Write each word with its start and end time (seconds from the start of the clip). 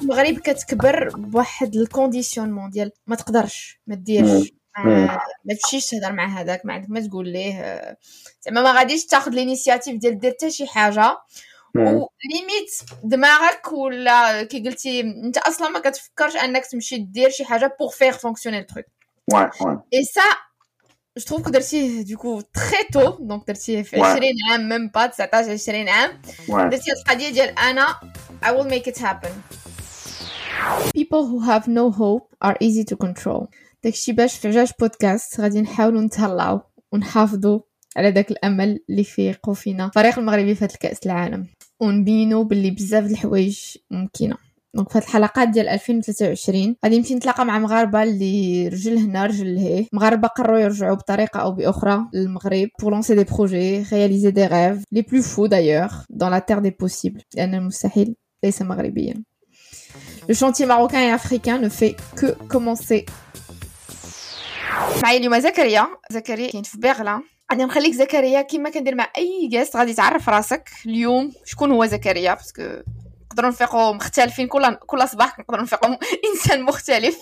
المغرب 0.00 0.38
كتكبر 0.38 1.08
بواحد 1.08 1.76
ال 1.76 1.82
conditionnement 1.82 2.70
ديال 2.70 2.90
ما 3.06 3.16
تقدرش 3.16 3.80
ما 3.86 3.94
ديرش. 3.94 4.52
ما 5.44 5.54
تمشيش 5.62 5.86
تهضر 5.86 6.12
مع 6.12 6.40
هذاك 6.40 6.66
ما 6.66 6.72
عندك 6.72 6.90
ما 6.90 7.00
تقول 7.00 7.28
ليه 7.28 7.96
زعما 8.42 8.62
ما 8.62 8.72
غاديش 8.72 9.06
تاخذ 9.06 9.30
l'initiative 9.30 9.96
ديال 9.96 10.18
دير 10.18 10.30
حتى 10.30 10.50
شي 10.50 10.66
حاجة. 10.66 11.18
و 11.76 11.89
limite 11.89 12.70
دماغك 13.04 13.72
ولا 13.72 14.42
كي 14.42 14.60
قلتي 14.68 15.00
أنت 15.00 15.38
أصلا 15.38 15.68
ما 15.68 15.78
كتفكرش 15.78 16.36
أنك 16.36 16.66
تمشي 16.66 16.96
دير 16.96 17.30
شي 17.30 17.44
حاجة 17.44 17.76
pour 17.80 17.90
faire 17.90 18.12
fonctionner 18.12 18.58
ال 18.58 18.63
truc 18.63 18.84
Ouais, 19.34 19.36
ouais. 19.62 19.78
et 19.94 20.04
ça 20.04 20.20
je 21.18 21.24
trouve 21.24 21.48
درتيه 21.48 22.02
du 22.02 22.15
coup 22.15 22.40
très 22.40 22.84
tôt 22.92 23.10
donc 23.20 23.46
درتيه 23.48 23.82
في 23.82 24.00
20 24.00 24.22
عام 24.50 24.68
même 24.68 24.88
pas 24.88 25.06
19 25.06 25.52
20 25.52 25.88
عام. 25.88 26.22
درتي 26.48 26.92
القضية 26.92 27.30
ديال 27.30 27.58
أنا 27.58 27.86
I 28.44 28.46
will 28.48 28.70
make 28.70 28.92
it 28.92 28.98
happen. 28.98 29.32
People 30.94 31.26
who 31.26 31.38
have 31.40 31.66
no 31.68 31.90
hope 31.90 32.26
are 32.44 32.56
easy 32.60 32.84
to 32.84 32.96
control. 32.96 33.46
داكشي 33.84 34.12
باش 34.12 34.36
في 34.38 34.48
عجاج 34.48 34.70
بودكاست 34.80 35.40
غادي 35.40 35.60
نحاولوا 35.60 36.00
نتهلاو 36.00 36.60
ونحافظوا 36.92 37.60
على 37.96 38.10
داك 38.10 38.30
الأمل 38.30 38.80
اللي 38.90 39.04
فيقوا 39.04 39.54
فينا 39.54 39.86
الفريق 39.86 40.18
المغربي 40.18 40.54
في 40.54 40.64
الكأس 40.64 41.06
العالم. 41.06 41.46
ونبينوا 41.80 42.44
باللي 42.44 42.70
بزاف 42.70 43.04
الحوايج 43.10 43.58
ممكنة. 43.90 44.36
دونك 44.74 44.90
في 44.90 44.98
الحلقات 44.98 45.48
ديال 45.48 45.68
2023 45.68 46.76
غادي 46.84 46.98
نمشي 46.98 47.14
نتلاقى 47.14 47.44
مع 47.44 47.58
مغاربة 47.58 48.02
اللي 48.02 48.68
رجل 48.68 48.96
هنا 48.98 49.26
رجل 49.26 49.54
لهيه 49.54 49.86
مغاربة 49.92 50.28
قرروا 50.28 50.58
يرجعوا 50.58 50.94
بطريقة 50.94 51.40
أو 51.40 51.52
بأخرى 51.52 52.06
للمغرب 52.14 52.68
pour 52.82 52.90
lancer 52.90 53.14
des 53.14 53.24
projets 53.24 53.82
réaliser 53.92 54.32
des 54.32 54.46
rêves 54.46 54.82
les 54.92 55.02
plus 55.02 55.22
fous 55.22 55.48
d'ailleurs 55.48 56.04
dans 56.10 56.30
la 56.30 56.40
terre 56.40 56.62
des 56.62 56.70
possibles. 56.84 57.22
لأن 57.36 57.54
المستحيل 57.54 58.14
ليس 58.44 58.62
مغربيا. 58.62 59.24
Le 60.28 60.34
chantier 60.34 60.66
marocain 60.66 61.02
et 61.08 61.10
africain 61.10 61.58
ne 61.58 61.68
fait 61.68 61.96
que 62.18 62.26
commencer. 62.52 63.04
معايا 65.02 65.18
اليوم 65.18 65.38
زكريا. 65.38 65.86
زكريا 66.10 66.50
كاين 66.50 66.62
في 66.62 66.78
بيغلا 66.78 67.22
غادي 67.52 67.64
نخليك 67.64 67.94
زكريا 67.94 68.42
كيما 68.42 68.70
كندير 68.70 68.94
مع 68.94 69.08
أي 69.16 69.48
guest 69.52 69.76
غادي 69.76 69.94
تعرف 69.94 70.28
راسك 70.28 70.70
اليوم 70.86 71.32
شكون 71.44 71.70
هو 71.70 71.86
زكريا 71.86 72.34
parce 72.34 72.52
que 72.52 72.62
نقدروا 73.26 73.50
نفيقوا 73.50 73.92
مختلفين. 73.92 74.48
كل 74.48 74.74
كل 74.74 75.08
صباح 75.08 75.38
نقدروا 75.38 75.62
نفيقوا 75.62 75.96
إنسان 76.32 76.62
مختلف. 76.62 77.14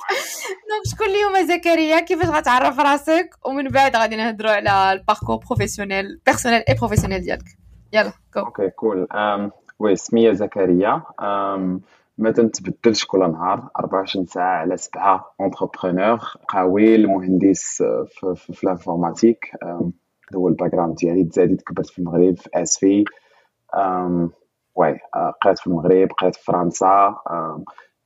donc 0.68 0.94
شكون 0.94 1.06
اليوم 1.06 1.46
زكريا؟ 1.48 2.00
كيفاش 2.00 2.28
غتعرف 2.28 2.80
راسك؟ 2.80 3.30
ومن 3.44 3.68
بعد 3.68 3.96
غادي 3.96 4.16
نهضروا 4.16 4.50
على 4.50 4.92
ال 4.92 4.97
parcours 4.97 5.36
professionnel 5.36 6.20
personnel 6.26 6.62
et 6.68 6.74
professionnel 6.74 7.20
ديالك. 7.20 7.44
يلا 7.92 8.12
je 8.36 8.40
OK 8.42 8.70
cool 8.70 9.06
أم، 9.12 9.50
oui 9.78 9.96
سميتي 9.96 10.32
زكريا. 10.32 11.02
أم، 11.20 11.80
ما 12.22 12.30
تنتبدلش 12.30 13.04
كل 13.06 13.18
نهار؟ 13.18 13.68
24 13.78 14.26
ساعة 14.26 14.56
على 14.56 14.76
سبعة 14.76 15.34
entrepreneur 15.40 16.18
قاوي 16.48 17.06
مهندس 17.06 17.82
في, 18.08 18.34
في, 18.36 18.52
في 18.52 18.66
أم، 18.68 19.04
هذا 19.04 20.38
هو 20.38 20.48
ال 20.48 20.72
background 20.72 20.94
ديالي. 20.94 21.24
تزاديت 21.24 21.62
كبرت 21.62 21.86
في 21.86 21.98
المغرب 21.98 22.36
في 22.36 22.48
آسفي 22.54 23.04
ouais 24.74 24.98
أه، 25.16 25.34
قريت 25.42 25.58
في 25.58 25.66
المغرب 25.66 26.08
قريت 26.20 26.36
في 26.36 26.44
فرنسا. 26.44 27.16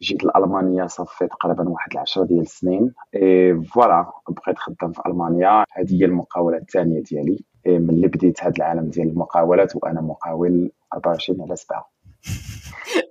جيت 0.02 0.24
لألمانيا 0.24 0.86
صافي 0.86 1.26
تقريبا 1.26 1.68
واحد 1.68 1.92
العشرة 1.92 2.24
ديال 2.24 2.40
السنين. 2.40 2.92
et 3.14 3.62
voilà 3.62 4.12
بقيت 4.28 4.58
خدام 4.58 4.92
في 4.92 5.02
ألمانيا. 5.06 5.64
هذه 5.72 6.00
هي 6.00 6.04
المقاولة 6.04 6.56
الثانية 6.58 7.02
ديالي. 7.02 7.44
إيه، 7.66 7.78
ملي 7.78 8.08
بديت 8.08 8.44
هذا 8.44 8.52
العالم 8.58 8.90
ديال 8.90 9.08
المقاولات 9.08 9.76
وأنا 9.76 10.00
مقاول 10.00 10.70
24 10.94 11.42
على 11.42 11.56
7 11.56 11.95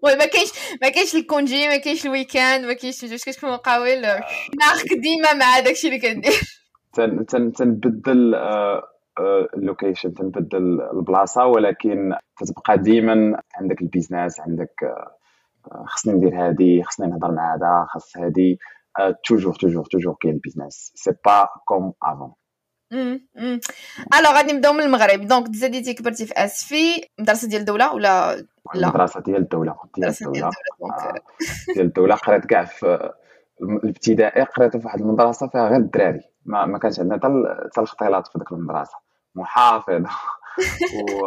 ما 0.04 0.26
كاينش 0.26 0.50
ما 0.82 0.90
كاينش 0.90 1.16
ال 1.16 1.24
congé 1.24 1.68
ما 1.68 1.78
كاينش 1.78 2.06
ال 2.06 2.12
week-end 2.12 2.66
ما 2.66 2.74
كاينش 2.74 3.06
فاش 3.06 3.26
كتكون 3.26 3.52
مقاول 3.52 4.02
دماغك 4.02 4.94
ديما 5.02 5.34
مع 5.34 5.60
داكشي 5.60 5.88
اللي 5.88 6.22
تن 7.28 7.54
تنبدل 7.54 8.36
ال 9.58 9.64
location 9.64 10.14
تنبدل 10.14 10.82
البلاصه 10.82 11.46
ولكن 11.46 12.14
تتبقى 12.38 12.78
ديما 12.78 13.42
عندك 13.56 13.82
ال 13.82 13.88
business 13.88 14.40
عندك 14.40 14.74
خصني 15.86 16.14
ندير 16.14 16.48
هادي 16.48 16.84
خصني 16.84 17.08
نهضر 17.08 17.32
مع 17.32 17.56
هذا 17.56 17.86
خص 17.90 18.18
هادي 18.18 18.60
toujours 19.26 19.54
toujours 19.56 19.86
toujours 19.86 20.16
كاين 20.22 20.34
ال 20.34 20.40
business 20.40 20.92
c'est 20.96 21.12
pas 21.26 21.48
comme 21.66 21.94
avant 22.04 22.34
alors 22.94 24.30
غادي 24.36 24.54
نبداو 24.54 24.74
من 24.74 24.80
المغرب. 24.84 25.22
donc 25.28 25.48
تزاديتي 25.48 25.94
كبرتي 25.94 26.26
في 26.26 26.34
آسفي 26.34 27.08
مدرسة 27.20 27.48
ديال 27.48 27.62
الدولة 27.62 27.94
ولا 27.94 28.36
لا؟ 28.36 28.46
المدرسة 28.76 29.20
ديال 29.20 29.38
الدولة 29.38 29.72
ديال 29.74 30.08
مدرسة 30.08 30.32
ديال 30.32 30.46
الدولة. 30.46 30.98
آه، 30.98 31.14
ديال 31.74 31.86
الدولة. 31.86 32.16
قريت 32.16 32.46
كاع 32.46 32.66
في 32.66 33.12
الابتدائي 33.62 34.44
قريت 34.44 34.78
في 34.78 34.86
واحد 34.86 35.02
المدرسة 35.02 35.48
فيها 35.48 35.68
غير 35.70 35.78
الدراري. 35.78 36.22
ما, 36.46 36.66
ما 36.66 36.80
كانش 36.80 37.00
عندنا 37.00 37.18
حتى 37.18 37.28
ال- 37.28 37.70
حتى 37.72 37.80
الاختلاط 37.82 38.28
في 38.28 38.40
ديك 38.40 38.52
المدرسة. 38.52 38.98
محافظه 39.36 40.06
و 40.96 41.26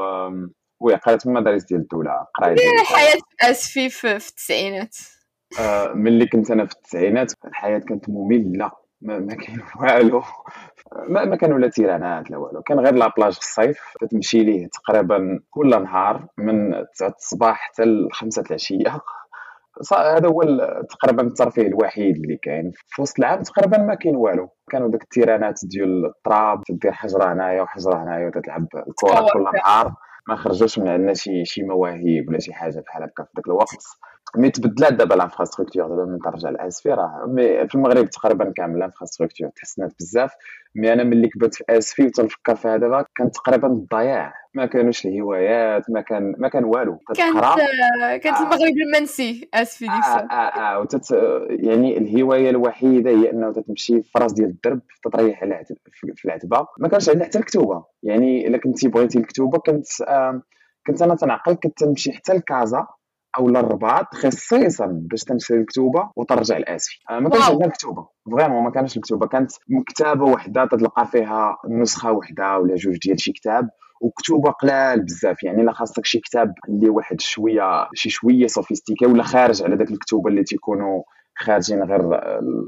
oui 0.81 0.95
قريت 0.95 1.21
في 1.23 1.27
المدارس 1.27 1.65
ديال 1.65 1.81
الدولة. 1.81 2.27
قرايت 2.35 2.59
الحياة 2.81 3.15
في 3.15 3.51
اسفي 3.51 3.89
في, 3.89 4.19
في 4.19 4.29
التسعينات. 4.29 4.97
آه، 5.61 5.93
ملي 5.95 6.27
كنت 6.27 6.51
أنا 6.51 6.67
في 6.67 6.73
التسعينات 6.73 7.33
الحياة 7.45 7.79
كانت 7.79 8.05
مملة. 8.09 8.71
ما, 9.01 9.19
ما 9.19 9.35
كاين 9.35 9.61
والو. 9.81 10.23
ما, 11.09 11.25
ما 11.25 11.37
كانوا 11.37 11.59
لا 11.59 11.69
تيرانات 11.69 12.31
لا 12.31 12.37
والو. 12.37 12.63
كان 12.63 12.81
غير 12.81 12.95
la 12.95 13.06
plage 13.06 13.33
في 13.33 13.39
الصيف. 13.41 13.81
تمشي 14.11 14.39
ليه 14.45 14.69
تقريبا 14.69 15.41
كل 15.51 15.83
نهار 15.83 16.27
من 16.39 16.85
9 16.95 17.09
الصباح 17.09 17.57
حتى 17.61 17.85
ل 17.85 18.09
5 18.13 18.43
العشية. 18.51 19.01
هذا 19.93 20.29
هو 20.29 20.43
تقريبا 20.91 21.23
الترفيه 21.23 21.67
الوحيد 21.67 22.17
اللي 22.17 22.37
كاين. 22.43 22.73
في 22.89 23.03
وسط 23.03 23.19
العام 23.19 23.43
تقريبا 23.43 23.79
ما 23.79 23.95
كاين 23.95 24.17
والو. 24.17 24.49
كانوا 24.71 24.89
داك 24.91 25.03
التيرانات 25.03 25.61
ديال 25.65 26.07
التراب 26.07 26.63
تدير 26.65 26.93
حجرة 26.93 27.33
هنايا 27.33 27.63
وحجرة 27.63 28.03
هنايا 28.03 28.27
وتتلعب 28.27 28.67
الكرة 28.89 29.27
كل 29.33 29.45
نهار. 29.65 29.95
ما 30.29 30.37
خرجوش 30.37 30.79
من 30.79 30.89
عندنا 30.89 31.15
شي 31.15 31.45
شي 31.45 31.63
مواهب 31.63 32.25
ولا 32.29 32.39
شي 32.41 32.53
حاجة 32.55 32.81
بحال 32.81 33.03
هكا 33.03 33.25
في 33.25 33.31
ذاك 33.37 33.47
الوقت. 33.47 33.85
mais 34.37 34.51
تبدلات 34.51 34.93
دابا 34.93 35.15
ال 35.15 35.20
infrastructure 35.20 35.89
دابا 35.89 36.05
من 36.05 36.19
ترجع 36.19 36.51
لاسفي 36.51 36.89
راه 36.89 37.25
mais 37.29 37.69
في 37.69 37.75
المغرب 37.75 38.11
تقريبا 38.11 38.53
كامل 38.57 38.77
ال 38.77 38.82
infrastructure 38.82 39.49
تحسنات 39.49 39.93
بزاف. 40.01 40.33
mais 40.75 40.93
أنا 40.93 41.05
ملي 41.05 41.29
كبرت 41.29 41.55
في 41.55 41.65
اسفي 41.71 42.07
وتنفكر 42.07 42.55
فيها 42.57 42.77
دابا 42.77 43.05
كان 43.17 43.31
تقريبا 43.31 43.69
الضياع. 43.69 44.35
ما 44.55 44.67
كانوش 44.67 45.07
الهوايات 45.07 45.91
ما 45.91 46.01
كان 46.01 46.35
ما 46.39 46.49
كان 46.49 46.65
والو. 46.65 46.99
كانت 46.99 47.19
تتقرأ. 47.21 47.57
كانت 48.17 48.37
آه. 48.37 48.41
المغرب 48.43 48.75
المنسي 48.87 49.49
اسفي 49.55 49.85
ديك 49.85 49.95
آه 49.95 49.99
الساعة 49.99 50.27
آه 50.31 50.75
آه 50.75 50.81
وتت 50.81 51.11
يعني 51.51 51.99
الهواية 51.99 52.51
الوحيدة 52.51 53.11
هي 53.11 53.31
إنه 53.31 53.53
تتمشي 53.53 54.03
في 54.03 54.19
راس 54.19 54.33
ديال 54.33 54.49
الدرب 54.49 54.81
تطريح 55.05 55.43
على 55.43 55.65
في 55.65 56.13
في 56.17 56.25
العتبة. 56.25 56.67
ما 56.79 56.89
كانش 56.89 57.09
عندنا 57.09 57.25
حتى 57.25 57.39
الكتوبة. 57.39 57.85
يعني 58.03 58.47
إلا 58.47 58.59
كنتي 58.59 58.89
بغيتي 58.89 59.19
الكتوبة 59.19 59.59
كنت 59.59 59.87
آه 60.09 60.43
كنت 60.87 61.03
أنا 61.03 61.15
تنعقل 61.15 61.55
كنت 61.55 61.79
تمشي 61.85 62.13
حتى 62.13 62.33
لكازا. 62.33 62.87
أو 63.39 63.49
للرباط 63.49 64.15
خصيصا 64.15 64.87
باش 64.87 65.25
تنشري 65.25 65.59
الكتوبه 65.59 66.11
وترجع 66.17 66.59
لآسفي. 66.59 66.99
آه 67.11 67.19
ما 67.19 67.31
كانش. 67.31 67.45
عندنا 67.51 67.67
الكتوبه 67.67 68.09
vraiment 68.33 68.65
ما 68.65 68.71
كانش 68.71 68.97
الكتوبه 68.97 69.27
كانت 69.27 69.53
مكتبة 69.69 70.25
وحدة 70.25 70.65
تلقى 70.65 71.07
فيها 71.07 71.57
نسخة 71.69 72.13
وحدة 72.13 72.59
ولا 72.59 72.75
جوج 72.75 72.99
ديال 72.99 73.21
شي 73.21 73.33
كتاب 73.33 73.69
وكتوبة 74.01 74.51
قلال 74.51 75.05
بزاف. 75.05 75.43
يعني 75.43 75.63
إلا 75.63 75.73
خاصك 75.73 76.05
شي 76.05 76.19
كتاب 76.19 76.55
اللي 76.69 76.89
واحد 76.91 77.21
شوية 77.21 77.89
شي 77.95 78.11
شوية 78.11 78.47
sophistiqué 78.47 79.07
ولا 79.07 79.23
خارج 79.23 79.63
على 79.63 79.77
داك 79.77 79.91
الكتوبة 79.91 80.31
اللي 80.31 80.43
تيكونوا 80.45 81.03
خارجين 81.37 81.83
غير 81.83 82.01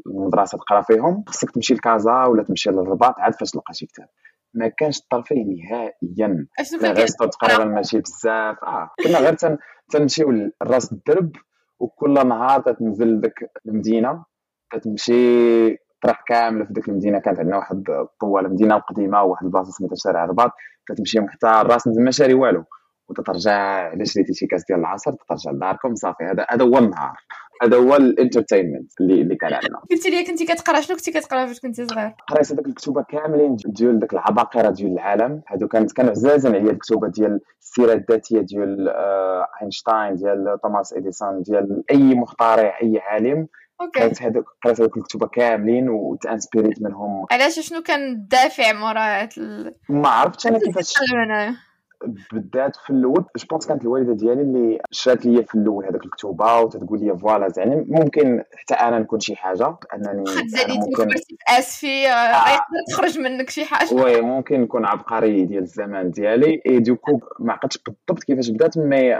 المدرسة 0.06 0.58
تقرا 0.58 0.82
فيهم 0.82 1.24
خصك 1.26 1.50
تمشي 1.50 1.74
لكازا 1.74 2.24
ولا 2.24 2.42
تمشي 2.42 2.70
للرباط 2.70 3.14
عاد 3.18 3.34
فاش 3.34 3.50
تلقى 3.50 3.74
شي 3.74 3.86
كتاب. 3.86 4.06
ما 4.54 4.68
كانش 4.68 4.98
الترفيه 4.98 5.44
نهائيا. 5.44 6.46
لا 6.82 6.92
غير 6.92 7.06
تقريبا 7.06 7.64
ماشي 7.64 8.00
بزاف. 8.00 8.64
آه 8.64 8.90
كنا 9.04 9.18
غير 9.18 9.34
تن... 9.34 9.58
تنمشيو 9.90 10.30
لراس 10.62 10.92
الدرب 10.92 11.32
وكل 11.78 12.28
نهار 12.28 12.60
تتنزل 12.60 13.06
لديك 13.06 13.34
المدينة 13.66 14.24
كتمشي 14.72 15.68
طريق 16.02 16.16
كامله 16.26 16.64
في 16.64 16.72
ديك 16.72 16.88
المدينة. 16.88 17.18
كانت 17.18 17.38
عندنا 17.38 17.56
واحد 17.56 17.90
الطوال 17.90 18.52
مدينه 18.52 18.78
قديمه 18.78 19.22
وواحد 19.22 19.44
البلاصه 19.44 19.70
سميتها 19.70 19.96
شارع 19.96 20.24
الرباط. 20.24 20.52
كتمشي 20.88 21.20
حتى 21.28 21.46
الراس 21.60 21.86
ما 21.86 22.10
شاري 22.10 22.34
والو. 22.34 22.64
وتترجع 23.08 23.92
الا 23.92 24.04
شريتي 24.04 24.34
شي 24.34 24.46
كاس 24.46 24.64
ديال 24.64 24.78
العصير 24.78 25.12
تترجع 25.12 25.50
لداركم. 25.50 25.94
صافي 25.94 26.24
هذا 26.24 26.46
هذا 26.50 26.64
هو 26.64 26.78
النهار. 26.78 27.16
هذا 27.62 27.76
هو 27.76 27.96
ال 27.96 28.04
entertainment 28.04 29.00
اللي 29.00 29.14
اللي 29.22 29.36
كان 29.36 29.52
عندنا. 29.54 29.78
قلتي 29.90 30.10
لي 30.10 30.24
كنتي 30.24 30.44
كتقرا 30.46 30.80
شنو 30.80 30.96
كنتي 30.96 31.10
كتقرا 31.10 31.46
فاش 31.46 31.60
كنتي 31.60 31.86
صغير؟ 31.86 32.12
قريت 32.28 32.52
هذوك 32.52 32.66
الكتوبه 32.66 33.02
كاملين 33.02 33.56
ديال 33.66 33.98
داك 33.98 34.12
العباقرة 34.12 34.70
ديال 34.70 34.92
العالم. 34.92 35.42
هادو 35.48 35.68
كانت 35.68 35.92
كانوا 35.92 36.10
عزازين 36.10 36.54
عليا 36.54 36.70
الكتوبه 36.70 37.08
ديال 37.08 37.40
السيرة 37.60 37.92
الذاتية 37.92 38.40
ديال 38.40 38.88
آه، 38.88 39.46
أينشتاين 39.62 40.14
ديال 40.14 40.58
توماس 40.62 40.92
إديسون 40.92 41.42
ديال 41.42 41.82
أي 41.90 42.14
مخترع 42.14 42.78
أي 42.82 42.98
عالم. 42.98 43.48
OK. 43.80 44.00
قريت 44.00 44.22
هذوك 44.22 44.44
قريت 44.64 44.80
هذوك 44.80 44.96
الكتوبه 44.96 45.26
كاملين 45.26 45.88
وتأنسبيريت 45.88 46.82
منهم. 46.82 47.26
علاش 47.30 47.60
شنو 47.60 47.82
كان 47.82 48.12
الدافع 48.12 48.72
مورا 48.72 49.28
ما 49.88 50.08
عرفتش 50.08 50.46
أنا 50.46 50.58
كيفاش 50.58 50.94
بدات 52.32 52.76
في 52.76 52.90
الأول 52.90 53.24
je 53.36 53.46
pense 53.50 53.66
كانت 53.66 53.82
الوالدة 53.82 54.12
ديالي 54.12 54.42
اللي 54.42 54.80
شرات 54.90 55.26
لي 55.26 55.44
في 55.44 55.54
الأول 55.54 55.84
هذاك 55.84 56.04
الكتوبه 56.04 56.60
وتقول 56.60 57.00
لي 57.00 57.18
voilà 57.18 57.48
زعما 57.48 57.84
ممكن 57.88 58.42
حتى 58.54 58.74
أنا 58.74 58.98
نكون 58.98 59.20
شي 59.20 59.36
حاجة 59.36 59.76
أنني 59.94 60.24
ممكن 60.68 61.08
آسفي 61.48 62.08
آه، 62.08 62.12
آه. 62.12 62.60
تخرج 62.90 63.18
منك 63.18 63.50
شي 63.50 63.64
حاجة. 63.64 63.94
oui 63.94 64.20
ممكن 64.20 64.60
نكون 64.60 64.86
عبقري 64.86 65.44
ديال 65.44 65.62
الزمان 65.62 66.10
ديالي. 66.10 66.62
et 66.66 66.78
du 66.78 66.92
coup 66.92 67.20
ما 67.38 67.52
عقلتش 67.52 67.78
بالضبط 67.78 68.24
كيفاش 68.24 68.50
بدات 68.50 68.78
mais 68.78 69.14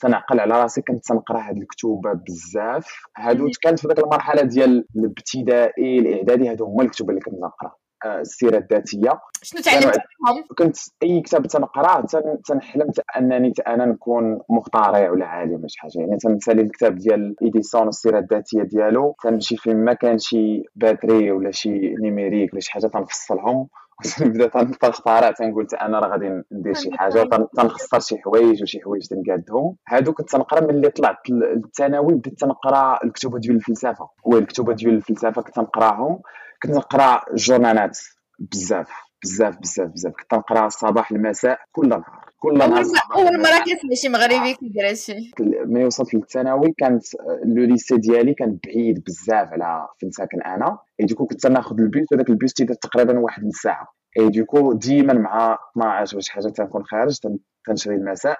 تنعقل 0.00 0.40
على 0.40 0.62
راسي 0.62 0.82
كنت 0.82 1.04
تنقرأ 1.04 1.40
هاد 1.48 1.56
الكتوبه 1.56 2.12
بزاف. 2.12 2.86
هادو 3.16 3.48
كانت 3.62 3.78
في 3.78 3.88
ذاك 3.88 3.98
المرحلة 3.98 4.42
ديال 4.42 4.86
الابتدائي 4.96 5.98
الإعدادي 5.98 6.50
هادو 6.50 6.64
هما 6.64 6.82
الكتب 6.82 7.10
اللي 7.10 7.20
كنت 7.20 7.34
نقرأ. 7.34 7.74
السيرة 8.06 8.58
الذاتية. 8.58 9.20
شنو 9.42 9.62
تعلمت 9.62 9.98
منهم؟ 10.28 10.44
كنت 10.58 10.76
أي 11.02 11.20
كتاب 11.20 11.46
تنقرأ 11.46 12.06
تنحلم 12.48 12.90
أنني 13.16 13.52
أنا 13.66 13.84
نكون 13.84 14.40
مخترع 14.48 15.10
ولا 15.10 15.26
عالم 15.26 15.54
ولا 15.54 15.68
شي 15.68 15.80
حاجة. 15.80 15.98
يعني 15.98 16.16
تنسالي 16.16 16.62
الكتاب 16.62 16.94
ديال 16.94 17.34
إيديسون 17.42 17.88
السيره 17.88 18.18
الذاتية 18.18 18.62
ديالو. 18.62 19.16
تنمشي 19.22 19.56
فين 19.56 19.84
ما 19.84 19.92
كان 19.92 20.18
شي 20.18 20.62
batterie 20.76 21.32
ولا 21.32 21.50
شي 21.50 21.94
numérique 21.94 22.52
ولا 22.52 22.60
شي 22.60 22.72
حاجة 22.72 22.86
تنفصلهم. 22.86 23.68
نبدا 24.20 24.46
تنخترع 24.46 25.32
تنقول 25.32 25.66
أنا 25.82 25.98
راه 25.98 26.08
غادي 26.08 26.42
ندير 26.52 26.74
شي 26.74 26.90
حاجة 26.92 27.28
تنخسر 27.56 28.00
شي 28.00 28.18
حوايج 28.18 28.62
وشي 28.62 28.80
حوايج 28.80 29.06
تنقادهم. 29.06 29.76
هادو 29.88 30.12
كنت 30.12 30.30
تنقرأ 30.30 30.60
ملي 30.60 30.90
طلعت. 30.90 31.30
للثانوي 31.30 32.14
بديت 32.14 32.40
تنقرأ 32.40 32.98
الكتب 33.04 33.36
ديال 33.36 33.56
الفلسفة. 33.56 34.08
والكتب 34.24 34.70
ديال 34.70 34.94
الفلسفة 34.94 35.42
كنت 35.42 35.54
تنقرأهم. 35.54 36.20
كنت 36.62 36.72
نقرا 36.72 37.22
جورنالات 37.34 37.98
بزاف 38.38 38.90
بزاف 39.22 39.58
بزاف 39.58 39.88
بزاف. 39.88 40.12
كنت 40.12 40.34
نقرا 40.34 40.66
الصباح 40.66 41.12
المساء 41.12 41.58
كل 41.72 41.88
نهار 41.88 42.04
كل 42.38 42.58
نهار 42.58 42.84
أول 43.16 43.42
مرة 43.42 43.58
كنسمع 43.64 43.94
شي 43.94 44.08
مغربي 44.08 44.54
كيدير 44.54 44.88
هادشي. 44.88 45.32
ملي 45.40 45.84
وصلت 45.84 46.14
للثانوي 46.14 46.74
كانت 46.78 47.04
le 47.44 47.64
lycée 47.64 47.96
ديالي 47.96 48.34
كان 48.34 48.58
بعيد 48.66 49.04
بزاف 49.04 49.48
على 49.52 49.88
فين 49.98 50.10
ساكن 50.10 50.42
أنا. 50.42 50.78
et 51.00 51.04
du 51.06 51.13
coup 51.13 51.26
كنت 51.26 51.46
ناخذ 51.46 51.80
البيس 51.80 52.06
وذاك 52.12 52.28
البيس 52.28 52.52
تيدير 52.52 52.76
تقريبا 52.76 53.18
واحد 53.18 53.44
الساعة. 53.44 53.86
et 54.18 54.28
du 54.28 54.43
coup 54.43 54.72
ديما 54.72 55.14
مع 55.14 55.58
12 55.72 56.16
ولا 56.16 56.22
شي 56.22 56.32
حاجة 56.32 56.48
تنكون 56.48 56.84
خارج 56.84 57.18
تنشري 57.66 57.94
المساء. 57.94 58.38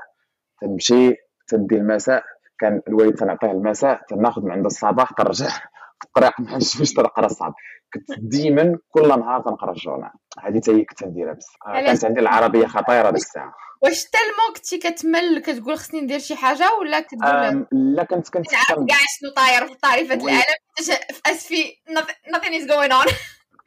تنمشي 0.60 1.14
تندي 1.48 1.76
المساء. 1.76 2.24
كان 2.60 2.80
الوالد 2.88 3.14
تنعطيه 3.14 3.50
المساء 3.50 4.00
تناخذ 4.08 4.42
من 4.42 4.50
عند 4.50 4.64
الصباح 4.64 5.12
ترجع 5.12 5.48
الطريق 6.04 6.40
ما 6.40 6.58
باش 6.58 6.92
تقرا 6.92 7.26
الصباح 7.26 7.54
كنت 7.94 8.18
ديما 8.18 8.78
كل 8.90 9.08
نهار 9.08 9.40
تنقرأ 9.40 9.72
الجورنال. 9.72 10.10
هذه 10.38 10.60
حتى 10.60 10.70
هي 10.70 10.84
كنت 10.84 11.04
نديرها 11.04 11.32
بس 11.32 11.46
كانت 11.64 12.04
عندي 12.04 12.20
العربية 12.20 12.66
خطيرة 12.66 13.10
ديك 13.10 13.22
الساعة 13.22 13.54
واش 13.82 14.04
تالمون 14.04 14.54
كنتي 14.56 14.78
كتمل؟ 14.78 15.38
كتقول 15.38 15.78
خصني 15.78 16.00
ندير 16.00 16.18
شي 16.18 16.36
حاجة 16.36 16.74
ولا 16.80 17.00
كتقول 17.00 17.66
لا 17.72 18.04
كنت 18.04 18.28
كنت 18.28 18.50
كاع 18.50 18.98
شنو 19.18 19.30
طاير 19.36 19.66
في 19.66 19.74
طريفة 19.74 20.14
العالم؟ 20.14 20.54
اسفي 21.26 21.72
nothing 22.28 22.54
is 22.60 22.66
going 22.70 22.92
on. 22.92 23.14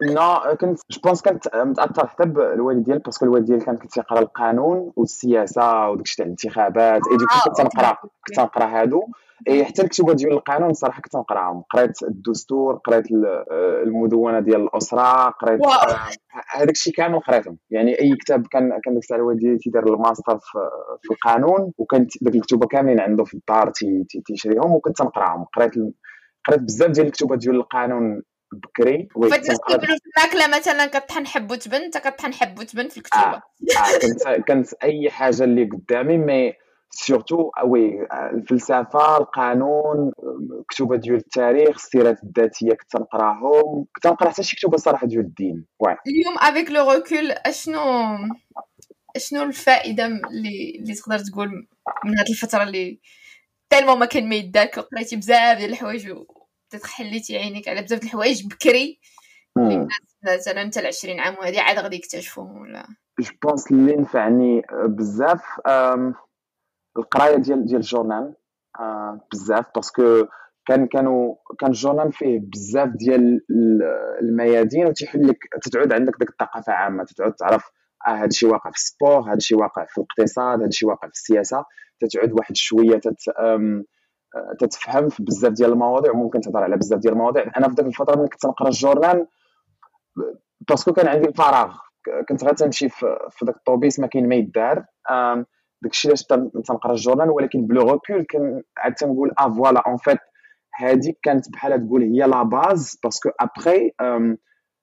نو 0.01 0.55
كنت 0.61 0.79
جو 0.91 1.13
كنت 1.25 1.55
متاثر 1.55 2.07
حتى 2.07 2.25
بالوالد 2.25 2.83
ديالي 2.83 2.99
باسكو 2.99 3.25
الوالد 3.25 3.45
ديالي 3.45 3.65
كان 3.65 3.77
كيقرا 3.77 4.19
القانون 4.19 4.91
والسياسة 4.95 5.89
وداكشي 5.89 6.15
تاع 6.15 6.25
الانتخابات 6.25 7.01
اي 7.11 7.17
دوك 7.17 7.29
كنت 7.45 7.61
نقرا 7.61 7.97
كنت 8.27 8.39
نقرا 8.39 8.65
هادو. 8.65 9.03
اي 9.47 9.65
حتى 9.65 9.81
الكتب 9.81 10.11
ديال 10.11 10.31
القانون 10.31 10.73
صراحة 10.73 11.01
كنت 11.01 11.15
نقراهم 11.15 11.63
قريت 11.73 12.03
الدستور 12.03 12.75
قريت 12.75 13.05
المدونة 13.85 14.39
ديال 14.39 14.61
الأسرة 14.61 15.29
قريت 15.29 15.61
هذاك 16.49 16.69
الشيء 16.69 16.93
كامل 16.93 17.19
قريتهم. 17.19 17.57
يعني 17.69 17.99
أي 17.99 18.15
كتاب 18.15 18.47
كان 18.47 18.79
كان 18.83 18.97
الساعة 18.97 19.17
الوالد 19.17 19.39
ديالي 19.39 19.57
تيدير 19.57 19.93
الماستر 19.93 20.37
في, 20.37 20.59
في 21.01 21.13
القانون 21.13 21.71
وكانت 21.77 22.11
ديك 22.21 22.35
الكتب 22.35 22.65
كاملين 22.65 22.99
عنده 22.99 23.23
في 23.23 23.33
الدار 23.33 23.71
تيشريهم 24.25 24.71
وكنت 24.71 25.01
نقراهم 25.01 25.45
قريت 25.55 25.73
قريت 26.47 26.61
بزاف 26.61 26.91
ديال 26.91 27.07
الكتب 27.07 27.33
ديال 27.33 27.55
القانون 27.55 28.21
بكري 28.51 28.97
كيقولوا 28.97 29.31
في 29.31 29.97
الماكلة 30.17 30.57
مثلا 30.57 30.85
كطحن 30.85 31.27
حب 31.27 31.51
وتبن 31.51 31.75
انت 31.75 31.97
كطحن 31.97 32.33
حب 32.33 32.59
وتبن 32.59 32.87
في 32.87 32.97
الكتوبه 32.97 33.23
آه. 33.23 33.43
آه. 33.77 33.99
كنت 34.01 34.47
كنت 34.47 34.73
أي 34.83 35.09
حاجة 35.09 35.43
اللي 35.43 35.63
قدامي 35.63 36.17
mais 36.17 36.53
surtout 36.91 37.51
oui 37.65 38.07
الفلسفة 38.11 39.17
القانون 39.17 40.11
كتبة 40.69 40.95
ديال 40.95 41.15
التاريخ 41.15 41.75
السيرات 41.75 42.23
الذاتية 42.23 42.73
كنت 42.73 42.95
نقراهم 42.95 43.85
كنت 43.95 44.07
نقرا 44.07 44.29
حتى 44.29 44.43
شي 44.43 44.55
كتب 44.55 44.77
صراحة 44.77 45.07
ديال 45.07 45.19
الدين 45.19 45.65
oui 45.79 45.97
اليوم 46.07 46.37
avec 46.37 46.71
le 46.71 46.91
recul 46.91 47.31
اشنو 47.31 47.81
أشنو 49.15 49.43
الفائدة 49.43 50.05
اللي 50.05 50.75
اللي 50.79 50.93
تقدر 50.93 51.19
تقول 51.19 51.67
من 52.05 52.19
هذه 52.19 52.29
الفترة 52.29 52.63
اللي 52.63 52.99
tellement 53.69 53.99
ما 53.99 54.05
كان 54.05 54.29
ما 54.29 54.35
يداك 54.35 54.77
وقريتي 54.77 55.15
بزاف 55.15 55.57
ديال 55.57 55.69
الحوايج 55.69 56.13
حليتي 56.85 57.37
عينيك 57.37 57.67
على 57.67 57.81
بزاف 57.81 58.03
الحوايج 58.03 58.47
بكري. 58.47 58.99
مثلا 60.23 60.61
انت 60.61 60.77
ال 60.77 60.85
20 60.85 61.19
عام 61.19 61.35
وهذه 61.39 61.61
عاد 61.61 61.79
غادي 61.79 61.95
يكتشفوهم 61.95 62.61
ولا؟ 62.61 62.87
je 63.19 63.31
pense 63.43 63.71
اللي 63.71 63.95
نفعني 63.95 64.61
بزاف 64.85 65.43
القراية 66.97 67.35
ديال 67.35 67.65
ديال 67.65 67.79
الجورنال 67.79 68.35
بزاف 69.31 69.65
parce 69.75 70.06
que 70.06 70.25
كان 70.65 70.87
كانوا 70.87 71.35
كان 71.59 71.69
الجورنال 71.69 72.13
فيه 72.13 72.39
بزاف 72.39 72.89
ديال 72.89 73.41
الميادين 74.21 74.85
وتيحل 74.85 75.27
لك 75.27 75.37
تتعود 75.61 75.93
عندك 75.93 76.13
ديك 76.19 76.29
الثقافة 76.29 76.73
عامة 76.73 77.03
تتعود 77.03 77.33
تعرف 77.33 77.63
آه 78.07 78.11
هذا 78.11 78.25
الشيء 78.25 78.49
واقع 78.49 78.69
في 78.69 78.77
ال 78.77 78.84
sport 78.84 79.21
هذا 79.21 79.37
الشيء 79.37 79.57
واقع 79.57 79.85
في 79.85 79.97
الاقتصاد 79.97 80.59
هذا 80.59 80.67
الشيء 80.67 80.89
واقع 80.89 81.07
في 81.07 81.13
السياسة 81.13 81.65
تتعود 81.99 82.31
واحد 82.31 82.55
شوية 82.55 82.97
تت 82.97 83.17
تتفهم 84.59 85.09
في 85.09 85.23
بزاف 85.23 85.51
ديال 85.51 85.71
المواضيع 85.71 86.11
وممكن 86.11 86.41
تهضر 86.41 86.63
على 86.63 86.77
بزاف 86.77 86.99
ديال 86.99 87.13
المواضيع. 87.13 87.51
أنا 87.57 87.69
في 87.69 87.75
ذاك 87.75 87.85
الفترة 87.85 88.15
ملي 88.15 88.27
كنت 88.27 88.45
نقرأ 88.45 88.67
الجورنال 88.67 89.27
parce 90.69 90.84
que 90.84 90.93
كان 90.93 91.07
عندي 91.07 91.27
الفراغ 91.27 91.77
كنت 92.29 92.43
غير 92.43 92.53
تمشي 92.53 92.89
في 92.89 93.45
ذاك 93.45 93.55
الطوبيس 93.55 93.99
ما 93.99 94.07
كاين 94.07 94.29
ما 94.29 94.35
يدار. 94.35 94.85
داكشي 95.83 96.07
علاش 96.07 96.23
تنقرأ 96.65 96.91
الجورنال 96.91 97.29
ولكن 97.29 97.67
plus 97.67 97.91
recul 97.91 98.25
كان 98.25 98.63
عاد 98.77 98.93
تنقول 98.93 99.31
آه 99.39 99.53
voilà 99.53 99.79
en 99.87 99.97
fait 99.97 100.19
هذيك 100.75 101.19
كانت 101.23 101.51
بحال 101.51 101.87
تقول 101.87 102.01
هي 102.01 102.27
la 102.27 102.43
base 102.43 102.99
parce 103.03 103.19
que 103.19 103.29
après 103.39 103.91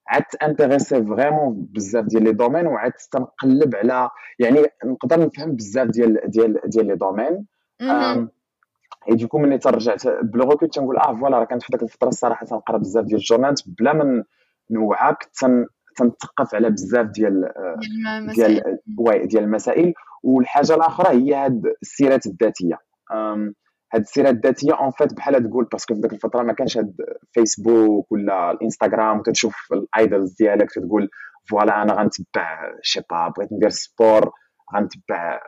عاد 0.07 0.23
intéressé 0.43 1.05
vraiment 1.05 1.67
بزاف 1.69 2.05
ديال 2.05 2.23
les 2.23 2.31
domaines 2.31 2.67
وعاد 2.67 2.91
تنقلب 3.11 3.75
على 3.75 4.09
يعني 4.39 4.65
نقدر 4.85 5.19
نفهم 5.25 5.55
بزاف 5.55 5.87
ديال 5.87 6.21
ديال 6.25 6.61
ديال 6.65 6.87
les 6.87 6.95
domaines. 6.95 9.15
et 9.15 9.20
du 9.20 9.26
coup 9.26 9.37
ملي 9.37 9.57
ترجعت 9.57 10.07
plus 10.07 10.49
recul 10.49 10.69
تنقول 10.69 10.97
آه 10.97 11.15
voilà 11.15 11.39
راه 11.39 11.45
كانت 11.45 11.63
في 11.63 11.67
ذاك 11.71 11.83
الفترة 11.83 12.07
الصراحه 12.07 12.45
تنقرا 12.45 12.77
بزاف 12.77 13.05
ديال 13.05 13.19
الجورنالات 13.19 13.61
بلا 13.67 13.93
من 13.93 14.23
نوعك 14.71 15.29
تنثقف 15.97 16.55
على 16.55 16.69
بزاف 16.69 17.05
ديال 17.05 17.51
ديال 18.35 18.61
واي 18.97 19.27
ديال 19.27 19.43
المسائل 19.43 19.93
والحاجة 20.23 20.75
الاخرى 20.75 21.09
هي 21.09 21.33
هاد 21.33 21.61
السيرات 21.81 22.25
الذاتيه 22.25 22.79
هاد 23.93 24.01
السيرات 24.01 24.33
الذاتيه 24.33 24.73
en 24.73 24.91
fait 24.91 25.13
بحال 25.13 25.49
تقول 25.49 25.65
parce 25.65 25.84
que 25.84 25.95
في 25.95 26.01
ذاك 26.01 26.13
الفترة 26.13 26.43
ما 26.43 26.53
كانش 26.53 26.77
هاد 26.77 26.95
فيسبوك 27.31 28.11
ولا 28.11 28.51
الانستغرام 28.51 29.19
وتشوف 29.19 29.55
الايدلز 29.73 30.35
ديالك 30.35 30.71
تقول 30.71 31.09
voilà 31.49 31.81
أنا 31.81 31.93
غنتبع 31.93 32.71
شي 32.81 33.01
با 33.09 33.33
بغيت 33.37 33.53
ندير 33.53 33.69
sport 33.69 34.31
غنتبع 34.75 35.39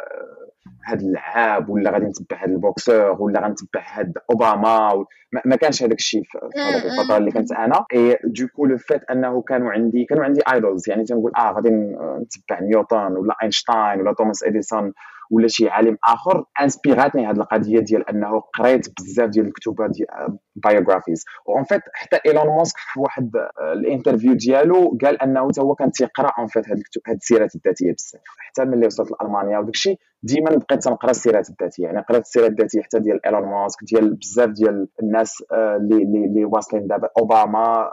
هاد 0.85 1.01
اللعاب 1.01 1.69
ولا 1.69 1.91
غادي 1.91 2.05
نتبع 2.05 2.43
هاد 2.43 2.49
ال 2.49 2.60
boxeur 2.60 3.21
ولا 3.21 3.39
غنتبع 3.39 3.83
هاد 3.93 4.17
أوباما 4.29 5.05
ما 5.45 5.55
كانش 5.55 5.83
هذاك 5.83 5.99
الشيء 5.99 6.23
في 6.23 6.37
هذيك 6.57 6.85
الفترة 6.85 7.17
اللي 7.17 7.31
كنت 7.31 7.51
أنا. 7.51 7.85
et 7.93 8.17
du 8.23 8.37
coup 8.37 8.65
le 8.65 8.77
fait 8.77 9.03
أنه 9.03 9.41
كانوا 9.41 9.71
عندي 9.71 10.05
كانوا 10.05 10.23
عندي 10.23 10.41
idols 10.53 10.89
يعني 10.89 11.03
تنقول 11.03 11.31
آه 11.37 11.51
غادي 11.51 11.69
نتبع 11.69 12.59
نيوتن 12.61 13.17
ولا 13.17 13.35
اينشتاين 13.43 14.01
ولا 14.01 14.13
توماس 14.13 14.43
اديسون 14.43 14.93
ولا 15.31 15.47
شي 15.47 15.69
عالم 15.69 15.97
آخر 16.07 16.45
inspiratني 16.61 17.27
هذه 17.27 17.35
القضية 17.35 17.79
ديال 17.79 18.09
أنه 18.09 18.39
قريت 18.39 18.87
بزاف 18.99 19.29
ديال 19.29 19.45
الكتب 19.45 19.75
ديال 19.91 20.37
biographies 20.55 21.25
و 21.45 21.51
en 21.51 21.63
fait 21.63 21.81
حتى 21.93 22.19
إيلون 22.25 22.57
ماسك 22.57 22.77
في 22.77 22.99
واحد 22.99 23.31
ال 23.73 23.79
interview 23.79 24.33
ديالو 24.33 24.97
قال 25.03 25.21
أنه 25.21 25.47
حتى 25.49 25.61
هو 25.61 25.75
كان 25.75 25.91
تيقرأ 25.91 26.31
en 26.39 26.47
fait 26.47 26.69
هذه 26.69 27.15
السيرات 27.15 27.55
الذاتية 27.55 27.91
بزاف 27.91 28.21
حتى 28.37 28.65
ملي 28.65 28.85
وصلت 28.85 29.11
لألمانيا 29.11 29.59
وداك 29.59 29.73
الشيء 29.73 29.97
ديما 30.23 30.49
بقيت 30.49 30.83
تنقرأ 30.83 31.11
السيرات 31.11 31.49
الذاتية. 31.49 31.83
يعني 31.83 32.01
قريت 32.09 32.21
السيرات 32.21 32.51
الذاتية 32.51 32.81
حتى 32.81 32.99
ديال 32.99 33.25
إيلون 33.25 33.43
ماسك 33.43 33.79
ديال 33.83 34.15
بزاف 34.15 34.49
ديال 34.49 34.87
الناس 35.03 35.43
اللي 35.51 35.95
اللي 35.95 36.25
اللي 36.25 36.45
واصلين 36.45 36.87
دابا 36.87 37.09
أوباما 37.19 37.89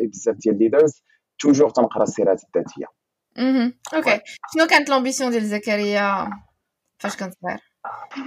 بزاف 0.00 0.36
ديال 0.36 0.58
leaders 0.58 1.04
toujours 1.38 1.70
تنقرأ 1.70 2.02
السيرات 2.02 2.42
الذاتية. 2.44 2.86
أها 3.38 3.72
okay. 3.94 4.20
شنو 4.54 4.66
كانت 4.66 4.90
l'ambition 4.90 5.30
ديال 5.30 5.44
زكريا؟ 5.44 6.30
فاش 7.00 7.16
كنت 7.16 7.34
صغير 7.42 7.60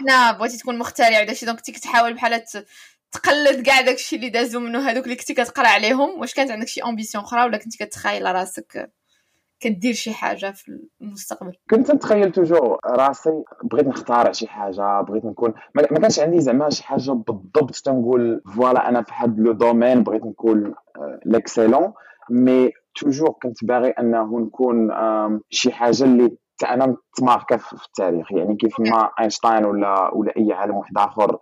لا 0.05 0.31
بغيتي 0.31 0.57
تكون 0.57 0.77
مخترع 0.77 1.19
ولا 1.21 1.33
شي 1.33 1.45
donc 1.45 1.57
كنتي 1.57 1.71
كتحاول 1.71 2.13
بحال 2.13 2.43
تقلد 3.11 3.65
كاع 3.65 3.81
داكشي 3.81 4.15
اللي 4.15 4.29
دازو 4.29 4.59
منو 4.59 4.79
هذوك 4.79 5.03
اللي 5.03 5.15
كنتي 5.15 5.33
كتقرا 5.33 5.67
عليهم. 5.67 6.19
واش 6.19 6.33
كانت 6.33 6.51
عندك 6.51 6.67
شي 6.67 6.81
ambition 6.83 7.23
أخرى 7.23 7.45
ولا 7.45 7.57
كنتي 7.57 7.85
كتخايل 7.85 8.35
راسك 8.35 8.91
كدير 9.59 9.93
شي 9.93 10.13
حاجة 10.13 10.51
في 10.51 10.79
المستقبل؟ 11.01 11.51
كنت 11.69 11.91
نتخيل 11.91 12.31
toujours 12.31 12.77
راسي 12.85 13.43
بغيت 13.63 13.87
نختار 13.87 14.33
شي 14.33 14.47
حاجة 14.47 15.01
بغيت 15.01 15.25
نكون 15.25 15.53
ما 15.75 15.99
كانش 15.99 16.19
عندي 16.19 16.41
زعما 16.41 16.69
شي 16.69 16.83
حاجة 16.83 17.11
بالضبط 17.11 17.75
تنقول 17.75 18.41
voilà 18.55 18.89
أنا 18.89 19.03
في 19.03 19.11
هذا 19.13 19.33
le 19.37 19.51
domaine 19.51 20.03
بغيت 20.03 20.25
نكون 20.25 20.73
l'excellent 21.25 21.93
mais 22.29 22.71
toujours 22.95 23.29
كنت 23.29 23.65
باغي 23.65 23.89
أنه 23.89 24.39
نكون 24.39 24.91
شي 25.49 25.71
حاجة 25.71 26.03
اللي 26.03 26.37
أنا 26.69 26.97
تماركا 27.17 27.57
في 27.57 27.73
التاريخ؟ 27.73 28.31
يعني 28.31 28.55
كيف 28.55 28.79
ما 28.79 29.09
أينشتاين 29.19 29.65
ولا 29.65 30.13
ولا 30.13 30.33
أي 30.37 30.53
عالم 30.53 30.75
واحد 30.75 30.97
آخر 30.97 31.37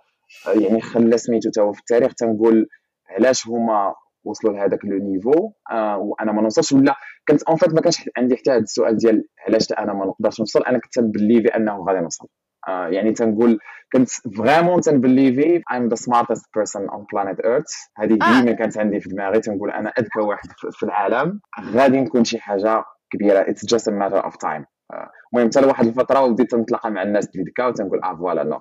يعني 0.47 0.81
خلى 0.81 1.17
سميتو 1.17 1.49
تا 1.49 1.71
في 1.71 1.79
التاريخ 1.79 2.13
تنقول 2.13 2.67
علاش 3.09 3.47
هما 3.47 3.93
وصلوا 4.23 4.53
لهذاك 4.53 4.85
le 4.85 4.97
niveau؟ 4.97 5.51
آه 5.71 5.97
وأنا 5.97 6.31
ما 6.31 6.41
نوصلش 6.41 6.71
ولا 6.73 6.95
كنت 7.27 7.43
en 7.43 7.57
fait 7.57 7.73
ما 7.73 7.81
كانش 7.81 8.09
عندي 8.17 8.37
حتى 8.37 8.51
هذا 8.51 8.59
السؤال 8.59 8.97
ديال 8.97 9.23
علاش 9.47 9.71
أنا 9.71 9.93
ما 9.93 10.05
نقدرش 10.05 10.39
نوصل؟ 10.39 10.63
أنا 10.63 10.79
كنت 10.79 10.93
تن 10.93 11.04
believe 11.04 11.42
ي 11.42 11.47
أنه 11.47 11.85
غادي 11.87 11.99
نوصل. 11.99 12.27
آه 12.67 12.87
يعني 12.87 13.11
تنقول 13.11 13.59
كنت 13.93 14.09
vraiment 14.37 14.81
تن 14.81 14.97
believe 14.97 15.53
ي 15.53 15.61
I'm 15.73 15.89
the 15.93 15.97
smartest 15.97 16.43
person 16.57 16.81
on 16.81 16.99
planet 17.13 17.37
Earth. 17.45 17.89
هذه 17.97 18.17
آه. 18.21 18.41
ديما 18.41 18.51
كانت 18.51 18.77
عندي 18.77 18.99
في 18.99 19.09
دماغي 19.09 19.39
تنقول 19.39 19.71
أنا 19.71 19.89
أذكى 19.89 20.19
واحد 20.19 20.49
في 20.71 20.83
العالم. 20.83 21.39
غادي 21.73 22.01
نكون 22.01 22.23
شي 22.23 22.39
حاجة 22.39 22.83
كبيرة. 23.13 23.43
It's 23.43 23.65
just 23.75 23.87
a 23.87 23.91
matter 23.91 24.27
of 24.27 24.33
time. 24.33 24.63
آه، 24.63 24.70
المهم 25.33 25.47
حتى 25.49 25.61
لواحد 25.61 25.87
الفترة 25.87 26.21
ولديت 26.21 26.51
تنتلاقى 26.51 26.91
مع 26.91 27.03
الناس 27.03 27.29
اللي 27.33 27.43
ديكا 27.43 27.65
وتنقول 27.65 28.03
آه 28.03 28.15
voilà 28.15 28.43
non 28.43 28.59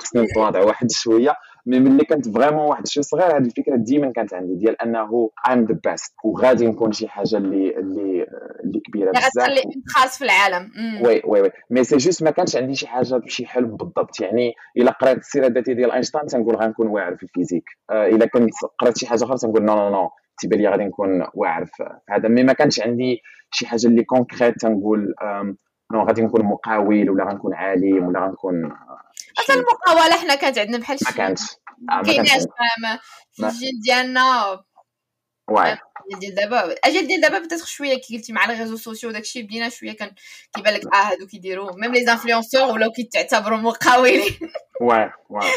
خصني 0.00 0.22
نتواضع 0.22 0.60
واحد 0.66 0.90
شوية. 0.90 1.34
mais 1.66 1.80
ملي 1.80 2.04
كنت 2.04 2.28
vraiment 2.28 2.64
واحد 2.64 2.82
الشيء 2.82 3.02
صغير 3.02 3.36
هذه 3.36 3.46
الفكرة 3.46 3.76
ديما 3.76 4.12
كانت 4.12 4.34
عندي 4.34 4.54
ديال 4.54 4.82
أنه 4.82 5.30
I'm 5.50 5.64
the 5.64 5.78
best 5.84 6.14
وغادي 6.24 6.66
نكون 6.66 6.92
شي 6.92 7.08
حاجة 7.08 7.36
اللي 7.36 7.76
اللي 7.76 8.26
اللي 8.64 8.80
كبيرة 8.80 9.10
بزاف. 9.10 9.24
غتخلي 9.26 9.62
خاص 9.88 10.18
في 10.18 10.24
العالم. 10.24 10.70
وي 11.06 11.22
وي 11.24 11.40
وي. 11.40 11.50
مي 11.70 11.84
سي 11.84 11.96
جوست 11.96 12.22
ما 12.22 12.30
كانش 12.30 12.56
عندي 12.56 12.74
شي 12.74 12.86
حاجة 12.86 13.20
شي 13.26 13.46
حلم 13.46 13.76
بالضبط. 13.76 14.20
يعني 14.20 14.52
إلا 14.76 14.90
قريت 14.92 15.18
السيره 15.18 15.46
الذاتيه 15.46 15.72
ديال 15.72 15.92
أينشتاين 15.92 16.26
تنقول 16.26 16.56
غنكون 16.56 16.86
واعر 16.86 17.16
في 17.16 17.22
ال 17.22 17.26
physique. 17.26 17.64
آه، 17.90 18.06
إلا 18.06 18.26
كنت 18.26 18.50
قريت 18.78 18.98
شي 18.98 19.06
حاجة 19.06 19.24
أخرى 19.24 19.36
تنقول 19.36 19.64
non 19.64 19.74
non 19.76 19.90
non 19.90 20.10
تيبان 20.38 20.58
لي 20.60 20.68
غادي 20.68 20.84
نكون 20.84 21.26
واعر 21.34 21.66
في 21.66 21.84
هذا 22.10 22.28
mais 22.28 22.42
ما 22.42 22.52
كانش 22.52 22.80
عندي 22.80 23.20
شي 23.50 23.66
حاجة 23.66 23.86
اللي 23.86 24.04
concret 24.04 24.54
تنقول 24.60 25.14
non 25.92 26.02
غادي 26.04 26.22
نكون 26.22 26.44
مقاول 26.44 27.10
ولا 27.10 27.24
غنكون 27.24 27.54
عالم 27.54 28.06
ولا 28.08 28.20
غنكون 28.20 28.72
أصلا 29.38 29.56
المقاولة 29.56 30.16
حنا 30.16 30.34
كانت 30.34 30.58
عندنا 30.58 30.78
بحال 30.78 30.98
ما 31.04 31.10
كانتش. 31.10 31.42
ما 31.78 32.02
كايناش 32.02 32.42
في 33.32 33.42
الجيل 33.46 33.80
ديالنا 33.84 34.60
واي 35.48 35.78
ديال 36.20 36.34
دابا 36.34 36.74
أجل 36.84 37.06
ديال 37.06 37.20
دابا 37.20 37.38
بدات 37.38 37.64
شوية 37.64 38.00
كي 38.00 38.16
قلتي 38.16 38.32
مع 38.32 38.46
les 38.46 38.58
réseaux 38.58 38.76
sociaux 38.76 39.10
داكشي 39.10 39.42
بدينا 39.42 39.68
شوية 39.68 39.92
كان 39.92 40.14
كيبان 40.54 40.74
لك 40.74 40.94
آه 40.94 40.96
هادو 40.96 41.26
كيديروا 41.26 41.72
même 41.76 41.94
les 41.94 42.12
influenceurs 42.12 42.62
ولاو 42.62 42.90
كيتعتبروا 42.90 43.58
مقاولين 43.58 44.38
واي 44.80 45.10
واي 45.30 45.50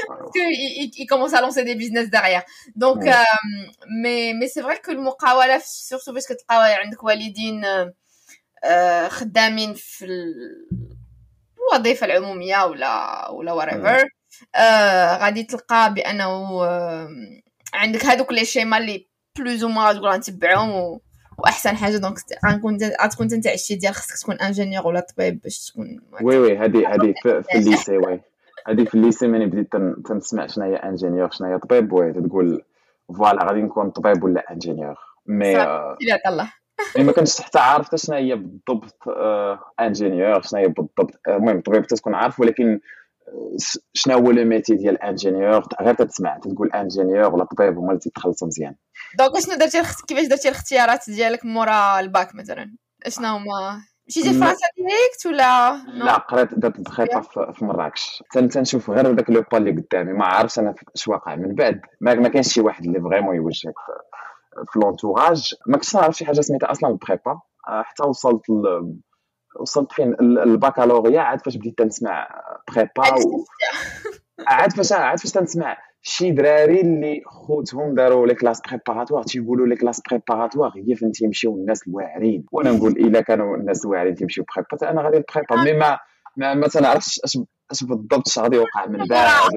ils 1.00 1.08
commencent 1.08 1.34
à 1.34 1.42
lancer 1.42 1.64
des 1.64 1.76
business 1.76 2.10
derrière. 2.10 2.44
Donc 2.76 3.04
mais 4.04 4.34
mais 4.34 4.48
c'est 4.48 4.64
vrai 4.64 4.78
que 4.78 4.92
المقاوله 4.92 5.58
surtout 5.58 6.14
فاش 6.14 6.24
كتلقى 6.24 6.74
عندك 6.74 7.04
والدين 7.04 7.66
خدامين 9.08 9.74
في 9.74 10.06
الوظيفه 11.74 12.06
العموميه 12.06 12.66
ولا 12.66 13.30
ولا 13.30 13.54
وريفر 13.54 14.10
غادي 15.22 15.44
تلقى 15.44 15.94
بانه 15.94 16.62
عندك 17.74 18.06
هذوك 18.06 18.32
les 18.32 18.46
schémas 18.46 18.78
اللي 18.78 19.08
plus 19.42 19.64
ou 19.64 19.70
moins 19.70 19.96
تقول 19.96 20.10
غنتبعهم 20.10 20.70
و... 20.70 21.02
واحسن 21.38 21.76
حاجة 21.76 21.98
donc 21.98 22.18
غنكون 22.46 22.78
غتكون 23.02 23.34
انت 23.34 23.48
عشتي 23.48 23.76
ديال 23.76 23.94
خصك 23.94 24.24
تكون 24.24 24.36
ingénieur 24.36 24.88
ولا 24.88 25.00
طبيب 25.00 25.42
باش 25.42 25.72
تكون 25.72 26.00
oui 26.22 26.38
oui 26.38 26.58
هذه 26.58 26.94
هذه 26.94 27.14
في, 27.24 27.44
ال 27.56 27.63
lycée 27.63 27.98
oui 27.98 28.22
هذه 28.68 28.84
في 28.84 28.96
ال 28.96 29.01
lycée 29.01 29.28
ملي 29.28 29.46
بديت 29.46 29.68
تنسمع 30.06 30.48
شنو 30.48 30.66
هي 30.66 30.76
ingénieur 30.76 31.32
شنو 31.32 31.48
هي 31.48 31.58
طبيب 31.58 31.94
oui 31.94 32.14
تقول 32.14 32.62
voilà 33.18 33.46
غادي 33.46 33.62
نكون 33.62 33.90
طبيب 33.90 34.24
ولا 34.24 34.52
ingénieur 34.52 34.96
mais 35.28 35.58
آه 35.58 35.98
الله 36.28 36.52
mais 36.98 37.04
ما 37.04 37.12
كنتش 37.12 37.42
حتى 37.42 37.60
عارف 37.60 37.96
شنو 37.96 38.16
هي 38.16 38.36
بالضبط 38.36 38.98
ingénieur 39.80 40.42
شنو 40.42 40.60
هي 40.60 40.68
بالضبط 40.68 41.20
المهم 41.28 41.62
طبيب 41.62 41.88
تكون 41.88 42.16
عارف 42.16 42.40
ولكن 42.40 42.80
شنو 43.94 44.18
هو 44.18 44.32
le 44.32 44.46
métier 44.46 44.76
ديال 44.76 44.94
ال 44.94 45.01
ingénieur 45.01 45.64
غير 45.82 45.94
تسمع 45.94 46.38
تقول 46.38 46.72
ingénieur 46.72 47.36
ولا 47.36 47.44
طبيب 47.44 47.78
هما 47.78 47.90
اللي 47.90 48.00
تخلصوا 48.16 48.48
مزيان. 48.48 48.76
donc 49.18 49.40
شنو 49.40 49.56
درتي 49.56 49.82
كيفاش 50.08 50.28
درتي 50.28 50.50
الاختيارات 50.50 51.10
ديالك 51.10 51.46
مورا 51.46 52.00
الباك 52.00 52.36
مثلا؟ 52.36 52.76
شنو 53.08 53.28
هما؟ 53.28 53.82
مشيتي 54.08 54.30
لفرنسا 54.30 54.68
direct 54.78 55.26
ولا 55.26 55.78
لا 56.06 56.18
قريت 56.18 56.54
درت 56.54 56.98
prépa 56.98 57.22
في 57.52 57.66
مراكش. 57.66 58.24
تنشوف 58.34 58.90
غير 58.90 59.12
داك 59.12 59.30
le 59.30 59.44
pas 59.52 59.58
اللي 59.58 59.72
قدامي. 59.72 60.14
ما 60.14 60.26
عارفش 60.26 60.60
أنا 60.60 60.76
اش 60.96 61.08
واقع. 61.08 61.36
من 61.36 61.56
بعد 61.56 61.82
ما 62.02 62.30
كاينش 62.30 62.54
شي 62.54 62.62
واحد 62.62 62.86
اللي 62.86 63.02
vraiment 63.02 63.36
يوجهك 63.36 63.74
في 64.74 64.80
l'entourage. 64.80 65.54
ما 65.68 65.78
كنتش 65.78 65.96
نعرف 65.96 66.16
شي 66.16 66.26
حاجة 66.26 66.42
سميتها 66.42 66.72
أصلا 66.72 66.90
ال 66.90 66.98
prépa 66.98 67.40
حتى 67.64 68.04
وصلت 68.04 68.44
وصلت 69.60 69.92
فين؟ 69.92 70.16
الباكالوريا 70.22 71.22
عاد 71.22 71.42
فاش 71.42 71.58
بديت 71.58 71.78
تنسمع 71.78 72.28
prépa 72.76 73.14
و... 73.14 73.46
عاد 74.48 74.74
فاش 74.74 74.92
عاد 74.92 75.20
فاش 75.20 75.32
تنسمع 75.32 75.78
شي 76.02 76.32
دراري 76.32 76.82
اللي 76.82 77.22
خوتهم 77.26 77.96
داروا 77.96 78.28
les 78.28 78.36
classes 78.36 78.62
préparatoires 78.62 79.24
تيقولوا 79.24 79.68
les 79.68 79.76
classes 79.76 80.02
préparatoires 80.10 80.74
هي 80.76 80.96
فين 80.96 81.12
تيمشيو 81.12 81.56
الناس 81.56 81.88
الواعرين. 81.88 82.46
وأنا 82.52 82.72
نقول 82.72 82.92
إلا 82.92 83.22
كانوا 83.22 83.58
الناس 83.58 83.86
الواعرين 83.86 84.16
تيمشيو 84.16 84.46
prépa 84.56 84.92
أنا 84.92 85.02
غادي 85.02 85.24
prépa. 85.36 85.64
mais 85.64 85.74
ما 85.74 86.00
ما, 86.38 86.54
ما 86.54 86.68
تنعرفش 86.68 87.20
اش 87.72 87.84
بالضبط 87.84 88.28
إش 88.28 88.40
غادي 88.40 88.56
يوقع 88.56 88.86
من 88.86 89.06
بعد 89.10 89.52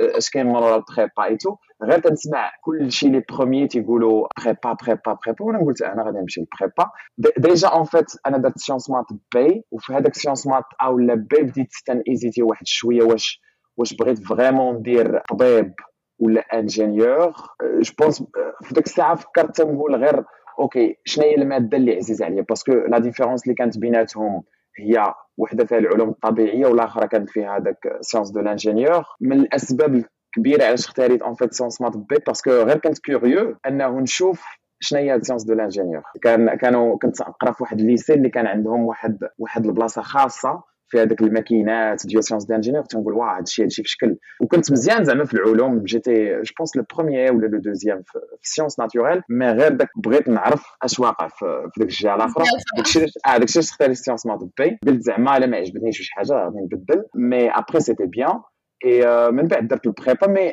اش 0.00 0.30
كاين 0.30 0.46
مورا 0.46 0.76
ال 0.76 0.84
prépa 0.84 1.24
et 1.24 1.35
tout 1.35 1.56
غير 1.82 1.98
تنسمع 1.98 2.52
كلشي 2.60 3.08
les 3.08 3.22
premiers 3.32 3.68
تيقولوا 3.68 4.26
prépa 4.44 4.76
prépa 4.82 5.18
prépa 5.26 5.44
وأنا 5.44 5.64
قلت 5.64 5.82
أنا 5.82 6.02
غادي 6.02 6.18
نمشي 6.18 6.40
لل 6.40 6.54
prépa 6.54 6.90
déjà 7.38 7.68
en 7.68 7.84
fait 7.84 8.06
أنا 8.26 8.38
درت 8.38 8.58
sciences 8.58 8.90
maths 8.90 9.06
B 9.34 9.64
وفي 9.70 9.92
هذاك 9.92 10.14
sciences 10.14 10.46
maths 10.46 10.64
A 10.82 10.98
ولا 10.98 11.14
B 11.14 11.42
بديت 11.42 11.68
hésiter 12.08 12.42
واحد 12.42 12.66
شوية 12.66 13.02
واش 13.02 13.40
واش 13.76 13.94
بغيت 13.94 14.18
vraiment 14.18 14.76
ندير 14.76 15.18
طبيب 15.30 15.74
ولا 16.18 16.40
ingénieur 16.40 17.32
je 17.80 17.92
pense 18.00 18.22
في 18.62 18.74
ديك 18.74 18.86
الساعة 18.86 19.14
فكرت 19.14 19.56
تنقول 19.56 19.94
غير 19.94 20.24
OK 20.60 20.96
شنو 21.04 21.24
هي 21.24 21.34
المادة 21.34 21.76
اللي 21.78 21.96
عزيزة 21.96 22.24
عليا؟ 22.24 22.42
parce 22.42 22.61
que 22.61 22.72
la 22.72 22.98
différence 22.98 23.42
اللي 23.44 23.54
كانت 23.54 23.78
بيناتهم 23.78 24.42
هي 24.80 25.14
وحدة 25.38 25.64
فيها 25.64 25.78
العلوم 25.78 26.08
الطبيعية 26.08 26.66
والاخرى 26.66 27.08
كانت 27.08 27.30
فيها 27.30 27.56
هذاك 27.56 27.98
sciences 28.00 28.30
de 28.30 28.40
l'ingénieur 28.40 29.04
من 29.20 29.40
الأسباب 29.40 30.04
الكبيرة 30.36 30.64
علاش 30.64 30.86
اختاريت 30.86 31.22
en 31.22 31.34
fait 31.34 31.52
sciences 31.54 31.80
maths 31.80 31.96
B 31.96 32.16
parce 32.26 32.41
que 32.41 32.50
غير 32.50 32.78
كنت 32.78 32.98
curieux 32.98 33.56
أنه 33.66 34.00
نشوف 34.00 34.44
شنو 34.80 35.00
هي 35.00 35.20
sciences 35.22 35.44
de 35.44 35.54
l'ingénieur 35.54 36.02
كان 36.22 36.54
كانوا 36.54 36.98
كنت 36.98 37.20
نقرا 37.20 37.52
في 37.52 37.62
واحد 37.62 37.80
ال 37.80 37.86
lycée 37.86 38.14
اللي 38.14 38.28
كان 38.28 38.46
عندهم 38.46 38.84
واحد 38.84 39.18
واحد 39.38 39.66
البلاصة 39.66 40.02
خاصة 40.02 40.62
في 40.90 41.02
هذاك 41.02 41.22
الماكينات 41.22 42.06
ديال 42.06 42.24
sciences 42.24 42.44
d'ingénieur 42.44 42.84
تنقول 42.84 43.14
واه 43.14 43.36
هادشي 43.36 43.62
هادشي 43.62 43.82
في 43.82 43.88
شكل 43.88 44.16
وكنت 44.40 44.72
مزيان 44.72 45.04
زعما 45.04 45.24
في 45.24 45.34
العلوم 45.34 45.84
j'étais 45.84 46.42
je 46.42 46.52
pense 46.58 46.76
le 46.76 46.84
premier 46.96 47.32
ولا 47.32 47.46
le 47.46 47.58
deuxième 47.58 48.02
في 48.02 48.18
sciences 48.42 48.80
naturelles 48.80 49.22
mais 49.28 49.50
غير 49.50 49.72
داك 49.72 49.88
بغيت 49.96 50.28
نعرف 50.28 50.64
اش 50.82 51.00
واقع 51.00 51.28
في, 51.28 51.70
ديك 51.78 51.88
الجهة 51.88 52.14
الأخرى. 52.14 52.44
داكشي 52.76 52.98
آه 53.00 53.38
داكشي 53.38 53.58
علاش 53.58 53.58
اختاريت 53.58 53.96
sciences 53.96 54.26
maths 54.26 54.38
B 54.58 54.78
قلت 54.86 55.02
زعما 55.02 55.36
الا 55.36 55.46
ما 55.46 55.56
عجبتنيش 55.56 56.02
شي 56.02 56.12
حاجة 56.12 56.32
غادي 56.32 56.58
نبدل. 56.58 57.04
mais 57.14 57.50
après 57.50 57.80
c'était 57.80 58.06
bien 58.06 58.40
اي 58.84 59.30
من 59.30 59.48
بعد 59.48 59.68
درت 59.68 59.86
ال 59.86 59.93
prépa 59.93 60.26
mais 60.26 60.52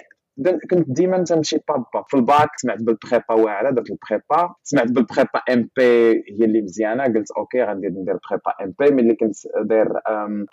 كنت 0.72 0.90
ديما 0.90 1.24
تمشي 1.24 1.58
بابا 1.68 2.04
في 2.08 2.18
الباك 2.18 2.50
سمعت 2.58 2.78
بال 2.82 2.96
prépa 2.96 3.32
واعرة 3.34 3.70
درت 3.70 3.90
ال 3.92 4.02
prépa 4.02 4.56
سمعت 4.64 4.88
بال 4.88 5.40
prépa 5.54 5.70
MP 5.78 6.12
هي 6.14 6.46
اللي 6.46 6.62
مزيانة. 6.62 7.04
قلت 7.04 7.32
OK 7.38 7.64
غندير 7.64 7.90
ندير 7.92 8.18
prépa 8.30 8.52
MP 8.64 8.92
ملي 8.96 9.16
كنت 9.16 9.36
داير 9.66 9.88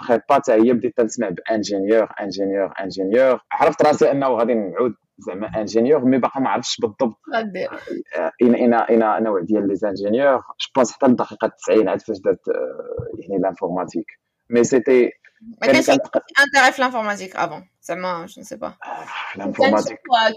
prépa 0.09 0.25
حتى 0.31 0.53
هي 0.53 0.73
بديت 0.73 0.97
تنسمع 0.97 1.29
ب 1.28 1.37
ingénieur 1.37 2.09
ingénieur 2.21 2.73
ingénieur 2.80 3.40
عرفت 3.53 3.83
راسي 3.87 4.11
أنه 4.11 4.29
غادي 4.29 4.55
نعود 4.55 4.95
زعما 5.19 5.61
ingénieur 5.61 6.04
mais 6.04 6.18
باقا 6.19 6.41
ما 6.41 6.50
عرفتش 6.50 6.81
بالضبط. 6.81 7.17
اين 8.43 8.55
اين 8.55 8.75
اين 8.75 9.23
نوع 9.23 9.41
ديال 9.41 9.69
les 9.68 9.75
ingénieurs 9.75 10.37
je 10.37 10.68
pense 10.76 10.92
حتى 10.93 11.07
الدقيقه 11.07 11.49
90 11.67 11.88
عاد 11.88 12.00
فاش 12.00 12.19
درت 12.21 12.41
يعني 13.19 13.43
l'informatique 13.42 14.06
mais 14.50 14.64
c'était 14.64 15.11
ما 15.60 15.66
كانش 15.66 15.90
intérêt 15.90 16.73
في 16.72 16.82
l'informatique 16.83 17.37
enfin 17.37 17.68
زعما 17.82 18.26
je 18.26 18.40
ne 18.42 18.47
sais 18.47 18.56
pas 18.56 18.75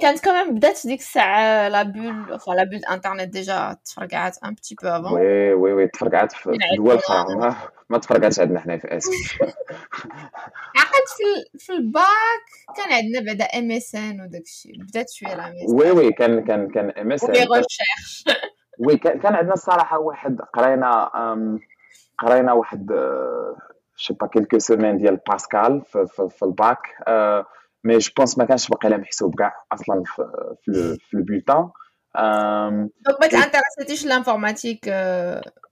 كانت 0.02 0.26
كمان 0.26 0.56
بدات 0.56 0.88
ديك 0.88 1.00
الساعة 1.00 1.68
la 1.68 1.84
bulle 1.84 2.40
la 2.48 2.64
bulle 2.64 2.86
internet 2.92 3.30
déjà 3.30 3.78
تفرقعات 3.86 4.38
un 4.44 4.54
petit 4.54 4.76
peu 4.82 4.88
enfin 4.88 5.12
oui 5.14 5.54
oui 5.54 5.74
oui 5.74 5.88
تفرقعات 5.88 6.32
في 6.32 6.58
دول 6.78 6.96
أخرى 6.96 7.56
ما 7.90 7.98
تفرقعتش 7.98 8.40
عندنا 8.40 8.60
حنا 8.60 8.78
في 8.78 8.98
اسفي 8.98 9.42
عقلت 10.78 11.10
في 11.18 11.58
في 11.60 11.74
الباك 11.74 12.46
كان 12.78 12.92
عندنا 12.94 13.26
بعدا 13.26 13.46
MSN 13.46 14.22
وداك 14.22 14.42
الشيء 14.42 14.72
بدات 14.84 15.10
شوية 15.10 15.36
لا 15.36 15.54
oui 15.70 15.92
oui 15.92 16.12
كان 16.12 16.46
كان 16.46 16.72
كان 16.72 16.90
MSN 16.90 17.48
oui 18.80 18.98
كان 18.98 19.36
عندنا 19.36 19.54
الصراحه 19.54 20.00
واحد 20.00 20.42
قرينا 20.42 21.10
قرينا 22.20 22.54
واحد 22.54 22.92
je 23.98 24.03
sais 24.03 24.14
pas 24.14 24.28
quelques 24.28 24.60
semaines 24.60 24.98
ديال 24.98 25.20
باسكال 25.30 25.82
في, 25.86 26.06
في, 26.08 26.30
في 26.30 26.46
ال 26.46 26.54
bac 26.54 26.80
mais 27.84 27.98
je 27.98 28.12
pense 28.18 28.38
ما 28.38 28.46
كانش 28.46 28.70
باقي 28.70 28.90
لها 28.90 28.98
محسوب 28.98 29.36
كاع 29.36 29.54
أصلا 29.72 30.04
في 30.06 30.24
في, 30.62 30.98
في 31.00 31.14
ال 31.14 31.20
bulletin 31.20 31.70
donc 33.06 33.22
ما 33.22 33.28
تانتريسيتيش 33.28 34.06
l'informatique 34.06 34.90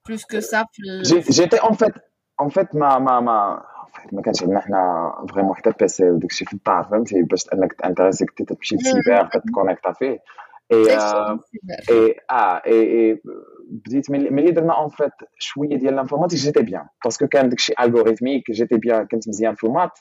plus 0.07 0.25
que 0.25 0.39
ça 0.39 0.65
j'étais 1.29 1.57
en 1.57 1.73
fait 1.73 1.93
en 2.41 2.49
fait 2.49 2.75
ما 2.75 2.99
ما 2.99 3.19
ما 3.19 3.65
ما 4.11 4.21
كانش 4.21 4.43
عندنا 4.43 4.59
حنا 4.59 5.11
vraiment 5.33 5.55
حتى 5.55 5.71
PC 5.79 6.09
وداك 6.09 6.31
الشيء 6.31 6.47
في 6.47 6.53
الدار 6.53 6.83
فهمتي 6.83 7.21
باش 7.21 7.53
انك 7.53 7.73
تانتريسي 7.73 8.25
كنت 8.25 8.53
تمشي 8.53 8.75
للسيبر 8.75 9.25
تتكونيكتا 9.25 9.91
فيه 9.91 10.19
اي 10.71 10.97
اي 11.89 12.15
آه 12.31 12.61
اي 12.67 13.21
بديت 13.69 14.11
ملي 14.11 14.51
درنا 14.51 14.73
en 14.73 14.89
fait 14.89 15.11
شوية 15.39 15.75
ديال 15.75 15.95
l'informatique 15.95 16.39
j'étais 16.39 16.61
bien 16.63 16.87
parce 17.03 17.18
que 17.18 17.27
كان 17.27 17.49
داكشي 17.49 17.73
algorithmique 17.79 18.51
j'étais 18.51 18.77
bien 18.77 19.07
كنت 19.07 19.27
مزيان 19.27 19.55
في 19.55 19.63
ال 19.63 19.69
maths 19.69 19.99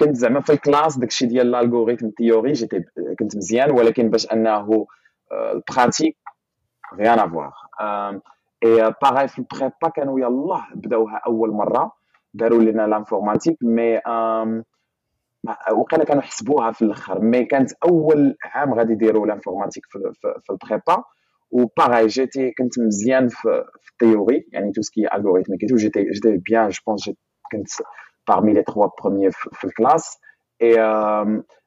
كنت 0.00 0.16
زعما 0.16 0.40
في 0.40 0.52
ال 0.52 0.59
classe 0.59 0.98
داكشي 0.98 1.26
ديال 1.26 1.54
ال 1.54 1.59
algorithme 1.59 2.08
théorie 2.10 2.52
j'étais 2.52 2.84
كنت 3.18 3.36
مزيان 3.36 3.70
ولكن 3.70 4.10
باش 4.10 4.32
انه 4.32 4.86
ال 5.32 5.41
pratique 5.41 6.16
rien 6.94 7.18
à 7.18 7.25
voir 7.25 7.52
et 8.64 8.94
pareil 9.02 9.28
في 9.28 9.38
ال 9.38 9.46
prépa 9.46 9.88
كانوا 9.94 10.20
يلاه 10.20 10.66
بداوها 10.74 11.20
اول 11.26 11.50
مره 11.50 11.92
داروا 12.34 12.62
لنا 12.62 12.86
l'informatique 12.86 13.56
mais 13.62 14.00
وقيلا 15.72 16.04
كانوا 16.04 16.22
حسبوها 16.22 16.72
في 16.72 16.82
الأخر. 16.82 17.20
mais 17.20 17.44
كانت 17.44 17.72
أول 17.72 18.36
عام 18.44 18.74
غادي 18.74 18.92
يديروا 18.92 19.26
l'informatique 19.26 19.86
في, 19.88 19.98
في, 19.98 20.34
في 20.46 20.52
ال 20.52 20.61
prépa 20.61 21.04
و 21.50 21.58
pareil 21.58 22.06
j'étais 22.06 22.50
كنت 22.50 22.78
مزيان 22.78 23.28
في, 23.28 23.64
في 23.98 24.42
يعني 24.52 24.72
tout 24.72 24.82
ce 24.82 24.95
qui 24.95 25.14
est 25.14 25.23
algorithmique 25.23 25.60
tout 25.68 25.76
j'étais 25.76 26.04
j'étais 26.04 26.36
bien 26.36 26.68
je 26.68 26.80
pense 26.86 27.10
كنت 27.52 27.68
parmi 28.30 28.52
les 28.54 28.64
trois 28.70 28.90
premiers 29.00 29.50
في 29.52 29.64
ال 29.64 29.72
classe 29.72 30.18
et 30.62 30.76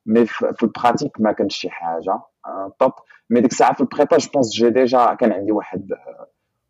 mais 0.06 0.25
في 0.25 0.63
ال 0.63 0.70
pratique 0.70 1.22
ما 1.22 1.32
كانش 1.32 1.56
شي 1.56 1.70
حاجة. 1.70 2.20
top 2.80 2.92
mais 3.30 3.42
ديك 3.42 3.51
الساعة 3.51 3.74
في 3.74 3.82
ال 3.82 3.88
prépa 3.88 4.18
je 4.18 4.30
pense 4.34 4.56
j'ai 4.56 4.70
déjà 4.70 5.13
كان 5.13 5.32
عندي 5.32 5.51
واحد 5.51 5.88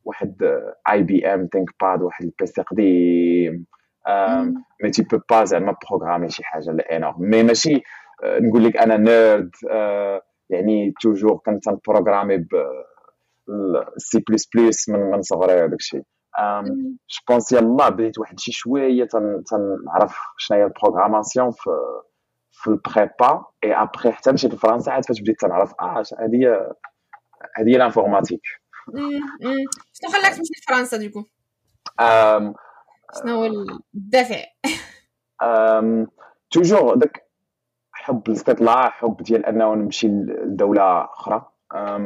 واحد 0.05 0.43
IBM 0.89 1.50
ThinkPad 1.53 2.01
واحد 2.01 2.25
ال 2.25 2.38
PC 2.38 2.62
قديم 2.62 3.65
mais 4.83 4.91
tu 4.91 5.03
peux 5.03 5.19
pas 5.29 5.45
زعما 5.45 5.75
programmer 5.89 6.29
شي 6.29 6.43
حاجة 6.43 6.77
énorme 6.91 7.15
mais 7.19 7.43
ماشي 7.43 7.83
نقول 8.24 8.63
لك 8.63 8.77
أنا 8.77 8.98
nerd 8.98 9.51
يعني 10.50 10.93
toujours 11.01 11.38
كنت 11.45 11.69
نبروغرامي 11.69 12.38
ب 12.38 12.48
سي 13.98 14.24
بلس 14.29 14.50
بلس 14.55 14.89
من 14.89 15.00
من 15.00 15.22
صغري 15.22 15.63
وداك 15.63 15.79
الشيء 15.79 16.03
je 17.10 17.22
pense 17.29 17.51
يلا 17.51 17.89
بديت 17.89 18.19
واحد 18.19 18.39
شي 18.39 18.51
شوية 18.51 19.07
تنعرف 19.50 20.17
شنو 20.38 20.57
هي 20.57 20.63
ال 20.63 20.70
programmation 20.70 21.51
في 21.51 21.69
في 22.51 22.67
ال 22.67 22.80
prépa 22.80 23.45
et 23.63 23.74
après 23.74 24.12
حتى 24.12 24.31
مشيت 24.31 24.53
لفرنسا 24.53 24.91
عاد 24.91 25.05
فاش 25.05 25.22
بديت 25.22 25.39
تنعرف 25.39 25.74
آه 25.81 26.03
هذه 26.19 26.72
هذه 27.55 27.77
l'informatique 27.77 28.41
شنو 29.93 30.12
خلاك 30.12 30.36
تمشي 30.36 30.53
لفرنسا 30.62 30.98
du 30.98 31.07
coup 31.07 31.25
شنو 33.22 33.46
الدافع؟ 33.96 34.43
toujours 36.51 36.95
داك 36.96 37.29
حب 37.91 38.27
الاستطلاع 38.27 38.89
حب 38.89 39.17
ديال 39.24 39.46
أنه 39.46 39.75
نمشي 39.75 40.08
لدولة 40.08 41.03
أخرى. 41.03 41.46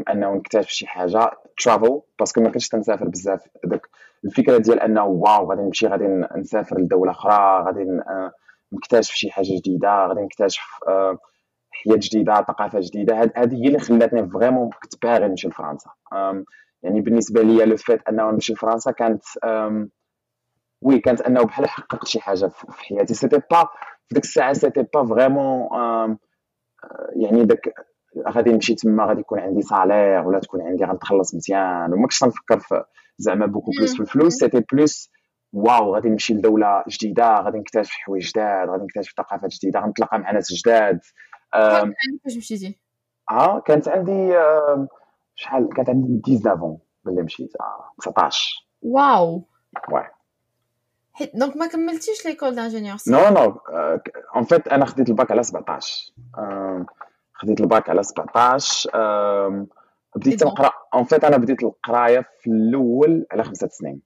أنه 0.09 0.33
نكتشف 0.33 0.69
شي 0.69 0.87
حاجة 0.87 1.31
travel 1.63 2.01
parce 2.19 2.33
que 2.33 2.41
ما 2.41 2.49
كنتش 2.49 2.69
تنسافر 2.69 3.07
بزاف. 3.07 3.47
داك 3.63 3.87
الفكرة 4.25 4.57
ديال 4.57 4.79
أنه 4.79 5.05
waouh 5.05 5.49
غادي 5.49 5.61
نمشي 5.61 5.87
غادي 5.87 6.07
نسافر 6.35 6.79
لدولة 6.79 7.11
أخرى 7.11 7.63
غادي 7.65 8.01
نكتشف 8.71 9.13
شي 9.13 9.31
حاجة 9.31 9.57
جديدة 9.57 10.05
غادي 10.05 10.21
نكتشف 10.21 10.79
حياة 11.71 11.95
جديدة 11.97 12.33
ثقافة 12.33 12.79
جديدة. 12.79 13.31
هذه 13.35 13.55
هي 13.63 13.67
اللي 13.67 13.79
خلاتني 13.79 14.29
vraiment 14.29 14.69
كنت 14.69 15.03
باغي 15.03 15.27
نمشي 15.27 15.47
لفرنسا. 15.47 15.89
يعني 16.83 17.01
بالنسبة 17.01 17.41
لي 17.41 17.65
le 17.65 17.77
fait 17.77 18.07
أنه 18.09 18.31
نمشي 18.31 18.53
لفرنسا 18.53 18.91
كانت 18.91 19.23
oui 20.81 20.99
كانت 20.99 21.21
انه 21.21 21.43
بحال 21.43 21.69
حققت 21.69 22.07
شي 22.07 22.19
حاجة 22.19 22.45
في 22.45 22.83
حياتي 22.83 23.13
c'était 23.13 23.41
pas 23.51 23.67
في 24.07 24.15
ديك 24.15 24.23
الساعة 24.23 24.53
c'était 24.53 24.83
pas 24.93 25.05
vraiment 25.05 25.69
يعني 27.15 27.45
داك 27.45 27.73
غادي 28.29 28.51
نمشي 28.51 28.75
تما 28.75 29.05
غادي 29.05 29.19
يكون 29.19 29.39
عندي 29.39 29.61
salaire 29.61 30.27
ولا 30.27 30.39
تكون 30.39 30.61
عندي 30.61 30.85
غنتخلص 30.85 31.35
مزيان. 31.35 31.93
وما 31.93 32.01
كنتش 32.01 32.19
تنفكر 32.19 32.59
في 32.59 32.83
زعما 33.17 33.45
beaucoup 33.45 33.71
plus 33.77 33.95
في 33.95 33.99
الفلوس 33.99 34.33
c'était 34.33 34.63
plus 34.71 35.11
waouh 35.53 35.95
غادي 35.95 36.09
نمشي 36.09 36.33
لدولة 36.33 36.83
جديدة 36.87 37.41
غادي 37.41 37.57
نكتشف 37.57 37.91
حوايج 37.91 38.29
جداد 38.31 38.69
غادي 38.69 38.83
نكتشف 38.83 39.13
ثقافات 39.17 39.49
جديدة 39.49 39.79
غنتلاقى 39.79 40.19
مع 40.19 40.31
ناس 40.31 40.53
جداد. 40.53 40.99
فاش 42.23 42.37
مشيتي؟ 42.37 42.79
آه 43.31 43.59
كانت 43.59 43.87
عندي 43.87 44.33
شحال 45.35 45.69
كانت 45.75 45.89
عندي 45.89 46.21
19 46.37 46.77
ملي 47.05 47.21
مشيت 47.21 47.51
19 47.99 48.67
waouh. 48.81 49.47
ouais 49.91 50.03
donc 51.33 51.57
ما 51.57 51.67
كملتيش 51.67 52.25
l'école 52.25 52.55
d'ingénieur 52.55 52.97
non 53.07 53.29
non 53.29 53.59
en 54.35 54.43
fait 54.43 54.67
أنا 54.67 54.85
خديت 54.85 55.09
الباك 55.09 55.31
على 55.31 55.43
17 55.43 56.13
خديت 57.33 57.61
الباك 57.61 57.89
على 57.89 58.03
17 58.03 58.89
بديت 60.17 60.43
نقرا 60.43 60.71
en 60.93 61.03
fait 61.03 61.23
أنا 61.23 61.37
بديت 61.37 61.63
القراية 61.63 62.29
في 62.39 62.47
الأول 62.47 63.25
على 63.31 63.43
خمسة 63.43 63.67
سنين. 63.67 64.01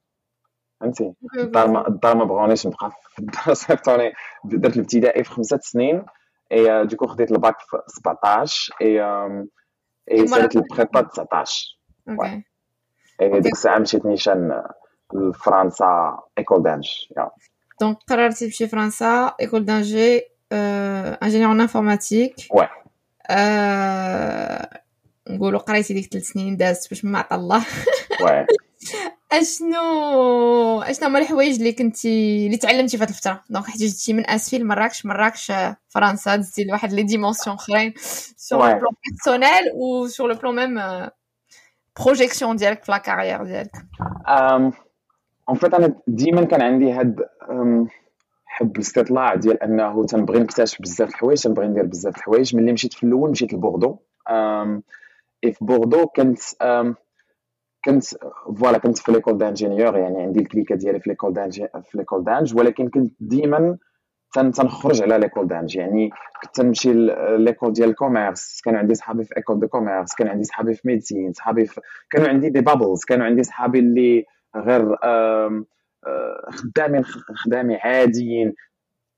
فهمتي؟ 0.82 1.14
الدار 1.38 1.68
ما 1.68 1.88
الدار 1.88 2.16
ما 2.18 2.24
بغاونيش 2.24 2.68
نبقى 2.68 2.92
في 3.10 3.20
الدراسه 3.20 3.72
عرفتوني 3.72 4.14
درت 4.44 4.76
الابتدائي 4.76 5.24
في 5.24 5.30
خمسة 5.30 5.60
سنين. 5.62 6.06
et 6.52 6.86
du 6.86 6.93
coup 6.93 7.08
خديت 7.08 7.32
الباك 7.32 7.60
في 7.60 7.78
17 7.88 8.74
اي 8.82 9.02
اي 10.12 10.28
سالت 10.28 10.56
ال 10.56 10.63
prépa 10.63 11.02
19 11.02 11.78
أوكي 12.10 12.44
اي 13.22 13.40
ديك 13.40 13.52
الساعة 13.52 13.80
مشيت 13.80 14.06
نيشان 14.06 14.64
لفرنسا 15.14 16.20
école 16.38 16.64
d'ing 16.64 16.88
donc 17.82 17.98
قررتي 18.08 18.46
تمشي 18.46 18.68
فرنسا 18.68 19.36
école 19.42 19.66
d'ingé 19.66 20.22
ingénieur 20.52 21.52
en 21.52 21.62
informatique 21.62 22.36
oui 22.52 22.68
نقولوا 25.30 25.60
قريتي 25.60 25.94
ديك 25.94 26.12
ثلاث 26.12 26.24
سنين 26.24 26.58
دازت 26.58 26.90
باش 26.90 27.06
ما 27.06 27.20
عطى 27.20 27.36
الله 27.36 27.66
oui 28.22 28.46
اشنو 29.32 30.82
اشنو 30.82 31.08
هما 31.08 31.20
الحوايج 31.20 31.56
اللي 31.56 31.72
كنتي 31.72 32.46
اللي 32.46 32.58
تعلمتي 32.58 32.98
في 32.98 33.04
هذه 33.04 33.10
الفترة 33.10 33.44
donc 33.50 33.66
حيت 33.66 33.78
جيتي 33.78 34.14
من 34.14 34.30
اسفي 34.30 34.58
لمراكش 34.58 35.06
مراكش 35.06 35.52
فرنسا 35.90 36.36
دزتي 36.36 36.64
لواحد 36.64 36.94
les 36.94 37.04
dimensions 37.04 37.56
اخرين 37.56 37.94
sur 38.38 38.70
le 38.70 38.80
plan 38.80 38.94
personnel 39.04 39.72
و 39.76 40.08
sur 40.08 40.30
le 40.30 40.36
plan 40.36 40.56
même 40.56 41.10
projection 42.00 42.56
ديالك 42.56 42.84
في 42.84 42.92
la 42.92 42.98
carrière 42.98 43.44
ديالك 43.44 43.72
en 45.50 45.58
fait 45.58 45.74
أنا 45.74 45.96
ديما 46.08 46.44
كان 46.44 46.62
عندي 46.62 46.92
هاد 46.92 47.26
حب 48.46 48.76
الاستطلاع 48.76 49.36
ديال 49.36 49.64
أنه 49.64 50.06
تنبغي 50.06 50.40
نكتشف 50.40 50.82
بزاف 50.82 51.10
الحوايج 51.10 51.44
تنبغي 51.44 51.68
ندير 51.68 51.86
بزاف 51.86 52.18
الحوايج. 52.18 52.56
ملي 52.56 52.74
مشيت 52.74 52.94
في 52.94 53.04
الأول 53.04 53.32
مشيت 53.32 53.54
لبوردو. 53.54 53.98
اي 55.44 55.52
في 55.52 55.66
بوردو 55.66 56.06
كنت 56.06 56.40
كنت 57.86 58.04
voilà 58.60 58.78
كنت 58.78 58.98
في 58.98 59.12
l'école 59.12 59.38
d'ingénieur 59.38 59.98
يعني 59.98 60.22
عندي 60.22 60.40
الكليكة 60.40 60.76
ديالي 60.76 61.00
في 61.00 61.10
l'école 61.10 61.34
d'ing 61.34 61.66
في 61.84 61.98
l'école 61.98 62.24
d'ing 62.24 62.56
ولكن 62.58 62.90
كنت 62.90 63.14
ديما 63.20 63.78
تنخرج 64.34 65.02
على 65.02 65.18
l'école 65.18 65.48
d'ing 65.48 65.76
يعني 65.76 66.10
كنت 66.42 66.56
تنمشي 66.56 66.94
l'école 67.38 67.74
ديال 67.74 67.90
ال 67.90 67.98
commerce 67.98 68.62
كانوا 68.62 68.80
عندي 68.80 68.96
صحابي 68.96 69.24
في 69.24 69.38
école 69.38 69.60
de 69.60 69.68
commerce 69.68 70.16
كان 70.16 70.28
عندي 70.28 70.44
صحابي 70.44 70.74
في 70.74 70.88
médecine 70.88 71.34
صحابي 71.34 71.66
في 71.66 71.82
كانوا 72.10 72.28
عندي 72.28 72.50
des 72.50 72.62
bubbles 72.62 73.04
كانوا 73.04 73.26
عندي 73.26 73.44
صحابي 73.44 73.80
اللي 73.80 74.26
غير 74.56 74.96
خدامين 76.50 77.04
خدامي 77.36 77.76
عاديين. 77.76 78.54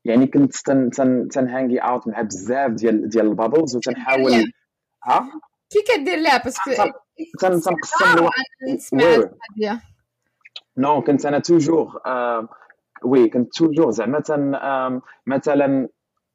يعني 0.04 0.26
كنت 0.26 0.56
تن 0.56 0.90
تن 0.90 1.28
تن 1.28 1.45
hang 1.45 1.78
out 1.78 2.08
مع 2.08 2.20
بزاف 2.20 2.70
ديال 2.70 3.08
ديال 3.08 3.26
ال 3.26 3.32
bubbles 3.32 3.76
وتنحاول 3.76 4.52
ها؟ 5.04 5.30
كي 5.70 5.78
كدير 5.88 6.18
لها 6.18 6.38
parce 6.44 6.60
que 6.60 6.70
تنقسم 7.40 7.74
الوقت. 8.14 9.32
non 10.76 11.02
كنت 11.02 11.26
أنا 11.26 11.38
toujours 11.38 12.00
oui 13.04 13.28
كنت 13.28 13.54
toujours 13.54 13.90
زعما 13.90 14.22
مثلا 15.26 15.88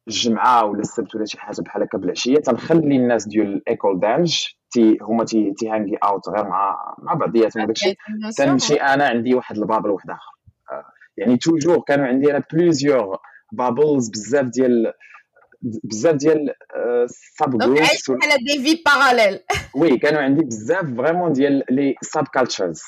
الجمعه 0.08 0.64
ولا 0.64 0.80
السبت 0.80 1.14
ولا 1.14 1.24
شي 1.24 1.38
حاجة 1.38 1.60
بحال 1.60 1.82
هكا 1.82 1.98
بالعشية 1.98 2.36
تنخلي 2.36 2.96
الناس 2.96 3.28
ديال 3.28 3.68
école 3.68 4.00
d'ing 4.00 4.46
تي 4.72 4.98
هما 5.02 5.24
تي 5.24 5.54
تي 5.58 5.70
hang 5.70 5.96
out 5.96 6.28
غير 6.28 6.44
مع 6.44 6.94
مع 6.98 7.14
بعضياتهم. 7.14 7.66
داكشي 7.66 7.96
تنمشي 8.36 8.74
أنا 8.74 9.08
عندي 9.08 9.34
واحد 9.34 9.58
ال 9.58 9.63
bubble 9.63 9.90
واحد 9.90 10.10
آخر. 10.10 10.32
يعني 11.16 11.36
toujours 11.36 11.80
كانوا 11.80 12.06
عندي 12.06 12.30
أنا 12.30 12.44
plusieurs 12.52 13.18
bubbles 13.52 14.10
بزاف 14.10 14.46
ديال 14.46 14.92
بزاف 15.62 16.14
ديال 16.14 16.54
sub 17.38 17.58
groups 17.58 18.10
على 18.10 18.36
des 18.46 18.64
vies 18.64 18.82
parallèles 18.86 19.40
oui 19.74 19.98
كانوا 19.98 20.20
عندي 20.22 20.44
بزاف 20.44 20.96
vraiment 20.96 21.32
ديال 21.32 21.64
les 21.70 21.94
subcultures 22.02 22.82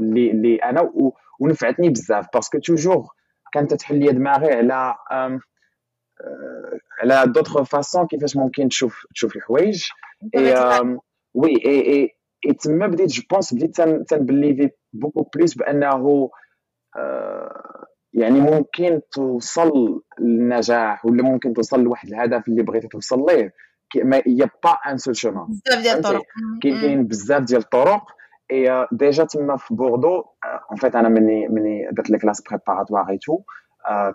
اللي 0.00 0.30
اللي 0.30 0.56
أنا 0.56 0.90
ونفعتني 1.40 1.88
بزاف. 1.88 2.26
parce 2.34 2.49
que 2.49 2.58
toujours 2.58 3.08
كانت 3.52 3.74
تحل 3.74 3.98
لي 3.98 4.12
دماغي 4.12 4.52
على 4.52 4.94
على 7.02 7.32
d'autres 7.32 7.62
façons 7.62 8.06
كيفاش 8.06 8.36
ممكن 8.36 8.68
تشوف 8.68 9.06
تشوف 9.14 9.36
الحوايج. 9.36 9.84
وي 11.34 11.50
اي 11.66 11.80
اي 11.80 12.10
اي 12.46 12.52
تما 12.52 12.86
بديت 12.86 13.10
je 13.10 13.22
pense 13.30 13.54
بديت 13.54 13.80
تن 14.08 14.22
believe 14.22 14.70
beaucoup 14.92 15.22
plus 15.36 15.54
بأنه 15.54 16.30
يعني 18.12 18.40
ممكن 18.40 19.00
توصل 19.12 20.02
للنجاح 20.18 21.06
ولا 21.06 21.22
ممكن 21.22 21.52
توصل 21.52 21.82
لواحد 21.82 22.08
الهدف 22.08 22.48
اللي 22.48 22.62
بغيتي 22.62 22.88
توصل 22.88 23.26
ليه. 23.26 23.52
mais 24.04 24.22
y 24.26 24.50
a 24.64 24.65
pas 24.65 24.70
un 24.70 24.96
seul 24.96 25.16
chemin 25.16 25.46
بزاف 25.46 25.82
ديال 25.82 25.96
الطرق. 25.96 26.22
كاين 26.62 27.06
بزاف 27.06 27.42
ديال 27.42 27.60
الطرق. 27.60 28.04
et 28.50 28.86
déjà 28.92 29.24
تما 29.24 29.56
في 29.56 29.74
بوردو 29.74 30.24
en 30.70 30.76
fait 30.76 30.96
أنا 30.96 31.08
مني 31.08 31.48
مني 31.48 31.88
درت 31.92 32.10
les 32.10 32.18
classes 32.18 32.42
préparatoires 32.50 33.08
et 33.10 33.18
tout 33.18 33.42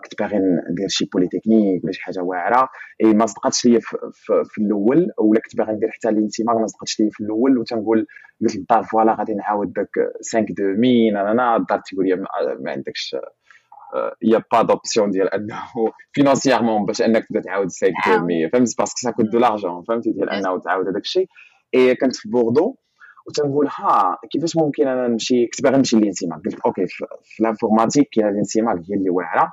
كنت 0.04 0.18
باغي 0.18 0.38
ندير 0.70 0.88
شي 0.88 1.04
بوليتكنيك 1.12 1.84
ولا 1.84 1.92
شي 1.92 2.02
حاجة 2.02 2.20
واعرة. 2.20 2.68
إي 3.04 3.14
ما 3.14 3.26
صدقاتش 3.26 3.66
ليا 3.66 3.80
في, 4.12 4.58
الأول 4.58 5.10
ولا 5.18 5.40
كنت 5.40 5.56
باغي 5.56 5.72
ندير 5.72 5.90
حتى 5.90 6.08
ال 6.08 6.14
ENSIMAG 6.14 6.58
ما 6.58 6.66
صدقاتش 6.66 7.00
ليا 7.00 7.10
في 7.12 7.20
الأول. 7.20 7.58
وتنقول 7.58 8.06
قلت 8.40 8.56
للدار 8.56 8.82
voilà 8.82 9.14
غادي 9.14 9.34
نعاود 9.34 9.72
داك 9.72 9.88
5 10.32 10.40
demi 10.40 11.10
أنا 11.10 11.56
الدار 11.56 11.80
تيقول 11.80 12.06
لي 12.06 12.16
ما 12.60 12.70
عندكش 12.70 13.16
y 14.22 14.42
a 14.52 14.55
pas 14.55 14.62
d'option 14.62 15.10
ديال 15.10 15.34
أنه 15.34 15.62
financièrement 16.12 16.86
باش 16.86 17.02
أنك 17.02 17.26
تبدا 17.26 17.40
تعاود 17.40 17.66
5 17.66 17.86
demi 17.86 18.48
فهمت؟ 18.48 18.78
parce 18.78 18.89
que 18.89 18.96
ça 18.96 19.10
coûte 19.10 19.26
de 19.26 19.38
l'argent 19.38 19.82
فهمتي 19.82 20.12
ديال 20.12 20.30
أنه 20.30 20.60
تعاود 20.60 20.88
هذاك 20.88 21.02
الشيء. 21.02 21.26
إي 21.74 21.94
كنت 21.94 22.16
في 22.16 22.28
بوردو 22.28 22.76
وتنقول 23.28 23.68
ها 23.78 24.18
كيفاش 24.30 24.56
ممكن 24.56 24.88
أنا 24.88 25.08
نمشي؟ 25.08 25.46
كنت 25.46 25.62
باغي 25.62 25.76
نمشي 25.76 25.96
ل 25.96 26.01
ENSIMAG 26.01 26.40
قلت 26.44 26.60
OK 26.66 26.86
في 26.86 27.40
l'informatique 27.40 28.08
كاين 28.12 28.28
ال 28.28 28.34
ENSIMAG 28.34 28.76
هي 28.90 28.94
اللي 28.94 29.10
واعرة. 29.10 29.52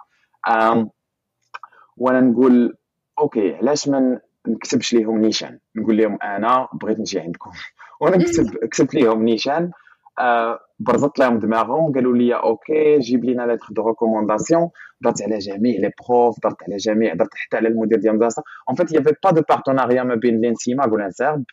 وأنا 1.97 2.21
نقول 2.21 2.77
OK 3.19 3.55
علاش 3.55 3.87
ما 3.87 4.19
نكتبش 4.47 4.93
ليهم 4.93 5.17
نيشان؟ 5.21 5.59
نقول 5.75 5.97
لهم 5.97 6.17
أنا 6.23 6.67
بغيت 6.73 6.99
نجي 6.99 7.19
عندكم. 7.19 7.51
وأنا 8.01 8.17
كتب 8.17 8.45
كتبت 8.71 8.95
ليهم 8.95 9.23
نيشان. 9.23 9.71
آه 10.19 10.59
برزت 10.79 11.19
لهم 11.19 11.39
دماغهم 11.39 11.93
قالوا 11.93 12.15
لي 12.17 12.35
OK 12.35 12.99
جيب 12.99 13.25
لينا 13.25 13.43
lettres 13.43 13.65
de 13.71 13.87
recommandation 13.87 14.69
درت 15.01 15.21
على 15.21 15.37
جميع 15.37 15.79
les 15.79 15.91
profs 16.09 16.39
درت 16.43 16.63
على 16.63 16.77
جميع 16.77 17.13
درت 17.13 17.29
حتى 17.35 17.57
على 17.57 17.67
المدير 17.67 17.99
ديال 17.99 18.11
المدرسة. 18.13 18.43
en 18.69 18.75
fait 18.75 18.91
y 18.93 18.96
avait 18.96 19.13
pas 19.23 19.31
de 19.31 19.41
partenariat 19.49 20.03
ما 20.03 20.15
بين 20.15 20.41
l'ENSIMAG 20.41 20.91
و 20.91 20.97
ال 20.97 21.03
ENSEIRB 21.03 21.43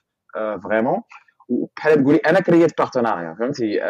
vraiment 0.64 1.00
بحال 1.76 2.02
تقولي 2.02 2.16
أنا 2.18 2.40
كريت 2.40 2.78
partenariat 2.78 3.34
فهمتي؟ 3.40 3.80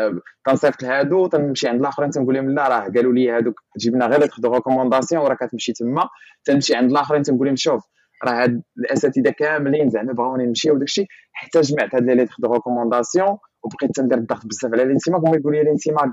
تنصيفط 0.47 0.83
لهادو 0.83 1.27
تنمشي 1.27 1.69
عند 1.69 1.81
الآخرين 1.81 2.11
تنقول 2.11 2.35
لهم 2.35 2.51
لا 2.51 2.69
راه 2.69 2.81
قالوا 2.81 3.13
لي 3.13 3.31
هادوك 3.31 3.61
جيب 3.79 3.93
لينا 3.93 4.07
lettres 4.07 4.31
de 4.39 4.55
recommandation 4.55 5.23
وراه 5.23 5.35
كتمشي 5.35 5.73
تما. 5.73 6.09
تنمشي 6.45 6.75
عند 6.75 6.91
الآخرين 6.91 7.23
تنقول 7.23 7.47
لهم 7.47 7.57
شوف 7.57 7.85
راه 8.25 8.43
هاد 8.43 8.63
الأساتذة 8.79 9.31
كاملين 9.31 9.91
زعما 9.91 10.13
بغاوني 10.13 10.47
نمشي 10.47 10.71
وداكشي. 10.71 11.07
حتى 11.33 11.61
جمعت 11.61 11.95
هاد 11.95 12.05
les 12.11 12.29
lettres 12.39 12.53
de 12.55 12.65
recommandation 12.65 13.39
وبقيت 13.65 13.91
تندير 13.97 14.19
الضغط 14.19 14.47
بزاف 14.47 14.73
على 14.73 14.83
ال 14.83 14.87
ENSIMAG. 14.87 15.23
وما 15.23 15.37
يقول 15.37 15.53
لي 15.55 15.61
ال 15.63 15.69
ENSIMAG 15.69 16.11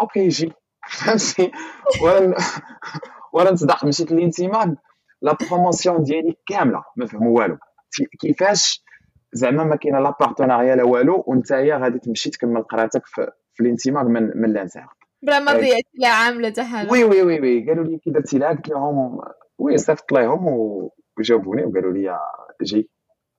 OK 0.00 0.28
جي 0.28 0.52
فهمتي؟ 0.98 1.52
وأنا 2.04 2.36
وأنا 3.34 3.50
نصدق 3.50 3.84
مشيت 3.84 4.12
ل 4.12 4.19
ENSIMAG 4.19 4.68
la 5.22 5.36
promotion 5.50 6.02
ديالي 6.02 6.36
كاملة 6.48 6.82
ما 6.96 7.06
فهموا 7.06 7.38
والو. 7.40 7.58
كيفاش 8.20 8.84
زعما 9.32 9.64
ما 9.64 9.76
كاينة 9.76 10.00
لا 10.00 10.14
partenariat 10.20 10.76
لا 10.76 10.84
والو 10.84 11.24
وانتيا 11.26 11.76
غادي 11.76 11.98
تمشي 11.98 12.30
تكمل 12.30 12.62
قراءتك 12.62 13.06
في, 13.06 13.30
في 13.54 13.62
ال 13.62 13.68
ENSIMAG 13.68 14.06
من 14.06 14.30
من 14.34 14.52
l'ENSEIRB 14.52 14.86
بلا 15.22 15.38
ما 15.38 15.52
ضيعتي 15.52 15.88
لا 15.94 16.08
عام 16.08 16.40
لا 16.40 16.64
حتى 16.64 16.92
oui 16.92 17.04
oui 17.04 17.22
oui 17.22 17.40
oui. 17.40 17.68
قالوا 17.68 17.84
لي 17.84 17.98
كي 17.98 18.10
درتي 18.10 18.38
لها 18.38 18.48
قلت 18.48 18.68
لهم 18.68 19.20
وي 19.58 19.78
صيفط 19.78 20.12
لهم 20.12 20.46
وجاوبوني 21.18 21.64
وقالوا 21.64 21.92
لي 21.92 22.18
جي 22.62 22.90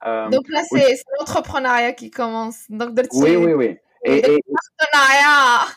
là, 0.03 0.61
c'est 0.69 0.95
l'entrepreneuriat 1.19 1.93
qui 1.93 2.09
commence. 2.09 2.59
Donc, 2.69 2.89
oui, 3.23 3.35
oui, 3.35 3.53
oui. 3.53 3.77
Et, 4.05 4.17
et 4.31 4.39
partenariat. 4.57 5.67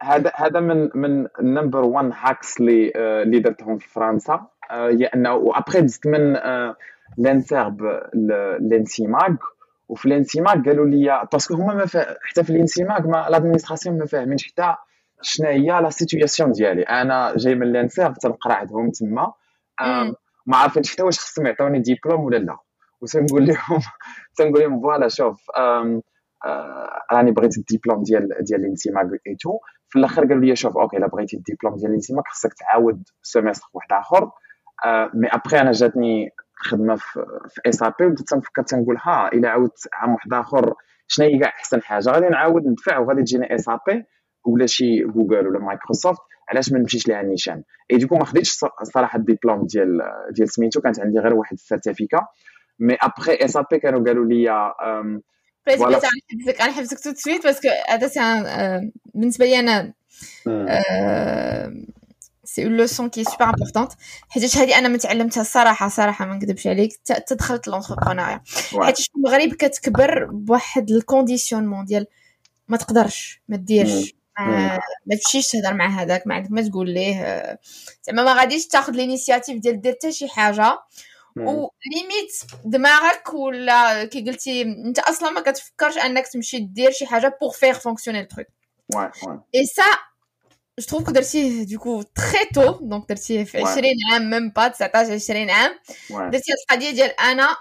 هذا 0.00 0.32
هذا 0.34 0.60
من 0.60 0.90
من 0.94 1.26
ال 1.40 1.46
number 1.46 1.84
1 1.84 2.10
hacks 2.14 2.60
اللي 2.60 2.92
اللي 2.96 3.38
درتهم 3.38 3.78
في 3.78 3.88
فرنسا. 3.88 4.46
هي 4.70 5.06
انه 5.06 5.34
وأبخي 5.34 5.80
دزت 5.80 6.06
من 6.06 6.36
l'ENSEIRB 7.18 7.82
ل 8.60 8.70
ENSIMAG 8.70 9.38
وفي 9.88 10.06
ال 10.06 10.14
ENSIMAG 10.14 10.68
قالوا 10.68 10.86
لي 10.86 11.28
parce 11.32 11.46
que 11.46 11.54
هما 11.54 11.74
ما 11.74 11.86
حتى 12.22 12.44
في 12.44 12.50
ال 12.50 12.57
ENSIMAG 12.57 13.06
ما 13.06 13.26
l'administration 13.30 13.98
ما 13.98 14.06
فاهمينش 14.06 14.52
حتى 14.52 14.74
شنو 15.22 15.48
هي 15.48 15.80
la 15.80 15.90
situation 15.90 16.52
ديالي. 16.52 16.82
أنا 16.82 17.34
جاي 17.36 17.54
من 17.54 17.72
l'ENSEIRB 17.72 18.14
تنقرا 18.14 18.54
عندهم 18.54 18.90
تما. 18.90 19.32
ما 20.46 20.56
عارفينش 20.56 20.92
حتى 20.92 21.02
واش 21.02 21.18
خصهم 21.18 21.46
يعطوني 21.46 21.78
ديبلوم 21.80 22.24
ولا 22.24 22.36
لا. 22.36 22.56
وتنقول 23.00 23.46
لهم 23.46 23.80
تنقول 24.36 24.62
لهم 24.62 24.80
voilà 24.80 25.08
شوف 25.08 25.42
راني 27.12 27.30
بغيت 27.30 27.58
الدبلوم 27.58 28.02
ديال 28.02 28.28
ديال 28.40 28.64
et 29.26 29.34
tout 29.40 29.58
في 29.88 29.98
الآخر 29.98 30.22
قالوا 30.26 30.44
لي 30.44 30.56
شوف 30.56 30.76
OK 30.76 30.96
إلا 30.96 31.06
بغيتي 31.06 31.36
الدبلوم 31.36 31.76
ديال 31.76 31.90
ال 31.90 31.94
ENSIMAG 31.94 32.24
خصك 32.28 32.54
تعاود 32.54 33.02
semestre 33.22 33.66
واحد 33.74 33.92
آخر. 33.92 34.30
mais 35.14 35.28
après 35.28 35.60
أنا 35.60 35.72
جاتني 35.72 36.30
خدمة 36.56 36.96
في 36.96 37.26
في 37.48 37.60
SAP 37.66 38.06
وبديت 38.06 38.28
تنفكر 38.28 38.62
تنقول 38.62 38.96
ها 39.02 39.28
إلا 39.32 39.48
عاودت 39.48 39.88
عام 39.92 40.14
واحد 40.14 40.32
آخر 40.34 40.74
شنو 41.08 41.26
هي 41.26 41.38
كاع 41.38 41.48
أحسن 41.48 41.82
حاجة؟ 41.82 42.10
غادي 42.10 42.28
نعاود 42.28 42.66
ندفع 42.66 42.98
وغادي 42.98 43.22
تجيني 43.22 43.54
SAP 43.54 44.04
ولا 44.44 44.66
شي 44.66 45.04
جوجل 45.04 45.46
ولا 45.46 45.58
مايكروسوفت 45.58 46.20
علاش 46.48 46.72
ما 46.72 46.78
نمشيش 46.78 47.08
ليها 47.08 47.22
نيشان؟ 47.22 47.62
et 47.90 47.96
du 47.96 48.03
coup 48.03 48.16
ما 48.16 48.24
خديتش 48.24 48.58
صراحة 48.82 49.18
الدبلوم 49.18 49.66
ديال 49.66 50.00
ديال 50.30 50.48
سميتو 50.48 50.80
كانت 50.80 51.00
عندي 51.00 51.18
غير 51.18 51.34
واحد 51.34 51.52
ال 51.52 51.59
certificat 51.59 52.26
mais 52.78 52.96
après 53.02 53.34
SAP 53.34 53.78
كانوا 53.78 54.04
قالوا 54.04 54.24
لي 54.24 54.72
بغيت 55.66 55.80
بغيت 55.80 56.02
نحبسك 56.04 56.60
أنا 56.60 56.72
حبسك 56.72 56.98
tout 57.00 57.08
de 57.08 57.12
suite 57.14 57.44
parce 57.44 57.59
que 57.59 57.68
هذا 57.88 58.06
c'est 58.06 58.20
بالنسبة 59.14 59.44
لي 59.44 59.60
أنا 59.60 59.92
c'est 62.54 62.64
une 62.64 62.76
leçon 62.76 63.08
qui 63.08 63.24
est 63.24 63.32
super 63.32 63.44
importante 63.44 63.92
حيت 64.28 64.56
هذه 64.56 64.78
أنا 64.78 64.88
ما 64.88 64.98
تعلمتها 64.98 65.40
الصراحه 65.40 65.88
صراحة 65.88 66.26
ما 66.26 66.34
نكذبش 66.34 66.66
عليك 66.66 66.96
تدخلت 67.26 67.68
l'entrepreneuriat 67.68 68.42
حيت 68.82 68.98
في 68.98 69.08
المغرب 69.16 69.48
كتكبر 69.48 70.24
بواحد 70.24 70.90
ال 70.90 70.96
conditionnement 70.96 71.84
ديال 71.84 72.06
ما 72.68 72.76
تقدرش 72.76 73.42
ما 73.48 73.56
ديرش 73.56 74.14
ما, 74.38 74.78
ما 75.06 75.16
تمشيش 75.16 75.48
تهضر 75.48 75.74
مع 75.74 75.86
هذاك 75.86 76.26
ما 76.26 76.34
عندك 76.34 76.50
ما 76.50 76.62
تقول 76.62 76.90
ليه 76.90 77.58
زعما 78.02 78.24
ما 78.24 78.32
غاديش 78.34 78.66
تاخذ 78.66 78.92
l'initiative 78.92 79.58
ديال 79.58 79.80
دير 79.80 79.92
حتى 79.92 80.12
شي 80.12 80.28
حاجة 80.28 80.78
و 81.36 81.50
limite 81.50 82.32
دماغك 82.64 83.34
ولا 83.34 84.04
كي 84.04 84.24
قلتي 84.24 84.62
انت 84.62 84.98
أصلا 84.98 85.30
ما 85.30 85.40
كتفكرش 85.40 85.98
انك 85.98 86.28
تمشي 86.28 86.58
دير 86.58 86.90
شي 86.90 87.06
حاجة 87.06 87.38
pour 87.40 87.52
faire 87.52 87.78
fonctionner 87.78 88.20
ال 88.20 88.24
trucs 88.24 88.46
et 89.54 89.66
ça 89.66 89.82
je 90.78 90.86
trouve 90.86 91.04
que 91.04 91.12
درتيه 91.12 91.64
du 91.64 91.77
coup 91.77 92.02
très 92.02 92.44
tôt 92.54 92.78
donc 92.80 93.08
درتيه 93.08 93.44
في 93.44 93.58
20 93.58 93.84
عام 94.12 94.30
même 94.30 94.50
pas 94.50 94.68
19 94.68 95.14
20 95.14 95.50
عام 95.50 95.70
درتي 96.10 96.52
هاد 96.52 96.58
القضية 96.70 96.90
ديال 96.90 97.20
أنا 97.20 97.56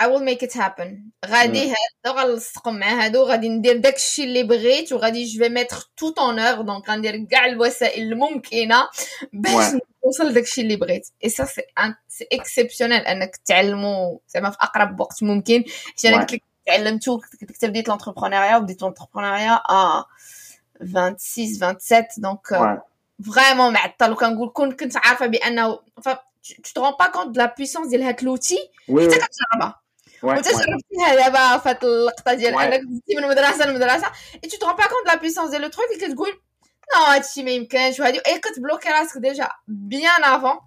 I 0.00 0.06
will 0.06 0.22
make 0.22 0.42
it 0.42 0.52
happen. 0.52 1.10
غادي 1.26 1.70
هادو 1.70 2.18
غنلصقهم 2.18 2.78
مع 2.78 3.04
هادو 3.04 3.22
غادي 3.24 3.48
ندير 3.48 3.76
داكشي 3.76 4.24
اللي 4.24 4.42
بغيت 4.42 4.92
وغادي 4.92 5.24
je 5.24 5.44
vais 5.44 5.48
mettre 5.48 5.76
tout 5.96 6.18
en 6.18 6.38
œuvre 6.38 6.60
donc 6.60 6.90
غندير 6.90 7.24
كاع 7.24 7.46
الوسائل 7.46 8.12
الممكنه 8.12 8.88
باش 9.32 9.80
توصل 10.02 10.32
داكشي 10.32 10.60
اللي 10.60 10.76
بغيت 10.76 11.08
et 11.24 11.28
ça 11.28 11.44
c'est 11.44 11.62
c'est 12.08 12.26
exceptionnel 12.32 13.00
انك 13.00 13.36
تعلمو 13.36 14.20
زعما 14.28 14.50
في 14.50 14.56
اقرب 14.60 15.00
وقت 15.00 15.22
ممكن 15.22 15.64
حيت 15.86 16.04
أنا 16.04 16.20
قلت 16.20 16.32
لك 16.32 16.42
تعلمتو 16.66 17.20
كنت 17.40 17.64
بديت 17.64 17.88
l'entrepreneuriat 17.88 18.56
وبديت 18.56 18.82
l'entrepreneuriat 18.82 19.62
آه 19.70 20.04
26 20.82 21.54
27 21.54 22.06
donc 22.18 22.78
vraiment 23.34 23.72
معطل 23.72 24.12
وكنقول 24.12 24.48
كون 24.48 24.72
كنت 24.72 24.96
عارفه 24.96 25.26
بانه 25.26 25.78
tu 26.48 26.72
te 26.74 26.80
rends 26.80 26.96
pas 27.02 27.10
compte 27.10 27.32
de 27.32 27.38
la 27.38 27.48
puissance 27.48 27.88
ديال 27.88 28.02
هاد 28.02 28.22
l'outil 28.22 28.70
حتى 28.88 29.18
كتجربها 29.18 29.80
وانت 30.22 30.48
جربتيها 30.48 31.14
دابا 31.14 31.58
في 31.58 31.68
هاد 31.68 31.84
اللقطه 31.84 32.34
ديال 32.34 32.54
انك 32.54 32.80
تجي 32.80 33.16
من 33.16 33.24
المدرسة 33.24 33.66
للمدرسه 33.66 34.06
et 34.44 34.58
tu 34.58 34.61
te 34.61 34.64
rends 34.64 34.72
pas 34.72 34.86
compte 34.86 35.06
la 35.06 35.14
puissance 35.14 35.50
ديال 35.50 35.62
le 35.62 35.68
truc 35.68 35.86
اللي 35.94 36.06
كتقول 36.06 36.40
non 36.96 37.02
هادشي 37.02 37.42
ما 37.42 37.50
يمكنش 37.50 38.00
وهادي 38.00 38.20
اي 38.26 38.38
كتبلوكي 38.38 38.88
راسك 38.88 39.18
déjà 39.18 39.48
bien 39.68 40.24
avant 40.24 40.60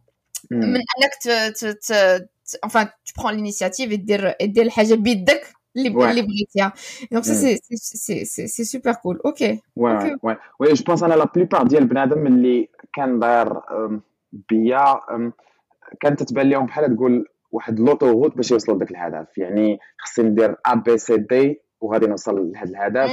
من 0.52 0.76
انك 0.76 1.13
ت 1.21 1.30
ت 1.30 1.65
ت 1.65 2.30
enfin 2.65 2.86
tu 2.86 3.13
prends 3.19 3.32
l'initiative 3.32 3.91
et 3.91 4.00
دير 4.00 4.36
دير 4.41 4.65
الحاجة 4.65 4.93
بيدك 4.93 5.54
اللي 5.78 6.10
اللي 6.10 6.22
بغيتيها 6.22 6.74
donc 7.12 7.24
c'est 7.24 7.58
c'est 7.76 8.26
c'est 8.26 8.48
c'est 8.48 8.64
super 8.64 8.94
cool 8.94 9.22
okay 9.26 9.62
oui 9.76 10.18
oui 10.24 10.38
oui 10.60 10.74
je 10.74 10.84
pense 10.84 11.04
أنا 11.04 11.14
la 11.14 11.26
plupart 11.36 11.68
ديال 11.68 11.86
بنادم 11.86 12.28
اللي 12.28 12.70
كان 12.94 13.20
داير 13.20 13.62
بيا 14.50 15.00
كانت 16.00 16.24
تتبان 16.24 16.50
لهم 16.50 16.66
بحال 16.66 16.96
تقول 16.96 17.26
واحد 17.52 17.80
l'autoroute 17.80 18.36
باش 18.36 18.52
يوصل 18.52 18.76
لذاك 18.76 18.92
الهدف. 18.92 19.38
يعني 19.38 19.80
خصني 20.00 20.30
ندير 20.30 20.56
A 20.66 20.76
B 20.76 20.98
C 20.98 21.18
D 21.18 21.62
وغادي 21.82 22.08
نوصل 22.08 22.52
لهذا 22.52 22.70
الهدف. 22.70 23.12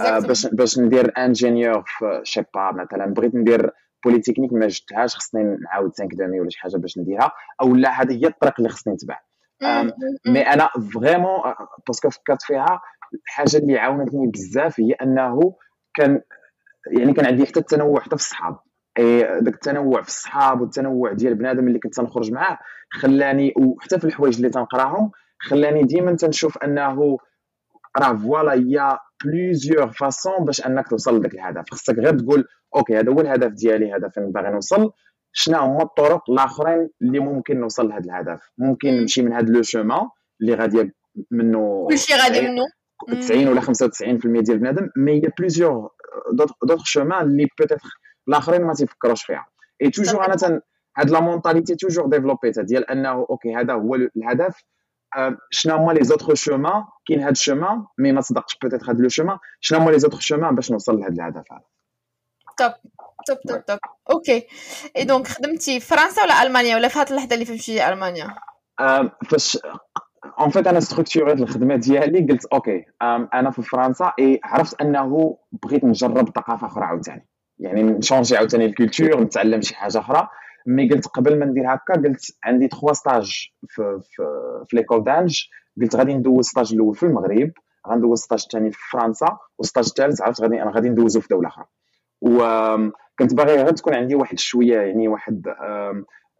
آه 0.00 0.18
باش 0.18 0.46
باش 0.46 0.78
ندير 0.78 1.12
ingénieur 1.18 1.84
في 1.86 2.20
je 2.24 2.30
sais 2.30 2.42
pas 2.54 2.72
مثلا 2.72 3.06
بغيت 3.06 3.34
ندير 3.34 3.70
بوليتكنيك 4.04 4.52
ما 4.52 4.66
جدتهاش 4.66 5.16
خصني 5.16 5.42
نعاود 5.42 5.92
5 5.98 6.08
demi 6.12 6.40
ولا 6.40 6.50
شي 6.50 6.60
حاجة 6.60 6.76
باش 6.76 6.98
نديرها 6.98 7.32
أو 7.60 7.74
لا 7.74 8.02
هذه 8.02 8.12
هي 8.12 8.26
الطريق 8.26 8.54
اللي 8.58 8.68
خصني 8.68 8.94
نتبع. 8.94 9.18
mais 10.26 10.40
أنا 10.40 10.68
vraiment 10.94 11.40
parce 11.86 12.01
que 12.01 12.10
فكرت 12.10 12.42
فيها 12.42 12.80
الحاجة 13.14 13.56
اللي 13.56 13.78
عاونتني 13.78 14.26
بزاف 14.26 14.80
هي 14.80 14.92
أنه 14.92 15.54
كان 15.94 16.22
يعني 16.98 17.12
كان 17.12 17.26
عندي 17.26 17.46
حتى 17.46 17.60
التنوع 17.60 18.00
حتى 18.00 18.16
في 18.16 18.22
الصحاب. 18.22 18.58
داك 19.40 19.54
التنوع 19.54 20.02
في 20.02 20.08
الصحاب 20.08 20.60
والتنوع 20.60 21.12
ديال 21.12 21.34
بنادم 21.34 21.68
اللي 21.68 21.78
كنت 21.78 21.94
تنخرج 21.94 22.32
معاه 22.32 22.58
خلاني 22.90 23.54
وحتى 23.56 23.98
في 23.98 24.04
الحوايج 24.04 24.36
اللي 24.36 24.50
تنقراهم 24.50 25.10
خلاني 25.38 25.82
ديما 25.82 26.16
تنشوف 26.16 26.58
أنه 26.58 27.18
راه 27.98 28.16
voilà 28.16 28.52
y 28.66 28.98
a 29.24 29.30
plusieurs 29.30 29.88
façons 29.92 30.44
باش 30.44 30.66
أنك 30.66 30.88
توصل 30.88 31.18
لذاك 31.18 31.34
الهدف. 31.34 31.70
خصك 31.70 31.94
غير 31.94 32.18
تقول 32.18 32.44
okay 32.76 32.98
هذا 32.98 33.12
هو 33.12 33.20
الهدف 33.20 33.52
ديالي 33.52 33.92
هذا 33.92 34.08
فين 34.08 34.32
باغي 34.32 34.50
نوصل. 34.50 34.92
شنو 35.40 35.58
هما 35.58 35.82
الطرق 35.82 36.30
الآخرين 36.30 36.90
اللي 37.02 37.18
ممكن 37.18 37.60
نوصل 37.60 37.88
لهذا 37.88 38.04
الهدف؟ 38.04 38.50
ممكن 38.58 38.88
نمشي 38.88 39.22
من 39.22 39.32
هذا 39.32 39.52
le 39.52 39.62
chemin 39.62 40.08
اللي 40.40 40.54
غادي 40.54 40.92
منه 41.30 41.86
كلشي 41.90 42.14
غادي 42.14 42.40
منه 42.40 42.62
90 43.20 43.48
ولا 43.48 43.60
95% 43.60 43.66
ديال 44.40 44.58
بنادم 44.58 44.88
mais 44.96 45.12
y 45.12 45.32
a 45.38 45.43
plusieurs 45.43 45.90
d'autres 46.62 46.84
chemins 46.84 47.26
اللي 47.26 47.46
peut-être 47.58 47.88
الآخرين 48.28 48.62
ما 48.62 48.74
تيفكروش 48.74 49.24
فيها. 49.24 49.46
et 49.82 49.90
toujours 49.90 50.26
أنا 50.26 50.36
تن 50.36 50.60
هاد 50.96 51.10
la 51.10 51.20
mentalité 51.20 51.74
toujours 51.74 52.06
développيتها 52.06 52.62
ديال 52.62 52.90
أنه 52.90 53.26
okay 53.30 53.54
هذا 53.54 53.72
هو 53.72 53.94
الهدف. 53.94 54.64
شنو 55.50 55.76
هما 55.76 55.92
les 55.92 56.04
autres 56.04 56.34
chemins 56.34 56.84
كاين 57.06 57.20
هاد 57.20 57.30
ال 57.30 57.38
chemin 57.38 57.84
mais 57.98 58.12
ما 58.12 58.20
تصدقش 58.20 58.58
peut-être 58.62 58.90
هاد 58.90 59.00
le 59.00 59.08
chemin 59.08 59.38
شنو 59.60 59.78
هما 59.78 59.90
les 59.90 59.98
autres 59.98 60.18
chemins 60.20 60.54
باش 60.54 60.72
نوصل 60.72 60.98
لهاد 61.00 61.12
الهدف 61.12 61.52
هذا؟ 61.52 61.64
top 62.58 62.72
top 63.28 63.40
top 63.40 63.64
top 63.64 63.78
okay 64.10 64.46
et 64.96 65.04
donc 65.04 65.26
خدمتي 65.26 65.80
في 65.80 65.86
فرنسا 65.86 66.22
ولا 66.22 66.42
المانيا 66.42 66.76
ولا 66.76 66.88
في 66.88 66.98
هاد 66.98 67.10
اللحظه 67.10 67.34
اللي 67.34 67.44
فهمتي 67.44 67.88
المانيا 67.88 68.34
فاش 69.30 69.58
en 70.40 70.50
fait 70.50 70.66
أنا 70.66 70.80
structurيت 70.80 71.40
الخدمه 71.40 71.76
ديالي 71.76 72.26
قلت 72.32 72.44
okay 72.44 72.84
أنا 73.34 73.50
في 73.50 73.62
فرنسا 73.62 74.12
اي 74.18 74.40
عرفت 74.44 74.80
أنه 74.80 75.38
بغيت 75.62 75.84
نجرب 75.84 76.28
ثقافة 76.28 76.66
أخرى 76.66 76.84
عاوتاني. 76.84 77.28
يعني 77.58 77.82
نchangي 77.82 78.36
عاوتاني 78.36 78.66
ال 78.66 78.73
culture 78.73 79.20
نتعلم 79.20 79.60
شي 79.60 79.74
حاجة 79.74 79.98
أخرى. 79.98 80.28
mais 80.66 80.90
قلت 80.90 81.06
قبل 81.06 81.38
ما 81.38 81.46
ندير 81.46 81.74
هكا 81.74 81.94
قلت 81.94 82.20
عندي 82.44 82.68
trois 82.68 82.92
stages 82.92 83.48
في 83.68 84.00
في, 84.02 84.22
في 84.68 84.76
l'école 84.76 85.04
d'ing 85.04 85.40
قلت 85.82 85.96
غادي 85.96 86.14
ندوز 86.14 86.46
stage 86.46 86.72
الأول 86.72 86.94
في 86.94 87.02
المغرب 87.02 87.52
غندوز 87.88 88.18
stage 88.18 88.42
الثاني 88.42 88.72
في 88.72 88.78
فرنسا 88.92 89.38
وال 89.58 89.65
stage 89.65 89.84
الثالث 89.86 90.22
عرفت 90.22 90.40
غادي 90.40 90.62
أنا 90.62 90.70
غادي 90.70 90.88
ندوزو 90.88 91.20
في 91.20 91.28
دولة 91.30 91.48
أخرى. 91.48 91.64
وكنت 93.20 93.34
باغي 93.34 93.56
غير 93.56 93.70
تكون 93.72 93.94
عندي 93.94 94.14
واحد 94.14 94.38
شوية 94.38 94.80
يعني 94.80 95.08
واحد 95.08 95.46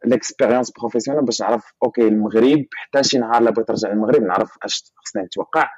l'expérience 0.05 0.71
professionnelle 0.71 1.25
باش 1.25 1.43
نعرف 1.43 1.73
okay 1.85 2.09
المغرب 2.09 2.65
حتى 2.75 3.03
شي 3.03 3.19
نهار 3.19 3.43
لا 3.43 3.51
بغيت 3.51 3.71
نرجع 3.71 3.89
للمغرب 3.89 4.23
نعرف 4.23 4.59
أش 4.63 4.93
خصني 4.97 5.23
نتوقع. 5.23 5.71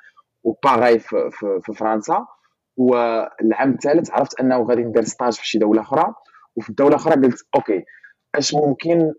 ou 0.44 0.58
pareil 0.58 0.98
في, 0.98 1.30
في, 1.32 1.60
في 1.62 1.72
فرنسا. 1.72 2.26
والعام 2.76 3.70
الثالث 3.72 4.10
عرفت 4.10 4.40
أنه 4.40 4.62
غادي 4.62 4.82
ندير 4.84 5.04
stage 5.04 5.32
في 5.32 5.48
شي 5.48 5.58
دولة 5.58 5.80
أخرى. 5.82 6.14
وفي 6.56 6.70
الدولة 6.70 6.90
الاخرى 6.90 7.14
قلت 7.14 7.38
okay 7.54 7.84
أش 8.34 8.54
ممكن 8.54 9.12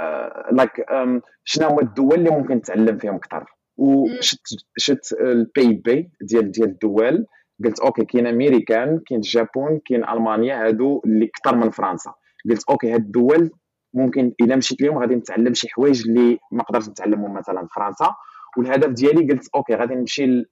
uh, 0.00 0.54
like, 0.60 0.78
um, 0.90 1.20
شنو 1.44 1.68
هما 1.68 1.82
الدول 1.82 2.14
اللي 2.14 2.30
ممكن 2.30 2.54
نتعلم 2.54 2.98
فيهم 2.98 3.14
أكثر؟ 3.14 3.44
وشت 3.76 4.40
شت 4.78 5.12
ال 5.20 5.72
PIB 5.74 6.10
ديال 6.20 6.50
ديال 6.50 6.68
الدول. 6.68 7.26
قلت 7.64 7.80
okay 7.80 8.04
كاين 8.04 8.26
أمريكان 8.26 9.00
كاين 9.06 9.20
الجابون 9.20 9.80
كاين 9.84 10.08
ألمانيا 10.08 10.66
هادو 10.66 11.02
اللي 11.06 11.30
أكثر 11.36 11.56
من 11.56 11.70
فرنسا. 11.70 12.14
قلت 12.50 12.64
okay 12.70 12.92
هاد 12.92 13.00
الدول 13.00 13.50
ممكن 13.94 14.32
إلا 14.40 14.56
مشيت 14.56 14.82
لهم 14.82 14.98
غادي 14.98 15.14
نتعلم 15.14 15.54
شي 15.54 15.68
حوايج 15.68 16.08
اللي 16.08 16.38
ما 16.52 16.62
قدرتش 16.62 16.88
نتعلمهم 16.88 17.34
مثلا 17.34 17.68
فرنسا. 17.76 18.14
والهدف 18.56 18.88
ديالي 18.88 19.32
قلت 19.32 19.48
okay 19.54 19.74
غادي 19.74 19.94
نمشي 19.94 20.44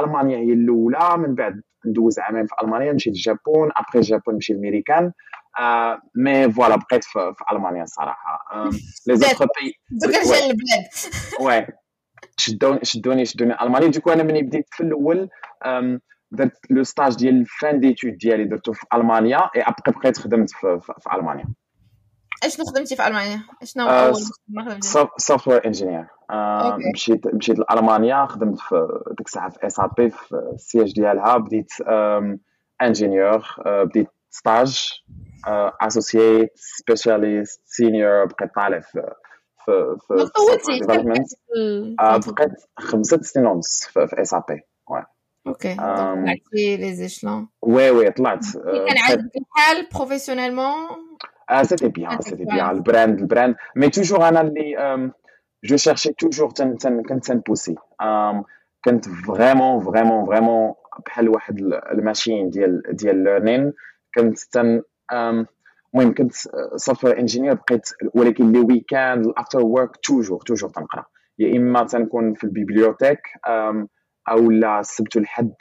ألمانيا 0.00 0.38
هي 0.38 0.52
الأولى 0.52 1.16
من 1.18 1.34
بعد 1.34 1.62
ندوز 1.86 2.18
عامين 2.18 2.46
في 2.46 2.54
ألمانيا 2.62 2.92
نمشي 2.92 3.10
للجابون 3.10 3.70
ابخي 3.76 3.98
الجابون 3.98 4.34
نمشي 4.34 4.52
للميريكان 4.52 5.12
آه 5.58 6.00
mais 6.14 6.52
voilà 6.52 6.76
بقيت 6.76 7.04
في, 7.04 7.32
في 7.36 7.44
ألمانيا 7.52 7.82
الصراحه 7.82 8.38
les 9.06 9.16
autres 9.16 9.46
pays 9.46 9.72
donc 9.90 10.10
رجال 10.10 10.50
البلاد. 10.50 10.84
oui 11.40 11.66
شدوني 12.36 12.80
شدوني 12.82 13.24
شدوني. 13.24 13.62
المانيا 13.62 13.88
du 13.88 13.95
coup 13.95 14.10
أنا 14.10 14.22
ملي 14.22 14.42
بديت 14.42 14.66
في 14.70 14.82
الأول 14.82 15.28
درت 16.30 16.52
le 16.70 16.82
stage 16.82 17.16
ديال 17.16 17.40
ال 17.40 17.50
fin 17.50 17.80
d'études 17.80 18.18
ديالي 18.18 18.44
درتو 18.44 18.72
في 18.72 18.86
ألمانيا 18.94 19.38
إي 19.56 19.62
أبقي 19.62 19.92
بقيت 19.92 20.18
خدمت 20.18 20.50
في, 20.50 20.80
في, 20.80 20.92
في 21.00 21.14
ألمانيا. 21.14 21.44
أشنو 22.44 22.64
خدمتي 22.64 22.96
في 22.96 23.06
ألمانيا؟ 23.06 23.42
أشنو 23.62 23.88
أول 23.88 24.14
software 25.16 25.66
engineer 25.66 26.06
مشيت 26.94 27.34
مشيت 27.34 27.58
لألمانيا 27.58 28.26
خدمت 28.26 28.60
في 28.60 28.88
ديك 29.18 29.26
الساعة 29.26 29.50
في 29.50 29.66
SAP 29.66 30.10
في 30.10 30.50
ال 30.54 30.60
siège 30.60 30.92
ديالها 30.92 31.36
بديت 31.36 31.72
ingénieur 32.82 33.44
بديت 33.66 34.08
stage 34.30 34.92
associate 35.80 36.50
specialist 36.54 37.62
senior 37.64 38.24
بقيت 38.24 38.54
طالع 38.54 38.80
في 38.80 39.12
في 39.66 39.96
في 40.08 40.30
développement 40.78 41.28
بقيت 42.28 42.52
خمسة 42.78 43.22
سنين 43.22 43.46
ونص 43.46 43.84
في 43.84 44.22
SAP 44.22 44.62
okay 45.46 45.74
طلعتي 45.74 46.76
les 46.76 46.94
échelons 46.94 47.48
oui 47.62 47.90
oui 47.90 48.10
طلعت 48.10 48.44
كان 48.54 48.98
عاجبك 48.98 49.36
الحال 49.36 49.88
professionnellement 49.94 51.16
Ah, 51.48 51.62
c'était 51.70 51.90
bien, 52.00 52.10
c'était 52.20 52.44
bien. 52.44 52.72
Le 52.72 52.80
brand, 52.80 53.12
le 53.20 53.26
brand. 53.32 53.54
Mais 53.76 53.88
toujours, 53.96 54.22
أنا, 54.24 54.42
euh, 54.44 55.08
je 55.62 55.76
cherchais 55.76 56.12
toujours 56.12 56.52
كنت 57.08 57.26
تنpousser 57.26 57.74
كنت 58.84 59.04
vraiment 59.08 59.84
vraiment 59.84 60.26
vraiment 60.26 60.74
بحال 61.06 61.28
واحد 61.28 61.58
ال 61.92 61.99
machine 61.99 62.50
ديال 62.50 62.82
ديال 62.90 63.24
learning 63.24 63.72
كنت 64.14 64.38
تن 64.38 64.82
المهم 65.96 66.14
كنت 66.14 66.32
software 66.76 67.18
engineer 67.18 67.54
بقيت 67.54 67.88
ولكن 68.14 68.52
les 68.52 68.58
weekends 68.58 69.26
ال 69.26 69.32
after 69.32 69.60
work 69.60 69.96
toujours 69.96 70.42
toujours 70.46 70.70
تنقرأ. 70.70 71.04
يا 71.38 71.56
إما 71.56 71.84
تنكون 71.84 72.34
في 72.34 72.44
ال 72.44 72.50
bibliothèque 72.50 73.20
أو 74.28 74.50
لا 74.50 74.80
السبت 74.80 75.16
والحد 75.16 75.54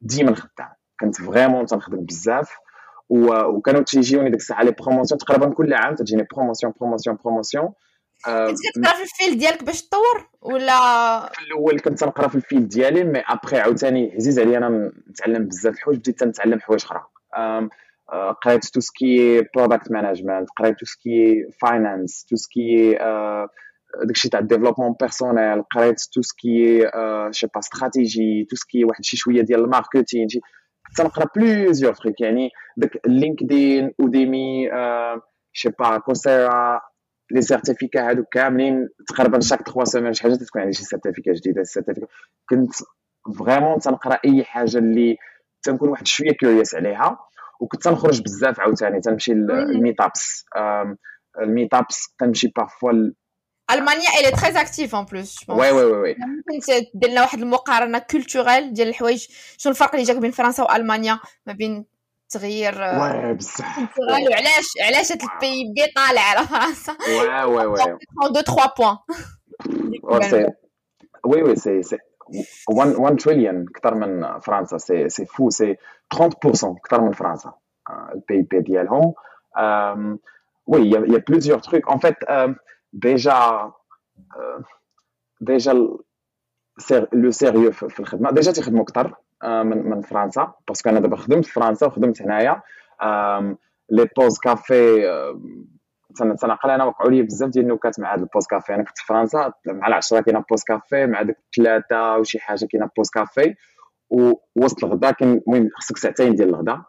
ديما 0.00 0.34
خدام 0.34 0.68
كنت 1.00 1.16
vraiment 1.20 1.66
تنخدم 1.66 2.04
بزاف. 2.04 2.50
وكانوا 3.08 3.82
تيجيوني 3.82 4.30
ديك 4.30 4.40
الساعة 4.40 4.62
les 4.62 4.70
promotions 4.70 5.18
تقريبا 5.18 5.54
كل 5.54 5.74
عام 5.74 5.94
تجيني 5.94 6.26
promotion 6.34 6.72
promotion 6.80 7.18
promotion 7.24 7.68
كنت 8.26 8.58
كتقرأ 8.74 8.96
في 8.96 9.02
ال 9.02 9.08
field 9.08 9.38
ديالك 9.38 9.64
باش 9.64 9.82
تطور؟ 9.82 10.28
ولا؟ 10.42 10.78
في 11.32 11.42
الأول 11.46 11.80
كنت 11.80 11.98
تنقرأ 11.98 12.28
في 12.28 12.34
ال 12.34 12.40
field 12.40 12.68
ديالي 12.68 13.04
mais 13.04 13.18
après 13.18 13.58
عاوتاني 13.58 14.12
عزيز 14.14 14.38
عليا 14.38 14.58
أنا 14.58 14.92
نتعلم 15.10 15.44
بزاف 15.44 15.74
الحوايج 15.74 15.98
بديت 15.98 16.20
تنتعلم 16.20 16.60
حوايج 16.60 16.84
أخرى. 16.84 17.06
قريت 18.44 18.64
tout 18.64 18.80
ce 18.80 19.05
qui 19.05 19.42
product 19.56 19.92
management 19.92 20.48
قريت 20.58 20.78
tout 20.78 20.86
ce 20.86 21.09
qui 21.09 21.44
finance 21.62 22.24
tout 22.24 22.36
ce 22.36 22.61
qui 22.61 22.98
داكشي 24.06 24.28
تاع 24.28 24.40
ال 24.40 24.44
développement 24.44 24.94
personnel 25.00 25.62
قريت 25.62 26.00
tout 26.12 26.22
ce 26.22 26.49
qui 26.49 26.90
je 27.30 27.35
sais 27.35 27.46
pas 27.46 27.58
stratégie 27.58 28.46
tout 28.50 28.56
ce 28.56 28.67
qui 28.67 28.84
واحد 28.84 29.04
شي 29.04 29.16
شوية 29.16 29.42
ديال 29.42 29.64
ال 29.64 29.70
marketing 29.70 30.28
تنقرا 30.96 31.26
plusieurs 31.36 31.94
trucs 31.94 32.20
يعني 32.20 32.50
داك 32.76 32.90
LinkedIn 33.06 33.92
Udemy 34.00 34.68
je 35.52 35.57
sais 35.57 35.68
pas 35.78 35.98
Coursera 35.98 36.80
les 37.30 37.42
certificats 37.42 38.10
هادو 38.10 38.24
كاملين 38.24 38.88
تقريبا 39.08 39.40
chaque 39.40 39.68
3 39.68 39.84
semaines 39.84 40.12
شي 40.12 40.22
حاجة 40.22 40.34
تكون 40.34 40.62
عندي 40.62 40.76
شي 40.76 40.84
certificat 40.84 41.32
جديدة 41.32 41.62
certificat 41.62 42.06
كنت 42.48 42.74
vraiment 43.38 43.78
تنقرا 43.78 44.18
أي 44.24 44.44
حاجة 44.44 44.78
اللي 44.78 45.16
تنكون 45.62 45.88
واحد 45.88 46.06
شوية 46.06 46.32
curious 46.32 46.74
عليها. 46.74 47.18
وكنت 47.60 47.82
تنخرج 47.82 48.22
بزاف 48.22 48.60
عاوتاني 48.60 49.00
تنمشي 49.00 49.32
ال 49.32 49.46
meetups 49.46 50.44
الميتابس 51.40 52.14
تنمشي 52.18 52.52
parfois 52.56 52.92
ألمانيا 53.70 54.10
elle 54.20 54.30
est 54.30 54.43
très 54.43 54.60
active 54.60 54.94
en 54.94 55.04
plus 55.04 55.48
oui 55.48 55.70
oui 55.70 55.84
oui 55.84 56.16
ممكن 56.52 56.86
دير 56.94 57.10
لنا 57.10 57.20
واحد 57.20 57.38
المقارنة 57.38 57.98
culturelle 57.98 58.72
ديال 58.72 58.88
الحوايج. 58.88 59.26
شنو 59.56 59.70
الفرق 59.70 59.94
اللي 59.94 60.06
جاك 60.06 60.16
بين 60.16 60.30
فرنسا 60.30 60.62
وألمانيا؟ 60.62 61.18
ما 61.46 61.52
بين 61.52 61.86
تغيير 62.28 62.82
oui 62.82 63.34
بزاف. 63.34 63.78
وعلاش؟ 64.30 64.64
علاش 64.86 65.12
هاد 65.12 65.22
ال 65.22 65.72
PIB 65.76 65.92
طالع 65.96 66.20
على 66.20 66.46
فرنسا؟ 66.46 66.96
oui 67.08 67.44
oui 67.44 67.66
oui 67.66 67.76
de 68.34 68.40
3 68.40 68.72
points 68.78 68.98
oui 71.24 71.42
oui 71.42 71.56
c'est 71.56 71.82
c'est 71.82 71.98
1 72.68 73.16
تريليون 73.16 73.66
أكثر 73.76 73.94
من 73.94 74.40
فرنسا. 74.40 74.78
c'est 74.78 75.08
c'est 75.08 75.26
faut 75.26 75.50
c'est 75.50 75.76
30% 76.14 76.64
أكثر 76.64 77.00
من 77.00 77.12
فرنسا 77.12 77.52
ال 78.14 78.42
PIB 78.42 78.60
ديالهم 78.60 79.14
oui 80.66 80.90
y 80.90 81.24
a 81.28 81.31
plusieurs 81.31 81.58
trucs 81.58 81.90
en 81.90 81.98
fait 81.98 82.16
déjà 82.92 83.72
déjà 85.40 85.72
le 87.12 87.30
sérieux 87.30 87.72
في 87.72 88.00
الخدمه 88.00 88.30
déjà 88.30 88.52
تيخدموا 88.52 88.82
أكثر 88.82 89.14
من 89.44 89.90
من 89.90 90.02
فرنسا 90.02 90.52
parce 90.68 90.82
que 90.82 90.90
أنا 90.90 91.00
دابا 91.00 91.16
خدمت 91.16 91.44
في 91.44 91.52
فرنسا 91.52 91.86
وخدمت 91.86 92.22
هنايا 92.22 92.62
les 93.90 94.08
pauses 94.16 94.38
café 94.38 95.02
تنقل 96.16 96.70
أنا 96.70 96.84
وقعوا 96.84 97.10
لي 97.10 97.22
بزاف 97.22 97.50
ديال 97.50 97.64
النكات 97.64 98.00
مع 98.00 98.14
هذا 98.14 98.22
ال 98.22 98.26
pause 98.26 98.46
café 98.46 98.74
أنا 98.74 98.82
كنت 98.82 98.98
في 98.98 99.06
فرنسا 99.06 99.52
مع 99.66 99.86
العشره 99.86 100.20
كاينة 100.20 100.44
pause 100.50 100.64
café 100.64 101.06
مع 101.06 101.22
ديك 101.22 101.36
الثلاثه 101.46 102.16
وشي 102.18 102.38
حاجة 102.38 102.66
كاينة 102.66 102.90
pause 102.96 103.10
café 103.10 103.54
ووسط 104.56 104.84
الغدا 104.84 105.10
كاين 105.10 105.42
المهم 105.48 105.68
خصك 105.76 105.96
ساعتين 105.96 106.34
ديال 106.34 106.48
الغدا 106.48 106.82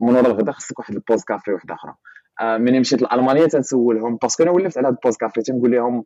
ومن 0.00 0.14
ورا 0.16 0.26
الغدا 0.26 0.52
خصك 0.52 0.78
واحد 0.78 0.94
ال 0.94 0.99
pause 0.99 1.24
café 1.24 1.52
وحده 1.52 1.74
أخرى. 1.74 1.94
آه، 2.40 2.56
ملي 2.58 2.80
مشيت 2.80 3.02
لألمانيا 3.02 3.46
تنسولهم 3.46 4.16
parce 4.16 4.32
que 4.32 4.42
أنا 4.42 4.50
ولفت 4.50 4.78
على 4.78 4.86
هذا 4.88 4.94
ال 4.96 4.99
pause 4.99 5.16
café 5.16 5.42
تنقول 5.42 5.70
لهم 5.72 6.04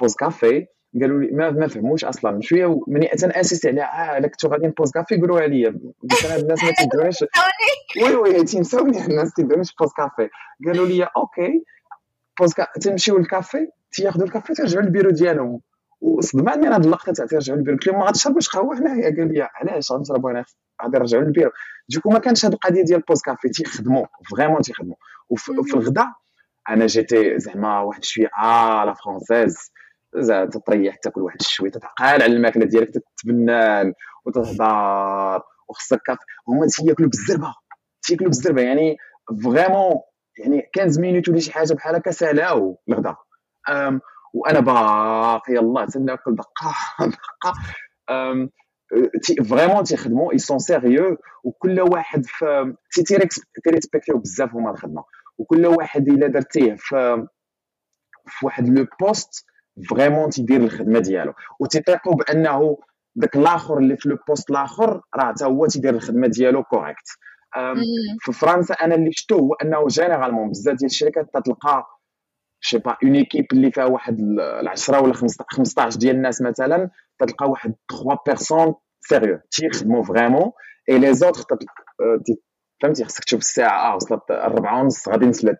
pause 0.00 0.14
café 0.16 0.66
قالوا 1.00 1.20
لي 1.20 1.30
ما 1.32 1.50
ما 1.50 1.66
فهموش 1.66 2.04
أصلا. 2.04 2.40
شوية 2.40 2.80
ملي 2.88 3.08
تناسست 3.08 3.66
عليها 3.66 4.14
آه 4.14 4.18
الا 4.18 4.28
كنتو 4.28 4.48
غاديين 4.48 4.70
pause 4.70 4.90
café؟ 4.92 5.20
قولوها 5.20 5.46
لي 5.46 5.66
قلت 5.66 6.24
أنا 6.24 6.36
الناس 6.36 6.64
ما 6.64 6.70
تيدونيش 6.78 7.24
oui 8.02 8.14
oui 8.14 8.44
تينساوني 8.44 9.06
الناس 9.06 9.34
تيدونيش 9.34 9.74
pause 9.80 9.92
café. 9.96 10.28
قالوا 10.66 10.86
لي 10.86 11.08
OK 11.16 11.64
pause 12.40 12.54
café 12.54 12.80
تيمشيو 12.80 13.18
لل 13.18 13.35
café 13.35 13.68
تياخذوا 13.92 14.26
الكافي 14.26 14.54
تيرجعوا 14.54 14.82
للبيرو 14.84 15.10
ديالهم. 15.10 15.60
وصدماني 16.02 16.66
أنا 16.66 16.76
هاد 16.76 16.84
اللقطة 16.84 17.12
تاع 17.12 17.26
تيرجعوا 17.26 17.58
للبيرو 17.58 17.76
قلت 17.76 17.86
لهم 17.86 17.98
ما 17.98 18.04
غاتشربوش 18.06 18.48
قهوه 18.48 18.78
هنايا 18.78 19.16
قال 19.16 19.34
لي 19.34 19.48
علاش 19.54 19.92
غنشربوا 19.92 20.30
هنا 20.30 20.44
غادي 20.82 20.98
نرجعوا 20.98 21.22
لل 21.24 21.30
bureau. 21.30 21.50
donc 21.88 22.10
ما 22.10 22.18
كانش 22.18 22.44
هاد 22.44 22.52
القضية 22.52 22.82
ديال 22.84 23.00
pause 23.00 23.22
café 23.22 23.48
تيخدموا 23.48 24.06
vraiment 24.30 24.62
تيخدموا 24.62 24.96
وفي 25.28 25.74
الغدا 25.74 26.06
أنا 26.68 26.86
جيتي 26.86 27.38
زعما 27.38 27.80
واحد 27.80 28.04
شوية 28.04 28.30
آه 28.38 28.84
à 28.84 28.87
la 28.87 28.94
française 28.94 29.72
تطيح 30.52 30.96
تاكل 30.96 31.20
واحد 31.20 31.40
الشويه 31.40 31.70
تتعقل 31.70 32.04
على 32.04 32.26
الماكلة 32.26 32.64
ديالك 32.64 32.90
تتبنان 33.16 33.92
وتهضر 34.24 35.42
وخصك 35.68 36.18
هما 36.48 36.66
تياكلوا 36.66 37.08
بالزربة 37.08 37.54
تياكلوا 38.02 38.28
بالزربة 38.28 38.62
يعني 38.62 38.96
vraiment 39.44 39.94
يعني 40.38 40.70
15 40.76 41.00
minutes 41.00 41.28
ولا 41.28 41.38
شي 41.40 41.52
حاجة 41.52 41.74
بحال 41.74 41.94
هكا 41.96 42.10
سالاو 42.10 42.78
الغدا. 42.88 43.16
وأنا 44.32 44.60
باقي 44.60 45.52
يلاه 45.54 45.84
تناكل 45.84 46.36
دقة 46.36 46.74
دقة. 47.14 47.54
vraiment 49.48 49.84
تيخدموا 49.84 50.32
ils 50.32 50.38
sont 50.38 50.58
sérieux 50.58 51.16
وكل 51.44 51.80
واحد 51.80 52.26
في 52.90 53.02
تي 53.64 53.72
respecter 53.72 54.10
يو 54.10 54.18
بزاف 54.18 54.54
هما 54.54 54.70
الخدمه 54.70 55.04
وكل 55.38 55.66
واحد 55.66 56.08
إلا 56.08 56.26
درتيه 56.26 56.74
في 56.78 57.26
في 58.26 58.46
واحد 58.46 58.68
le 58.68 58.86
poste 59.00 59.46
vraiment 59.90 60.30
تيدير 60.30 60.60
الخدمة 60.60 60.98
ديالو. 60.98 61.32
وتيثيقوا 61.60 62.14
بأنه 62.14 62.78
داك 63.16 63.36
الآخر 63.36 63.78
اللي 63.78 63.96
في 63.96 64.08
le 64.08 64.18
poste 64.28 64.50
الآخر 64.50 65.00
راه 65.16 65.28
حتى 65.32 65.44
هو 65.44 65.66
تيدير 65.66 65.94
الخدمة 65.94 66.26
ديالو 66.26 66.62
correcte 66.64 67.08
في 68.20 68.32
فرنسا 68.32 68.74
أنا 68.74 68.94
اللي 68.94 69.12
شفتو 69.12 69.38
هو 69.38 69.54
أنه 69.54 69.86
généralement 69.86 70.48
بزاف 70.50 70.76
ديال 70.76 70.90
الشركات 70.90 71.30
تتلقى 71.34 71.86
je 72.64 72.69
sais 72.69 72.78
pas 72.78 72.96
une 73.02 73.14
équipe 73.14 73.46
اللي 73.52 73.70
فيها 73.72 73.84
واحد 73.84 74.18
10 74.66 75.02
ولا 75.02 75.14
15 75.14 75.98
ديال 75.98 76.16
الناس 76.16 76.42
مثلا 76.42 76.90
تلقى 77.18 77.50
واحد 77.50 77.74
3 77.90 78.18
personnes 78.26 78.74
sérieux 79.00 79.38
تيخدموا 79.50 80.02
vraiment 80.02 80.52
et 80.88 80.98
les 80.98 81.14
autres 81.14 81.56
فهمتي؟ 82.82 83.04
خصك 83.04 83.24
تشوف 83.24 83.40
الساعة 83.40 83.92
آه 83.92 83.96
وصلت 83.96 84.30
الربعه 84.30 84.82
ونص 84.82 85.08
غادي 85.08 85.26
نسلت. 85.26 85.58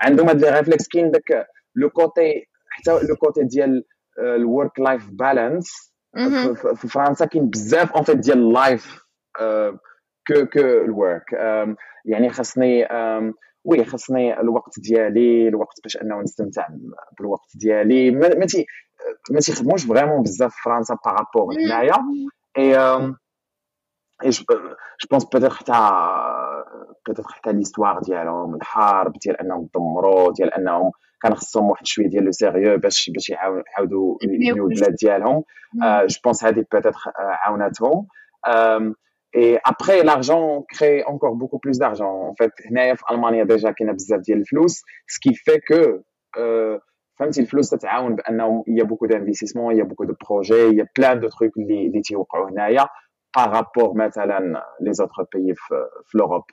عندهم 0.00 0.28
هاد 0.28 0.40
les 0.40 0.50
réflexes 0.50 0.88
كاين 0.88 1.10
داك 1.10 1.46
le 1.76 1.90
côté 1.90 2.46
حتى 2.70 2.90
le 2.90 3.16
côté 3.16 3.44
ديال 3.44 3.84
ال 4.18 4.30
work 4.30 4.80
life 4.80 5.08
balance 5.10 5.94
في 6.74 6.88
فرنسا 6.88 7.26
كاين 7.26 7.50
بزاف 7.50 7.92
en 7.92 8.02
fait 8.04 8.16
ديال 8.16 8.38
ال 8.38 8.51
life 8.51 9.02
que 10.28 10.46
que 10.52 10.60
ال 10.60 10.74
work 10.74 11.32
يعني 12.04 12.30
خاصني 12.30 12.86
oui 13.64 13.84
خاصني 13.84 14.40
الوقت 14.40 14.80
ديالي 14.80 15.48
الوقت 15.48 15.80
باش 15.82 15.96
انه 15.96 16.20
نستمتع 16.22 16.66
بالوقت 17.18 17.50
ديالي. 17.54 18.10
ما 18.10 18.46
تي 18.46 18.66
ما 19.30 19.40
تيخدموش 19.40 19.86
vraiment 19.86 20.22
بزاف 20.22 20.54
في 20.54 20.62
فرنسا 20.64 20.96
par 21.04 21.19
rapport 21.19 21.54
هنايا. 21.54 21.94
et 22.58 22.78
et 24.22 24.30
je 24.30 24.44
pense 25.10 25.24
peut-être 25.24 25.50
حتى 25.50 25.72
peut-être 27.06 27.28
حتى 27.28 27.52
l'histoire 27.52 27.98
ديالهم 27.98 28.54
الحرب 28.54 29.12
ديال 29.24 29.40
انهم 29.40 29.66
تدمروا 29.66 30.32
ديال 30.32 30.54
انهم 30.54 30.90
كان 31.22 31.34
خصهم 31.34 31.70
واحد 31.70 31.86
شوية 31.86 32.08
ديال 32.08 32.24
le 32.24 32.30
sérieux 32.30 32.78
باش 32.78 33.10
باش 33.14 33.30
يعاودوا 33.30 34.18
يبنيو 34.22 34.68
البلاد 34.68 34.94
ديالهم. 34.94 35.44
je 36.06 36.20
pense 36.24 36.44
هذه 36.44 36.54
peut-être 36.54 36.94
عاوناتهم 37.16 38.06
Et 39.34 39.58
après, 39.64 40.02
l'argent 40.02 40.64
crée 40.70 41.04
encore 41.04 41.34
beaucoup 41.36 41.58
plus 41.58 41.78
d'argent. 41.78 42.12
En 42.30 42.34
fait, 42.34 42.52
هنايا 42.70 42.94
في 42.94 43.02
المانيا 43.10 43.44
déjà 43.44 43.70
كاينة 43.70 43.92
بزاف 43.92 44.20
ديال 44.20 44.38
الفلوس 44.38 44.82
ce 45.06 45.17
qui 45.17 45.34
fait 45.34 45.60
que 45.68 46.02
فهمتي 47.18 47.40
الفلوس 47.40 47.70
تتعاون 47.70 48.14
بانه 48.14 48.64
il 48.68 48.78
y 48.78 48.80
a 48.80 48.84
beaucoup 48.84 49.06
d'investissement, 49.06 49.70
il 49.70 49.78
y 49.78 49.80
a 49.80 49.84
beaucoup 49.84 50.06
de 50.06 50.16
projets, 50.26 50.68
il 50.70 50.76
y 50.76 50.80
a 50.80 50.86
plein 50.98 51.16
de 51.16 51.28
trucs 51.28 51.56
اللي 51.58 51.86
اللي 51.86 52.00
تيوقعوا 52.00 52.50
هنايا 52.50 52.86
par 53.36 53.53
rapport 53.53 53.94
مثلا 53.94 54.62
les 54.80 54.92
autres 54.92 55.24
pays 55.34 55.54
في, 55.54 55.74
في 56.04 56.18
l'Europe 56.18 56.44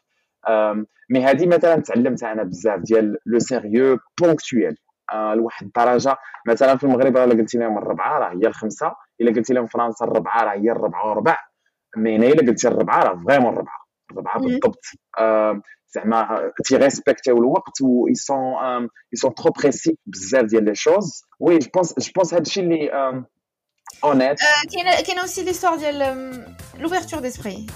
mais 1.09 1.25
هذه 1.25 1.47
مثلا 1.47 1.75
تعلمتها 1.81 2.31
أنا 2.31 2.43
بزاف 2.43 2.79
ديال 2.79 3.17
le 3.25 3.39
sérieux 3.39 3.97
ponctuel 4.21 4.75
لواحد 5.13 5.65
الدرجه 5.65 6.17
مثلا 6.47 6.77
في 6.77 6.83
المغرب 6.83 7.17
راه 7.17 7.25
قلتي 7.25 7.57
لهم 7.57 7.77
الربعه 7.77 8.19
راه 8.19 8.29
هي 8.29 8.47
الخمسه 8.47 8.91
الا 9.21 9.31
قلتي 9.31 9.53
لهم 9.53 9.65
فرنسا 9.65 10.05
الربعه 10.05 10.43
راه 10.43 10.53
هي 10.53 10.71
الربعه 10.71 11.09
وربع 11.09 11.37
mais 11.97 12.15
هنا 12.15 12.27
الا 12.27 12.51
قلتي 12.51 12.67
الربعة 12.67 13.03
راه 13.03 13.23
vraiment 13.27 13.53
الربعة 13.53 13.85
الربعة 14.11 14.39
بالضبط. 14.39 14.81
زعما 15.95 16.51
تي 16.65 16.76
respecter 16.76 17.26
يو 17.26 17.37
الوقت 17.37 17.81
و 17.81 18.07
ils 18.07 18.15
sont 18.15 18.53
ils 18.83 19.15
sont 19.15 19.35
trop 19.35 19.51
précis 19.51 19.97
بزاف 20.05 20.43
ديال 20.45 20.65
les 20.65 20.75
choses 20.75 21.23
oui 21.39 21.57
je 21.57 21.69
pense 21.73 21.93
je 21.99 22.11
pense 22.15 22.33
هادشي 22.33 22.59
اللي 22.61 22.89
honnête 24.03 24.37
كاينة 24.73 25.01
كاينة 25.01 25.21
aussi 25.21 25.43
l'histoire 25.43 25.75
ديال 25.75 26.55
l'ouverture 26.79 27.19
d'esprit 27.19 27.67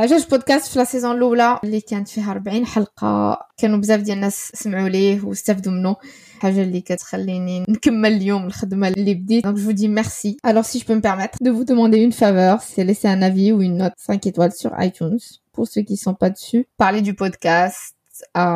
عجاج 0.00 0.26
بودكاست 0.30 0.66
في 0.72 0.78
لا 0.78 0.84
سيزون 0.84 1.16
الاولى 1.16 1.58
اللي 1.64 1.80
كانت 1.80 2.08
فيها 2.08 2.32
40 2.32 2.66
حلقه 2.66 3.38
كانوا 3.56 3.78
بزاف 3.78 4.00
ديال 4.00 4.16
الناس 4.16 4.50
سمعوا 4.54 4.88
ليه 4.88 5.24
واستفدوا 5.24 5.72
منه 5.72 5.96
حاجه 6.40 6.62
اللي 6.62 6.80
كتخليني 6.80 7.64
نكمل 7.68 8.12
اليوم 8.12 8.46
الخدمه 8.46 8.88
اللي 8.88 9.14
بديت 9.14 9.46
donc 9.46 9.56
je 9.56 9.62
vous 9.62 9.76
dis 9.80 9.88
merci 9.88 10.36
alors 10.50 10.64
si 10.64 10.78
je 10.78 10.84
peux 10.84 10.94
me 10.94 11.00
permettre 11.00 11.38
de 11.42 11.50
vous 11.50 11.64
demander 11.64 11.98
une 11.98 12.12
faveur 12.12 12.60
c'est 12.62 12.84
laisser 12.84 13.08
un 13.08 13.22
avis 13.22 13.52
ou 13.52 13.62
une 13.62 13.76
note 13.76 13.92
5 13.96 14.26
étoiles 14.26 14.52
sur 14.52 14.70
iTunes 14.80 15.18
pour 15.52 15.66
ceux 15.66 15.82
qui 15.82 15.96
sont 15.96 16.14
pas 16.14 16.30
dessus 16.30 16.66
parler 16.78 17.02
du 17.02 17.14
podcast 17.14 17.94
à 18.34 18.48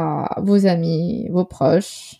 vos 0.42 0.66
amis 0.66 1.28
vos 1.30 1.44
proches 1.44 2.16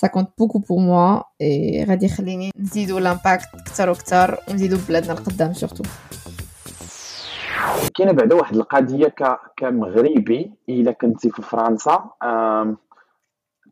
ça 0.00 0.08
compte 0.08 0.30
beaucoup 0.38 0.60
pour 0.60 0.80
moi 0.80 1.24
et 1.40 1.84
غادي 1.88 2.06
يخليني 2.06 2.50
نزيدوا 2.56 3.00
لامباكت 3.00 3.48
اكثر 3.54 3.88
واكثر 3.88 4.38
ونزيدوا 4.48 4.78
بلادنا 4.88 5.12
القدام 5.12 5.54
surtout 5.54 5.86
كاينة 7.95 8.11
بعدا 8.11 8.35
واحد 8.35 8.55
القضية 8.55 9.15
كمغربي 9.57 10.53
إلا 10.69 10.91
كنتي 10.91 11.29
في 11.29 11.41
فرنسا 11.41 12.09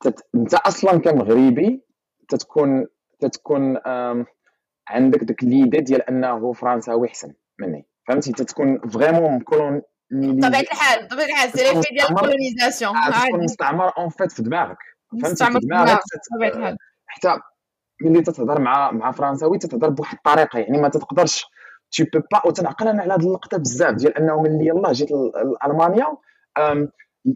تت... 0.02 0.28
أنت 0.36 0.54
أصلا 0.54 1.00
كمغربي 1.00 1.82
تتكون 2.30 2.88
تتكون 3.20 3.78
عندك 4.88 5.24
ديك 5.24 5.44
l'idée 5.44 5.78
ديال 5.78 6.02
أنه 6.02 6.54
فرنساوي 6.54 7.08
احسن 7.08 7.34
مني. 7.60 7.88
فهمتي؟ 8.08 8.32
تتكون 8.32 8.80
vraiment 8.80 9.40
colon 9.40 9.82
بطبيعة 10.12 10.62
الحال 10.62 11.06
بطبيعة 11.08 11.26
الحال 11.26 11.50
c'est 11.50 11.64
l'effet 11.64 11.94
ديال 11.94 12.10
la 12.10 12.21
colonisation. 12.21 12.94
تكون 13.28 13.44
مستعمر 13.44 13.98
en 13.98 14.10
fait 14.10 14.32
في 14.32 14.44
دماغك. 14.44 14.78
فهمتي؟ 15.24 15.46
في 15.46 15.60
دماغك 15.60 16.00
بطبيعة 16.32 16.50
الحال. 16.50 16.78
حتى 17.06 17.40
ملي 18.02 18.22
تتهضر 18.22 18.62
مع 18.62 18.92
مع 18.92 19.12
فرنساوي 19.12 19.58
تتهضر 19.58 19.90
بواحد 19.90 20.18
الطريقة 20.18 20.60
يعني 20.60 20.78
ما 20.82 20.90
تقدرش 20.90 21.46
tu 21.94 22.06
peux 22.06 22.24
pas 22.34 22.46
وتنعقل 22.46 22.88
أنا 22.88 23.02
على 23.02 23.14
هذه 23.14 23.28
اللقطة 23.28 23.58
بزاف 23.58 23.96
ديال 23.96 24.18
أنه 24.18 24.42
ملي 24.42 24.68
يلاه 24.68 24.92
جيت 24.92 25.10
لألمانيا 25.12 26.08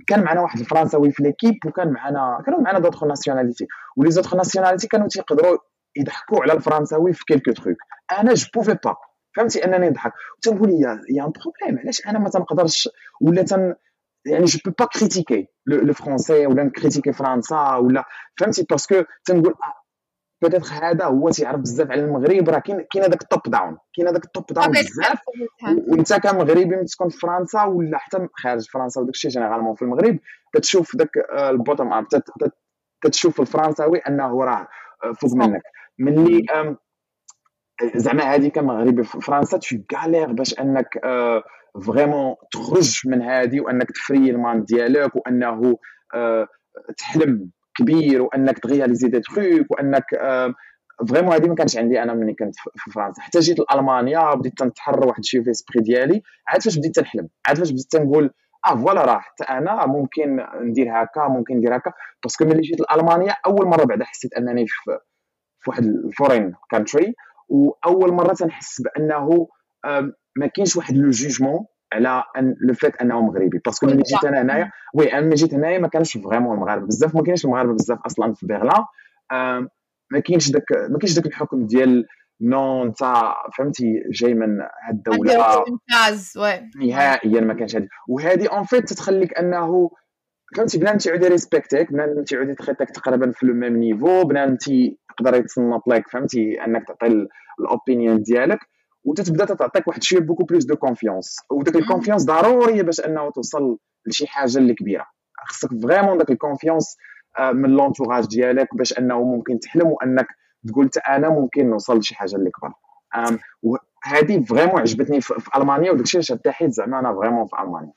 كان 0.08 0.24
معنا 0.24 0.42
واحد 0.42 0.60
الفرنساوي 0.60 1.12
في 1.12 1.24
l'équipe 1.24 1.58
وكان 1.66 1.92
معنا 1.92 2.44
كانوا 2.46 2.60
معنا 2.60 2.80
d'autres 2.80 3.04
nationalités 3.04 4.12
و 4.12 4.14
les 4.14 4.21
autres 4.21 4.36
nationalités 4.36 4.88
كانوا 4.88 5.08
تيقدروا 5.08 5.58
يضحكوا 5.96 6.42
على 6.42 6.54
الفرنساوي 6.54 7.14
في 7.14 7.26
quelques 7.26 7.52
trucs 7.52 7.78
أنا 8.12 8.34
je 8.34 8.48
pouvais 8.56 8.78
pas 8.86 8.96
فهمتي؟ 9.36 9.66
أنني 9.66 9.90
نضحك. 9.90 10.14
وتنقول 10.38 10.70
y 10.70 11.02
a 11.10 11.26
y 11.26 11.27
a 11.27 11.29
un 11.29 11.32
problème 11.32 11.80
علاش 11.80 12.08
أنا 12.08 12.20
ما 12.20 12.30
تنقدرش؟ 12.30 12.90
ولا 13.22 13.42
تن 13.42 13.76
يعني 14.26 14.46
je 14.46 14.60
peux 14.66 14.72
pas 14.80 14.86
critiquer 14.86 15.48
le 15.66 15.94
français 15.94 16.48
ولا 16.48 16.64
ن 16.64 16.69
critiquer 16.69 17.14
فرنسا 17.14 17.76
ولا 17.76 18.04
فهمتي؟ 18.40 18.66
parce 18.70 18.91
que 18.91 19.04
تنقول 19.26 19.54
peut-être 20.42 20.74
هذا 20.74 21.06
هو 21.06 21.30
تيعرف 21.30 21.60
بزاف 21.60 21.92
على 21.92 22.02
المغرب 22.02 22.50
راه 22.50 22.60
كاين 22.60 22.86
كاين 22.92 23.06
هذاك 23.06 23.22
ال 23.22 23.27
top 23.27 23.42
down 23.48 23.78
كاين 23.96 24.08
هذاك 24.08 24.26
ال 24.26 24.31
top 24.31 24.46
down 24.52 24.68
بزاف. 24.68 25.20
وانت 25.88 26.14
كمغربي 26.14 26.66
ملي 26.66 26.86
تكون 26.86 27.10
في 27.10 27.18
فرنسا 27.18 27.64
ولا 27.64 27.98
حتى 27.98 28.28
خارج 28.34 28.70
فرنسا 28.70 29.02
وداك 29.02 29.14
الشيء 29.14 29.32
généralement 29.32 29.76
في 29.76 29.82
المغرب 29.82 30.20
تتشوف 30.54 30.96
داك 30.96 31.10
ال 31.32 31.41
bottom 31.41 31.94
up 31.94 32.06
كتشوف 33.02 33.42
الفرنساوي 33.42 33.98
أنه 33.98 34.44
راه 34.44 34.68
فوق 35.22 35.34
منك. 35.36 35.62
ملي 36.00 36.46
زعما 37.96 38.24
هذه 38.24 38.48
كمغربي 38.48 39.04
في 39.04 39.22
فرنسا 39.22 39.58
تشي 39.58 39.78
galère 39.90 40.32
باش 40.32 40.60
أنك 40.60 41.00
vraiment 41.86 42.36
تخرج 42.52 43.02
من 43.06 43.22
هذه 43.22 43.62
وأنك 43.62 43.92
libérer 43.92 44.30
المان 44.30 44.64
ديالك 44.64 45.16
وأنه 45.16 45.78
تحلم. 46.98 47.52
كبير 47.78 48.22
وأنك 48.22 48.60
ت 48.60 48.65
réaliser 48.65 49.08
des 49.08 49.20
trucs 49.20 49.72
وأنك 49.72 50.04
vraiment 51.10 51.34
هذه 51.34 51.48
ما 51.48 51.56
كانتش 51.56 51.78
عندي 51.78 52.04
أنا 52.04 52.14
ملي 52.14 52.34
كنت 52.34 52.56
في 52.56 52.92
فرنسا. 52.92 53.22
حتى 53.22 53.40
جيت 53.40 53.58
لألمانيا 53.60 54.34
بديت 54.36 54.58
تنتحرر 54.58 55.08
واحد 55.08 55.20
الشيء 55.20 55.44
في 55.44 55.54
l'esprit 55.54 55.84
ديالي 55.84 56.22
عاد 56.48 56.62
فاش 56.62 56.78
بديت 56.78 56.96
تنحلم 56.96 57.30
عاد 57.48 57.58
فاش 57.58 57.72
بديت 57.72 57.86
تنقول 57.92 58.32
آه 58.68 58.76
voilà 58.76 59.06
راه 59.06 59.20
حتى 59.20 59.44
أنا 59.44 59.86
ممكن 59.86 60.46
ندير 60.62 60.88
هكا 60.92 61.28
ممكن 61.28 61.58
ندير 61.58 61.76
هكا. 61.78 61.92
parce 62.24 62.37
que 62.37 62.46
ملي 62.46 62.62
جيت 62.62 62.80
لألمانيا 62.82 63.36
أول 63.46 63.66
مرة 63.68 63.84
بعدا 63.86 64.06
حسيت 64.06 64.34
أنني 64.34 64.68
في 64.68 64.98
في 65.60 65.70
واحد 65.70 65.84
ال 65.84 65.92
foreign 65.92 66.54
country 66.72 67.14
وأول 67.50 68.14
مرة 68.14 68.34
تنحس 68.34 68.82
بأنه 68.82 69.48
ما 70.38 70.48
كاينش 70.56 70.76
واحد 70.76 70.96
le 70.98 71.10
jugement 71.10 71.66
على 71.94 72.24
أن 72.38 72.56
le 72.62 72.74
fait 72.74 72.96
أنه 72.96 73.22
مغربي 73.22 73.62
parce 73.66 73.78
que 73.78 73.86
ملي 73.86 74.04
جيت 74.04 74.26
أنا 74.26 74.42
هنايا 74.42 74.72
oui 74.94 75.14
أنا 75.14 75.22
ملي 75.22 75.36
جيت 75.36 75.54
هنايا 75.54 75.80
ما 75.80 75.88
كانش 75.88 76.18
vraiment 76.18 76.56
المغاربه 76.56 76.86
بزاف 76.86 77.16
ما 77.16 77.24
كاينش 77.24 77.46
المغاربه 77.46 77.74
بزاف 77.74 78.00
أصلا 78.06 78.34
في 78.34 78.46
برلين 78.46 78.86
ما 80.12 80.20
كاينش 80.26 80.52
داك 80.52 80.64
ما 80.90 81.00
كاينش 81.00 81.16
داك 81.16 81.26
الحكم 81.26 81.66
ديال 81.66 82.06
non 82.42 82.84
انت 82.84 82.98
فهمتي 83.58 84.04
جاي 84.12 84.34
من 84.34 84.60
هاد 84.60 84.96
الدولة. 84.96 85.34
ممتاز 85.68 86.38
نهائيا 86.76 87.42
ما 87.42 87.54
كانش 87.54 87.76
هادي. 87.76 87.88
وهذه 88.10 88.48
en 88.48 88.64
fait 88.64 88.90
تتخليك 88.90 89.38
أنه 89.38 89.90
فهمتي 90.56 90.78
بنادم 90.78 90.98
تيعود 90.98 91.24
respectيك 91.24 91.92
بنادم 91.92 92.24
تيعود 92.24 92.50
يتخيطك 92.50 92.90
تقريبا 92.90 93.32
في 93.32 93.46
le 93.46 93.54
même 93.54 93.78
niveau 93.78 94.24
بنادم 94.24 94.56
تيقدر 94.56 95.36
يتصنت 95.36 95.88
لك 95.88 96.10
فهمتي 96.10 96.66
أنك 96.66 96.88
تعطي 96.88 97.28
ال 97.60 97.67
opinion 97.67 98.22
ديالك. 98.22 98.60
وتتبدا 99.08 99.46
تعطيك 99.46 99.88
واحد 99.88 100.00
الشيء 100.00 100.20
beaucoup 100.20 100.44
plus 100.44 100.66
de 100.66 100.76
confiance. 100.76 101.38
وداك 101.52 101.76
ال 101.76 101.81
confiance 101.81 102.26
ضروريه 102.26 102.82
باش 102.82 103.00
انه 103.00 103.32
توصل 103.32 103.78
لشي 104.06 104.28
حاجة 104.28 104.58
اللي 104.58 104.74
كبيرة. 104.74 105.06
خصك 105.48 105.70
vraiment 105.84 106.18
داك 106.18 106.32
ال 106.32 106.38
confiance 106.38 106.98
آه، 107.40 107.52
من 107.52 107.70
l'entourage 107.70 108.28
ديالك 108.28 108.76
باش 108.76 109.00
انه 109.00 109.24
ممكن 109.24 109.60
تحلم 109.60 109.88
وانك 109.88 110.28
تقول 110.68 110.90
أنا 111.10 111.30
ممكن 111.30 111.70
نوصل 111.70 111.98
لشي 111.98 112.16
حاجة 112.16 112.36
اللي 112.36 112.52
كبر. 112.52 112.74
وهذه 113.64 114.44
vraiment 114.44 114.82
عجبتني 114.82 115.22
في, 115.22 115.34
ألمانيا 115.56 115.92
وداك 115.92 116.04
الشيء 116.04 116.20
علاش 116.20 116.32
ارتحيت 116.32 116.72
زعما 116.72 117.00
أنا 117.00 117.14
vraiment 117.14 117.48
في 117.48 117.56
ألمانيا. 117.62 117.94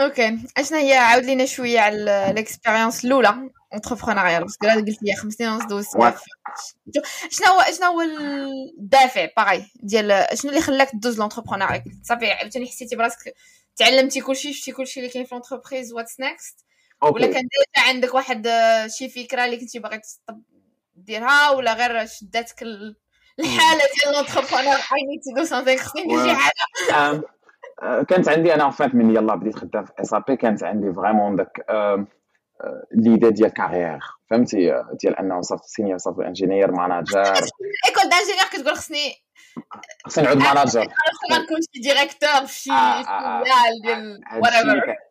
ok 0.00 0.38
اشنا 0.56 0.78
هي 0.78 0.92
عاود 0.94 1.24
لينا 1.24 1.46
شوية 1.46 1.80
على 1.80 2.30
ال 2.30 2.37
expérience 2.37 3.04
الاولى 3.04 3.50
entrepreneuriale 3.72 4.42
parce 4.42 4.57
que 4.57 4.66
قلت 4.66 5.02
لي 5.02 5.16
خمس 5.16 5.34
سنين 5.34 5.50
ونص 5.50 5.64
دوزت 5.64 5.96
شنو 7.30 7.46
هو 7.52 7.64
شنو 7.78 7.86
هو 7.86 8.00
الدافع 8.00 9.28
باغي 9.36 9.70
ديال 9.76 10.26
شنو 10.34 10.50
اللي 10.50 10.62
خلاك 10.62 10.90
دوز 10.94 11.18
l'entrepreneuriat 11.18 11.82
صافي 12.02 12.30
عاوتاني 12.30 12.66
حسيتي 12.66 12.96
براسك 12.96 13.34
تعلمتي 13.76 14.20
كلشي 14.20 14.52
شفتي 14.52 14.72
كلشي 14.72 15.00
اللي 15.00 15.10
كاين 15.10 15.24
في 15.24 15.34
l'entreprise 15.34 15.92
what's 15.92 16.20
next 16.20 16.64
ولا 17.02 17.26
كان 17.26 17.42
déjà 17.42 17.88
عندك 17.88 18.14
واحد 18.14 18.48
شي 18.86 19.08
فكرة 19.08 19.44
اللي 19.44 19.56
كنتي 19.56 19.78
باغي 19.78 20.00
ديرها 20.96 21.50
ولا 21.50 21.72
غير 21.74 22.06
شداتك 22.06 22.62
الحالة 22.62 23.82
ديال 24.02 24.14
l'entrepreneur 24.14 24.74
I 24.74 25.02
need 25.08 25.20
to 25.24 25.40
do 25.40 25.44
something 25.44 25.78
خصني 25.78 26.02
ندير 26.02 26.24
شي 26.24 26.34
حاجة. 26.34 27.22
كانت 28.08 28.28
عندي 28.28 28.54
أنا 28.54 28.70
فات 28.70 28.94
من 28.94 29.10
يلا 29.10 29.34
بديت 29.34 29.56
خدام 29.56 29.84
في 29.84 29.92
SAP 30.00 30.36
كانت 30.36 30.64
عندي 30.64 30.92
vraiment 30.92 31.36
داك 31.36 31.66
l'idée 32.92 33.30
ديال 33.30 33.52
carrière 33.52 33.98
فهمتي؟ 34.30 34.82
ديال 35.00 35.18
أنه 35.18 35.40
صافي 35.40 35.62
senior 35.66 35.98
صافي 35.98 36.26
ingénieur 36.26 36.72
manager 36.72 37.20
école 37.20 38.10
d'ingénieur 38.10 38.44
كتقول 38.52 38.76
خصني 38.76 39.12
خصني 40.06 40.24
نعود 40.24 40.36
ماناجر 40.36 40.80
خصني 40.80 41.44
نكون 41.44 41.56
شي 41.74 41.80
ديريكتور 41.80 42.46
شي 42.46 42.70
فيال 43.04 43.82
ديال 43.82 44.20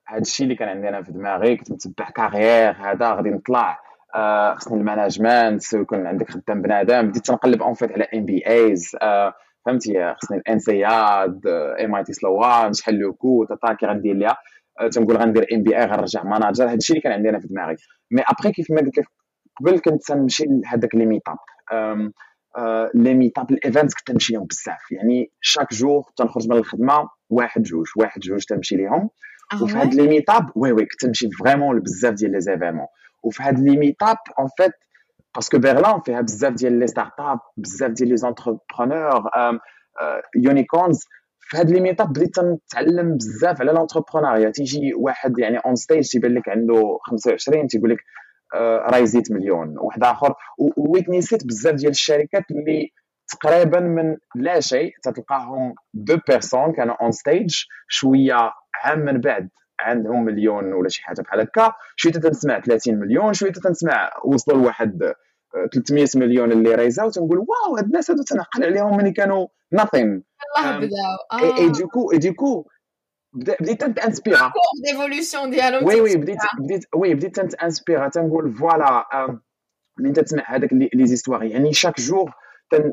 هذا 0.07 0.21
الشيء 0.21 0.43
اللي 0.43 0.55
كان 0.55 0.69
عندي 0.69 0.89
أنا 0.89 1.03
في 1.03 1.11
دماغي 1.11 1.57
كنت 1.57 1.71
متبع 1.71 2.09
كارير 2.09 2.71
هذا 2.71 3.13
غادي 3.13 3.29
نطلع. 3.29 3.79
آه، 4.15 4.55
خصني 4.55 4.77
المانجمنت 4.77 5.73
يكون 5.73 6.07
عندك 6.07 6.31
خدام 6.31 6.61
بنادم. 6.61 7.07
بديت 7.07 7.25
تنقلب 7.25 7.61
اون 7.61 7.73
فيت 7.73 7.91
على 7.91 8.07
ام 8.13 8.25
بي 8.25 8.47
ايز 8.47 8.95
فهمتي 9.65 10.15
خصني 10.21 10.37
الان 10.37 10.59
سياد 10.59 11.47
ام 11.83 11.95
آي 11.95 12.03
تي 12.03 12.13
سلوان 12.13 12.73
شحال 12.73 12.95
لو 12.95 13.13
كو 13.13 13.45
تاتا 13.45 13.73
كي 13.73 13.85
غندير 13.85 14.15
ليها. 14.15 14.37
آه، 14.79 14.87
تنقول 14.87 15.17
غندير 15.17 15.47
إم 15.53 15.63
بي 15.63 15.77
اي 15.77 15.85
غنرجع 15.85 16.23
ماناجر. 16.23 16.65
هذا 16.65 16.73
الشيء 16.73 16.95
اللي 16.95 17.03
كان 17.03 17.13
عندي 17.13 17.29
أنا 17.29 17.39
في 17.39 17.47
دماغي. 17.47 17.75
مي 18.11 18.21
ابخي 18.21 18.51
كيف 18.51 18.71
ما 18.71 18.81
قلت 18.81 18.97
لك 18.97 19.07
قبل 19.59 19.79
كنت 19.79 20.03
تنمشي 20.03 20.45
لهذاك 20.47 20.95
لي 20.95 21.05
ميتاب 21.05 21.37
les 22.93 23.13
meetups 23.13 23.51
ال 23.51 23.58
event 23.58 23.93
كنت 23.93 24.07
تمشي 24.07 24.33
لهم 24.33 24.45
بزاف. 24.45 24.91
يعني 24.91 25.31
chaque 25.41 25.73
jour 25.73 26.03
تنخرج 26.15 26.49
من 26.49 26.57
الخدمة 26.57 27.09
واحد 27.29 27.63
جوج 27.63 27.87
واحد 27.97 28.21
جوج 28.21 28.43
تمشي 28.45 28.75
ليهم. 28.75 29.09
وفي 29.61 29.77
هاد 29.77 29.93
les 29.93 30.07
meetups 30.07 30.49
oui 30.55 30.71
oui 30.71 30.85
كنت 30.85 31.01
تمشي 31.01 31.29
vraiment 31.31 31.77
لبزاف 31.77 32.13
ديال 32.13 32.31
les 32.31 32.41
événements 32.41 32.87
وفي 33.23 33.43
هاد 33.43 33.59
les 33.59 33.77
meetups 33.77 34.17
en 34.39 34.47
fait 34.57 34.71
parce 35.35 35.49
que 35.49 35.57
برلين 35.57 36.01
فيها 36.05 36.21
بزاف 36.21 36.53
ديال 36.53 36.79
les 36.79 36.87
startups 36.87 37.39
بزاف 37.57 37.91
ديال 37.91 38.09
les 38.09 38.17
entrepreneurs 38.17 39.29
unicorns 40.35 40.99
في 41.39 41.57
هاد 41.57 41.69
les 41.69 41.79
meetups 41.79 42.09
بديت 42.09 42.39
نتعلم 42.39 43.17
بزاف 43.17 43.61
على 43.61 43.71
l'entrepreneuriat 43.71 44.49
تيجي 44.49 44.93
واحد 44.93 45.39
يعني 45.39 45.57
on 45.57 45.75
stage 45.75 46.09
تيبان 46.09 46.33
لك 46.33 46.49
عنده 46.49 46.97
25 47.01 47.67
تيقول 47.67 47.89
لك 47.89 47.97
راه 48.91 48.97
يزيد 48.97 49.31
مليون 49.31 49.75
واحد 49.77 50.03
اخر 50.03 50.33
ويتنيسيت 50.77 51.45
بزاف 51.45 51.75
ديال 51.75 51.91
الشركات 51.91 52.43
اللي 52.51 52.89
تقريبا 53.27 53.79
من 53.79 54.17
لا 54.35 54.59
شيء 54.59 54.91
تتلقاهم 55.03 55.73
دو 55.93 56.17
بيرسون 56.27 56.71
كانوا 56.71 56.95
اون 57.01 57.11
ستيج 57.11 57.55
شوية 57.87 58.51
عام 58.83 58.99
من 58.99 59.21
بعد 59.21 59.49
عندهم 59.83 60.25
مليون 60.25 60.73
ولا 60.73 60.89
شي 60.89 61.03
حاجة 61.03 61.21
بحال 61.21 61.39
هكا. 61.39 61.73
شوية 61.95 62.13
تنسمع 62.13 62.59
30 62.59 62.95
مليون 62.95 63.33
شوية 63.33 63.51
تنسمع 63.51 64.09
وصلوا 64.25 64.57
لواحد 64.57 65.13
300 65.73 66.07
مليون 66.15 66.51
اللي 66.51 66.75
ريزا 66.75 67.03
وتنقول 67.03 67.37
واو 67.37 67.77
هاد 67.77 67.85
الناس 67.85 68.11
هادو 68.11 68.23
تنعقل 68.23 68.63
عليهم 68.63 68.97
ملي 68.97 69.11
كانوا 69.11 69.47
ناثين 69.71 70.23
الله 70.57 70.77
بداو 70.77 71.57
إي 71.57 71.69
دوكو 71.69 72.11
إي 72.11 72.17
دوكو 72.17 72.65
بديت 73.33 73.83
تنسبيرا 73.83 74.53
d'évolution 74.85 75.49
ديالهم 75.49 75.85
oui 75.85 76.01
oui 76.01 76.15
بديت 76.15 76.37
بديت 76.59 76.85
oui 76.95 77.13
بديت 77.13 77.39
تنinspira 77.39 78.07
تنقول 78.07 78.53
voilà 78.53 79.05
ملي 79.99 80.09
انت 80.09 80.19
تسمع 80.19 80.43
هذاك 80.47 80.73
les 80.73 81.05
histoires 81.05 81.43
يعني 81.43 81.73
chaque 81.73 82.01
jour 82.01 82.33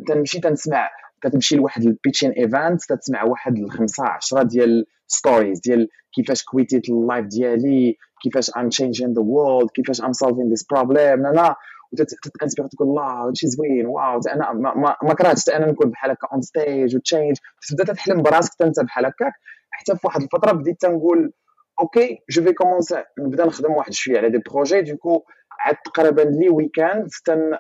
تنمشي 0.07 0.41
تنسمع 0.41 0.91
كتمشي 1.23 1.57
لواحد 1.57 1.83
ال 1.83 1.88
pitching 1.88 2.31
event 2.31 2.93
تسمع 2.93 3.25
واحد 3.25 3.59
الخمسة 3.59 4.05
عشرة 4.05 4.43
ديال 4.43 4.87
stories 5.13 5.61
ديال 5.61 5.89
كيفاش 6.15 6.45
quitيت 6.45 6.89
ال 6.89 6.96
life 6.96 7.27
ديالي 7.27 7.97
كيفاش 8.23 8.51
I'm 8.57 8.69
changing 8.69 9.13
the 9.13 9.23
world 9.23 9.71
كيفاش 9.71 10.03
I'm 10.03 10.13
solving 10.13 10.49
this 10.49 10.67
problem 10.71 11.27
أنا 11.27 11.57
وتتinspire 11.93 12.67
تقول 12.67 12.89
الله 12.89 13.03
هادشي 13.03 13.47
زوين 13.47 13.87
wow. 13.87 14.21
أنا 14.33 14.53
ما, 14.53 14.75
ما, 14.75 14.97
ما 15.03 15.15
كرهتش 15.15 15.49
أنا 15.49 15.67
نكون 15.67 15.91
بحال 15.91 16.11
هكا 16.11 16.29
on 16.33 16.43
stage 16.43 16.97
و 16.97 17.02
change 17.02 17.37
تبدا 17.69 17.93
تحلم 17.93 18.23
براسك 18.23 18.63
انت 18.63 18.81
بحال 18.81 19.07
هكاك. 19.07 19.33
حتى 19.71 19.97
في 19.97 20.07
واحد 20.07 20.23
الفترة 20.23 20.53
بديت 20.53 20.81
تنقول 20.81 21.33
ok 21.81 22.19
je 22.31 22.43
vais 22.43 22.53
commencer 22.53 23.05
نبدا 23.19 23.47
نخدم 23.47 23.73
واحد 23.73 23.93
شوية 23.93 24.19
على 24.19 24.31
des 24.31 24.39
projets 24.39 24.83
du 24.83 24.96
coup 24.96 25.23
عاد 25.61 25.77
تقريبا 25.85 26.23
les 26.23 26.49
week-ends 26.49 27.09
تن 27.25 27.51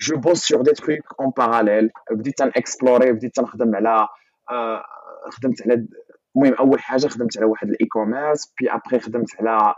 je 0.00 0.16
bosse 0.16 0.38
sur 0.38 0.62
des 0.62 0.72
trucs 0.72 1.20
en 1.20 1.32
parallèle 1.36 1.90
بديت 2.10 2.38
تنexplorer 2.38 3.12
بديت 3.12 3.36
تنخدم 3.36 3.76
على 3.76 4.08
خدمت 5.30 5.62
على 5.62 5.86
المهم 6.36 6.54
أول 6.54 6.80
حاجة 6.80 7.06
خدمت 7.06 7.36
على 7.38 7.46
واحد 7.46 7.68
ال 7.68 7.86
e-commerce 7.86 8.52
puis 8.60 8.70
après 8.70 9.00
خدمت 9.00 9.28
على 9.40 9.74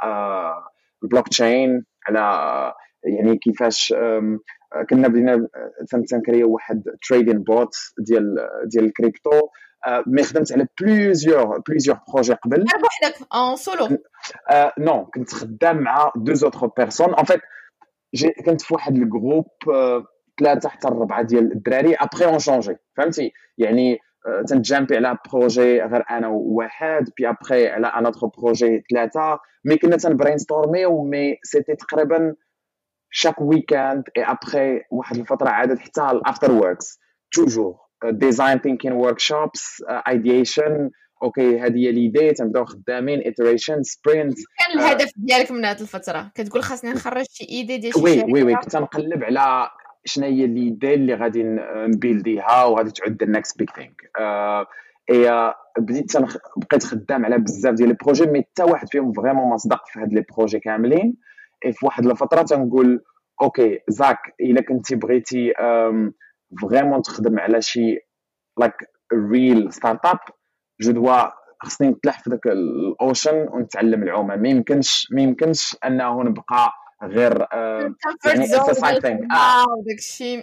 البلوك 1.03 1.29
تشين 1.29 1.85
على 2.09 2.73
يعني 3.05 3.37
كيفاش 3.37 3.95
كنا 4.91 5.09
بدينا 5.09 5.49
تنcréerيو 6.11 6.51
واحد 6.51 6.83
trading 7.09 7.43
bot 7.43 7.75
ديال 7.99 8.49
ديال 8.65 8.85
ال 8.85 8.91
crypto. 8.91 9.31
mais 10.07 10.23
خدمت 10.23 10.53
على 10.53 10.67
plusieurs 10.81 11.61
plusieurs 11.69 11.99
projets 12.15 12.33
قبل. 12.33 12.65
بوحدك 12.65 13.35
en 13.35 13.57
solo 13.57 13.99
non 14.79 15.05
كنت 15.05 15.35
خدام 15.35 15.83
مع 15.83 16.13
deux 16.17 16.35
autres 16.35 16.67
personnes 16.67 17.15
en 17.15 17.25
fait 17.25 17.41
كنت 18.47 18.63
في 18.63 18.75
واحد 18.75 18.97
ال 18.97 19.04
groupe 19.04 19.47
ثلاثة 20.41 20.69
حتى 20.69 20.89
أربعة 20.89 21.23
ديال 21.23 21.53
الدراري. 21.53 21.95
après 21.95 22.25
on 22.25 22.39
changeait 22.39 22.77
فهمتي؟ 22.97 23.33
يعني 23.59 23.99
تنjumpي 24.49 24.97
على 24.97 25.19
projet 25.33 25.83
غير 25.83 26.05
أنا 26.11 26.29
وواحد 26.29 27.11
بي 27.17 27.29
ابخي 27.29 27.69
على 27.69 27.87
un 27.87 28.07
autre 28.07 28.27
projet 28.27 28.83
ثلاثة 28.91 29.39
mais 29.65 29.77
كنا 29.77 29.97
تنbrainstormيو 29.97 31.05
mais 31.05 31.37
c'était 31.43 31.75
تقريبا 31.75 32.35
chaque 33.15 33.41
week-end 33.41 34.03
et 34.19 34.25
après 34.25 34.87
واحد 34.91 35.17
الفترة 35.17 35.49
عادت 35.49 35.79
حتى 35.79 36.11
ال 36.11 36.53
afterworks 36.53 36.99
toujours 37.33 37.89
design 38.07 38.59
thinking 38.59 38.95
workshops 38.95 39.83
uh, 39.89 40.13
ideation. 40.15 40.91
ok 41.23 41.61
هذه 41.61 41.77
هي 41.77 41.93
l'idée 41.93 42.33
تنبداو 42.33 42.65
خدامين. 42.65 43.21
Iteration 43.21 43.83
sprint. 43.83 44.35
كان 44.59 44.79
الهدف 44.79 45.11
ديالك 45.17 45.51
من 45.51 45.65
هذه 45.65 45.81
الفترة؟ 45.81 46.31
كتقول 46.35 46.63
خاصني 46.63 46.91
نخرج 46.91 47.25
شي 47.31 47.45
idée 47.45 47.79
ديال 47.79 47.95
شي 47.95 48.01
oui 48.01 48.23
oui 48.23 48.43
oui. 48.43 48.57
كنت 48.57 48.77
نقلب 48.77 49.25
على 49.25 49.71
شنو 50.09 50.27
هي 50.27 50.47
l'idée 50.47 50.95
اللي 50.95 51.15
غادي 51.15 51.43
نbuildيها 51.89 52.65
وغادي 52.65 52.91
تعود 52.91 53.23
ال 53.23 53.30
next 53.30 53.59
big 53.59 53.71
thing 53.71 54.11
et 55.11 55.55
بديت. 55.79 56.13
بقيت 56.57 56.85
خدام 56.85 57.25
على 57.25 57.39
بزاف 57.39 57.75
ديال 57.75 57.89
les 57.89 57.97
projets 58.05 58.27
mais 58.27 58.43
حتى 58.43 58.63
واحد 58.63 58.89
فيهم 58.91 59.13
vraiment 59.13 59.51
ما 59.51 59.57
صدق 59.57 59.87
في 59.87 60.01
هاد 60.01 60.13
les 60.13 60.25
projets 60.37 60.59
كاملين 60.61 61.17
اي 61.65 61.73
في 61.73 61.87
واحد 61.87 62.07
الفترة 62.07 62.43
تنقول 62.43 63.05
ok 63.43 63.79
زاك 63.89 64.19
إلا 64.41 64.63
كنتي 64.63 64.97
بغيتي 64.97 65.53
vraiment 66.63 67.03
تخدم 67.03 67.39
على 67.39 67.63
شي 67.63 67.99
like 68.59 68.75
real 69.33 69.73
startup 69.73 70.19
je 70.81 70.93
dois 70.93 71.31
خصني 71.63 71.89
نتلح 71.89 72.21
في 72.21 72.31
ذاك 72.31 72.47
ال 72.47 72.64
océan 72.64 73.49
ونتعلم 73.53 74.03
العومة 74.03 74.37
ما 74.37 74.49
يمكنش 74.49 75.09
ما 75.13 75.23
يمكنش 75.23 75.77
أنه 75.85 76.23
نبقى 76.23 76.73
غير 77.03 77.47
آه، 77.53 77.95
يعني 78.25 78.47
think 78.47 78.73
داك 79.87 79.99
الشيء 79.99 80.43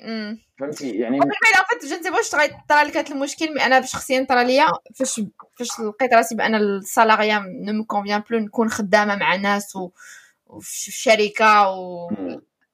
فهمتي؟ 0.60 0.90
يعني 0.90 1.20
بالفعل 1.20 1.66
فات 1.70 1.86
جنتي 1.86 2.10
باش 2.12 2.30
طرا 2.30 2.84
لك 2.84 2.98
هذا 2.98 3.12
المشكل 3.16 3.54
mais 3.54 3.66
أنا 3.66 3.82
شخصيا 3.82 4.26
طرا 4.30 4.44
ليا 4.44 4.66
فاش 4.96 5.22
فاش 5.56 5.80
لقيت 5.80 6.14
راسي 6.14 6.36
بأن 6.36 6.56
ال 6.56 6.65
salariat 6.65 7.40
ne 7.40 7.74
me 7.74 7.86
convient 7.86 8.24
plus 8.30 8.40
نكون 8.40 8.70
خدامة 8.70 9.16
مع 9.16 9.36
ناس 9.36 9.76
و 9.76 9.90
وفي 10.48 10.92
شركة 10.92 11.70
و 11.70 12.10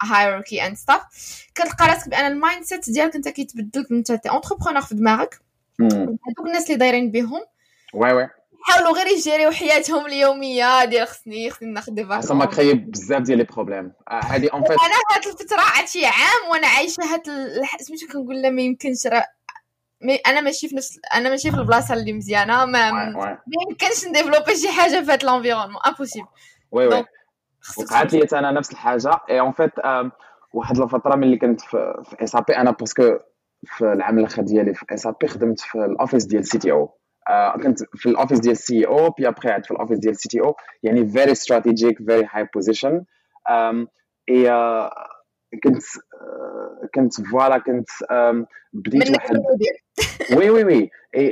hierarchy 0.01 0.67
and 0.67 0.76
stuff 0.76 1.01
كتلقى 1.55 1.88
راسك 1.88 2.09
بأن 2.09 2.32
ال 2.32 2.63
mindset 2.63 2.89
ديالك 2.89 3.15
أنت 3.15 3.29
كيتبدل 3.29 3.88
انت 3.91 4.11
t'es 4.11 4.32
entrepreneur 4.32 4.82
في 4.82 4.95
دماغك. 4.95 5.39
هذوك 5.82 6.47
الناس 6.47 6.65
اللي 6.65 6.77
دايرين 6.77 7.11
بهم 7.11 7.41
oui 7.93 8.13
oui 8.13 8.30
حاولوا 8.64 8.97
غير 8.97 9.07
يجريو 9.07 9.51
حياتهم 9.51 10.05
اليومية. 10.05 10.86
ديال 10.86 11.07
خصني 11.07 11.49
خصني 11.49 11.72
ناخذ 11.72 11.91
des 11.91 12.05
vacances 12.05 12.32
ma 12.32 12.45
carrière 12.45 12.74
بزاف 12.74 13.22
ديال 13.22 13.38
les 13.38 13.43
problèmes. 13.43 13.93
هادي 14.09 14.47
en 14.47 14.63
fait 14.63 14.72
أنا 14.72 14.95
هاد 15.12 15.28
الفترة 15.28 15.62
عرفتي 15.62 16.05
عام 16.05 16.51
وأنا 16.51 16.68
عايشة 16.68 17.03
هاد 17.03 17.22
سميتو 17.80 18.07
كنقول 18.14 18.41
لا 18.41 18.49
ما 18.49 18.62
يمكنش 18.62 19.07
راه. 19.07 19.26
mais 20.01 20.15
أنا 20.16 20.41
ماشي 20.41 20.68
في 20.68 20.76
نفس 20.76 20.99
أنا 21.14 21.30
ماشي 21.30 21.51
في 21.51 21.57
البلاصة 21.57 21.93
اللي 21.93 22.14
مزيانة. 22.14 22.66
ما 22.66 22.89
يمكنش 23.70 24.05
نديفلوبي 24.07 24.55
شي 24.55 24.72
حاجة 24.72 25.01
في 25.01 25.12
هاد 25.12 25.24
l'environnement 25.24 25.82
impossible 25.88 26.28
oui 26.72 26.88
oui 26.88 27.05
وقعت 27.78 28.14
لي 28.14 28.28
أنا 28.34 28.51
نفس 28.51 28.72
الحاجة. 28.72 29.12
et 29.30 29.39
en 29.39 29.51
fait 29.51 29.72
واحد 30.53 30.80
الفترة 30.80 31.16
ملي 31.16 31.38
كنت 31.38 31.62
في, 31.62 32.03
SAP 32.24 32.57
أنا 32.57 32.72
parce 32.72 33.00
que 33.00 33.17
في 33.66 33.86
العام 33.93 34.20
الآخر 34.20 34.41
ديالي 34.41 34.74
في 34.74 34.86
SAP 34.89 35.28
خدمت 35.28 35.59
في 35.59 35.76
ال 35.76 35.83
office 35.83 36.26
ديال 36.26 36.47
CTO 36.47 36.97
كنت 37.63 37.80
في 37.95 38.09
ال 38.09 38.14
office 38.14 38.39
ديال 38.39 38.57
سي 38.57 38.88
أو 38.88 39.09
بي 39.09 39.28
ابخي 39.28 39.49
عاد 39.49 39.65
في 39.65 39.72
ال 39.72 39.76
office 39.76 39.99
ديال 39.99 40.15
CTO 40.15 40.55
يعني 40.84 41.07
very 41.07 41.32
strategic 41.32 41.97
very 41.97 42.28
high 42.32 42.47
position 42.53 43.03
et 44.30 44.49
كنت 45.63 45.84
كنت 46.95 47.22
voilà 47.22 47.57
كنت 47.57 47.89
بديت 48.74 49.09
واحد 49.11 49.36
oui 50.38 50.49
oui 50.49 50.63
oui. 50.63 50.89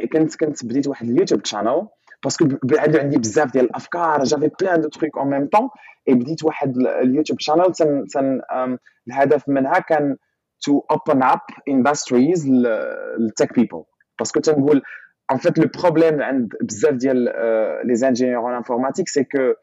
كنت 0.07 0.35
كنت 0.35 0.65
بديت 0.65 0.87
واحد 0.87 1.09
ال 1.09 1.14
YouTube 1.14 1.45
channel 1.45 1.87
parce 2.23 2.38
que 2.38 2.47
عندي 2.73 3.17
بزاف 3.17 3.53
ديال 3.53 3.65
الأفكار 3.65 4.23
j'avais 4.23 4.49
plein 4.61 4.81
de 4.81 4.89
trucs 4.89 5.17
en 5.17 5.29
même 5.29 5.47
temps 5.47 5.69
et 6.09 6.13
بديت 6.13 6.43
واحد 6.43 6.77
ال 6.77 6.85
YouTube 6.85 7.39
channel 7.39 7.73
تن 7.73 8.07
تن 8.07 8.41
الهدف 9.07 9.49
منها 9.49 9.79
كان 9.79 10.17
to 10.61 10.81
open 10.91 11.23
up 11.23 11.39
industries 11.69 12.49
لل 12.49 12.84
tech 12.84 13.53
people 13.53 13.83
parce 14.19 14.32
que 14.32 14.39
تنقول 14.39 14.81
en 15.31 15.37
fait 15.37 15.59
le 15.59 15.69
problème 15.81 16.21
عند 16.21 16.53
بزاف 16.61 16.93
ديال 16.93 17.17
les 17.85 17.95
ingénieurs 17.95 18.49
en 18.49 18.55
informatique 18.55 19.09
c'est 19.09 19.23
que 19.23 19.53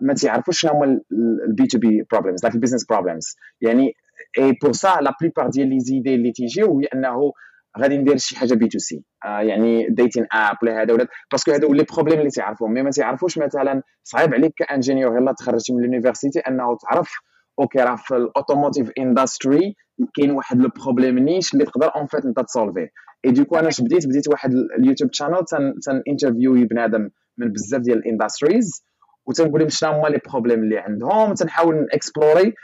ما 0.00 0.14
تيعرفوش 0.14 0.60
شنو 0.60 0.72
هما 0.72 1.00
ال 1.48 1.66
B2B 1.66 1.78
problems 1.78 2.06
like 2.12 2.42
ال 2.42 2.54
business 2.54 2.86
problems 2.86 3.36
يعني 3.60 3.92
et 4.38 4.52
pour 4.62 4.72
ça 4.72 4.98
la 5.00 5.12
plupart 5.20 5.48
ديال 5.48 5.68
les 5.68 5.80
idées 5.80 6.14
اللي 6.14 6.32
تيجيو 6.32 6.80
هي 6.80 6.86
أنه 6.94 7.32
غادي 7.78 7.98
ندير 7.98 8.16
شي 8.16 8.38
حاجة 8.38 8.54
B2C 8.54 9.04
يعني 9.24 9.86
dating 9.88 10.26
app 10.32 10.56
ولا 10.62 10.82
هذا 10.82 10.92
ولا 10.94 11.06
parce 11.32 11.44
que 11.44 11.52
هادو 11.52 11.72
les 11.72 11.86
problèmes 11.94 12.18
اللي 12.18 12.30
تعرفهم 12.30 12.72
mais 12.72 12.82
ما 12.82 12.90
تعرفوش 12.90 13.38
مثلا 13.38 13.82
صعيب 14.02 14.34
عليك 14.34 14.52
ك 14.56 14.62
ingénieur 14.62 15.16
يلاه 15.16 15.32
تخرجتي 15.32 15.72
من 15.72 15.78
ال 15.78 15.83
university 15.83 16.38
أنه 16.38 16.76
تعرف 16.76 17.12
okay 17.60 17.78
راه 17.78 17.96
في 17.96 18.16
ال 18.16 18.23
automotive 18.23 18.90
industry 18.98 19.74
كاين 20.14 20.30
واحد 20.30 20.60
le 20.60 20.68
problème 20.84 21.18
niche 21.18 21.54
اللي 21.54 21.64
تقدر 21.64 21.94
en 21.96 22.06
fait 22.06 22.24
أنت 22.24 22.40
تسولفيه 22.40 22.88
et 23.24 23.30
donc 23.30 23.56
أنا 23.56 23.68
اش 23.68 23.80
بديت 23.80 24.06
بديت 24.06 24.28
واحد 24.28 24.54
ال 24.78 24.82
YouTube 24.82 25.12
channel 25.12 25.44
تن 25.86 26.02
interview 26.08 26.66
بنادم 26.66 27.10
من 27.38 27.52
بزاف 27.52 27.80
ديال 27.80 27.98
ال 27.98 28.06
industries 28.06 28.84
وتنقول 29.26 29.60
لهم 29.60 29.68
شنو 29.68 29.90
هما 29.90 30.08
les 30.08 30.20
problèmes 30.30 30.62
اللي 30.62 30.78
عندهم 30.78 31.34
تنحاول 31.34 31.88
explorer 31.92 32.54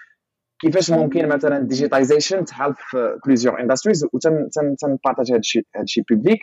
كيفاش 0.61 0.91
ممكن 0.91 1.29
مثلا 1.29 1.59
digitization 1.59 2.45
تحال 2.45 2.75
في 2.75 3.19
plusieurs 3.27 3.61
industries 3.61 4.05
وتن 4.13 4.49
تن 4.53 4.77
تن 4.77 4.89
partage 4.89 5.31
هذا 5.31 5.39
الشيء 5.39 5.67
هذا 5.75 5.85
الشيء 5.85 6.05
public 6.11 6.41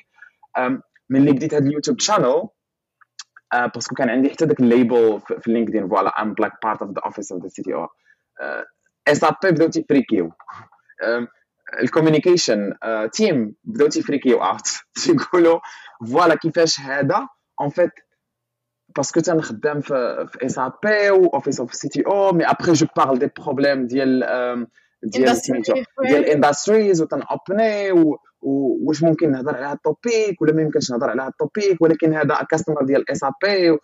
ملي 1.09 1.31
بديت 1.31 1.53
هذا 1.53 1.65
ال 1.67 1.71
YouTube 1.71 1.99
channel 1.99 2.43
parce 3.53 3.79
que 3.79 3.95
كان 3.95 4.09
عندي 4.09 4.29
حتى 4.29 4.45
داك 4.45 4.59
ال 4.59 4.69
label 4.69 5.21
في 5.41 5.51
LinkedIn 5.51 5.87
voilà 5.87 6.21
I'm 6.21 6.33
like 6.33 6.51
part 6.63 6.81
of 6.81 6.91
the 6.91 7.01
office 7.05 7.31
of 7.31 7.43
the 7.43 7.47
CTO 7.47 7.73
SAP 7.73 9.51
بداو 9.51 9.67
تيفريكيو 9.67 10.31
ال 11.81 11.88
communication 11.88 12.73
team 13.13 13.55
بداو 13.63 13.87
تيفريكيو 13.87 14.43
out 14.43 14.67
تيقولوا 15.03 15.59
voilà 16.11 16.35
كيفاش 16.35 16.79
هذا؟ 16.79 17.27
en 17.61 17.69
fait 17.69 17.91
parce 18.95 19.10
que 19.10 19.19
تنخدم 19.19 19.81
في 19.81 20.27
في 20.31 20.45
SAP 20.45 21.11
و 21.11 21.25
office 21.25 21.59
of 21.59 21.73
CTO 21.73 22.03
mais 22.05 22.45
après 22.45 22.73
je 22.73 22.87
parle 22.97 23.19
des 23.19 23.29
problèmes 23.39 23.87
ديال 23.87 24.19
ديال 25.03 25.41
ديال 26.01 26.15
ال 26.15 26.23
industries 26.23 27.01
وتنابني 27.01 27.91
واش 28.41 29.03
ممكن 29.03 29.31
نهضر 29.31 29.55
على 29.55 29.65
هاد 29.65 29.75
ال 29.75 29.86
topic 29.86 30.41
ولا 30.41 30.53
ما 30.53 30.61
يمكنش 30.61 30.91
نهضر 30.91 31.09
على 31.09 31.21
هاد 31.21 31.31
ال 31.31 31.39
topic 31.39 31.81
ولكن 31.81 32.13
هذا 32.13 32.35
customer 32.49 32.83
ديال 32.83 33.11
SAP 33.11 33.77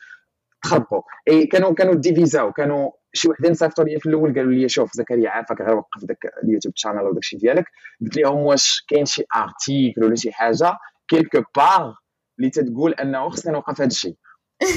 تخربقوا 0.63 1.01
إي 1.29 1.45
كانوا 1.45 1.73
كانوا 1.73 1.95
ديفيزاو 1.95 2.51
كانوا 2.51 2.91
شي 3.13 3.29
وحدين 3.29 3.53
صيفطوا 3.53 3.83
لي 3.83 3.99
في 3.99 4.09
الأول 4.09 4.35
قالوا 4.35 4.51
لي 4.51 4.69
شوف 4.69 4.93
زكريا 4.93 5.29
عافاك 5.29 5.61
غير 5.61 5.75
وقف 5.75 6.05
داك 6.05 6.17
ال 6.43 6.47
YouTube 6.47 6.73
channel 6.77 7.01
وداك 7.01 7.17
الشيء 7.17 7.39
ديالك. 7.39 7.65
قلت 8.01 8.17
لهم 8.17 8.37
واش 8.37 8.85
كاين 8.87 9.05
شي 9.05 9.23
article 9.35 10.03
ولا 10.03 10.15
شي 10.15 10.31
حاجة 10.31 10.77
quelque 11.07 11.43
part 11.55 11.95
اللي 12.39 12.49
تتقول 12.49 12.93
أنه 12.93 13.29
خصني 13.29 13.53
نوقف 13.53 13.81
هذا 13.81 13.87
الشيء 13.87 14.15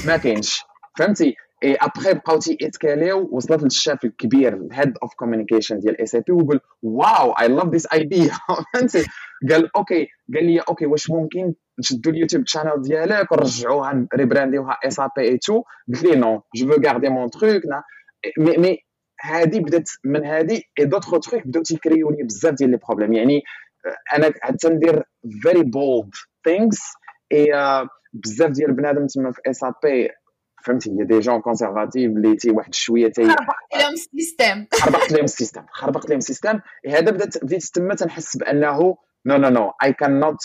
ما 0.07 0.17
كاينش. 0.17 0.63
فهمتي؟ 0.99 1.37
اي 1.65 1.75
ابخي 1.75 2.15
بقاو 2.15 2.39
تيسكاليو 2.39 3.29
وصلت 3.33 3.63
للشاف 3.63 4.05
الكبير 4.05 4.55
ال 4.55 4.63
head 4.63 4.95
of 5.03 5.15
communication 5.15 5.79
ديال 5.79 6.01
SAP 6.01 6.33
ويقول 6.33 6.61
wow 6.83 7.33
I 7.33 7.49
love 7.49 7.69
this 7.69 7.87
idea 7.93 8.31
فهمتي؟ 8.75 9.07
قال 9.51 9.77
okay. 9.77 10.09
قال 10.35 10.45
لي 10.47 10.61
okay 10.61 10.87
واش 10.87 11.11
ممكن 11.11 11.55
نشدوا 11.79 12.13
ال 12.13 12.17
YouTube 12.17 12.47
channel 12.47 12.83
ديالك 12.83 13.33
ونرجعوها 13.33 14.07
ريبرانديوها 14.15 14.79
SAP 14.87 15.39
et 15.39 15.47
tout 15.47 15.63
قلت 15.89 16.03
لي 16.03 16.17
non 16.17 16.43
je 16.57 16.69
veux 16.73 16.81
garder 16.87 17.09
mon 17.09 17.31
truc 17.31 17.63
mais 18.39 18.57
mais 18.57 18.79
هادي 19.23 19.61
بدات 19.61 19.89
من 20.05 20.25
هادي 20.27 20.63
et 20.79 20.85
d'autres 20.85 21.11
trucs 21.11 21.47
بداو 21.47 21.63
تيكريو 21.63 22.11
لي 22.11 22.23
بزاف 22.23 22.55
ديال 22.55 22.71
les 22.71 22.77
problèmes 22.77 23.13
يعني 23.13 23.43
أنا 24.17 24.33
حتى 24.41 24.69
ندير 24.69 25.03
very 25.43 25.63
bold 25.63 26.11
things 26.45 26.79
اي 27.33 27.47
بزاف 28.13 28.51
ديال 28.51 28.73
بنادم 28.73 29.07
تما 29.07 29.33
في 29.33 29.41
SAP 29.47 30.09
فهمتي؟ 30.65 30.91
هي 30.91 31.05
des 31.05 31.19
gens 31.19 31.41
conservatifs 31.41 32.11
اللي 32.11 32.37
تي 32.37 32.51
واحد 32.51 32.75
شوية 32.75 33.09
تي 33.11 33.25
خربقت 33.25 33.83
لهم 33.83 33.93
ال 33.93 34.03
system 34.03 34.67
خربقت 34.83 35.13
لهم 35.13 35.25
ال 35.25 35.30
system 35.30 35.63
خربقت 35.73 36.09
لهم 36.09 36.19
ال 36.19 36.25
system 36.25 36.61
هذا 36.87 37.11
بدات 37.11 37.45
بديت 37.45 37.65
تما 37.65 37.95
تنحس 37.95 38.37
بأنه 38.37 38.97
no 39.27 39.37
no 39.37 39.49
no 39.49 39.73
I 39.83 39.93
can 39.93 40.21
not 40.21 40.37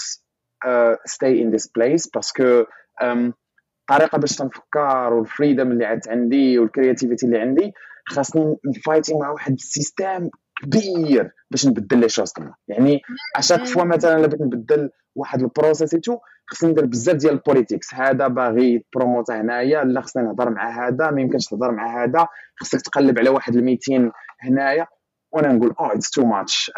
stay 1.05 1.41
in 1.41 1.51
this 1.51 1.67
place 1.67 2.07
parce 2.07 2.42
que 2.42 2.63
الطريقة 3.01 4.17
باش 4.17 4.35
تنفكر 4.35 5.13
وال 5.13 5.26
freedom 5.26 5.71
اللي 5.71 5.85
عاد 5.85 6.07
عندي 6.07 6.59
وال 6.59 6.70
creativity 6.70 7.25
اللي 7.25 7.39
عندي 7.39 7.73
خاصني 8.07 8.57
نفايتي 8.65 9.13
مع 9.13 9.29
واحد 9.29 9.53
system 9.53 10.29
كبير 10.63 11.31
باش 11.51 11.67
نبدل 11.67 11.99
les 11.99 12.09
choses 12.09 12.31
تما. 12.31 12.53
يعني 12.67 13.01
à 13.35 13.40
chaque 13.40 13.65
fois 13.65 13.83
مثلا 13.83 14.27
بغيت 14.27 14.41
نبدل 14.41 14.89
واحد 15.17 15.41
ال 15.41 15.47
process 15.47 15.89
tout 15.89 16.17
خصني 16.47 16.71
ندير 16.71 16.85
بزاف 16.85 17.15
ديال 17.15 17.33
ال 17.33 17.39
politics. 17.39 17.93
هذا 17.93 18.27
باغي 18.27 18.85
بروموتا 18.95 19.41
هنايا 19.41 19.83
لا 19.83 20.01
خصني 20.01 20.23
نهضر 20.23 20.49
مع 20.49 20.87
هذا 20.87 21.11
ما 21.11 21.21
يمكنش 21.21 21.45
تهضر 21.45 21.71
مع 21.71 22.03
هذا. 22.03 22.27
خصك 22.59 22.81
تقلب 22.81 23.19
على 23.19 23.29
واحد 23.29 23.55
ال 23.55 23.63
200 23.63 24.11
هنايا 24.41 24.87
وأنا 25.31 25.53
نقول 25.53 25.73
آه 25.79 25.93
it's 25.93 26.11
too 26.11 26.25
much 26.25 26.71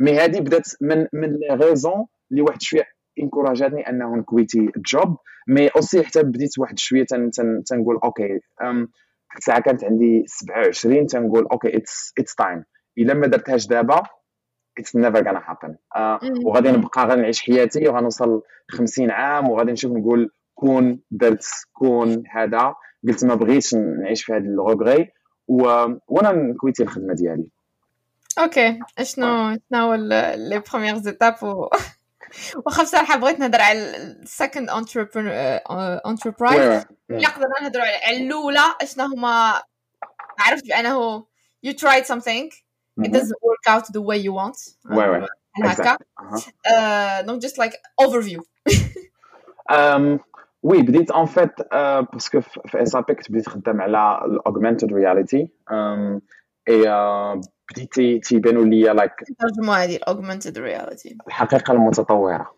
mais 0.00 0.18
هذه 0.18 0.40
بدات 0.40 0.68
من 0.80 1.06
من 1.12 1.32
les 1.32 1.48
raisons 1.50 2.06
اللي 2.30 2.42
واحد 2.42 2.62
شوية 2.62 2.84
انكوراجاتني 3.20 3.88
أنه 3.88 4.16
نكويتي 4.16 4.70
ال 4.76 4.86
job 4.86 5.16
mais 5.48 5.68
aussi 5.68 6.02
حتى 6.02 6.22
بديت 6.22 6.58
واحد 6.58 6.78
شوية 6.78 7.04
تن 7.04 7.30
تن 7.30 7.62
تنقول 7.66 8.00
okay 8.04 8.40
الساعة 9.38 9.60
كانت 9.60 9.84
عندي 9.84 10.24
27 10.26 11.06
تنقول 11.06 11.46
okay 11.52 11.76
it's 11.76 12.12
it's 12.18 12.34
time 12.34 12.64
إلا 12.98 13.14
ما 13.14 13.26
درتهاش 13.26 13.66
دابا 13.66 14.02
it's 14.78 14.96
never 14.96 15.26
gonna 15.26 15.42
happen 15.46 15.76
وغادي 16.44 16.70
نبقى 16.70 17.06
غنعيش 17.06 17.42
حياتي 17.42 17.88
وغنوصل 17.88 18.42
50 18.70 19.10
عام 19.10 19.50
وغادي 19.50 19.72
نشوف 19.72 19.92
نقول 19.92 20.30
كون 20.54 21.00
درت 21.10 21.46
كون 21.72 22.22
هذا. 22.30 22.74
قلت 23.08 23.24
ما 23.24 23.34
بغيتش 23.34 23.74
نعيش 23.74 24.24
في 24.24 24.32
هذا 24.32 24.44
ال 24.44 24.54
regret 24.54 25.12
وأنا 25.48 26.32
نكويتي 26.32 26.82
الخدمة 26.82 27.14
ديالي. 27.14 27.46
okay 28.38 28.78
اشنو 28.98 29.58
شنو 29.70 29.80
هو 29.80 29.94
les 29.94 30.62
premières 30.70 30.96
étapes 30.96 31.42
و 31.42 31.68
واخا 32.66 32.82
بصراحه 32.82 33.16
بغيت 33.18 33.40
نهضر 33.40 33.60
على 33.60 33.96
ال 33.96 34.07
second 34.07 34.70
enterprise 36.06 36.84
الا 37.10 37.28
قدرنا 37.28 37.60
نهضروا 37.62 37.84
على 37.84 38.16
الأولى 38.16 38.74
اشنا 38.82 39.06
هما 39.06 39.62
عرفت 40.38 40.66
بأنه 40.66 41.26
you 41.66 41.70
tried 41.70 42.06
something. 42.06 42.71
It 43.00 43.12
doesn't 43.12 43.40
work 43.42 43.64
out 43.68 43.84
the 43.92 44.00
way 44.00 44.18
you 44.18 44.32
want. 44.32 44.58
oui 44.90 45.08
oui 45.08 45.26
هكا 45.64 45.96
donc 47.20 47.42
just 47.42 47.56
like 47.58 47.74
overview. 48.02 48.42
oui 50.62 50.82
بديت 50.82 51.10
en 51.10 51.26
fait 51.26 51.52
parce 52.12 52.30
que 52.30 52.40
في 52.40 52.82
SAP 52.82 53.14
كنت 53.14 53.30
بديت 53.30 53.48
خدام 53.48 53.80
على 53.80 54.20
ال 54.24 54.31
augmented 54.31 54.92
reality 54.92 55.48
et 56.68 56.84
بديتي 57.70 58.18
تيبانوا 58.18 58.64
لي 58.64 58.82
like 58.82 59.12
ترجموا 59.38 59.74
هذه 59.74 59.96
ال 59.96 60.02
augmented 60.02 60.58
reality 60.58 61.18
الحقيقة 61.26 61.72
المتطوره 61.72 62.54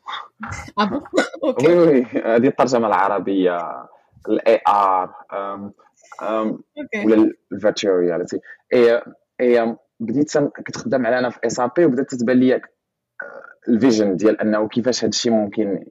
okay 1.44 1.68
oui 1.68 1.88
oui 1.88 2.02
هذه 2.04 2.46
الترجمه 2.46 2.86
العربيه 2.86 3.58
ال 4.28 4.60
AR 4.68 5.14
ولا 7.04 7.34
ال 7.52 7.57
virtual 7.58 7.94
reality 7.94 8.30
et 8.30 8.40
et 8.72 9.76
بديت 10.00 10.38
كنت 10.38 10.76
خدام 10.76 11.06
على 11.06 11.18
أنا 11.18 11.30
في 11.30 11.38
SAP 11.46 11.84
وبدات 11.84 12.10
تتبان 12.10 12.36
لي 12.36 12.60
ال 13.68 13.75
vision 13.75 14.16
ديال 14.16 14.40
أنه 14.40 14.68
كيفاش 14.68 15.04
هذا 15.04 15.08
الشيء 15.08 15.32
ممكن 15.32 15.84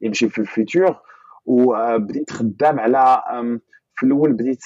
يمشي 0.00 0.28
في 0.28 0.38
ال 0.38 0.47
futur. 0.47 1.00
وبديت 1.44 2.30
خدام 2.30 2.80
على 2.80 3.22
في 3.94 4.06
الأول 4.06 4.32
بديت 4.32 4.62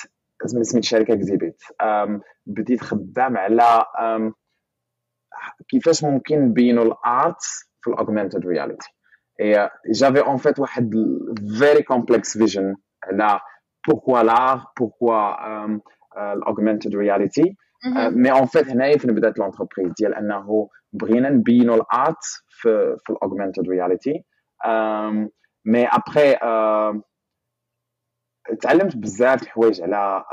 من 0.55 0.62
سميت 0.62 0.85
شركة 0.85 1.14
Exhibit. 1.14 1.62
بديت 2.47 2.81
خدام 2.81 3.37
على 3.37 3.85
كيفاش 5.68 6.05
ممكن 6.05 6.41
نبينوا 6.41 6.85
ال 6.84 6.99
art 6.99 7.43
في 7.81 7.91
ال 7.90 7.96
augmented 7.96 8.47
reality. 8.47 8.88
j'avais 9.95 10.20
en 10.20 10.36
fait 10.36 10.59
واحد 10.59 10.95
very 11.59 11.82
complex 11.82 12.38
vision 12.38 12.76
على 13.05 13.41
pourquoi 13.88 14.22
l'art 14.22 14.66
pourquoi 14.78 15.34
ال 16.32 16.39
augmented 16.39 16.97
reality. 16.97 17.57
mais 17.84 18.32
en 18.32 18.47
fait 18.47 18.68
هنايا 18.68 18.99
فين 18.99 19.14
بدات 19.14 19.39
l'entreprise 19.38 19.93
ديال 19.99 20.14
انه 20.14 20.68
بغينا 20.93 21.30
نبينوا 21.30 21.76
ال 21.76 21.88
art 21.88 22.24
في 22.49 22.97
في 23.05 23.11
ال 23.11 23.16
augmented 23.16 23.68
reality 23.68 24.24
mais 25.64 25.86
après 25.86 26.36
تعلمت 28.61 28.97
بزاف 28.97 29.43
الحوايج 29.43 29.83
على 29.83 30.24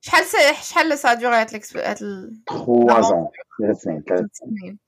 شحال 0.00 0.24
شحال 0.54 0.98
ça 0.98 1.14
a 1.14 1.18
duré 1.18 1.36
هاد 1.36 1.54
هاد 1.54 1.62
3 1.62 3.00
زون 3.00 3.28
ثلاث 3.60 3.76
سنين 3.76 4.02
ثلاث 4.08 4.30
سنين 4.32 4.78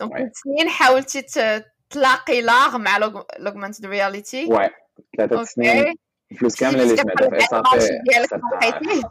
donc 0.00 0.12
ثلاث 0.18 0.32
سنين 0.34 0.68
حاولتي 0.68 1.22
تلاقي 1.90 2.42
l'art 2.42 2.78
مع 2.78 2.98
l'augmented 3.38 3.86
reality 3.86 4.46
oui 4.46 4.70
ثلاثة 5.16 5.44
سنين 5.44 5.94
الفلوس 6.32 6.60
كامله 6.60 6.82
اللي 6.82 6.94
جمعتها 6.94 7.30
في 7.30 7.36
اس 7.36 7.88
بي 7.90 9.02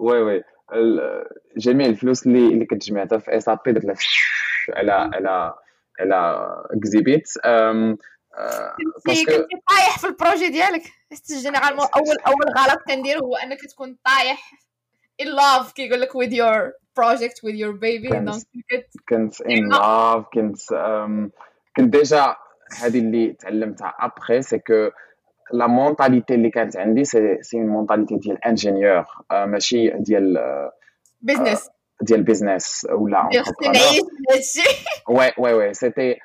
oui 0.00 0.22
oui 0.22 0.42
جميع 1.56 1.86
الفلوس 1.86 2.26
اللي 2.26 2.48
اللي 2.48 2.66
كنت 2.66 2.84
جمعتها 2.84 3.18
في 3.18 3.36
اس 3.36 3.50
بي 3.66 3.72
درت 3.72 3.98
على 4.72 4.92
على 4.92 5.54
على 6.00 6.46
exhibit 6.70 7.28
كنتي 9.06 9.36
طايح 9.68 9.98
في 9.98 10.06
ال 10.06 10.12
projet 10.12 10.48
ديالك. 10.48 10.82
généralement 11.42 11.86
اول 11.96 12.16
أول 12.26 12.54
غلط 12.58 12.78
كندير 12.88 13.18
هو 13.18 13.36
أنك 13.36 13.60
تكون 13.60 13.96
طايح 14.04 14.52
in 15.22 15.26
love 15.26 15.72
كيقول 15.72 16.00
لك 16.00 16.10
with 16.12 16.30
your 16.30 16.72
project 17.00 17.34
with 17.46 17.54
your 17.54 17.72
baby 17.72 18.08
كنت 18.12 18.34
كنت 19.08 19.42
in 19.42 19.72
love. 19.74 20.24
كنت 20.34 20.58
كنت 21.76 21.96
ديجا 21.96 22.36
هذه 22.80 22.98
اللي 22.98 23.32
تعلمتها 23.32 23.94
après 23.98 24.42
c'est 24.42 24.58
que 24.58 24.90
la 25.52 25.66
mentalité 25.66 26.34
اللي 26.34 26.50
كانت 26.50 26.76
عندي 26.76 27.04
c'est 27.04 27.38
c'est 27.42 27.56
une 27.56 27.66
mentalité 27.66 28.16
ديال 28.16 28.44
ingénieur 28.44 29.04
ماشي 29.32 29.90
ديال 29.90 30.38
business 31.20 31.68
ديال 32.02 32.22
business 32.22 32.86
ولا 32.90 33.22
نعيش 33.22 33.48
هادشي 34.30 34.60
oui 35.08 35.32
oui 35.38 35.54
oui 35.54 35.74
c'était 35.74 36.16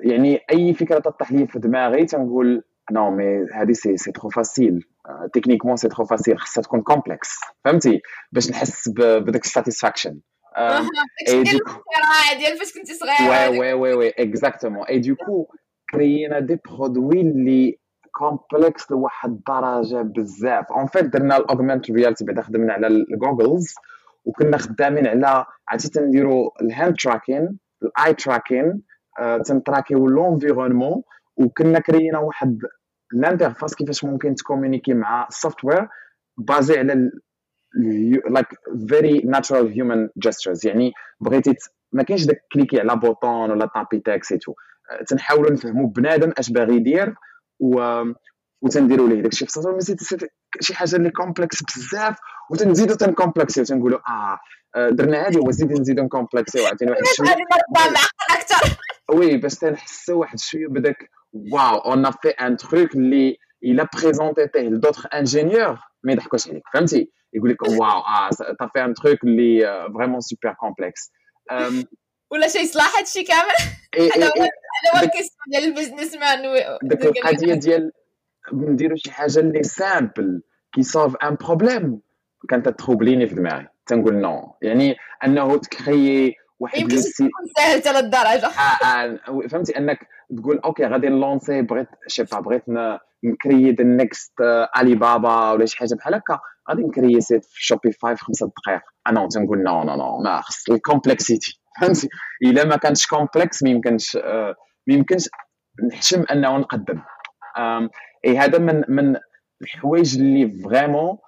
يعني 0.00 0.40
اي 0.50 0.74
فكره 0.74 0.98
تطيح 0.98 1.32
لي 1.32 1.46
في 1.46 1.58
دماغي 1.58 2.04
تنقول 2.04 2.62
non 2.92 3.10
mais 3.10 3.46
هذه 3.54 3.72
c'est 3.72 3.96
c'est 3.96 4.12
trop 4.12 4.30
facile 4.30 4.84
techniquement 5.32 5.76
c'est 5.76 5.88
trop 5.88 6.04
facile 6.04 6.38
خصها 6.38 6.62
تكون 6.62 6.82
complexe 6.82 7.30
فهمتي 7.64 8.02
باش 8.32 8.50
نحس 8.50 8.88
بداك 8.96 9.44
ال 9.44 9.50
satisfaction 9.50 10.20
ديال 12.38 12.58
فاش 12.58 12.74
كنتي 12.74 12.94
صغير 12.94 13.50
وي 13.50 13.58
وي 13.58 13.72
وي 13.72 13.94
وي 13.94 14.08
اكزاكتومون 14.08 14.86
اي 14.86 14.98
دوكو 14.98 15.46
كريينا 15.90 16.40
دي 16.40 16.58
برودوي 16.64 17.20
اللي 17.20 17.78
complexe 18.20 18.90
لواحد 18.90 19.30
الدرجه 19.30 20.02
بزاف. 20.02 20.72
en 20.72 20.86
fait 20.86 21.04
درنا 21.04 21.36
ال 21.36 21.41
augmented 21.41 21.90
reality 21.90 22.24
بعدا 22.24 22.42
خدمنا 22.42 22.72
على 22.72 22.86
ال 22.86 22.97
goggles 22.97 23.74
وكنا 24.24 24.56
خدامين 24.56 25.06
على 25.06 25.44
عرفتي 25.68 25.88
تنديروا 25.88 26.50
ال 26.62 26.69
hand 26.69 26.96
tracking 26.96 27.58
ال 27.82 28.14
eye 28.14 28.32
tracking 28.32 28.82
تنتراكيو 29.44 30.06
l'environnement 30.06 31.02
وكنا 31.36 31.78
كرينا 31.78 32.18
واحد 32.18 32.58
ال 33.14 33.20
interface 33.20 33.74
كيفاش 33.74 34.04
ممكن 34.04 34.34
تكومونيكي 34.34 34.94
مع 34.94 35.26
ال 35.28 35.35
software 35.35 35.88
basé 36.38 36.78
على 36.78 37.10
like 38.30 38.46
very 38.88 39.18
natural 39.18 39.72
human 39.72 40.08
gestures 40.18 40.66
يعني 40.66 40.92
بغيتي 41.20 41.54
ما 41.92 42.02
كاينش 42.02 42.24
داك 42.24 42.44
cliquer 42.52 42.80
على 42.80 42.96
bouton 42.96 43.50
ولا 43.50 43.66
taper 43.66 44.00
texte 44.00 44.28
تو 44.28 44.54
تنحاولوا 45.08 45.50
نفهموا 45.50 45.88
بنادم 45.88 46.32
اش 46.38 46.50
باغي 46.50 46.76
يدير 46.76 47.14
و 47.60 48.02
وتنديروا 48.62 49.08
ليه. 49.08 49.22
داكشي 49.22 49.46
في 49.46 49.60
mais 49.66 50.28
شي 50.60 50.74
حاجة 50.74 50.96
اللي 50.96 51.10
complexe 51.10 51.62
بزاف 51.62 52.16
وتنزيدو 52.50 52.94
تنكومبلكسيو 52.94 53.64
تنقولوا 53.64 53.98
آه 54.08 54.38
درنا 54.90 55.28
هذه 55.28 55.38
وزيد 55.38 55.72
نزيدو 55.72 56.02
نكومبلكسيو 56.02 56.66
عطيني 56.66 56.90
واحد 56.90 57.02
شوية. 57.16 57.28
أكثر 58.30 58.76
oui 59.14 59.36
باش 59.36 59.54
تنحسوا 59.54 60.20
واحد 60.20 60.38
شوية 60.38 60.66
بداك 60.68 61.10
wow 61.52 61.78
on 61.78 62.10
fait 62.10 62.28
un 62.28 62.56
truc 62.56 62.94
اللي 62.94 63.36
الا 63.64 63.88
بريزونتيتيه 63.94 64.60
ل 64.68 64.72
d'autres 64.72 65.06
ingénieurs 65.14 65.78
ما 66.04 66.12
يضحكوش 66.12 66.48
عليك 66.48 66.62
فهمتي؟ 66.74 67.12
يقول 67.32 67.50
لك 67.50 67.62
wow 67.62 68.00
آه 68.00 68.30
t'as 68.60 68.70
fait 68.72 68.84
un 68.84 68.94
truc 68.94 69.24
اللي 69.24 69.88
vraiment 69.94 70.20
super 70.20 70.54
complexe 70.60 71.12
ولا 72.30 72.48
شي 72.48 72.66
صلاح 72.66 72.98
هادشي 72.98 73.22
كامل؟ 73.22 73.54
هذا 73.94 74.26
هو 74.26 74.42
هذا 74.42 75.02
هو 75.02 75.10
ديال 75.50 75.64
ال 75.64 75.70
business 75.70 76.14
man 76.14 76.42
ديك 76.82 77.04
القضية 77.04 77.54
ديال 77.54 77.92
نديرو 78.52 78.96
شي 78.96 79.10
حاجة 79.10 79.38
اللي 79.38 79.62
simple 79.62 80.42
qui 80.72 80.82
solve 80.82 81.16
un 81.16 81.34
problème 81.34 82.00
كانت 82.48 82.68
تخوبليني 82.68 83.26
في 83.26 83.34
دماغي. 83.34 83.66
تنقول 83.86 84.14
non 84.14 84.56
يعني 84.62 84.96
أنه 85.24 85.56
تكريي 85.56 86.34
واحد 86.58 86.78
يمكن 86.78 86.96
تكون 86.96 87.30
ساهل 87.56 87.80
حتى 87.80 87.92
للدرجة. 87.92 88.46
آه 88.46 88.84
آه 88.84 89.48
فهمتي؟ 89.50 89.78
أنك 89.78 89.98
تقول 90.38 90.58
OK 90.58 90.86
غادي 90.86 91.08
نلونسي 91.08 91.62
بغيت 91.62 91.88
شي 92.06 92.22
با 92.22 92.40
بغيت 92.40 92.64
نكري 93.24 93.72
the 93.72 93.84
next 93.84 94.32
Alibaba 94.74 95.50
ولا 95.50 95.66
شي 95.66 95.76
حاجة 95.76 95.94
بحال 95.94 96.14
هكا. 96.14 96.40
غادي 96.70 96.82
نكري 96.82 97.20
site 97.20 97.44
في 97.44 97.64
Shopify 97.64 98.16
في 98.16 98.24
خمسة 98.24 98.46
دقائق 98.46 98.82
أنا 99.06 99.28
تنقول 99.28 99.62
non 99.62 99.82
non 99.84 99.96
non 99.96 100.18
ما 100.18 100.40
خص 100.40 100.70
ال 100.70 100.78
complexité 100.78 101.59
فهمتي؟ 101.80 102.08
إلا 102.42 102.64
ما 102.64 102.76
كانش 102.76 103.06
complexe 103.06 103.62
ما 103.62 103.70
يمكنش 103.70 104.16
ما 104.86 104.94
يمكنش 104.94 105.28
نحشم 105.92 106.24
أنه 106.32 106.56
نقدم. 106.56 107.00
إي 108.24 108.38
هذا 108.38 108.58
من 108.58 108.84
من 108.88 109.16
الحوايج 109.62 110.18
اللي 110.18 110.62
vraiment 110.64 111.18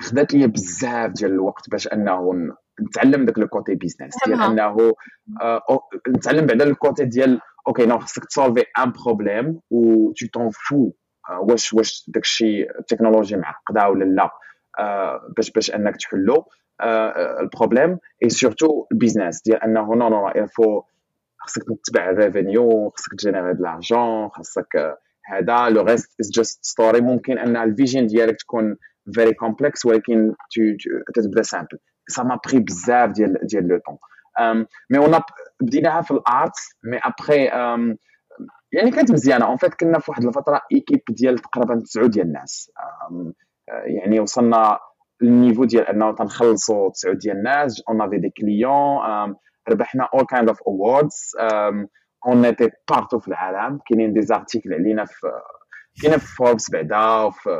خدات 0.00 0.34
لي 0.34 0.46
بزاف 0.46 1.10
ديال 1.10 1.30
الوقت 1.30 1.70
باش 1.70 1.88
أنه 1.88 2.32
نتعلم 2.82 3.24
داك 3.24 3.38
le 3.38 3.48
côté 3.48 3.74
business 3.74 4.14
ديال 4.26 4.42
أنه 4.42 4.94
نتعلم 6.08 6.46
بعدا 6.46 6.64
ال 6.64 6.72
côté 6.72 7.04
ديال 7.04 7.40
OK 7.68 7.86
non 7.86 7.98
خصك 7.98 8.24
تسولفي 8.24 8.64
un 8.78 8.92
problème 8.92 9.60
و 9.70 10.12
tu 10.12 10.26
t'en 10.26 10.50
fous 10.50 10.90
واش 11.40 11.72
واش 11.72 12.04
داكشي 12.08 12.70
التكنولوجيا 12.70 13.36
معقدة 13.36 13.88
ولا 13.88 14.04
لا. 14.04 14.30
باش 15.36 15.50
باش 15.50 15.74
أنك 15.74 15.96
تحلو. 15.96 16.44
ال 17.40 17.46
problème 17.46 17.98
et 18.22 18.28
surtout 18.28 18.86
ال 18.92 18.98
business 18.98 19.42
ديال 19.42 19.62
أنه 19.62 19.94
non 19.94 20.08
non 20.08 20.28
il 20.28 20.46
faut 20.46 20.82
خصك 21.38 21.62
تتبع 21.84 22.10
ال 22.10 22.20
revenue 22.20 22.90
خصك 22.90 23.14
تجينيري 23.18 23.54
de 23.54 23.60
l'argent 23.60 24.28
خصك 24.28 24.96
هذا. 25.26 25.68
le 25.68 25.82
reste 25.82 26.20
is 26.20 26.30
just 26.30 26.64
story 26.64 27.00
ممكن 27.00 27.38
أن 27.38 27.56
ال 27.56 27.63
vision 27.63 28.06
ديالك 28.06 28.36
تكون 28.36 28.76
very 29.14 29.34
complex 29.34 29.86
ولكن 29.86 30.34
تتبدأ 31.14 31.42
simple 31.42 31.78
ça 32.08 32.22
m'a 32.22 32.40
pris 32.46 32.58
بزاف 32.58 33.10
ديال 33.10 33.38
ديال 33.42 33.68
le 33.68 33.78
temps 33.78 33.96
mais 34.90 34.98
on 34.98 35.20
بديناها 35.60 36.02
في 36.02 36.10
ال 36.10 36.22
art 36.22 36.56
mais 36.84 36.98
après 36.98 37.44
يعني 38.72 38.90
كانت 38.90 39.12
مزيانة. 39.12 39.46
en 39.46 39.56
fait 39.56 39.74
كنا 39.74 39.98
في 39.98 40.10
واحد 40.10 40.24
الفترة 40.24 40.60
équipe 40.72 41.00
ديال 41.08 41.38
تقريبا 41.38 41.80
تسعود 41.80 42.10
ديال 42.10 42.26
الناس. 42.26 42.70
يعني 43.68 44.20
وصلنا 44.20 44.78
ال 45.22 45.28
niveau 45.28 45.64
ديال 45.64 45.86
أنه 45.86 46.14
تنخلصوا 46.14 46.90
تسعود 46.90 47.18
ديال 47.18 47.36
الناس 47.36 47.82
on 47.88 48.02
avait 48.02 48.18
des 48.18 48.30
clients 48.40 48.98
ربحنا 49.68 50.08
اول 50.14 50.24
kind 50.24 50.48
of 50.48 50.62
awards 50.62 51.32
on 52.26 52.44
était 52.44 52.70
partout 52.90 53.18
في 53.18 53.28
العالم. 53.28 53.80
كاينين 53.88 54.12
des 54.12 54.22
articles 54.22 54.74
علينا 54.74 55.04
في 55.04 55.26
كاينة 56.02 56.16
في 56.16 56.26
فوربس 56.26 56.70
بعدا 56.70 57.06
وفي 57.06 57.50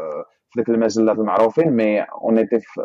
في 0.51 0.61
ذاك 0.61 0.69
المجلات 0.69 1.19
المعروفين 1.19 1.71
mais 1.73 2.03
on 2.03 2.39
était 2.39 2.61
في, 2.61 2.81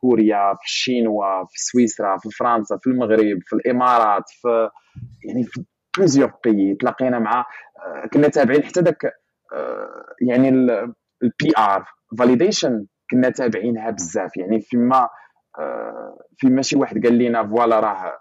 كوريا 0.00 0.54
في 0.54 0.64
الشينوا 0.64 1.44
في 1.44 1.58
سويسرا 1.58 2.16
في 2.18 2.30
فرنسا 2.30 2.76
في 2.76 2.86
المغرب 2.86 3.38
في 3.46 3.52
الإمارات 3.52 4.24
في 4.28 4.70
يعني 5.28 5.44
في 5.44 5.64
plusieurs 5.98 6.32
pays 6.44 6.74
تلاقينا 6.74 7.18
مع 7.18 7.44
كنا 8.12 8.28
تابعين 8.28 8.62
حتى 8.62 8.80
داك 8.82 9.12
يعني 10.28 10.48
ال 10.48 11.52
PR 11.58 11.84
validation 12.18 12.86
كنا 13.10 13.30
تابعينها 13.30 13.90
بزاف. 13.90 14.36
يعني 14.36 14.60
فيما 14.60 15.08
فيما 16.36 16.62
شي 16.62 16.76
واحد 16.76 17.06
قال 17.06 17.18
لنا 17.18 17.48
voilà 17.48 17.80
راه 17.80 18.18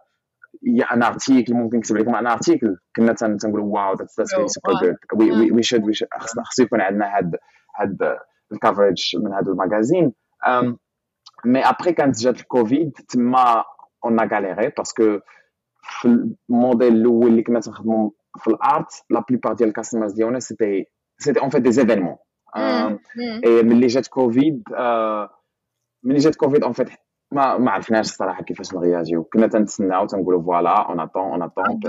y 0.64 0.94
a 0.94 0.97
un 0.97 1.04
article 1.04 1.54
ممكن 1.54 1.78
نكتب 1.78 1.98
لكم 1.98 2.16
un 2.16 2.28
article 2.28 2.78
كنا 2.96 3.14
تنقولوا 3.14 3.74
wow 3.74 3.94
that's 3.94 4.20
that's 4.20 4.32
super 4.32 4.96
good 5.14 5.22
we 5.22 5.52
we 5.52 5.64
should 5.64 5.82
خصنا 6.20 6.44
يكون 6.60 6.82
عندنا 6.82 7.18
هاد 7.18 7.36
هاد 7.80 8.18
ال 8.52 8.59
coverage 8.59 9.16
من 9.16 9.34
هذا 9.34 9.52
ال 9.52 9.59
magazine 9.59 10.14
mais 11.46 11.70
après 11.70 11.94
كانت 11.94 12.20
جات 12.20 12.40
الكوفيد 12.40 12.92
تما 13.10 13.64
on 14.06 14.20
galérait 14.34 14.70
parce 14.78 15.04
que 15.04 15.20
في 15.82 16.28
الموديل 16.50 16.96
الأول 16.96 17.28
اللي 17.28 17.44
كنا 17.44 17.60
تنخدموا 17.60 18.10
في 18.38 18.48
ال 18.48 18.62
art 18.62 19.04
la 19.10 19.24
plupart 19.30 19.54
ديال 19.54 19.70
ال 19.70 19.74
customers 19.74 20.14
ديالنا 20.14 20.40
c'était 20.40 20.86
c'était 21.18 21.40
en 21.40 21.50
fait 21.50 21.62
des 21.62 21.72
événements 21.72 22.16
ملي 23.46 23.88
جات 23.88 24.08
كوفيد 24.08 24.64
ملي 26.04 26.18
جات 26.18 26.36
كوفيد 26.36 26.64
en 26.64 26.74
fait 26.74 26.90
ما 27.32 27.58
ما 27.58 27.72
عرفناش 27.72 28.06
الصراحه 28.10 28.44
كيفاش 28.44 28.74
نغياجيو 28.74 29.24
كنا 29.24 29.48
تنتسناو 29.48 30.06
تنقولوا 30.06 30.44
voilà 30.44 30.90
on 30.90 31.00
attend 31.00 31.22
on 31.24 31.44
attend 31.44 31.80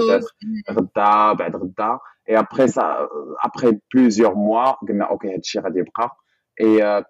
غدا 0.71 1.33
بعد 1.33 1.57
غدا 1.57 1.99
et 2.29 2.39
après 2.39 2.69
ça 2.69 3.09
après 3.45 3.81
plusieurs 3.95 4.35
mois 4.35 4.71
قلنا 4.71 5.05
OK 5.05 5.35
هادشي 5.35 5.59
غادي 5.59 5.79
يبقى 5.79 6.17
et 6.61 7.05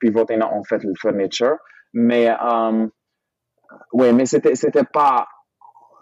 بيفوتينا 0.00 0.52
en 0.52 0.62
fait 0.62 0.80
ال 0.82 0.90
furniture 0.90 1.58
mais 1.94 2.36
oui 3.94 4.12
mais 4.12 4.26
c'était 4.26 4.54
c'était 4.54 4.84
pas 4.94 5.26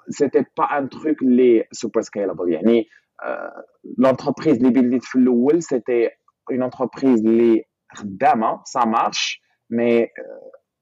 c'était 0.09 0.45
pas 0.59 0.65
un 0.79 0.89
truc 0.89 1.23
اللي 1.23 1.65
super 1.73 2.01
scalable 2.01 2.53
يعني 2.53 2.87
l'entreprise 3.99 4.57
اللي 4.57 4.71
بليت 4.71 5.05
في 5.05 5.19
الأول 5.19 5.63
c'était 5.63 6.11
une 6.51 6.63
entreprise 6.63 7.27
اللي 7.27 7.65
خدامة 7.95 8.61
ça 8.65 8.85
marche 8.85 9.43
mais 9.71 10.07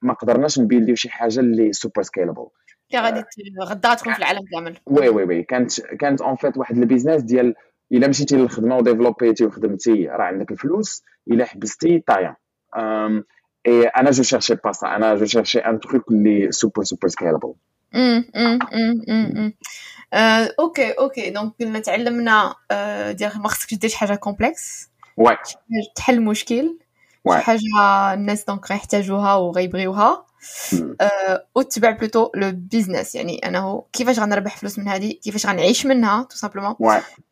ما 0.01 0.13
قدرناش 0.13 0.59
نبيلديو 0.59 0.95
شي 0.95 1.09
حاجة 1.09 1.39
اللي 1.39 1.73
super 1.73 2.01
scalable 2.01 2.47
اللي 2.93 3.01
غادي 3.01 3.23
غدا 3.63 3.93
تكون 3.93 4.13
في 4.13 4.19
العالم 4.19 4.41
كامل. 4.53 4.77
وي 4.85 5.09
وي 5.09 5.23
وي. 5.23 5.43
كانت 5.43 5.81
كانت 5.81 6.21
en 6.21 6.35
fait 6.35 6.57
واحد 6.57 6.77
business 6.77 7.21
ديال 7.21 7.55
إلا 7.91 8.07
مشيتي 8.07 8.35
للخدمة 8.35 8.77
وديفلوبيتي 8.77 9.45
وخدمتي 9.45 10.07
راه 10.07 10.23
عندك 10.23 10.51
الفلوس 10.51 11.03
إلا 11.31 11.45
حبستي 11.45 11.99
طايا. 11.99 12.35
et 13.67 13.87
أنا 13.87 14.11
je 14.11 14.23
cherchais 14.23 14.55
pas 14.55 14.71
ça 14.71 14.87
أنا 14.87 15.15
je 15.15 15.25
cherchais 15.25 15.59
un 15.59 15.79
truc 15.79 16.11
اللي 16.11 16.51
super 16.51 16.83
super 16.83 17.07
scalable 17.07 17.53
okay 20.59 20.91
okay 20.91 21.29
donc 21.29 21.53
قلنا 21.59 21.79
تعلمنا 21.79 22.55
ديال 23.11 23.41
ما 23.41 23.47
خصكش 23.47 23.73
دير 23.73 23.89
حاجة 23.89 24.15
complexe 24.15 24.90
ouais 25.17 25.37
تحل 25.95 26.21
مشكل 26.21 26.77
شي 27.27 27.37
حاجة 27.37 27.59
الناس 28.13 28.43
donc 28.43 28.71
غيحتاجوها 28.71 29.35
وغيبغيوها. 29.35 30.25
أه 31.01 31.45
وتتبع 31.55 31.91
plutôt 31.91 32.31
le 32.35 32.51
business 32.53 33.15
يعني 33.15 33.47
انه 33.47 33.85
كيفاش 33.93 34.19
غنربح 34.19 34.57
فلوس 34.57 34.79
من 34.79 34.87
هذه 34.87 35.13
كيفاش 35.23 35.45
غنعيش 35.45 35.85
منها؟ 35.85 36.23
tout 36.23 36.35
simplement 36.35 36.75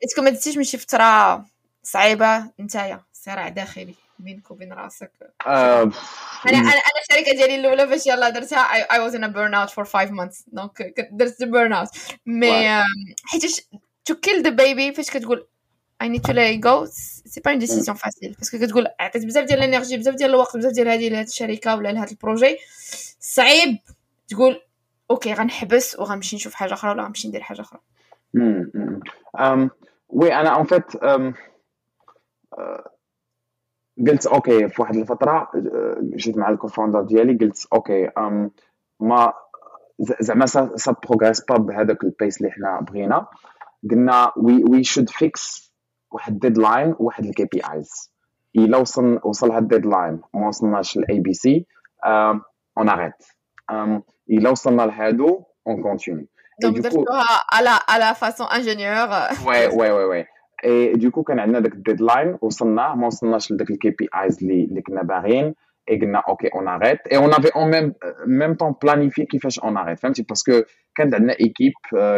est-ce 0.03 0.15
que 0.15 0.21
ما 0.21 0.29
دزتيش 0.29 0.57
من 0.57 0.63
شي 0.63 0.77
فترة 0.77 1.45
صعيبة؟ 1.83 2.43
نتايا 2.59 3.01
صراع 3.13 3.49
داخلي 3.49 3.95
بينك 4.19 4.51
وبين 4.51 4.73
راسك. 4.73 5.11
أنا 5.47 5.91
أنا 6.47 6.57
أنا 6.59 6.81
الشركة 7.09 7.31
ديالي 7.31 7.55
الأولى 7.55 7.87
فاش 7.87 8.07
يلاه 8.07 8.29
درتها 8.29 8.59
I 8.93 8.99
was 8.99 9.15
in 9.15 9.31
burnout 9.31 9.69
for 9.69 9.85
5 9.85 10.11
months 10.11 10.43
donc 10.47 10.95
درت 11.11 11.43
burnout 11.43 11.89
mais 12.25 12.83
حيتاش 13.25 13.61
to 14.05 14.15
kill 14.15 14.43
the 14.43 14.49
baby 14.49 14.93
فاش 14.93 15.09
كتقول 15.09 15.47
I 16.01 16.07
need 16.07 16.23
to 16.23 16.33
let 16.33 16.55
it 16.55 16.61
go. 16.61 16.85
c'est 17.29 17.41
pas 17.41 17.51
une 17.51 17.59
décision 17.59 17.97
facile 17.97 18.33
parce 18.33 18.48
que 18.48 18.57
كتقول 18.57 18.87
عطيت 18.99 19.25
بزاف 19.25 19.45
ديال 19.45 19.59
ال 19.59 19.64
énergie 19.64 19.97
بزاف 19.97 20.15
ديال 20.15 20.29
الوقت 20.29 20.57
بزاف 20.57 20.71
ديال 20.71 20.87
هذه 20.87 21.09
لهاد 21.09 21.27
الشركة 21.27 21.75
ولا 21.75 21.91
لهاد 21.91 22.09
ال 22.09 22.16
projet 22.16 22.57
صعيب 23.19 23.77
تقول 24.27 24.61
okay 25.11 25.33
غنحبس 25.33 25.99
وغنمشي 25.99 26.35
نشوف 26.35 26.53
حاجة 26.53 26.73
أخرى 26.73 26.91
ولا 26.91 27.03
غنمشي 27.03 27.27
ندير 27.27 27.41
حاجة 27.41 27.61
أخرى 27.61 27.79
oui 30.09 30.33
أنا 30.33 30.49
en 30.49 30.65
fait 30.65 30.95
قلت 34.07 34.27
okay 34.27 34.69
في 34.69 34.81
واحد 34.81 34.95
الفترة 34.95 35.51
جيت 36.15 36.37
مع 36.37 36.49
ال 36.49 36.54
cofounder 36.54 37.01
ديالي 37.01 37.37
قلت 37.37 37.67
okay 37.73 38.09
ما 38.99 39.33
زعما 40.19 40.45
ça 40.45 40.95
progresse 41.03 41.45
pas 41.45 41.57
بهذاك 41.57 42.03
ال 42.03 42.10
pace 42.10 42.37
اللي 42.37 42.51
حنا 42.51 42.81
بغينا 42.81 43.27
قلنا 43.91 44.31
oui 44.37 44.63
we 44.63 44.83
should 44.83 45.09
fix 45.09 45.68
واحد 46.11 46.39
deadline 46.39 46.95
وواحد 46.99 47.25
ال 47.25 47.45
KPIs 47.45 48.13
الا 48.55 48.77
وصل 48.77 49.19
وصل 49.23 49.51
هاد 49.51 49.61
ال 49.61 49.68
deadline 49.68 50.21
ما 50.33 50.47
وصلناش 50.47 50.97
لل 50.97 51.19
KPIs 51.19 51.65
on 52.77 52.89
arrête 52.89 53.23
الا 54.29 54.49
وصلنا 54.49 54.81
لهادو 54.81 55.43
on 55.67 55.81
continue 55.81 56.27
donc 56.61 56.79
درتوها 56.79 57.25
على 57.51 57.79
على 57.89 58.15
façon 58.15 58.47
ingénieur 58.47 59.09
oui 59.47 59.67
oui 59.67 59.91
oui 59.91 60.03
oui 60.03 60.93
et 60.93 61.01
du 61.01 61.08
coup 61.08 61.23
كان 61.23 61.39
عندنا 61.39 61.59
داك 61.59 61.73
ال 61.73 61.80
deadline 61.80 62.37
وصلناه 62.41 62.95
ما 62.95 63.07
وصلناش 63.07 63.51
لداك 63.51 63.69
ال 63.69 63.89
KPIs 63.89 64.43
اللي 64.43 64.63
اللي 64.63 64.81
كنا 64.81 65.03
باغيين 65.03 65.55
et 65.89 65.99
قلنا 65.99 66.23
okay 66.27 66.47
on 66.55 66.67
arrête 66.67 67.07
et 67.07 67.17
on 67.17 67.33
avait 67.33 67.47
en 67.55 67.71
même 67.71 67.93
même 68.27 68.53
temps 68.53 68.75
planifié 68.83 69.25
كيفاش 69.25 69.59
on 69.59 69.77
arrête 69.77 69.99
فهمتي 69.99 70.23
parce 70.23 70.47
que 70.47 70.61
كانت 70.95 71.13
عندنا 71.13 71.33
équipe 71.39 71.73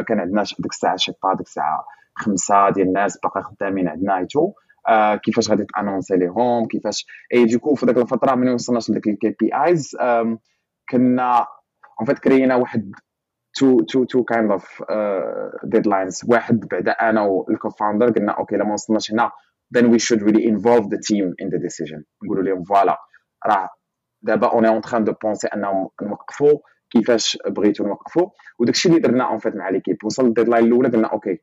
كان 0.08 0.20
عندنا 0.20 0.44
ديك 0.44 0.72
الساعة 0.72 0.96
je 0.96 1.01
sais 1.01 1.12
pas 1.24 1.34
ديك 1.34 1.48
الساعة 1.48 1.86
خمسة 2.22 2.70
ديال 2.70 2.88
الناس 2.88 3.20
باقي 3.24 3.44
خدامين 3.44 3.88
عندنا 3.88 4.18
et 4.18 4.30
tout 4.30 4.54
آه 4.90 5.16
كيفاش 5.16 5.50
غادي 5.50 5.66
ت 5.76 5.81
annoncer 5.81 6.18
ليهم 6.18 6.66
كيفاش. 6.68 7.06
et 7.34 7.46
du 7.46 7.56
coup 7.56 7.76
في 7.76 7.86
ديك 7.86 7.98
الفترة 7.98 8.36
ملي 8.36 8.54
وصلناش 8.54 8.90
لديك 8.90 9.08
ال 9.08 9.36
KPIs 9.40 9.92
كنا 10.90 11.46
en 12.00 12.08
fait 12.08 12.20
كرينا 12.20 12.56
واحد 12.56 12.92
two 13.58 13.80
two 13.80 14.04
two 14.04 14.24
kind 14.24 14.52
of 14.52 14.84
deadlines 15.64 16.22
واحد 16.28 16.60
بعدا 16.72 16.92
أنا 16.92 17.22
وال 17.22 17.38
cofounder 17.38 18.10
قلنا 18.10 18.32
okay 18.32 18.56
لما 18.56 18.74
وصلناش 18.74 19.12
هنا 19.12 19.32
then 19.78 19.84
we 19.84 20.00
should 20.00 20.22
really 20.22 20.44
involve 20.54 20.86
the 20.94 21.00
team 21.08 21.26
in 21.42 21.48
the 21.50 21.60
decision. 21.68 22.04
نقولوا 22.24 22.44
لهم 22.44 22.64
voilà. 22.64 22.98
راه 23.46 23.70
دابا 24.22 24.48
on 24.48 24.66
en 24.66 24.82
train 24.82 25.04
de 25.04 25.14
penser 25.24 25.48
أنهم 25.48 25.90
نوقفوا 26.02 26.60
كيفاش 26.90 27.38
بغيتو 27.48 27.88
نوقفوا. 27.88 28.30
وداك 28.60 28.76
الشيء 28.76 28.92
اللي 28.92 29.02
درنا 29.02 29.30
en 29.30 29.38
fait 29.38 29.56
مع 29.56 29.70
l'équipe 29.70 29.98
وصل 30.06 30.26
ال 30.26 30.30
deadline 30.30 30.66
الأولى 30.66 30.90
قلنا 30.90 31.08
okay 31.08 31.38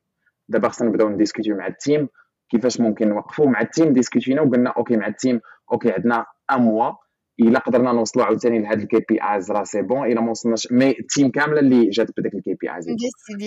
دابا 0.49 0.69
خصنا 0.69 0.89
نبداو 0.89 1.09
ن 1.09 1.14
discuter 1.14 1.52
و 1.52 1.57
مع 1.57 1.67
ال 1.67 1.75
team 1.75 2.09
كيفاش 2.51 2.81
ممكن 2.81 3.09
نوقفوا 3.09 3.47
مع 3.47 3.61
ال 3.61 3.67
team 3.67 3.93
discuter 3.93 4.37
نا 4.37 4.43
وقلنا 4.43 4.71
okay 4.71 4.97
مع 4.97 5.07
ال 5.07 5.14
team 5.14 5.41
okay 5.73 5.93
عندنا 5.93 6.27
un 6.51 6.61
mois 6.61 6.93
إلا 7.41 7.59
قدرنا 7.59 7.93
نوصلوا 7.93 8.25
عاوتاني 8.25 8.59
لهاد 8.59 8.81
ال 8.81 9.05
KPIs 9.09 9.51
راه 9.51 9.65
c'est 9.65 9.83
bon 9.83 10.07
إلا 10.13 10.21
ما 10.21 10.31
وصلناش 10.31 10.69
mais 10.73 10.91
ال 10.91 10.99
team 10.99 11.31
كاملة 11.31 11.61
اللي 11.61 11.89
جات 11.91 12.09
بداك 12.19 12.35
ال 12.35 12.55
KPIs. 12.55 12.87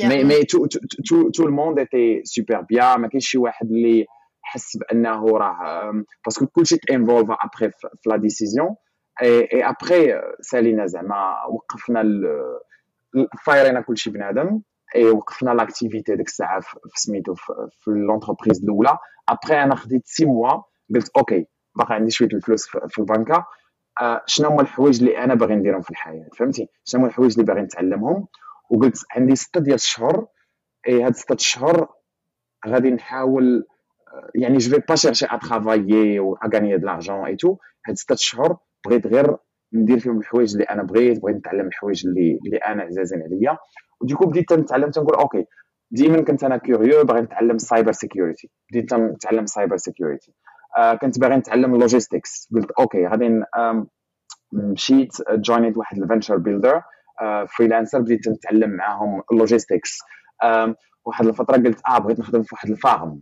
mais 0.07 0.23
mais 0.23 0.43
tout 0.43 0.65
tout 1.07 1.29
tout 1.29 1.45
le 1.45 1.55
monde 1.55 1.79
était 1.79 2.21
super 2.23 2.61
bien 2.61 3.01
ما 3.01 3.07
كاينش 3.07 3.27
شي 3.29 3.37
واحد 3.37 3.65
اللي 3.71 4.05
حس 4.41 4.77
بأنه 4.77 5.25
راه 5.37 5.91
parce 6.25 6.39
que 6.39 6.47
كلشي 6.47 6.77
ت 6.77 6.84
involve 6.84 7.33
ا 7.33 7.39
après 7.39 7.69
في 7.69 8.09
la 8.09 8.17
décision 8.17 8.75
et 9.21 9.47
après 9.69 10.21
سالينا 10.41 10.85
زعما 10.85 11.35
وقفنا 11.49 12.03
fire 13.45 13.69
ينا 13.69 13.81
كلشي 13.81 14.09
بنادم. 14.09 14.61
et 14.95 15.09
وقفنا 15.09 15.51
l'activité 15.51 16.15
ديك 16.15 16.27
الساعة 16.27 16.59
في 16.59 16.77
سميتو 16.95 17.33
في 17.35 17.91
l'entreprise 17.91 18.63
الأولى. 18.63 18.97
ابخي 19.29 19.63
أنا 19.63 19.75
خديت 19.75 20.01
six 20.05 20.25
mois 20.25 20.61
قلت 20.95 21.09
okay 21.17 21.45
باقي 21.75 21.95
عندي 21.95 22.11
شوية 22.11 22.29
الفلوس 22.33 22.67
في 22.67 22.99
البنكة. 22.99 23.45
شنو 24.25 24.49
هما 24.49 24.61
الحوايج 24.61 24.99
اللي 24.99 25.17
أنا 25.17 25.33
باغي 25.35 25.55
نديرهم 25.55 25.81
في 25.81 25.89
الحياة؟ 25.89 26.27
فهمتي؟ 26.37 26.67
شنو 26.85 27.01
هما 27.01 27.09
الحوايج 27.09 27.31
اللي 27.33 27.45
باغي 27.45 27.61
نتعلمهم؟ 27.61 28.27
وقلت 28.71 28.97
عندي 29.15 29.35
ستة 29.35 29.59
ديال 29.59 29.75
الشهور 29.75 30.27
إي 30.87 31.03
هاد 31.03 31.15
ستة 31.15 31.33
الشهور 31.33 31.87
غادي 32.67 32.91
نحاول 32.91 33.65
يعني 34.35 34.57
je 34.57 34.77
vais 34.89 34.95
pas 34.95 35.04
chercher 35.04 35.25
à 35.25 35.37
travailler 35.37 36.19
ou 36.19 36.35
à 36.43 36.47
de 36.47 36.87
l'argent 36.87 37.18
et 37.18 37.25
tout 37.25 37.57
هاد 37.87 37.95
ستة 37.97 38.13
الشهور 38.13 38.57
بغيت 38.85 39.07
غير 39.07 39.37
ندير 39.73 39.99
فيهم 39.99 40.19
الحوايج 40.19 40.51
اللي 40.51 40.63
أنا 40.63 40.83
بغيت 40.83 41.21
بغيت 41.21 41.35
نتعلم 41.35 41.67
الحوايج 41.67 42.07
اللي 42.07 42.39
اللي 42.45 42.57
أنا 42.57 42.83
عزازين 42.83 43.21
عليا. 43.21 43.57
و 44.01 44.05
du 44.05 44.12
coup 44.12 44.25
بديت 44.25 44.53
نتعلم 44.53 44.91
تنقول 44.91 45.15
okay 45.15 45.45
ديما 45.91 46.21
كنت 46.21 46.43
أنا 46.43 46.57
curieux 46.57 47.03
باغي 47.03 47.21
نتعلم 47.21 47.55
ال 47.55 47.91
cybersecurity 47.91 48.49
بديت 48.71 48.93
نتعلم 48.93 49.43
ال 49.43 49.77
cybersecurity 49.77 50.33
آه 50.77 50.93
كنت 50.93 51.19
باغي 51.19 51.35
نتعلم 51.35 51.75
ال 51.75 51.83
logistics 51.83 52.49
قلت 52.55 52.71
okay 52.71 53.07
غادي 53.07 53.41
مشيت 54.53 55.11
join 55.31 55.62
يت 55.62 55.77
واحد 55.77 55.97
ال 55.97 56.02
venture 56.02 56.37
builder 56.37 56.81
freelancer 57.57 57.99
بديت 57.99 58.27
نتعلم 58.27 58.69
معاهم 58.69 59.21
ال 59.31 59.38
logistics 59.38 59.99
واحد 61.05 61.25
الفترة 61.25 61.57
قلت 61.57 61.81
آه 61.89 61.97
بغيت 61.99 62.19
نخدم 62.19 62.43
في 62.43 62.49
واحد 62.55 62.69
ال 62.69 62.78
farm. 62.78 63.21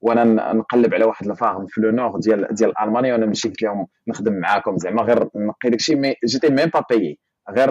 وأنا 0.00 0.52
نقلب 0.52 0.94
على 0.94 1.04
واحد 1.04 1.26
farm 1.28 1.66
في 1.66 1.80
le 1.80 1.90
nord 1.90 2.18
ديال 2.18 2.54
ديال 2.54 2.80
ألمانيا 2.80 3.12
وأنا 3.12 3.26
مشيت 3.26 3.62
لهم 3.62 3.86
نخدم 4.08 4.32
معاكم. 4.32 4.76
زعما 4.76 5.02
غير 5.02 5.28
نقي 5.36 5.70
داكشي 5.70 5.94
mais 5.94 6.14
j'étais 6.24 6.48
même 6.48 6.68
pas 6.74 6.84
payé 6.90 7.18
غير 7.50 7.70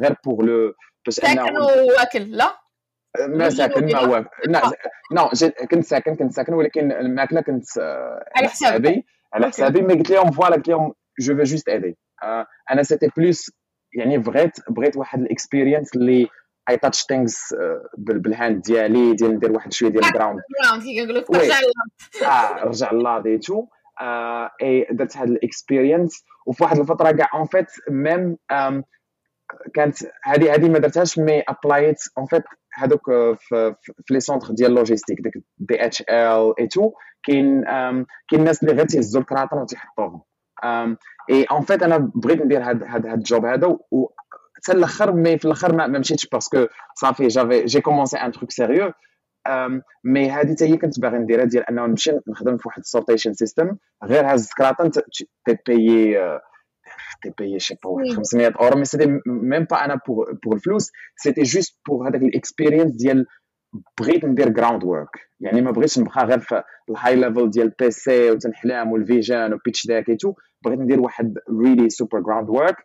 غير 0.00 0.14
pour 0.24 0.42
le 0.42 0.72
باش 1.06 1.14
ساكن 1.14 1.56
واكل 1.98 2.30
لا؟ 2.30 2.62
ما 3.28 3.50
ساكن 3.50 3.92
ما 3.92 4.00
واكل. 4.00 4.28
non 5.12 5.28
كنت 5.70 5.84
ساكن 5.84 6.14
كنت 6.14 6.32
ساكن 6.32 6.54
ولكن 6.54 6.92
الماكلة 6.92 7.40
كنت 7.40 7.64
على 8.36 8.48
حسابي 8.48 9.06
على 9.34 9.46
حسابي 9.46 9.82
mais 9.82 9.94
قلت 9.94 10.10
لهم 10.10 10.30
voilà 10.30 10.56
قلت 10.56 10.68
لهم 10.68 10.94
je 11.20 11.36
veux 11.36 11.42
juste 11.42 11.68
aider 11.68 11.98
أنا 12.70 12.82
c'était 12.82 13.08
plus 13.16 13.50
يعني 13.94 14.18
بغيت 14.18 14.52
بغيت 14.70 14.96
واحد 14.96 15.20
ال 15.20 15.27
expérience 15.27 15.96
اللي 15.96 16.28
I 16.70 16.76
touch 16.76 17.02
things 17.02 17.54
بال 17.98 18.19
hand 18.19 18.62
ديالي 18.62 19.14
ديال 19.14 19.34
ندير 19.34 19.52
واحد 19.52 19.72
شوية 19.72 19.90
ديال 19.90 20.04
ال 20.04 20.09
ground 20.09 20.40
كيقول 20.82 21.14
لك 21.14 21.30
رجع 21.30 21.54
آه 22.24 22.64
رجع 22.64 22.90
اي 24.62 24.86
درت 24.90 25.16
هاد 25.16 25.28
ال 25.28 25.37
expérience 25.37 26.24
وفي 26.46 26.62
واحد 26.64 26.78
الفترة 26.78 27.10
كاع 27.10 27.30
en 27.34 27.46
fait 27.46 27.66
même 27.90 28.36
كانت 29.74 29.96
هذه 30.24 30.54
هذه 30.54 30.68
ما 30.68 30.78
درتهاش 30.78 31.18
mais 31.18 31.42
apply 31.48 31.91
ت 31.91 32.00
en 32.18 32.26
fait 32.26 32.42
هذوك 32.74 33.10
في, 33.38 33.74
في 34.06 34.14
les 34.14 34.20
centres 34.20 34.52
ديال 34.52 34.74
logistiques 34.74 35.20
ديك 35.20 35.32
DHL 35.58 36.66
et 36.66 36.75
tout 36.75 36.92
كاين 37.22 37.64
كاين 38.28 38.40
الناس 38.40 38.62
اللي 38.62 38.74
غير 38.74 38.86
تيهزوا 38.86 39.20
الكراطن 39.20 39.58
وتيحطوهم 39.58 40.22
et 41.30 41.44
en 41.50 41.60
fait 41.60 41.82
أنا 41.82 42.10
بغيت 42.14 42.42
ندير 42.42 42.62
هاد 42.62 42.82
هاد 42.82 43.06
هاد 43.06 43.18
ال 43.18 43.24
job 43.24 43.44
هذا 43.44 43.66
و 43.66 44.08
حتى 44.54 44.72
الآخر 44.72 45.12
mais 45.12 45.38
في 45.38 45.44
الآخر 45.44 45.74
ما 45.74 45.86
مشيتش 45.86 46.26
parce 46.26 46.51
que 46.51 46.66
صافي 46.94 47.28
j'avais 47.28 47.64
j'ai 47.64 47.80
commencé 47.80 48.16
un 48.16 48.32
truc 48.32 48.50
sérieux 48.50 48.92
mais 50.04 50.30
هذه 50.30 50.52
حتى 50.52 50.64
هي 50.64 50.76
كنت 50.76 51.00
باغي 51.00 51.18
نديرها 51.18 51.44
ديال 51.44 51.68
انه 51.68 51.86
نمشي 51.86 52.12
نخدم 52.28 52.56
في 52.56 52.68
واحد 52.68 52.78
ال 52.78 52.83
sortation 52.83 53.32
system 53.32 53.76
غير 54.04 54.32
هاز 54.32 54.50
كراطن 54.58 54.90
t'es 55.64 56.16
payé 57.24 57.32
t'es 57.32 57.44
payé 57.44 57.60
je 57.60 57.65
sais 57.65 57.74
pas 57.84 57.90
واحد 57.90 58.16
500 58.16 58.52
euros 58.60 58.78
mais 58.78 58.84
c'était 58.84 59.20
même 59.26 59.64
pas 59.64 59.84
أنا 59.84 60.00
pour 60.08 60.38
pour 60.44 60.54
الفلوس 60.54 60.90
c'était 61.16 61.42
juste 61.42 61.80
pour 61.88 62.08
هذاك 62.08 62.22
ال 62.22 62.28
expérience 62.28 62.92
ديال 62.92 63.26
بغيت 64.00 64.24
ندير 64.24 64.48
ground 64.48 64.84
work 64.84 65.08
يعني 65.40 65.60
ما 65.60 65.70
بغيتش 65.70 65.98
نبقى 65.98 66.26
غير 66.26 66.38
في 66.38 66.62
ال 66.90 67.16
high 67.16 67.31
level 67.31 67.50
ديال 67.50 67.68
PC 67.68 68.30
وتنحلام 68.30 68.92
وال 68.92 69.07
vision 69.07 69.52
و 69.54 69.59
pitch 69.59 69.86
deck 69.86 70.08
et 70.08 70.17
tout 70.17 70.34
بغيت 70.64 70.78
ندير 70.78 71.00
واحد 71.00 71.38
really 71.64 71.90
super 71.90 72.20
ground 72.20 72.50
work 72.50 72.76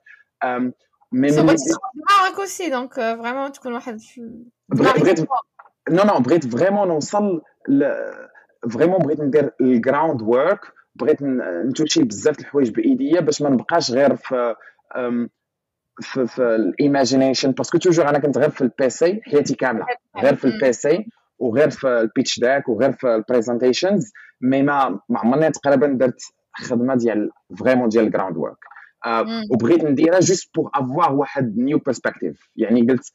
mais 0.44 0.64
من 1.12 1.28
دماغك 1.30 2.40
aussi 2.40 2.70
donc 2.70 2.94
vraiment 2.94 3.52
تكون 3.52 3.74
واحد 3.74 4.00
بغيت 4.70 5.20
non 5.90 6.04
non 6.04 6.20
بغيت 6.20 6.48
vraiment 6.48 6.88
نوصل 6.88 7.42
vraiment 8.72 9.00
بغيت 9.00 9.20
ندير 9.20 9.52
ال 9.62 9.70
ground 9.70 10.22
work 10.22 10.60
بغيت 11.00 11.18
ن 11.70 11.74
toucher 11.74 12.04
بزاف 12.04 12.40
الحوايج 12.40 12.70
بإيديا 12.70 13.20
باش 13.22 13.42
ما 13.42 13.50
نبقاش 13.50 13.92
غير 13.92 14.16
في 14.16 14.56
في, 16.02 16.28
في 16.28 16.56
ال 16.56 16.64
imagination 16.64 17.52
parce 17.52 17.68
que 17.68 17.78
toujours 17.78 18.10
أنا 18.10 18.20
كنت 18.20 18.38
غير 18.38 18.50
في 18.50 18.62
ال 18.62 18.82
PC 18.82 19.22
حياتي 19.24 19.56
كاملة. 19.56 19.86
غير 20.18 20.36
في 20.36 20.46
ال 20.46 20.66
PC 20.66 21.06
وغير 21.40 21.70
في 21.70 21.88
ال 21.88 21.97
pitch 21.97 22.40
deck 22.40 22.70
وغير 22.70 22.92
في 22.92 23.16
ال 23.16 23.23
presentations 23.23 24.12
mais 24.42 24.62
ما 24.64 25.00
ما 25.10 25.20
عمرني 25.20 25.52
تقريبا 25.52 25.88
درت 25.88 26.22
خدمة 26.54 26.96
ديال 26.96 27.32
vraiment 27.60 27.90
ديال 27.90 28.06
ال 28.06 28.10
ground 28.10 28.38
work 28.38 28.58
وبغيت 29.52 29.84
نديرها 29.84 30.20
juste 30.20 30.50
pour 30.56 30.70
avoir 30.76 31.14
واحد 31.14 31.58
new 31.58 31.78
perspective 31.78 32.50
يعني 32.56 32.82
قلت 32.82 33.14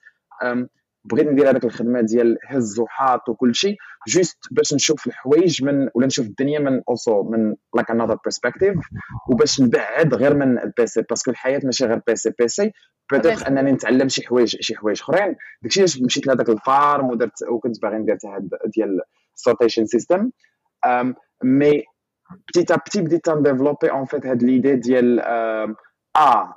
بغيت 1.05 1.27
ندير 1.27 1.51
هذيك 1.51 1.65
الخدمة 1.65 2.01
ديال 2.01 2.39
هز 2.47 2.79
وحاط 2.81 3.29
وكل 3.29 3.55
شيء 3.55 3.77
juste 4.09 4.39
باش 4.51 4.75
نشوف 4.75 5.07
الحوايج 5.07 5.65
من 5.65 5.89
ولا 5.95 6.07
نشوف 6.07 6.27
الدنيا 6.27 6.59
من 6.59 6.83
aussi 6.89 7.23
من 7.23 7.55
like 7.75 7.91
another 7.91 8.19
perspective 8.25 8.75
وباش 9.31 9.61
نبعد 9.61 10.15
غير 10.15 10.35
من 10.35 10.59
ال 10.59 10.74
PC 10.74 11.03
parce 11.03 11.20
que 11.20 11.31
الحياة 11.31 11.61
ماشي 11.65 11.85
غير 11.87 12.01
PC 12.07 12.33
PC 12.39 12.73
peut-être 13.13 13.49
أنني 13.49 13.73
نتعلم 13.73 14.09
شي 14.09 14.27
حوايج 14.27 14.57
شي 14.61 14.77
حوايج 14.77 15.01
أخرين. 15.01 15.37
داكشي 15.63 15.81
علاش 15.81 16.03
مشيت 16.03 16.27
لهذاك 16.27 16.49
ال 16.49 16.61
farm 16.61 17.11
ودرت 17.11 17.43
وكنت 17.51 17.83
باغي 17.83 17.97
ندير 17.99 18.19
هاد 18.25 18.49
ديال 18.77 19.01
ال 19.35 19.40
sortation 19.40 19.87
system 19.87 20.31
مي 21.45 21.85
petit 22.49 22.71
à 22.71 22.77
petit 22.77 23.01
بديت 23.01 23.31
نـ 23.31 23.36
développer 23.36 23.91
en 23.91 24.05
fait 24.05 24.27
هاد 24.27 24.43
l'idée 24.43 24.77
ديال 24.77 25.21
آه 25.21 26.55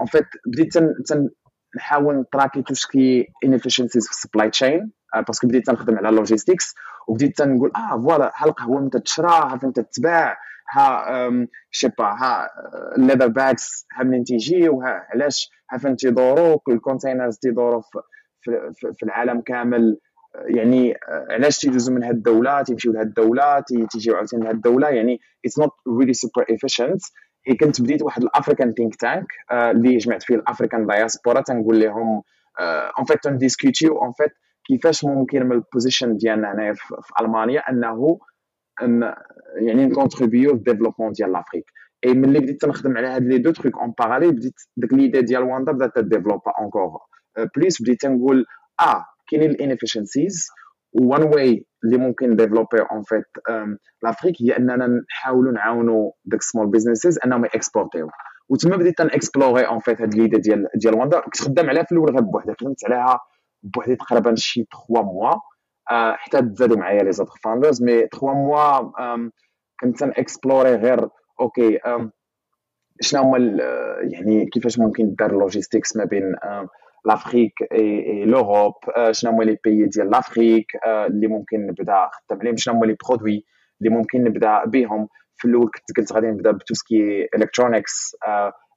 en 0.00 0.06
fait 0.06 0.26
بديت 0.46 0.76
نحاول 1.76 2.16
نـ 2.16 2.22
tracker 2.22 2.62
tout 2.62 2.74
ce 2.74 2.95
qui 2.95 3.26
inefficiencies 3.44 4.06
في 4.06 4.10
ال 4.12 4.17
supply 4.17 4.50
chain 4.50 4.92
parce 5.26 5.39
que 5.39 5.46
بديت 5.46 5.70
نخدم 5.70 5.98
على 5.98 6.16
logistics 6.16 6.74
وبديت 7.08 7.42
نقول 7.42 7.72
آه 7.76 8.00
voilà 8.00 8.32
ها 8.36 8.46
القهوه 8.46 8.80
متى 8.80 8.98
تشرى 9.00 9.28
ها 9.28 9.56
فين 9.56 9.72
تتباع؟ 9.72 10.36
ها 10.70 11.46
شي 11.70 11.88
با 11.88 12.04
ها 12.04 12.48
ال 12.96 13.00
leather 13.00 13.26
bags 13.26 13.86
ها 13.92 14.04
منين 14.04 14.24
تيجيو 14.24 14.80
ها 14.80 15.06
علاش؟ 15.14 15.50
ها 15.70 15.78
فين 15.78 15.96
تيدورو 15.96 16.62
ال 16.68 16.74
containers 16.74 17.38
تيدورو 17.38 17.80
في, 17.80 18.00
في, 18.74 18.92
في 18.98 19.02
العالم 19.02 19.40
كامل. 19.40 19.98
يعني 20.46 20.94
علاش 21.30 21.58
تيدوزو 21.58 21.92
من 21.92 22.04
هاد 22.04 22.14
الدولة؟ 22.14 22.62
تيمشيو 22.62 22.92
لهاد 22.92 23.06
الدولة؟ 23.06 23.60
تيجيو 23.90 24.16
عاوتاني 24.16 24.44
لهاد 24.44 24.54
الدولة؟ 24.54 24.88
يعني 24.88 25.20
it's 25.44 25.58
not 25.58 25.70
really 25.98 26.12
super 26.12 26.46
efficient 26.50 27.02
هي 27.46 27.54
كنت 27.54 27.80
بديت 27.80 28.02
واحد 28.02 28.22
ال 28.22 28.28
African 28.28 28.72
think 28.72 28.94
tank 28.96 29.26
اللي 29.52 29.96
جمعت 29.96 30.22
فيه 30.22 30.34
ال 30.34 30.41
African 30.41 30.86
diaspora 30.86 31.40
تنقول 31.40 31.80
لهم 31.80 32.22
en 32.98 33.04
fait 33.06 33.24
تنـ 33.24 33.40
discuter 33.40 34.02
يو 34.02 34.07
en 34.07 34.12
fait 34.12 34.32
كيفاش 34.66 35.04
ممكن 35.04 35.46
من 35.46 35.52
ال 35.52 35.59
position 35.59 36.16
ديالنا 36.16 36.52
هنايا 36.52 36.72
في, 36.72 36.94
ألمانيا 37.20 37.60
أنه 37.60 38.18
أن 38.82 39.14
يعني 39.56 39.86
نـ 39.86 39.92
contribuer 39.92 40.56
développement 40.56 41.12
ديال 41.12 41.32
l'Afrique 41.32 41.64
et 42.04 42.14
ملي 42.14 42.40
بديت 42.40 42.60
تنخدم 42.60 42.96
على 42.96 43.06
هاد 43.06 43.22
les 43.22 43.38
deux 43.38 43.50
trucs 43.50 43.78
en 43.78 43.94
parallèle 43.98 44.32
بديت 44.32 44.54
ديك 44.76 44.92
l'idée 44.92 45.22
ديال 45.22 45.42
واندا 45.42 45.72
بدات 45.72 45.94
تـ 45.96 46.01
développer 46.01 46.52
encore 46.58 46.98
plus 47.56 47.82
بديت 47.82 48.00
تنقول 48.00 48.46
آه 48.80 49.04
كاينين 49.30 49.50
ال 49.50 49.57
inefficiencies 49.57 50.48
one 50.92 51.22
way 51.22 51.66
اللي 51.84 51.96
ممكن 51.96 52.36
développer 52.36 52.80
en 52.80 53.02
fait 53.02 53.24
l'Afrique 54.02 54.42
هي 54.42 54.56
أننا 54.56 55.02
نحاولوا 55.10 55.52
نعاونوا 55.52 56.10
داك 56.24 56.42
small 56.42 56.66
businesses 56.66 57.18
أنهم 57.24 57.44
exporter 57.44 57.95
يو 57.95 58.08
وتما 58.48 58.76
بديت 58.76 58.98
تنـ 58.98 59.12
explorer 59.12 59.66
en 59.66 59.78
fait 59.78 60.00
هاد 60.00 60.14
l'idée 60.14 60.36
ديال 60.36 60.66
ديال 60.74 60.94
واندا 60.94 61.20
كنت 61.20 61.40
خدام 61.42 61.68
عليها 61.68 61.82
في 61.82 61.92
الأول 61.92 62.10
غير 62.10 62.20
بوحدها 62.20 62.54
خدمت 62.60 62.84
عليها 62.84 63.20
بوحدي 63.62 63.96
تقريبا 63.96 64.34
شي 64.34 64.66
3 64.88 65.02
mois 65.02 65.34
حتى 66.16 66.42
تزادوا 66.42 66.76
معايا 66.76 67.02
les 67.02 67.12
autres 67.12 67.32
founders 67.44 67.82
mais 67.82 67.98
3 68.00 68.26
mois 68.26 68.92
كنت 69.80 69.98
تنـ 70.00 70.15
explorer 70.15 70.74
غير 70.74 71.08
OK 71.40 71.78
شنو 73.00 73.22
هما 73.22 73.38
يعني 74.00 74.46
كيفاش 74.46 74.78
ممكن 74.78 75.14
دار 75.14 75.32
logistics 75.32 75.96
ما 75.96 76.04
بين 76.04 76.34
l'Afrique 77.04 77.52
et 77.72 78.24
l'Europe 78.24 78.74
شنو 79.10 79.30
هما 79.30 79.44
les 79.44 79.58
pays 79.64 79.86
ديال 79.86 80.10
l'Afrique 80.10 80.66
اللي 80.86 81.26
ممكن 81.26 81.66
نبدا 81.66 82.08
خدام 82.12 82.40
عليهم 82.40 82.56
شنو 82.56 82.74
هما 82.74 82.86
les 82.86 82.96
produits 83.08 83.44
اللي 83.80 83.90
ممكن 83.96 84.24
نبدا 84.24 84.64
بهم 84.64 85.08
في 85.36 85.48
الأول 85.48 85.70
كنت 85.70 85.98
قلت 85.98 86.12
غادي 86.12 86.26
نبدا 86.26 86.50
بتوسكي 86.50 87.28
الكترونكس 87.34 88.16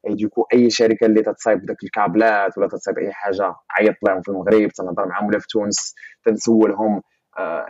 اي 0.08 0.16
دوكو 0.16 0.46
اي 0.54 0.70
شركه 0.70 1.06
اللي 1.06 1.22
تتصايب 1.22 1.66
داك 1.66 1.84
الكابلات 1.84 2.58
ولا 2.58 2.68
تتصايب 2.68 2.98
اي 2.98 3.12
حاجة 3.14 3.56
عيط 3.80 3.96
لهم 4.08 4.22
في 4.22 4.30
المغرب 4.30 4.70
تنهضر 4.70 5.08
معاهم 5.08 5.28
ولا 5.28 5.40
في 5.40 5.48
تونس 5.48 5.96
تنسولهم 6.26 7.02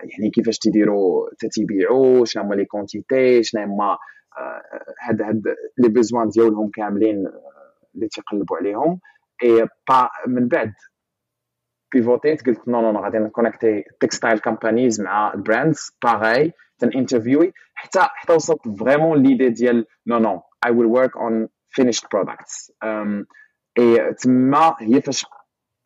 يعني 0.03 0.30
كيفاش 0.34 0.60
تيديروا 0.60 1.30
تتيبيعوا 1.39 2.26
شنو 2.26 2.43
هما 2.43 2.56
les 2.55 2.66
quantités 2.66 3.43
شنو 3.43 3.64
هما 3.64 3.97
هاد 5.01 5.22
هاد 5.22 5.41
les 5.78 5.89
besoins 5.89 6.30
ديالهم 6.30 6.70
كاملين 6.74 7.24
اللي 7.95 8.08
تيقلبوا 8.08 8.58
عليهم 8.58 8.99
et 9.43 9.68
bah 9.89 10.09
من 10.27 10.47
بعد 10.47 10.73
pivoter 11.93 12.39
ت 12.39 12.45
قلت 12.45 12.67
no 12.68 12.91
no 12.91 12.99
غادي 12.99 13.17
نـ 13.18 13.24
connecter 13.24 13.84
textile 13.99 14.39
companies 14.39 15.01
مع 15.01 15.33
ال 15.34 15.42
brands 15.42 15.91
باغاي 16.03 16.53
تن 16.79 16.89
interviewer 16.95 17.53
حتى 17.73 17.99
حتى 18.01 18.33
وصلت 18.33 18.59
vraiment 18.80 19.24
l'idée 19.24 19.49
ديال 19.49 19.86
no 20.07 20.20
no 20.20 20.41
I 20.66 20.72
will 20.72 20.86
work 20.86 21.18
on 21.18 21.47
products. 22.15 22.71
Um, 22.83 23.25
اي 23.79 24.13
تما 24.13 24.75
هي 24.79 25.01
فاش 25.01 25.25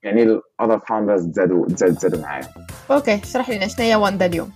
يعني 0.03 0.23
ال 0.23 0.33
other 0.33 0.80
founders 0.80 1.27
تزادوا 1.27 1.67
تزادوا 1.67 2.21
معايا 2.21 2.47
OK 2.91 3.15
اشرح 3.15 3.49
لنا 3.49 3.67
شنو 3.67 3.85
هي 3.85 3.95
واندا 3.95 4.25
اليوم 4.25 4.51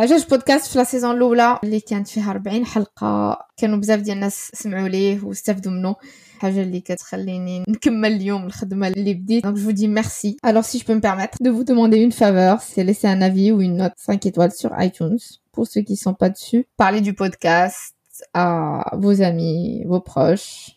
جوج 0.00 0.24
بودكاست 0.30 0.66
في 0.66 0.78
لا 0.78 0.84
سيزون 0.84 1.10
الاولى 1.16 1.58
اللي 1.64 1.80
كانت 1.80 2.08
فيها 2.08 2.30
40 2.30 2.66
حلقه 2.66 3.38
كانوا 3.56 3.78
بزاف 3.78 4.00
ديال 4.00 4.16
الناس 4.16 4.50
سمعوا 4.54 4.88
ليه 4.88 5.24
واستفدوا 5.24 5.72
منه 5.72 5.96
حاجه 6.38 6.62
اللي 6.62 6.80
كتخليني 6.80 7.64
نكمل 7.68 8.12
اليوم 8.12 8.46
الخدمه 8.46 8.88
اللي 8.88 9.14
بديت 9.14 9.46
donc 9.46 9.56
je 9.56 9.62
vous 9.62 9.72
dis 9.72 9.88
merci 9.88 10.36
alors 10.46 10.64
si 10.64 10.78
je 10.78 10.84
peux 10.84 10.94
me 10.94 11.00
permettre 11.00 11.38
de 11.40 11.50
vous 11.50 11.64
demander 11.64 11.96
une 11.98 12.12
faveur 12.12 12.60
c'est 12.62 12.84
laisser 12.84 13.08
un 13.08 13.22
avis 13.22 13.52
ou 13.52 13.60
une 13.60 13.76
note 13.76 13.92
5 13.96 14.26
étoiles 14.26 14.52
sur 14.52 14.70
iTunes 14.80 15.18
pour 15.52 15.66
ceux 15.66 15.82
qui 15.82 15.96
sont 15.96 16.14
pas 16.14 16.28
dessus 16.28 16.66
parler 16.76 17.00
du 17.00 17.14
podcast 17.14 17.94
à 18.34 18.48
vos 18.96 19.22
amis 19.22 19.84
vos 19.86 20.00
proches 20.00 20.76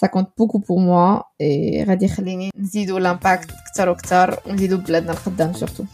ça 0.00 0.08
compte 0.08 0.30
beaucoup 0.38 0.60
pour 0.60 0.80
moi 0.80 1.06
et 1.40 1.84
غادي 1.88 2.04
يخليني 2.04 2.50
نزيدو 2.58 2.98
l'impact 3.00 3.48
كتر 3.74 3.88
وكتر 3.88 4.40
ونزيدو 4.46 4.76
بلادنا 4.76 5.12
القدام 5.12 5.52
surtout 5.52 5.86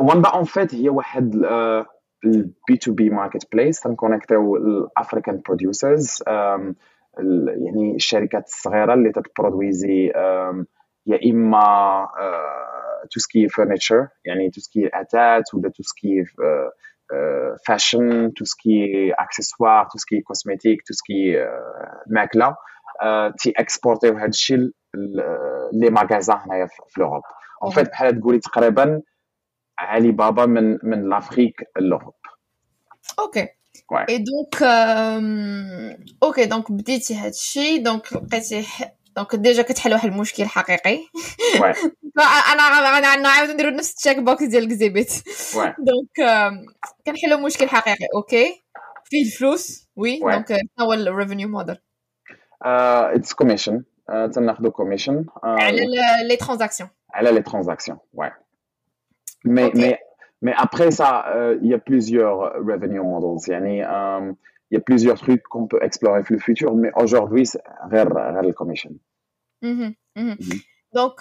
واندا 0.00 0.28
en 0.28 0.44
fait 0.44 0.74
هي 0.74 0.88
واحد 0.88 1.34
ال 2.24 2.50
B 2.50 2.76
to 2.82 2.92
B 2.92 3.10
marketplace 3.10 3.80
تنـ 3.80 3.94
connecter 3.94 4.56
يو 4.56 4.73
ال 4.73 4.82
African 4.82 5.42
producers 5.46 6.22
يعني 7.48 7.94
الشركات 7.94 8.46
الصغيرة 8.46 8.94
اللي 8.94 9.12
تتـ 9.12 9.32
produire 9.32 10.12
يا 11.06 11.30
إما 11.30 12.08
tout 13.10 13.20
ce 13.20 13.31
qui 13.31 13.48
furniture 13.48 14.08
يعني 14.24 14.50
tout 14.50 14.60
ce 14.60 14.72
qui 14.72 14.90
اثاث 14.94 15.54
ولا 15.54 15.68
تو 15.68 15.82
سكي 15.82 16.24
فاشن 17.66 18.32
تو 18.36 18.44
سكي 18.44 19.12
اكسسوار 19.12 19.84
تو 19.84 19.98
سكي 19.98 20.20
كوزميتيك 20.20 20.82
تو 20.86 20.94
سكي 20.94 21.46
ماكلة 22.10 22.56
تيـ 23.38 23.52
exporter 23.56 24.04
يو 24.04 24.16
هذا 24.16 24.26
الشيء 24.26 24.58
les 25.72 25.90
magasins 25.90 26.36
هنايا 26.36 26.66
في 26.66 27.00
l'Europe 27.00 27.22
en 27.62 27.70
fait 27.70 27.88
بحال 27.88 28.20
تقولي 28.20 28.38
تقريبا 28.38 29.02
علي 29.78 30.12
بابا 30.12 30.46
من 30.46 30.78
من 30.82 31.08
l'Afrique 31.08 31.70
l'Europe 31.78 32.14
OK. 33.18 33.48
et 34.08 34.18
donc 34.18 34.62
OK 36.22 36.46
donc 36.46 36.72
بديتي 36.72 37.14
هاد 37.14 37.30
الشيء 37.32 37.82
donc 37.82 38.12
لقيتي 38.12 38.66
donc 39.16 39.36
déjà 39.36 39.62
كتحل 39.62 39.92
واحد 39.92 40.08
المشكل 40.08 40.46
حقيقي. 40.46 40.98
أنا 42.52 42.62
أنا 42.98 43.16
نعاود 43.16 43.50
نديرو 43.50 43.70
نفس 43.70 43.90
ال 43.90 43.95
check 43.95 44.18
box 44.18 44.44
ديال 44.44 44.64
الكزيبيت 44.64 45.12
donc 45.78 46.30
كنحلو 47.06 47.38
مشكل 47.38 47.68
حقيقي 47.68 48.06
OK 48.14 48.64
فيه 49.04 49.24
الفلوس 49.24 49.88
وي 49.96 50.20
دونك 50.20 50.48
شنو 50.48 50.86
هو 50.86 50.92
الريفينيو 50.92 51.48
موديل 51.48 51.78
اتس 52.62 53.32
كوميشن 53.32 53.84
تناخذو 54.34 54.70
كوميشن 54.70 55.24
على 55.44 55.86
لي 56.28 56.36
ترانزاكسيون 56.36 56.90
على 57.14 57.32
لي 57.32 57.42
ترانزاكسيون 57.42 57.98
ouais. 58.16 58.47
mais 59.47 59.71
mais 59.75 59.99
mais 60.41 60.55
après 60.65 60.91
ça 60.91 61.09
il 61.61 61.67
y 61.67 61.73
a 61.73 61.79
plusieurs 61.79 62.37
revenue 62.69 63.01
models 63.01 63.49
يعني 63.49 63.83
il 64.71 64.75
y 64.75 64.77
a 64.77 64.81
plusieurs 64.81 65.19
trucs 65.19 65.43
qu'on 65.43 65.67
peut 65.67 65.81
explorer 65.87 66.21
dans 66.23 66.35
le 66.35 66.39
futur 66.39 66.75
mais 66.75 66.91
aujourd'hui 66.95 67.45
c'est 67.45 67.61
غير 67.91 68.13
غير 68.13 68.43
الكوميشن 68.43 68.97
دونك 70.93 71.19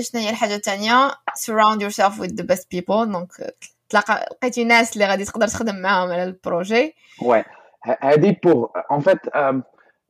شنو 0.00 0.22
هي 0.22 0.30
الحاجه 0.30 0.54
الثانيه 0.54 1.10
surround 1.38 1.80
yourself 1.80 2.18
with 2.20 2.32
the 2.40 2.44
best 2.44 2.66
people 2.74 3.04
دونك 3.04 3.54
تلاقى 3.88 4.28
لقيتي 4.32 4.64
ناس 4.64 4.92
اللي 4.96 5.06
غادي 5.06 5.24
تقدر 5.24 5.48
تخدم 5.48 5.76
معاهم 5.76 6.10
على 6.10 6.24
البروجي 6.24 6.94
ouais 7.22 7.44
هذه 8.00 8.36
بور 8.44 8.70
en 8.92 9.00
fait 9.00 9.38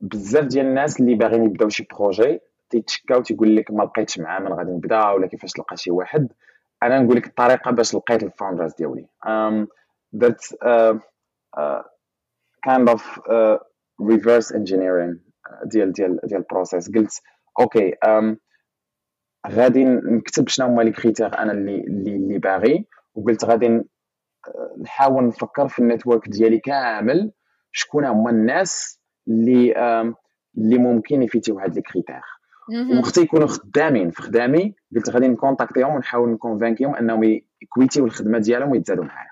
بزاف 0.01 0.45
ديال 0.45 0.65
الناس 0.65 0.99
اللي 0.99 1.15
باغيين 1.15 1.43
يبداو 1.43 1.69
شي 1.69 1.87
بروجي 1.91 2.39
تيتشكاو 2.80 3.22
تيقول 3.22 3.56
لك 3.56 3.70
ما 3.70 3.82
لقيتش 3.82 4.18
معاه 4.18 4.40
من 4.40 4.52
غادي 4.52 4.70
نبدأ 4.70 5.10
ولا 5.10 5.26
كيفاش 5.26 5.52
تلقى 5.52 5.76
شي 5.76 5.90
واحد. 5.90 6.32
أنا 6.82 6.98
نقول 6.98 7.16
لك 7.16 7.26
الطريقة 7.26 7.70
باش 7.70 7.94
لقيت 7.94 8.22
ال 8.22 8.28
founders 8.28 8.74
ديالي. 8.74 9.06
درت 10.12 10.58
kind 12.62 12.88
of 12.88 13.20
reverse 14.02 14.52
engineering 14.52 15.14
ديال 15.64 15.92
ديال 15.92 16.20
ديال 16.24 16.40
ال 16.40 16.46
process 16.46 16.90
قلت 16.90 17.22
OK 17.60 17.92
um, 17.92 18.36
غادي 19.48 19.84
نكتب 19.84 20.48
شنو 20.48 20.66
هما 20.66 20.82
les 20.82 20.92
critères 20.92 21.38
أنا 21.38 21.52
اللي 21.52 21.80
اللي, 21.80 22.16
اللي 22.16 22.38
باغي 22.38 22.86
وقلت 23.14 23.44
غادي 23.44 23.82
نحاول 24.80 25.26
نفكر 25.26 25.68
في 25.68 25.78
ال 25.78 25.84
network 25.84 26.28
ديالي 26.28 26.58
كامل 26.58 27.32
شكون 27.72 28.04
هما 28.04 28.30
الناس 28.30 29.00
اللي 29.28 29.72
اللي 30.58 30.78
ممكن 30.78 31.22
يـ 31.22 31.26
fitter 31.26 31.50
يو 31.50 31.58
هاد 31.58 31.74
les 31.74 31.82
critères 31.82 32.22
وقت 32.98 33.18
يكونوا 33.18 33.46
خدامين. 33.46 34.10
في 34.10 34.22
خدامي 34.22 34.74
قلت 34.96 35.10
غادي 35.10 35.28
نـ 35.28 35.34
contacter 35.34 35.83
هم 35.83 35.94
ونحاول 35.94 36.28
نـ 36.28 36.33
convaincre 36.33 36.84
هم 36.84 36.94
أنهم 36.94 37.40
يـ 37.62 37.66
quitter 37.66 37.96
يو 37.96 38.04
الخدمة 38.04 38.38
ديالهم 38.38 38.70
ويتزادوا 38.70 39.04
معايا. 39.04 39.30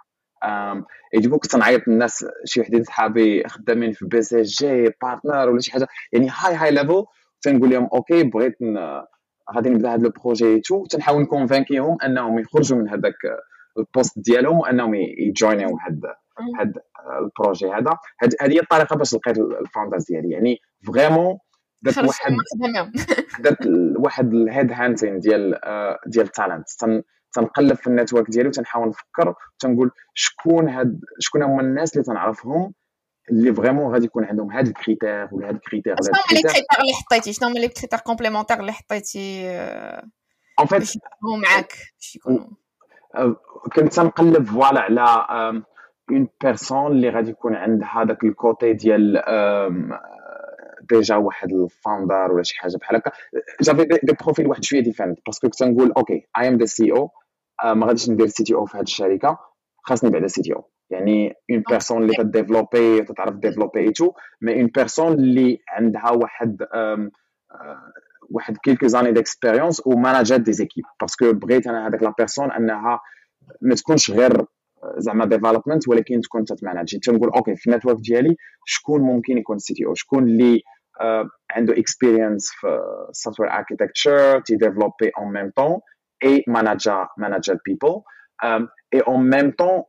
et 1.14 1.20
du 1.20 1.26
coup 1.26 1.38
كنت 1.38 1.56
نعيط 1.56 1.88
للناس 1.88 2.26
شي 2.44 2.60
وحدين 2.60 2.84
صحابي 2.84 3.48
خدامين 3.48 3.92
في 3.92 4.06
BCG 4.06 4.90
partner 5.02 5.50
ولا 5.50 5.60
شي 5.60 5.72
حاجة. 5.72 5.86
يعني 6.12 6.28
high 6.28 6.54
high 6.54 6.70
level 6.70 7.04
تنقول 7.42 7.70
لهم 7.70 7.88
OK 7.94 8.22
بغيت 8.22 8.56
غادي 9.54 9.70
نبدأ 9.70 9.94
هذا 9.94 10.06
ال 10.06 10.14
projet 10.14 10.60
tout. 10.60 10.86
تنحاول 10.86 11.22
نـ 11.22 11.28
convaincre 11.28 11.85
هم 11.85 11.96
أنهم 12.04 12.38
يخرجوا 12.38 12.78
من 12.78 12.88
هذاك 12.88 13.14
ال 13.78 13.85
poste 13.85 14.18
ديالهم 14.18 14.58
وأنهم 14.58 14.94
يـ 14.94 15.04
joiner 15.04 15.60
يو 15.60 15.78
هذا 15.78 16.14
هذا 16.60 16.82
ال 17.18 17.25
projet 17.25 17.66
هذا. 17.66 17.96
هذه 18.20 18.52
هي 18.52 18.60
الطريقة 18.60 18.96
باش 18.96 19.14
لقيت 19.14 19.38
ال 19.38 19.46
founders 19.46 20.04
ديالي. 20.04 20.30
يعني 20.30 20.58
vraiment 20.86 21.38
درت 21.82 21.98
واحد 21.98 22.36
درت 23.40 23.66
واحد 24.04 24.32
ال 24.32 24.40
head 24.40 24.72
hunting 24.72 25.18
ديال 25.18 25.60
ديال 26.06 26.26
ال 26.26 26.32
talent 26.32 26.68
تنقلب 27.32 27.76
في 27.76 27.86
ال 27.86 27.92
network 27.92 28.30
ديالي 28.30 28.48
وتنحاول 28.48 28.88
نفكر 28.88 29.34
وتنقول 29.54 29.90
شكون 30.14 30.68
هاد 30.68 31.00
شكون 31.18 31.42
هما 31.42 31.62
الناس 31.62 31.92
اللي 31.92 32.04
تنعرفهم 32.04 32.74
اللي 33.30 33.54
vraiment 33.54 33.92
غادي 33.92 34.04
يكون 34.04 34.24
عندهم 34.24 34.52
هاد 34.52 34.66
ال 34.66 34.74
critère 34.74 35.28
ولا 35.32 35.48
هاد 35.48 35.54
ال 35.54 35.60
critère 35.60 35.96
شنو 36.02 36.12
هما 36.14 36.34
les 36.34 36.42
critères 36.42 36.80
اللي 36.80 36.92
حطيتي؟ 36.92 37.32
شنو 37.32 37.48
هما 37.48 37.58
les 37.58 37.68
critères 37.68 37.98
complémentaires 37.98 38.60
اللي 38.60 38.72
حطيتي 38.72 39.48
en 40.58 40.66
fait 40.66 40.92
معاك 41.42 41.72
كنت 43.76 43.92
تنقلب 43.92 44.46
voilà 44.46 44.80
على 44.80 45.26
une 46.10 46.28
personne 46.42 46.92
اللي 46.92 47.10
غادي 47.10 47.30
يكون 47.30 47.54
عندها 47.54 47.88
هذاك 47.88 48.24
ال 48.24 48.34
côté 48.34 48.72
ديال 48.72 49.22
déjà 50.90 51.16
واحد 51.16 51.52
ال 51.52 51.62
founder 51.62 52.32
ولا 52.32 52.42
شي 52.42 52.60
حاجة 52.60 52.76
بحال 52.76 52.96
هكا. 52.96 53.10
J'avais 53.60 53.84
des 53.84 54.12
profils 54.24 54.46
واحد 54.46 54.64
شوية 54.64 54.80
différents 54.80 55.18
parce 55.26 55.40
que 55.40 55.48
كنت 55.48 55.62
نقول 55.62 55.92
OK 55.96 56.26
I 56.38 56.48
am 56.48 56.56
the 56.56 56.64
CEO 56.64 57.10
ما 57.64 57.86
غاديش 57.86 58.10
ندير 58.10 58.26
CTO 58.26 58.66
في 58.66 58.76
هذه 58.76 58.82
الشركة. 58.82 59.38
خاصني 59.84 60.10
بعدا 60.10 60.26
CTO 60.26 60.68
يعني 60.90 61.34
une 61.50 61.62
personne 61.70 62.02
اللي 62.02 62.14
تديفلوبي 62.14 63.02
تتعرف 63.02 63.34
développer 63.34 63.80
et 63.80 63.90
tout 63.90 64.12
mais 64.40 64.60
une 64.60 64.66
personne 64.66 65.12
اللي 65.12 65.58
عندها 65.68 66.10
واحد 66.10 66.62
واحد 68.30 68.56
quelques 68.56 68.86
années 68.86 69.12
d'expérience 69.12 69.86
و 69.86 69.93
manageات 69.93 70.40
des 70.40 70.52
équipes 70.52 70.84
parce 71.00 71.20
que 71.20 71.32
بغيت 71.32 71.66
أنا 71.66 71.88
هذاك 71.88 72.02
la 72.02 72.14
personne 72.18 72.52
أنها 72.52 73.00
ما 73.62 73.74
تكونش 73.74 74.10
غير 74.10 74.44
زعما 74.96 75.24
développement 75.24 75.88
ولكن 75.88 76.20
تكون 76.20 76.44
تت 76.44 76.56
manager 76.56 76.98
تنقول 76.98 77.30
OK 77.30 77.56
في 77.56 77.70
ال 77.70 77.74
network 77.74 77.96
ديالي 78.00 78.36
شكون 78.64 79.00
ممكن 79.00 79.38
يكون 79.38 79.58
CTO 79.58 79.94
شكون 79.94 80.24
اللي 80.24 80.60
uh, 81.02 81.28
عنده 81.50 81.78
experience 81.78 82.50
في 82.50 82.80
software 83.12 83.50
architecture 83.52 84.40
تي 84.40 84.56
développer 84.56 85.10
en 85.18 85.32
même 85.32 85.50
temps 85.56 85.80
et 86.24 86.44
manage 86.48 87.08
manager 87.18 87.58
people 87.66 88.00
et 88.94 89.00
en 89.00 89.30
même 89.30 89.50
temps 89.50 89.82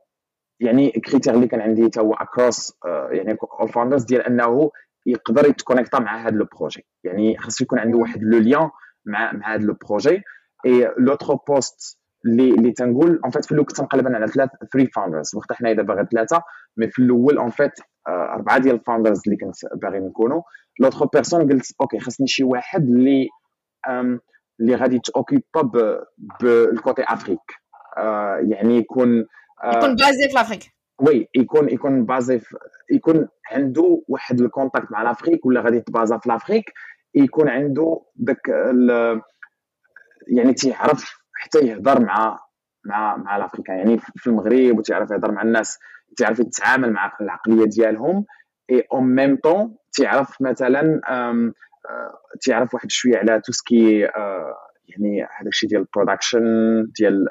يعني 0.60 0.90
critère 0.90 1.34
اللي 1.34 1.46
كان 1.46 1.60
عندي 1.60 1.88
تا 1.88 2.00
هو 2.00 2.14
across 2.14 2.72
يعني 3.10 3.36
ال 3.62 3.67
founders 3.67 4.04
ديال 4.04 4.22
أنه 4.22 4.70
يقدر 5.06 5.48
يت 5.48 5.58
connecta 5.58 5.98
مع 5.98 6.26
هذا 6.26 6.36
le 6.36 6.46
projet 6.58 6.86
يعني 7.04 7.38
خاصو 7.38 7.64
يكون 7.64 7.78
عنده 7.78 7.98
واحد 7.98 8.22
le 8.22 8.38
lien 8.38 8.70
مع 9.06 9.32
مع 9.32 9.54
هذا 9.54 9.62
le 9.62 9.76
projet 9.88 10.22
et 10.66 10.94
l'autre 10.98 11.34
poste 11.48 12.03
اللي 12.26 12.50
اللي 12.50 12.72
تنقول 12.72 13.20
en 13.24 13.30
fait 13.30 13.44
في 13.44 13.52
الأول 13.52 13.66
كنت 13.66 13.80
نقلب 13.80 14.06
أنا 14.06 14.16
على 14.16 14.28
ثلاث 14.28 14.50
three 14.72 14.86
founders 14.86 15.34
وقت 15.34 15.52
حنا 15.52 15.72
دابا 15.72 15.94
غير 15.94 16.04
ثلاثة 16.04 16.42
mais 16.76 16.90
في 16.90 16.98
الأول 16.98 17.38
en 17.38 17.50
fait 17.50 17.72
أربعة 18.08 18.58
ديال 18.58 18.74
ال 18.74 18.79
founders 18.79 19.20
اللي 19.26 19.36
كنت 19.36 19.54
باغي 19.82 20.00
نكونوا. 20.00 20.42
l'autre 20.80 21.06
personne 21.12 21.52
قلت 21.52 21.66
OK 21.80 21.98
خاصني 21.98 22.26
شي 22.26 22.44
واحد 22.44 22.82
اللي 22.82 23.28
اللي 24.60 24.74
غادي 24.74 24.98
ت 24.98 25.07
occupa 25.07 25.62
بال 26.40 26.61
côté 26.61 27.02
Afrique. 27.08 27.40
يعني 28.50 28.76
يكون 28.76 29.26
يكون 29.64 29.94
basé 29.94 30.28
في 30.28 30.34
l'Afrique 30.34 30.74
وي 31.00 31.28
يكون 31.34 31.68
يكون 31.68 32.04
basé 32.04 32.40
يكون 32.90 33.28
عنده 33.52 34.02
واحد 34.08 34.40
ال 34.40 34.47
contact 34.47 34.92
مع 34.92 35.02
l'Afrique 35.02 35.46
ولا 35.46 35.60
غادي 35.60 35.76
يت 35.76 35.90
basa 35.90 36.18
في 36.18 36.28
l'Afrique 36.28 36.72
يكون 37.14 37.48
عنده 37.48 38.00
داك 38.16 38.48
يعني 40.28 40.52
تيعرف 40.54 41.23
حتى 41.44 41.58
يهضر 41.58 42.00
مع 42.00 42.38
مع 42.84 43.16
مع 43.16 43.36
ال 43.36 43.40
africains 43.40 43.78
يعني 43.78 43.98
في 44.16 44.26
المغرب 44.26 44.78
وتيعرف 44.78 45.10
يهضر 45.10 45.32
مع 45.32 45.42
الناس 45.42 45.78
تيعرف 46.16 46.40
يتعامل 46.40 46.92
مع 46.92 47.12
العقلية 47.20 47.64
ديالهم. 47.64 48.24
et 48.70 48.84
en 48.92 49.14
même 49.14 49.36
temps 49.36 49.76
تيعرف 49.92 50.42
مثلا 50.42 51.00
تيعرف 52.40 52.74
واحد 52.74 52.90
شوية 52.90 53.16
على 53.16 53.40
tout 53.40 53.67
ce 53.67 53.80
qui 53.80 54.00
يعني 54.88 55.22
هذاك 55.22 55.46
الشيء 55.46 55.68
ديال 55.68 55.80
ال 55.80 55.86
production 55.86 56.42
ديال 56.98 57.26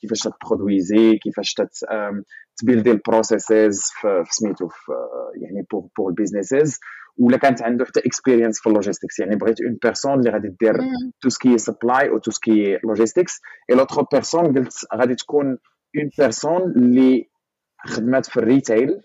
كيفاش 0.00 0.22
ت 0.22 0.32
produisé 0.32 1.16
كيفاش 1.16 1.54
ت 2.56 2.61
buildé 2.61 2.90
ال 2.90 2.99
processes 2.99 3.82
في 4.00 4.24
سميتو 4.30 4.68
يعني 5.34 5.66
pour 5.70 5.88
pour 5.96 6.10
ال 6.10 6.16
businesses 6.16 6.78
ولا 7.18 7.36
كانت 7.36 7.62
عنده 7.62 7.84
حتى 7.84 8.00
experience 8.00 8.60
في 8.60 8.68
ال 8.68 8.73
logistics 8.73 9.18
يعني 9.18 9.36
بغيت 9.36 9.60
une 9.60 9.78
personne 9.82 10.18
اللي 10.18 10.30
غادي 10.30 10.56
دير 10.60 10.76
tout 11.20 11.28
ce 11.28 11.40
qui 11.40 11.58
supply 11.58 12.08
أو 12.08 12.18
tout 12.18 12.30
ce 12.30 12.49
qui 12.49 12.78
logistics 12.84 13.40
et 13.70 13.76
l'autre 13.76 14.02
personne 14.12 14.58
قلت 14.58 14.74
غادي 14.94 15.14
تكون 15.14 15.46
une 15.46 16.10
personne 16.18 16.62
اللي 16.62 17.30
خدمات 17.86 18.26
في 18.26 18.36
ال 18.36 18.45
retail 18.45 19.00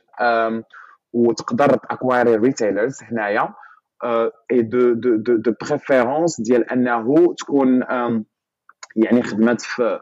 وتقدر 1.13 1.75
ت 1.75 1.82
acquérir 1.82 2.35
retailers 2.35 3.03
هنايا. 3.03 3.53
et 4.51 4.61
de 4.61 4.93
de 4.93 5.15
de 5.35 5.53
préférence 5.61 6.41
ديال 6.41 6.71
أنه 6.71 7.35
تكون 7.37 7.83
يعني 8.95 9.23
خدمات 9.23 9.61
في 9.61 9.99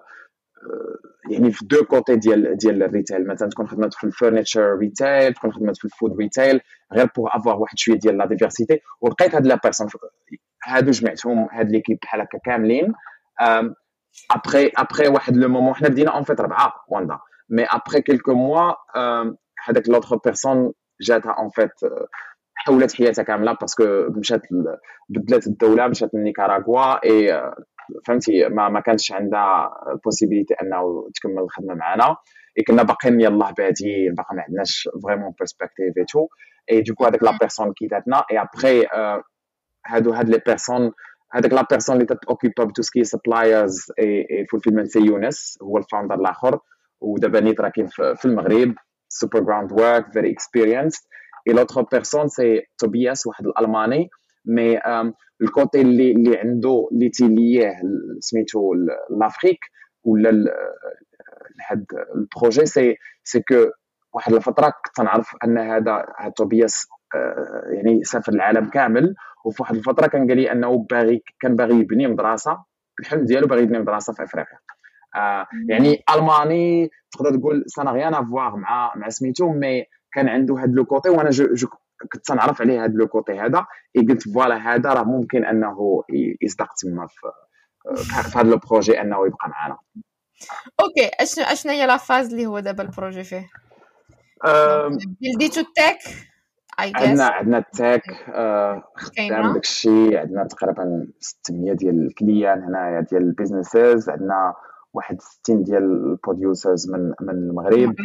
يعني 1.31 1.51
في 1.51 1.65
deux 1.65 1.85
côtés 1.85 2.15
ديال 2.15 2.57
ديال 2.57 2.83
ال 2.83 2.89
retail. 2.89 3.27
مثلا 3.27 3.49
تكون 3.49 3.67
خدمات 3.67 3.93
في 3.93 4.07
ال 4.07 4.14
furniture 4.14 4.79
retail 4.79 5.33
تكون 5.33 5.53
خدمات 5.53 5.77
في 5.77 5.85
ال 5.85 5.92
food 5.92 6.17
retail 6.17 6.61
غير 6.93 7.09
pour 7.15 7.29
avoir 7.31 7.55
واحد 7.55 7.77
شوية 7.77 7.99
ديال 7.99 8.17
la 8.17 8.25
diversité 8.25 8.79
ولقيت 9.01 9.35
هاد 9.35 9.47
la 9.47 9.59
personne 9.63 9.87
هادو 10.65 10.91
جمعتهم 10.91 11.47
هاد 11.51 11.71
l'équipe 11.71 11.97
بحال 12.01 12.21
هكا 12.21 12.37
كاملين. 12.45 12.93
ابخي 14.31 14.71
ابخي 14.77 15.07
واحد 15.07 15.37
le 15.37 15.49
moment 15.49 15.75
حنا 15.75 15.89
بدينا 15.89 16.15
en 16.15 16.23
fait 16.23 16.41
ربعة 16.41 16.73
Waanda. 16.89 17.19
mais 17.49 17.63
après 17.63 18.01
quelques 18.01 18.33
mois 18.33 18.73
هذاك 19.65 19.89
l'autre 19.89 20.15
personne 20.25 20.73
جاتها 21.01 21.31
en 21.31 21.49
fait 21.49 21.71
حولت 22.55 22.93
حياتها 22.93 23.23
كاملة 23.23 23.57
parce 23.61 23.75
que 23.75 23.83
مشات 24.09 24.41
بدلت 25.09 25.47
الدولة 25.47 25.87
مشات 25.87 26.13
لنيكاراغوا 26.13 27.05
اي 27.05 27.51
فهمتي؟ 28.05 28.49
ما 28.49 28.69
ما 28.69 28.79
كانش 28.79 29.11
عندها 29.11 29.69
possibilité 30.05 30.53
أنه 30.53 31.09
تكمل 31.15 31.39
الخدمة 31.39 31.73
معنا 31.73 32.15
اي 32.57 32.63
كنا 32.63 32.83
باقيين 32.83 33.21
يلاه 33.21 33.51
بادين 33.51 34.13
باقا 34.13 34.35
ما 34.35 34.41
عندناش 34.41 34.89
vraiment 35.03 35.33
perspective 35.39 35.97
et 35.97 36.81
tout 36.81 36.89
et 36.89 36.93
du 36.93 36.97
coup 36.97 37.05
هذاك 37.05 37.23
la 37.23 37.37
personne 37.39 37.73
quittاتنا 37.73 38.23
et 38.31 38.41
après 38.41 38.85
هادو 39.87 40.13
هاد 40.13 40.29
les 40.29 40.41
personnes 40.45 40.91
هذاك 41.33 41.53
la 41.53 41.67
personne 41.69 41.95
اللي 41.95 42.05
تت 42.05 42.20
occupa 42.20 42.63
ب 42.63 42.67
tout 42.67 42.81
ce 42.81 42.90
qui 42.90 43.03
suppliers 43.03 43.91
et 43.99 44.45
fulfillment 44.51 44.87
c'est 44.87 44.99
يونس 44.99 45.57
هو 45.61 45.77
ال 45.77 45.82
founder 45.82 46.15
الآخر. 46.15 46.59
ودابا 47.01 47.39
نيت 47.39 47.61
راه 47.61 47.69
كاين 47.69 47.87
في 47.87 48.25
المغرب. 48.25 48.75
super 49.09 49.39
ground 49.39 49.71
work 49.71 50.13
very 50.13 50.31
experience 50.31 51.07
et 51.47 51.53
l'autre 51.53 51.81
personne 51.81 52.27
c'est 52.27 52.61
توبياس 52.77 53.27
واحد 53.27 53.45
الألماني. 53.45 54.09
mais 54.45 54.79
ال 55.41 55.49
côté 55.49 55.81
اللي 55.81 56.11
اللي 56.11 56.37
عنده 56.37 56.89
اللي 56.91 57.09
تي 57.09 57.33
liéه 57.33 57.81
سميتو 58.19 58.73
l'Afrique 59.19 59.59
ولا 60.03 60.31
هاد 61.69 61.85
ال 62.15 62.22
projet 62.22 62.65
c'est 62.65 62.97
c'est 63.23 63.41
que 63.41 63.65
واحد 64.13 64.33
الفترة 64.33 64.73
كنت 64.85 65.05
نعرف 65.05 65.35
أن 65.43 65.57
هذا 65.57 66.05
هاد 66.19 66.31
توبياس 66.31 66.87
يعني 67.73 68.03
سافر 68.03 68.33
العالم 68.33 68.69
كامل 68.69 69.15
وفي 69.45 69.61
واحد 69.61 69.75
الفترة 69.75 70.07
كان 70.07 70.27
قال 70.27 70.37
لي 70.37 70.51
أنه 70.51 70.85
باغي 70.89 71.23
كان 71.39 71.55
باغي 71.55 71.79
يبني 71.79 72.07
مدرسة 72.07 72.63
الحلم 72.99 73.25
ديالو 73.25 73.47
باغي 73.47 73.63
يبني 73.63 73.79
مدرسة 73.79 74.13
في 74.13 74.23
إفريقيا. 74.23 74.57
آه 75.15 75.45
يعني 75.69 76.03
ألماني 76.15 76.89
تقدر 77.11 77.37
تقول 77.37 77.63
ça 77.67 77.77
n'a 77.77 77.91
rien 77.91 78.13
à 78.13 78.22
voir 78.22 78.55
مع 78.55 78.93
مع 78.95 79.09
سميتو 79.09 79.51
mais 79.51 79.85
كان 80.13 80.29
عنده 80.29 80.55
هاد 80.55 80.73
le 80.73 80.85
côté 80.85 81.09
وأنا 81.09 81.29
je, 81.29 81.53
je 81.53 81.67
كنت 82.13 82.25
تنعرف 82.25 82.61
عليه 82.61 82.83
هاد 82.83 82.95
le 82.95 83.07
côté 83.07 83.39
هذا 83.39 83.65
قلت 84.09 84.29
voilà 84.29 84.57
هذا 84.57 84.93
راه 84.93 85.03
ممكن 85.03 85.45
انه 85.45 86.03
يصدق 86.41 86.67
تما 86.81 87.07
في 87.07 87.31
في 88.03 88.37
هذا 88.39 88.49
le 88.49 88.57
projet 88.57 89.01
انه 89.01 89.27
يبقى 89.27 89.49
معنا 89.49 89.77
OK 90.81 91.11
اشنو 91.19 91.45
أشنو 91.45 91.71
هي 91.71 91.87
la 91.87 91.97
phase 91.97 92.31
اللي 92.31 92.45
هو 92.45 92.59
دابا 92.59 92.83
ال 92.83 92.89
projet 92.89 93.23
فيه؟ 93.23 93.49
buildيتو 95.21 95.61
ال 95.61 95.69
tech 95.69 95.99
عندنا 96.79 97.25
عندنا 97.25 97.57
ال 97.57 97.66
tech 97.66 98.01
خدام. 98.95 99.53
داك 99.53 99.63
الشيء 99.63 100.17
عندنا 100.17 100.47
تقريبا 100.47 101.07
600 101.19 101.73
ديال 101.73 102.05
ال 102.07 102.14
clients 102.14 102.63
هنايا 102.63 103.01
ديال 103.01 103.21
ال 103.21 103.29
businesses 103.29 104.09
عندنا 104.09 104.53
واحد 104.93 105.21
60 105.21 105.63
ديال 105.63 105.83
ال 105.83 105.94
producers 105.94 106.91
من 106.91 107.13
من 107.21 107.29
المغرب. 107.29 107.95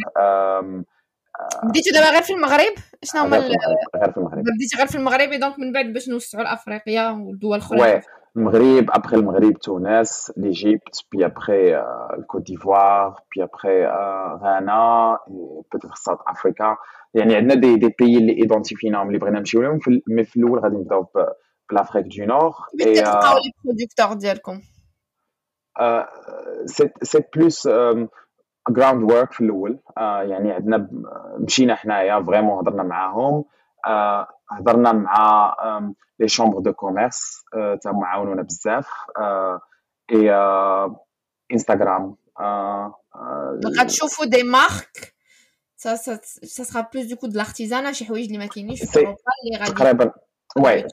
بديتو 1.63 1.91
دابا 1.93 2.09
غير 2.09 2.21
في 2.21 2.33
المغرب؟ 2.33 2.73
شنو 3.03 3.21
هما 3.21 3.37
غير 3.37 4.11
في 4.11 4.17
المغرب 4.17 4.43
بديتي 4.43 4.77
غير 4.77 4.87
في 4.87 4.95
المغرب 4.95 5.29
donc 5.29 5.59
من 5.59 5.71
بعد 5.71 5.85
باش 5.85 6.09
نوسعوا 6.09 6.43
لافريقيا 6.43 7.09
والدول 7.09 7.57
الأخرى؟ 7.57 7.81
oui 7.81 8.01
المغرب 8.37 8.91
ابخي 8.91 9.15
المغرب 9.15 9.53
تونس 9.53 10.33
l'Égypte 10.37 11.05
puis 11.11 11.25
après 11.25 11.75
ال 12.17 12.22
Côte 12.22 12.41
d'Ivoire 12.41 13.19
puis 13.35 13.43
après 13.43 13.85
غانا 14.43 15.17
peut-être 15.27 15.95
South 15.95 16.19
Africa 16.27 16.77
يعني 17.13 17.35
عندنا 17.35 17.55
دي 17.55 17.75
دي 17.75 17.95
بيي 17.99 18.17
اللي 18.17 18.33
identifiéناهم 18.33 19.07
اللي 19.07 19.19
بغينا 19.19 19.39
نمشيو 19.39 19.61
لهم 19.61 19.79
mais 20.07 20.23
في 20.23 20.37
الأول 20.37 20.59
غادي 20.59 20.75
نبداو 20.75 21.07
ب 21.71 21.74
l'Afrique 21.74 22.05
du 22.05 22.25
Nord 22.25 22.53
et 22.81 23.01
تلقاو 23.01 23.37
لي 23.37 23.51
producteurs 23.65 24.13
ديالكم 24.13 24.61
c'est 27.03 27.23
plus 27.35 27.67
ground 28.69 29.11
work 29.11 29.31
في 29.33 29.41
الأول. 29.41 29.79
آه 29.97 30.21
يعني 30.21 30.51
عندنا 30.51 30.89
مشينا 31.37 31.75
حنايا 31.75 32.23
vraiment 32.23 32.57
هضرنا 32.59 32.83
معاهم. 32.83 33.45
آه 33.87 34.27
هضرنا 34.51 34.91
مع 34.91 35.55
les 36.19 36.27
chambres 36.27 36.59
de 36.59 36.73
commerce 36.73 37.43
تا 37.53 37.91
معاونونا 37.91 38.41
بزاف. 38.41 38.87
آه 39.17 39.61
اي 40.11 40.33
آه 40.33 41.05
انستغرام 41.51 42.15
غتشوفوا 43.79 44.25
des 44.25 44.43
marques 44.43 45.13
ça, 45.83 45.97
ça 45.97 46.63
sera 46.69 46.83
plus 46.83 47.07
du 47.07 47.15
coup 47.15 47.27
de 47.27 47.37
l'artisanat. 47.37 47.91
شي 47.91 48.05
حوايج 48.05 48.25
اللي 48.25 48.37
ما 48.37 48.45
كاينينش 48.45 48.83
في 48.83 48.99
أوروبا 48.99 49.17
اللي 49.45 49.59
غادي 49.59 49.73
تقريبا 49.73 50.11
oui 50.57 50.87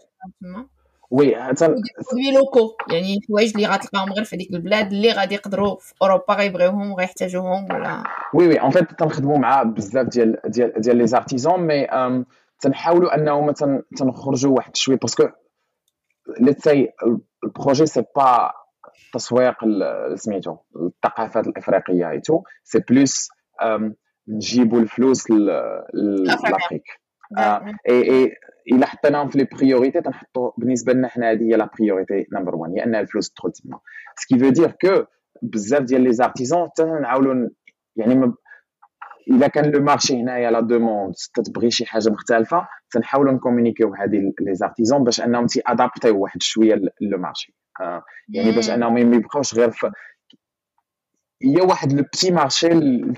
oui 1.11 1.37
حتى 1.37 1.67
produits 1.67 2.33
locaux 2.35 2.77
يعني 2.93 3.21
حوايج 3.29 3.53
اللي 3.55 3.67
غتلقاهم 3.67 4.13
غير 4.13 4.25
في 4.25 4.37
هذيك 4.37 4.51
البلاد 4.51 4.93
اللي 4.93 5.13
غادي 5.13 5.35
يقدروا 5.35 5.77
في 5.77 5.95
أوروبا 6.03 6.35
غيبغيوهم 6.35 6.93
وغيحتاجوهم 6.93 7.65
ولا؟ 7.65 8.03
oui 8.35 8.49
oui. 8.49 8.61
en 8.61 8.71
fait 8.71 8.91
تنخدموا 8.91 9.39
مع 9.39 9.63
بزاف 9.63 10.07
ديال 10.07 10.41
ديال 10.45 10.73
ديال 10.81 10.97
les 10.97 11.07
artisans 11.07 11.61
mais 11.61 11.87
تنحاولوا 12.61 13.15
انه 13.15 13.41
مثلا 13.41 13.83
تنخرجوا 13.97 14.57
واحد 14.57 14.77
شوية 14.77 14.97
parce 14.97 15.17
que 15.17 15.29
let's 16.41 16.65
say 16.65 16.89
ال 17.45 17.51
projet 17.51 17.87
c'est 17.87 18.05
pas 18.17 18.53
تسويق 19.15 19.55
سميتو 20.15 20.57
الثقافات 20.77 21.47
الإفريقية 21.47 22.11
et 22.11 22.21
tout 22.21 22.43
c'est 22.65 22.79
plus 22.79 23.29
نجيبوا 24.29 24.81
الفلوس 24.81 25.31
l'Afrique 25.31 26.85
et 27.39 27.71
et 27.89 28.35
الا 28.73 28.87
حطيناهم 28.87 29.29
في 29.29 29.39
les 29.39 29.45
priorités 29.45 30.01
تنحطوا 30.01 30.51
بالنسبة 30.59 30.93
لنا 30.93 31.09
حنا 31.09 31.31
هذه 31.31 31.43
هي 31.43 31.57
la 31.57 31.71
priorité 31.79 32.27
number 32.33 32.57
1 32.57 32.73
هي 32.73 32.85
ان 32.85 32.95
الفلوس 32.95 33.31
تدخل 33.31 33.53
تما. 33.53 33.79
ce 34.17 34.25
qui 34.25 34.39
veut 34.39 34.49
dire 34.49 34.71
que 34.71 35.05
بزاف 35.43 35.83
ديال 35.83 36.01
les 36.01 36.13
artisans 36.13 36.69
تنعاولوا 36.77 37.49
يعني 37.97 38.15
ما 38.15 38.35
الا 39.31 39.49
كان 39.49 39.71
le 39.71 39.83
marché 39.83 40.21
هنايا 40.23 40.51
la 40.51 40.61
demande 40.61 41.15
تتبغي 41.35 41.71
شي 41.71 41.87
حاجة 41.87 42.11
مختلفة 42.11 42.69
تنحاولوا 42.91 43.33
ن 43.33 43.38
communiquéو 43.38 43.95
هذه 43.95 44.33
les 44.41 44.55
artisans 44.55 45.05
باش 45.05 45.21
أنهم 45.21 45.47
تي 45.47 45.63
adaptéو 45.67 46.19
واحد 46.19 46.43
شوية 46.43 46.75
le 47.01 47.19
marché 47.19 47.55
آه. 47.81 48.03
يعني 48.29 48.53
باش 48.53 48.71
أنهم 48.71 48.95
ما 48.95 49.17
يبقاوش 49.17 49.55
غير 49.55 49.71
في 49.71 49.91
un 51.45 52.03
petit 52.03 52.33
marché 52.33 52.69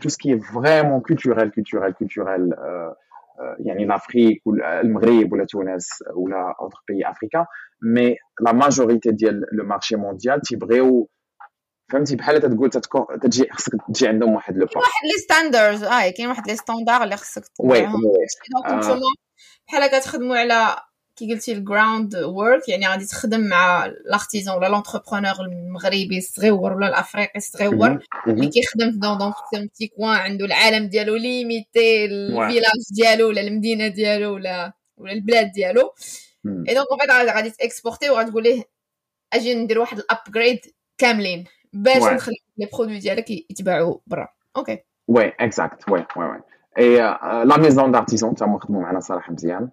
tout 0.00 0.08
ce 0.08 0.18
qui 0.18 0.30
est 0.32 0.42
vraiment 0.52 1.00
culturel 1.00 1.50
culturel 1.50 1.94
culturel 1.94 2.56
euh, 2.58 2.90
يعني 3.58 3.86
ou 4.46 4.52
le 4.52 4.88
Maghreb 4.88 5.32
ou 5.32 5.36
la 5.36 5.46
Tunisie 5.46 5.86
ou 6.14 6.26
la 6.28 6.54
autres 6.58 6.82
pays 6.86 7.04
africains 7.04 7.46
mais 7.82 8.16
la 8.40 8.52
majorité 8.52 9.12
ديال 9.12 9.44
le 9.52 9.64
marché 9.64 9.96
mondial 9.96 10.40
تيبغيو 10.44 11.08
فهمتي؟ 11.92 12.16
بحال 12.16 12.40
تقول 12.40 12.70
تجي 13.22 13.48
خصك 13.52 13.72
تجي 13.94 14.08
عندهم 14.08 14.34
واحد 14.34 14.56
لو 14.56 14.66
واحد 14.76 15.04
les 15.04 15.18
standards 15.18 15.84
آه 15.84 16.10
كاين 16.10 16.28
واحد 16.28 16.48
les 16.48 16.56
standards 16.56 17.02
اللي 17.02 17.16
خصك 17.16 17.42
oui 17.60 17.86
بحال 19.68 19.86
كتخدموا 19.86 20.36
على 20.36 20.76
كي 21.20 21.34
قلتي 21.34 21.52
ال 21.52 21.62
ground 21.62 22.16
work 22.16 22.68
يعني 22.68 22.88
غادي 22.88 23.04
تخدم 23.04 23.40
مع 23.40 23.86
l'artisan 24.04 24.56
ولا 24.56 24.68
l'entrepreneur 24.68 25.34
المغربي 25.40 26.18
الصغيور 26.18 26.72
ولا 26.72 26.88
الأفريقي 26.88 27.36
الصغيور 27.36 28.04
اللي 28.26 28.48
كيخدم 28.48 28.92
في 28.92 28.98
dans 28.98 29.18
dans 29.18 29.32
petit 29.66 29.86
coin 29.86 30.16
عنده 30.16 30.44
العالم 30.44 30.88
ديالو 30.88 31.16
limité 31.16 32.04
ال 32.04 32.14
village 32.14 32.80
ديالو 32.90 33.28
ولا 33.28 33.40
المدينة 33.40 33.88
ديالو 33.88 34.34
ولا 34.34 34.72
ولا 34.96 35.12
البلاد 35.12 35.52
ديالو. 35.52 35.94
et 36.46 36.74
donc 36.74 36.86
en 37.10 37.30
غادي 37.30 37.50
ت 37.50 37.57
exporter 37.57 38.10
وغتقول 38.10 38.42
ليه 38.42 38.62
أجي 39.32 39.54
ندير 39.54 39.78
واحد 39.78 39.98
ال 39.98 40.06
upgrade 40.06 40.60
كاملين 40.98 41.44
باش 41.72 42.02
نخلي 42.02 42.36
les 42.58 42.68
produits 42.72 42.98
ديالك 42.98 43.30
يتباعوا 43.30 43.98
برا. 44.06 44.28
OK 44.56 44.78
oui 45.08 45.32
exact 45.40 45.88
oui 45.88 46.06
oui 46.16 46.24
oui 46.24 46.40
et 46.78 46.96
la 47.44 47.56
maison 47.58 47.92
d'artisan 47.92 48.34
تا 48.34 48.58
خدموا 48.62 48.82
معنا 48.82 49.00
صراحة 49.00 49.32
مزيان 49.32 49.68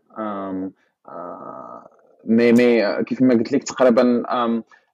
مي 2.25 2.51
مي 2.51 3.03
كيف 3.03 3.21
ما 3.21 3.33
قلت 3.33 3.51
لك 3.51 3.63
تقريبا 3.63 4.23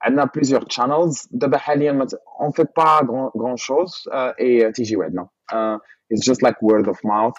عندنا 0.01 0.29
plusieurs 0.35 0.65
channels 0.69 1.27
دابا 1.31 1.57
حاليا 1.57 2.07
on 2.41 2.51
fait 2.51 2.65
pas 2.77 3.29
grand-chose 3.37 4.09
et 4.13 4.71
تيجيو 4.71 5.03
عندنا 5.03 5.27
it's 6.11 6.27
just 6.27 6.43
like 6.43 6.63
word 6.63 6.87
of 6.87 7.05
mouth 7.05 7.33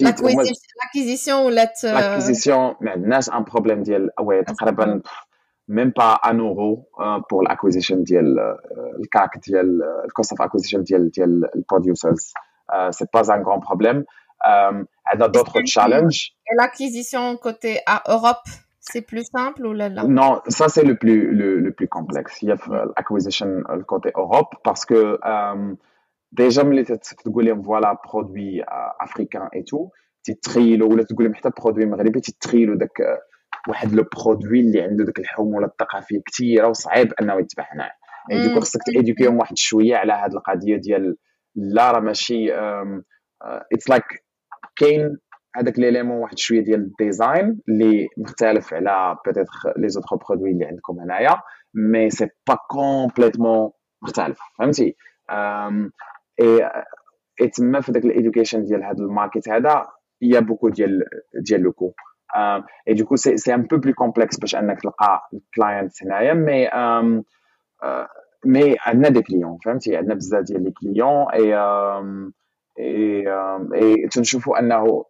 l'acquisition 0.00 1.46
ولات 1.46 1.84
l'acquisition 1.84 2.74
ما 2.80 2.90
عندناش 2.90 3.30
un 3.30 3.44
problème 3.44 3.82
ديال 3.82 4.10
تقريبا 4.46 5.02
même 5.68 5.90
pas 5.90 6.14
un 6.14 6.40
euro 6.40 6.86
pour 7.30 7.42
l'acquisition 7.42 8.02
ديال 8.02 8.38
ال 9.00 9.10
CAC 9.10 9.38
ديال 9.48 9.82
ال 10.04 10.10
cost 10.10 10.32
of 10.32 10.42
acquisition 10.42 10.82
ديال 10.82 11.10
ديال 11.10 11.54
البروديوسرز 11.54 12.32
سي 12.90 13.06
با 13.14 14.04
ان 15.14 15.22
غران 15.22 15.32
بروبليم 15.32 15.42
عندنا 15.42 15.42
دوطخ 15.42 15.52
تشالنج 15.66 16.28
l'acquisition 16.58 17.36
côté 17.36 17.78
Europe 17.78 18.36
c'est 18.90 19.02
plus 19.02 19.24
simple 19.36 19.64
ou 19.64 19.72
là, 19.72 19.88
là? 19.88 20.02
Non, 20.04 20.42
ça 20.48 20.68
c'est 20.68 20.82
le 20.82 20.96
plus, 20.96 21.32
le, 21.32 21.60
le, 21.60 21.72
plus 21.72 21.88
complexe. 21.88 22.42
Il 22.42 22.48
y 22.48 22.52
a 22.52 22.56
l'acquisition 22.96 23.46
le 23.80 23.84
côté 23.84 24.10
Europe 24.16 24.56
parce 24.64 24.84
que 24.84 25.18
euh, 25.24 25.74
déjà, 26.32 26.64
ملي 26.64 26.84
تقول 26.84 27.46
لهم 27.46 27.62
voilà 27.62 27.98
produit 28.06 28.64
africain 29.00 29.48
et 29.54 29.62
tout 29.62 29.88
تيتخيلوا 30.24 30.88
ولا 30.92 31.02
تقول 31.02 31.24
لهم 31.24 31.34
حتى 31.34 31.50
produit 31.60 31.86
مغربي 31.86 32.20
تيتخيلوا 32.20 32.76
داك 32.76 33.22
واحد 33.68 33.92
le 33.92 34.04
produit 34.16 34.60
اللي 34.60 34.82
عنده 34.82 35.04
داك 35.04 35.18
الحموله 35.18 35.66
الثقافيه 35.66 36.20
كثيره 36.26 36.68
وصعيب 36.68 37.12
انه 37.20 37.40
يتباع 37.40 37.68
هنا 37.72 37.90
يعني 38.30 38.48
du 38.48 38.52
coup 38.52 38.60
خصك 38.60 38.80
ت 38.82 38.88
éduquer 38.88 39.27
هم 39.27 39.38
واحد 39.38 39.58
شوية 39.58 39.96
على 39.96 40.12
هذه 40.12 40.32
القضية 40.32 40.76
ديال 40.76 41.16
لا 41.54 41.92
راه 41.92 42.00
ماشي 42.00 42.52
it's 43.72 43.90
like 43.90 44.24
كاين 44.76 45.18
هذاك 45.56 45.78
l'élément 45.78 46.16
واحد 46.16 46.38
شوية 46.38 46.60
ديال 46.60 46.80
ال 46.80 46.91
design 46.91 47.60
اللي 47.68 48.08
مختلف 48.18 48.74
على 48.74 49.16
peut-être 49.26 49.52
les 49.76 49.88
autres 49.88 50.16
produits 50.16 50.50
اللي 50.50 50.64
عندكم 50.64 51.00
هنايا 51.00 51.40
mais 51.74 52.10
c'est 52.10 52.28
pas 52.48 52.54
complètement 52.68 53.70
مختلف 54.02 54.40
فهمتي؟ 54.58 54.96
اي 56.40 56.70
اي 57.40 57.48
تما 57.48 57.80
في 57.80 57.92
داك 57.92 58.04
ال 58.04 58.10
education 58.10 58.64
ديال 58.64 58.84
هذا 58.84 58.98
ال 58.98 59.05
market 59.05 59.48
هذا 59.48 59.86
y 60.22 60.40
a 60.40 60.43
beaucoup 60.43 60.68
ديال 60.68 61.04
ديال 61.46 61.60
le 61.60 61.69
coût. 61.69 61.92
et 62.88 62.94
du 62.94 63.01
coup 63.01 63.16
c'est 63.16 63.36
c'est 63.36 63.54
un 63.54 63.62
peu 63.62 63.76
plus 63.76 63.92
complexe 63.94 64.38
باش 64.38 64.56
أنك 64.56 64.80
تلقى 64.80 65.28
ال 65.34 65.44
client 65.44 66.02
هنايا 66.02 66.34
مي 66.34 66.68
مي 68.44 68.76
عندنا 68.80 69.08
des 69.08 69.22
clients 69.22 69.58
فهمتي؟ 69.64 69.96
عندنا 69.96 70.14
بزاف 70.14 70.42
ديال 70.44 70.64
les 70.64 70.70
clients 70.70 71.30
et 71.32 71.54
et 72.78 73.24
et 73.74 74.08
تنشوفوا 74.08 74.58
أنه 74.58 75.04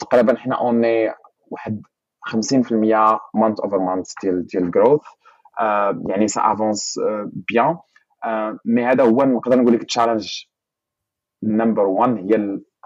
تقريبا 0.00 0.36
حنا 0.36 0.60
اوني 0.60 1.12
واحد 1.50 1.82
50% 2.28 2.72
month 3.34 3.60
over 3.60 3.78
month 3.78 4.12
ديال 4.22 4.46
ديال 4.46 4.62
ال 4.62 4.68
growth 4.68 5.02
يعني 6.08 6.28
ça 6.28 6.52
avance 6.52 7.00
bien 7.32 7.76
mais 8.64 8.84
هذا 8.86 9.04
هو 9.04 9.22
نقدر 9.22 9.60
نقول 9.60 9.74
لك 9.74 9.80
ال 9.80 9.86
challenge 9.86 10.44
number 11.42 11.86
1 11.86 12.16
هي 12.18 12.34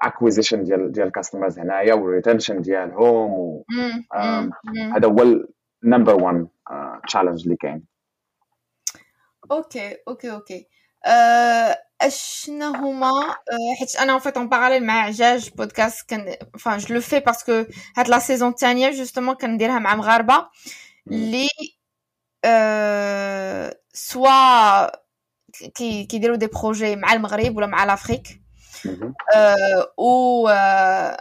ال 0.03 0.08
acquisition 0.08 0.63
ديال 0.65 0.93
ديال 0.93 1.07
ال 1.07 1.12
customers 1.12 1.59
هنايا 1.59 1.95
وال 1.95 2.07
retention 2.07 2.61
ديالهم 2.61 3.31
و 3.31 3.65
هذا 4.95 5.09
هو 5.09 5.43
ال 5.85 5.90
number 5.90 6.23
1 6.23 6.49
challenge 7.09 7.43
اللي 7.43 7.57
كاين. 7.57 7.85
OK 9.51 9.97
OK 10.09 10.31
OK. 10.33 10.67
اشنا 12.01 12.69
هما 12.69 13.11
حيت 13.79 13.97
أنا 13.97 14.19
fait 14.19 14.37
en 14.37 14.49
parallèle 14.49 14.87
مع 14.87 15.03
عجاج 15.03 15.51
podcast 15.51 16.09
quand 16.09 16.37
même 16.59 16.79
je 16.79 16.95
le 16.95 17.01
fais 17.01 17.21
parce 17.21 17.48
que 17.48 17.65
هاد 17.97 18.09
la 18.09 18.19
saison 18.19 18.49
الثانية 18.49 18.91
justement 18.91 19.35
كنديرها 19.35 19.79
مع 19.79 19.95
مغاربه 19.95 20.47
اللي 21.11 21.49
soit 23.93 24.87
كي 25.75 26.05
كيديروا 26.05 26.37
des 26.37 26.47
projets 26.47 26.97
مع 26.97 27.13
المغرب 27.13 27.57
ولا 27.57 27.67
مع 27.67 27.85
l'Afrique 27.85 28.43
و 29.99 30.49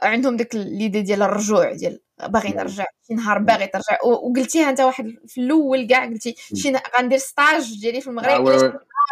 عندهم 0.04 0.38
ديك 0.38 0.56
l'idée 0.56 1.02
ديال 1.02 1.22
الرجوع 1.22 1.74
ديال 1.74 2.02
باغي 2.28 2.50
نرجع 2.50 2.86
شي 3.08 3.14
نهار 3.14 3.38
باغي 3.38 3.68
ترجع 3.68 3.98
وقلتيها 4.04 4.70
انت 4.70 4.80
واحد 4.80 5.16
في 5.28 5.42
الأول 5.42 5.88
كاع 5.88 6.06
قلتي 6.06 6.36
شي 6.56 6.74
غندير 7.00 7.18
stage 7.18 7.80
ديالي 7.82 8.02
في 8.02 8.08
المغرب 8.08 8.48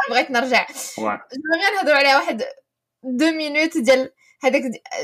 بغيت 0.10 0.32
نرجع. 0.32 0.68
غير 1.00 1.76
نهضروا 1.76 1.98
عليها 1.98 2.18
واحد 2.18 2.44
deux 3.04 3.32
minutes 3.32 3.78
ديال 3.78 4.12
هذاك 4.44 4.62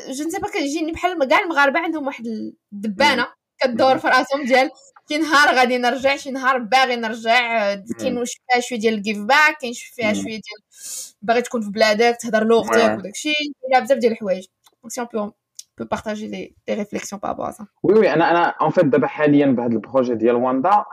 je 0.10 0.26
ne 0.26 0.31
sais 0.31 0.40
pas 0.40 0.50
كيجيني 0.50 0.92
بحال 0.92 1.28
كاع 1.28 1.40
المغاربة 1.40 1.80
عندهم 1.80 2.08
واحد 2.08 2.26
الدبانة 2.74 3.28
كدور 3.64 3.98
في 3.98 4.08
راسهم 4.08 4.46
ديال 4.46 4.70
شي 5.10 5.18
نهار 5.18 5.56
غادي 5.56 5.78
نرجع 5.78 6.16
شي 6.16 6.32
نهار 6.32 6.58
باغي 6.58 6.96
نرجع 6.96 7.76
كاين 7.76 8.18
واش 8.18 8.42
فيها 8.48 8.62
شوية 8.62 8.80
ديال 8.80 8.94
ال 8.94 8.99
give 8.99 9.18
back 9.18 9.58
كاين 9.62 9.74
فيها 9.74 10.14
شوية 10.14 10.24
ديال 10.24 10.62
باغي 11.22 11.42
تكون 11.42 11.62
في 11.62 11.70
بلادك 11.70 12.18
تهضر 12.22 12.44
لوغتك 12.44 12.98
وداكشي 12.98 13.34
كاين 13.72 13.84
بزاف 13.84 13.98
ديال 13.98 14.12
الحوايج. 14.12 14.46
donc 14.84 14.92
si 14.94 15.02
on 15.02 15.32
peut 15.78 15.86
partager 15.86 16.28
les 16.28 16.56
les 16.68 16.74
réflexions 16.74 17.20
par 17.20 17.30
rapport 17.30 17.52
ça 17.52 17.68
oui 17.84 17.94
oui 17.94 18.14
أنا 18.14 18.32
أنا 18.32 18.48
en 18.62 18.70
fait 18.70 18.86
دابا 18.86 19.08
حاليا 19.08 19.46
بهذا 19.46 19.74
ال 19.74 19.80
projet 19.80 20.16
ديال 20.16 20.36
واندا 20.36 20.86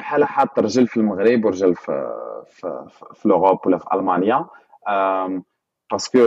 بحال 0.00 0.24
حاط 0.24 0.58
رجل 0.58 0.86
في 0.86 0.96
المغرب 0.96 1.44
ورجل 1.44 1.74
في 1.74 2.12
في, 2.50 2.86
في 3.14 3.28
لوروب 3.28 3.66
ولا 3.66 3.78
في 3.78 3.84
ألمانيا. 3.94 4.46
parce 5.90 6.07
que 6.07 6.18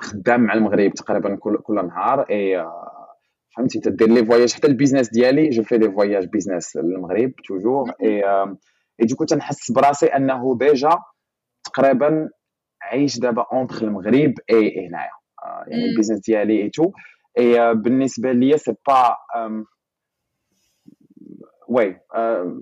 خدام 0.00 0.40
مع 0.40 0.54
المغرب 0.54 0.92
تقريبا 0.94 1.36
كل 1.36 1.56
كل 1.56 1.74
نهار. 1.74 2.20
إي 2.20 2.66
فهمتي 3.56 3.80
تدير 3.80 4.08
les 4.08 4.24
voyages 4.24 4.54
حتى 4.54 4.66
ال 4.66 4.71
business 4.71 5.10
ديالي 5.10 5.48
je 5.48 5.62
fais 5.62 5.78
des 5.78 5.90
voyages 5.90 6.26
business 6.26 6.76
للمغرب 6.76 7.32
toujours 7.48 9.06
et 9.06 9.10
et 9.10 9.13
du 9.13 9.17
coup 9.17 9.24
تنحس 9.24 9.72
براسي 9.72 10.06
أنه 10.06 10.58
déjà 10.58 10.98
تقريبا 11.64 12.28
عايش 12.82 13.18
دابا 13.18 13.46
entre 13.52 13.82
المغرب 13.82 14.34
إي 14.50 14.88
هنايا. 14.88 15.10
يعني 15.66 15.84
ال 15.84 15.88
business 15.88 16.20
ديالي 16.20 16.62
et 16.62 16.70
tout. 16.70 16.92
et 17.38 17.74
بالنسبة 17.74 18.32
ليا 18.32 18.56
c'est 18.56 18.74
pas 18.88 19.16
oui 21.72 22.00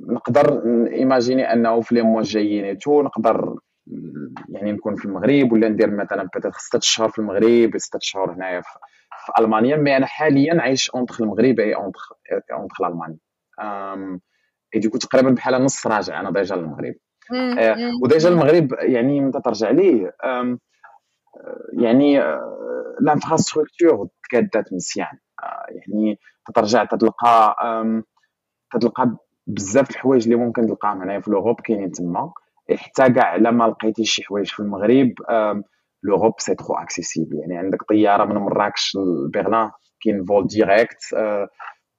نقدر 0.09 0.63
imaginer 0.93 1.53
أنه 1.53 1.81
في 1.81 1.95
les 1.95 2.03
mois 2.03 2.21
الجايين 2.21 2.79
tout 2.79 3.03
نقدر 3.03 3.59
يعني 4.49 4.73
نكون 4.73 4.97
في 4.97 5.05
المغرب 5.05 5.53
ولا 5.53 5.69
ندير 5.69 5.91
مثلا 5.91 6.29
peut-être 6.35 6.55
6 6.55 6.81
شهور 6.83 7.09
في 7.09 7.19
المغرب 7.19 7.79
6 7.79 7.99
شهور 8.03 8.33
هنايا 8.33 8.61
في, 8.61 8.69
في 9.27 9.33
ألمانيا. 9.43 9.77
mais 9.77 9.97
أنا 9.97 10.07
حاليا 10.07 10.63
عايش 10.63 10.91
entre 10.91 11.15
المغرب 11.21 11.61
et 11.61 11.75
entre 11.75 12.01
entre 12.53 12.87
المانيا 12.87 13.19
et 14.75 14.81
du 14.81 14.87
coup 14.87 14.99
تقريبا 14.99 15.31
بحال 15.31 15.65
نص 15.65 15.87
راجع 15.87 16.21
أنا 16.21 16.31
déjà 16.31 16.57
للمغرب. 16.57 16.95
و 18.03 18.08
déjà 18.08 18.29
المغرب 18.29 18.73
يعني 18.73 19.21
متى 19.21 19.41
ترجع 19.41 19.71
ليه 19.71 20.13
يعني 21.73 22.21
l'infrastructure 23.01 24.09
تكادات 24.25 24.73
مزيان. 24.73 25.19
يعني 25.69 26.19
ترجع 26.55 26.85
تلقى 26.85 27.57
تلقى 28.79 29.17
بزاف 29.47 29.91
الحوايج 29.91 30.25
اللي 30.25 30.37
ممكن 30.37 30.67
تلقاهم 30.67 31.03
هنايا 31.03 31.21
في 31.21 31.31
l'Europe 31.31 31.61
كاينين 31.61 31.91
تما. 31.93 32.33
حتى 32.77 33.13
كاع 33.13 33.37
إلا 33.37 33.51
ما 33.51 33.65
لقيتي 33.65 34.05
شي 34.05 34.23
حوايج 34.23 34.47
في 34.47 34.61
المغرب 34.61 35.13
l'Europe 36.03 36.35
c'est 36.39 36.55
trop 36.55 36.75
accessible 36.75 37.39
يعني 37.41 37.59
عندك 37.59 37.83
طيارة 37.89 38.25
من 38.25 38.35
مراكش 38.35 38.97
لبرلين 38.97 39.71
كاين 40.05 40.25
vol 40.25 40.47
direct 40.47 41.03
3 41.11 41.49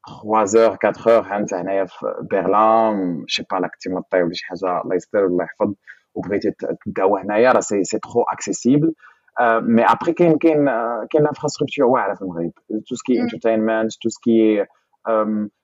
اور 0.07 0.77
4 1.07 1.07
اور 1.07 1.37
انت 1.37 1.53
هنايا 1.53 1.85
في 1.85 2.13
برلين. 2.31 3.23
شي 3.27 3.43
با 3.51 3.57
لاك 3.57 3.75
تيمطي 3.75 4.23
ولا 4.23 4.33
شي 4.33 4.45
حاجة 4.45 4.81
الله 4.81 4.95
يستر 4.95 5.25
الله 5.25 5.43
يحفظ. 5.43 5.73
وبغيتي 6.15 6.51
تداو 6.85 7.17
هنايا 7.17 7.51
راه 7.51 7.59
c'est 7.59 7.83
c'est 7.83 7.99
trop 7.99 8.23
accessible 8.33 8.93
mais 9.41 9.83
après 9.85 10.13
كاين 10.13 10.37
كاين 10.37 10.65
كاين 11.11 11.27
infrastructure 11.27 11.85
واعرة 11.85 12.13
في 12.13 12.21
المغرب. 12.21 12.51
tout 12.87 12.95
ce 12.95 13.06
qui 13.06 13.21
entertainment 13.21 13.91
tout 14.01 14.09
ce 14.09 14.32
qui 14.32 14.65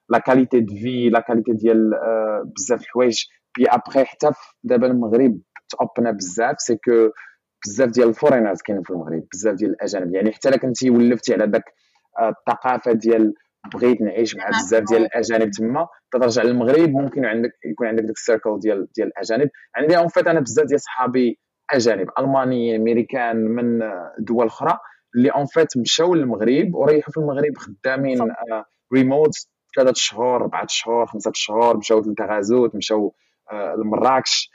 la 0.09 0.19
qualité 0.19 0.59
de 0.59 0.75
vie 0.75 1.09
la 1.09 1.19
qualité 1.19 1.51
ديال 1.51 1.91
بزاف 2.55 2.81
الحوايج. 2.81 3.25
بي 3.57 3.65
ابخي 3.67 4.03
حتى 4.03 4.31
دابا 4.63 4.87
المغرب 4.87 5.39
تاوبنا 5.69 6.11
بزاف 6.11 6.61
c'est 6.61 6.75
que 6.75 7.09
بزاف 7.65 7.89
ديال 7.89 8.09
ال 8.09 8.14
foreigners 8.14 8.61
كاينين 8.61 8.83
في 8.83 8.89
المغرب 8.89 9.23
بزاف 9.33 9.55
ديال 9.55 9.69
الأجانب. 9.69 10.15
يعني 10.15 10.31
حتى 10.31 10.49
إلا 10.49 10.57
كنتي 10.57 10.89
ولفتي 10.89 11.33
على 11.33 11.47
داك 11.47 11.63
الثقافة 12.21 12.91
ديال 12.91 13.33
بغيت 13.73 14.01
نعيش 14.01 14.35
مع 14.35 14.49
بزاف 14.49 14.83
ديال 14.83 15.01
الأجانب 15.01 15.51
تما 15.51 15.87
ترجع 16.11 16.43
للمغرب 16.43 16.89
ممكن 16.89 17.25
عندك 17.25 17.51
يكون 17.65 17.87
عندك 17.87 18.03
داك 18.03 18.15
ال 18.15 18.22
cercle 18.22 18.59
ديال 18.59 18.87
ديال 18.95 19.07
الأجانب. 19.07 19.49
عندي 19.75 19.97
en 19.97 20.07
fait 20.07 20.27
أنا 20.27 20.39
بزاف 20.39 20.65
ديال 20.65 20.81
صحابي 20.81 21.39
أجانب 21.71 22.07
ألمانيين 22.19 22.81
أمريكان 22.81 23.35
من 23.37 23.79
دول 24.19 24.45
أخرى 24.45 24.77
اللي 25.15 25.29
en 25.29 25.45
fait 25.45 25.77
مشاو 25.77 26.15
للمغرب 26.15 26.75
وريحوا 26.75 27.13
في 27.13 27.17
المغرب 27.17 27.57
خدامين 27.57 28.19
ريموت 28.93 29.31
ثلاثة 29.77 29.93
شهور 29.95 30.35
أربعة 30.35 30.65
شهور 30.69 31.05
خمسة 31.05 31.31
شهور 31.35 31.77
مشاو 31.77 31.99
لتغازوت 31.99 32.75
مشاو 32.75 33.15
لمراكش 33.77 34.51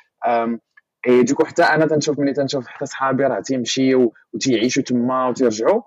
et 1.09 1.23
du 1.23 1.30
coup 1.30 1.45
حتى 1.45 1.63
أنا 1.63 1.87
تنشوف 1.87 2.19
ملي 2.19 2.33
تنشوف 2.33 2.67
حتى 2.67 2.87
صحابي 2.87 3.25
راه 3.25 3.41
تيمشيو 3.41 4.13
وتيعيشوا 4.33 4.83
تما 4.83 5.29
وتيرجعوا 5.29 5.83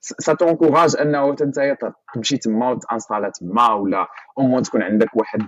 ça 0.00 0.34
t'encourage 0.34 0.96
أنه 0.96 1.30
انت 1.30 1.60
تمشي 2.14 2.36
تما 2.36 2.70
وت 2.70 2.81
installer 2.81 3.30
تما 3.30 3.74
ولا 3.74 4.06
أو 4.38 4.60
تكون 4.60 4.82
عندك 4.82 5.16
واحد 5.16 5.42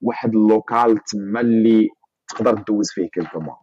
واحد 0.00 0.34
ال 0.34 0.45
local 0.45 0.98
تما 1.04 1.40
اللي 1.40 1.88
تقدر 2.28 2.54
دوز 2.54 2.90
فيه 2.92 3.08
quelques 3.08 3.40
mois. 3.40 3.56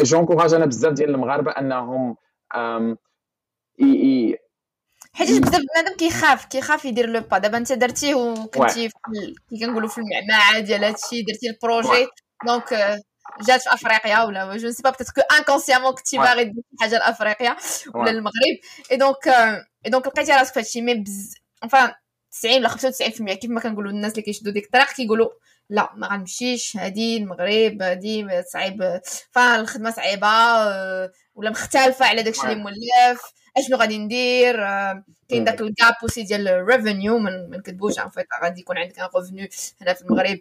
J'encourage 0.00 0.54
أنا 0.54 0.66
بزاف 0.66 0.92
ديال 0.92 1.10
المغاربة 1.10 1.50
أنهم 1.50 2.16
حيت 5.16 5.42
بزاف 5.42 5.62
بنادم 5.74 5.96
كيخاف 5.96 6.44
كيخاف 6.44 6.84
يدير 6.84 7.08
le 7.08 7.20
pas. 7.20 7.38
دابا 7.38 7.58
انت 7.58 7.72
درتيه 7.72 8.14
وكنتي 8.14 8.88
كي 9.50 9.58
كنقولوا 9.60 9.88
في 9.88 9.98
المعمعة 9.98 10.58
ديال 10.58 10.84
هادشي 10.84 11.22
درتي 11.22 11.50
ال 11.50 11.57
projet. 11.57 12.06
Donc 12.46 12.98
جات 13.46 13.62
في 13.62 13.74
أفريقيا 13.74 14.22
ولا 14.22 14.56
je 14.56 14.70
sais 14.70 14.82
pas 14.82 14.90
peut-être 14.90 15.10
que 15.10 15.20
inconsciemment 15.20 15.92
كنتي 15.92 16.18
باغي 16.18 16.44
دير 16.44 16.62
حاجة 16.80 16.98
لافريقيا 16.98 17.56
ولا 17.94 18.10
المغرب 18.10 18.56
et 18.90 18.96
donc 18.96 19.28
et 19.86 19.90
donc 19.90 20.06
لقيتي 20.06 20.32
راسك 20.32 20.52
في 20.54 20.60
هادشي. 20.60 20.80
mais 20.80 20.94
بز 20.94 21.34
enfin 21.64 21.92
90 22.32 22.56
ولا 22.56 22.68
95% 22.68 23.32
كيف 23.32 23.50
ما 23.50 23.60
كنقولوا 23.60 23.90
الناس 23.90 24.12
اللي 24.12 24.22
كيشدوا 24.22 24.52
ديك 24.52 24.64
الطريق 24.64 24.92
كيقولوا 24.92 25.28
لا 25.70 25.90
ما 25.94 26.06
غنمشيش. 26.08 26.76
هادي 26.76 27.16
المغرب 27.16 27.82
هادي 27.82 28.42
صعيب. 28.52 29.00
فالخدمة 29.30 29.90
صعيبة 29.90 30.28
ولا 31.34 31.50
مختلفة 31.50 32.06
على 32.06 32.22
داكشي 32.22 32.42
اللي 32.42 32.54
مولف. 32.54 33.22
اشنو 33.58 33.76
غادي 33.76 33.98
ندير؟ 33.98 34.56
كاين 35.28 35.44
داك 35.44 35.60
ال 35.60 35.68
cap 35.68 35.94
aussi 36.02 36.22
ديال 36.22 36.48
ال 36.48 36.58
revenu 36.58 37.18
ما 37.18 37.30
نكذبوش 37.30 37.98
en 37.98 38.08
fait 38.08 38.26
غادي 38.42 38.60
يكون 38.60 38.78
عندك 38.78 38.98
un 38.98 39.08
revenu 39.16 39.48
هنا 39.82 39.92
في 39.92 40.02
المغرب 40.02 40.38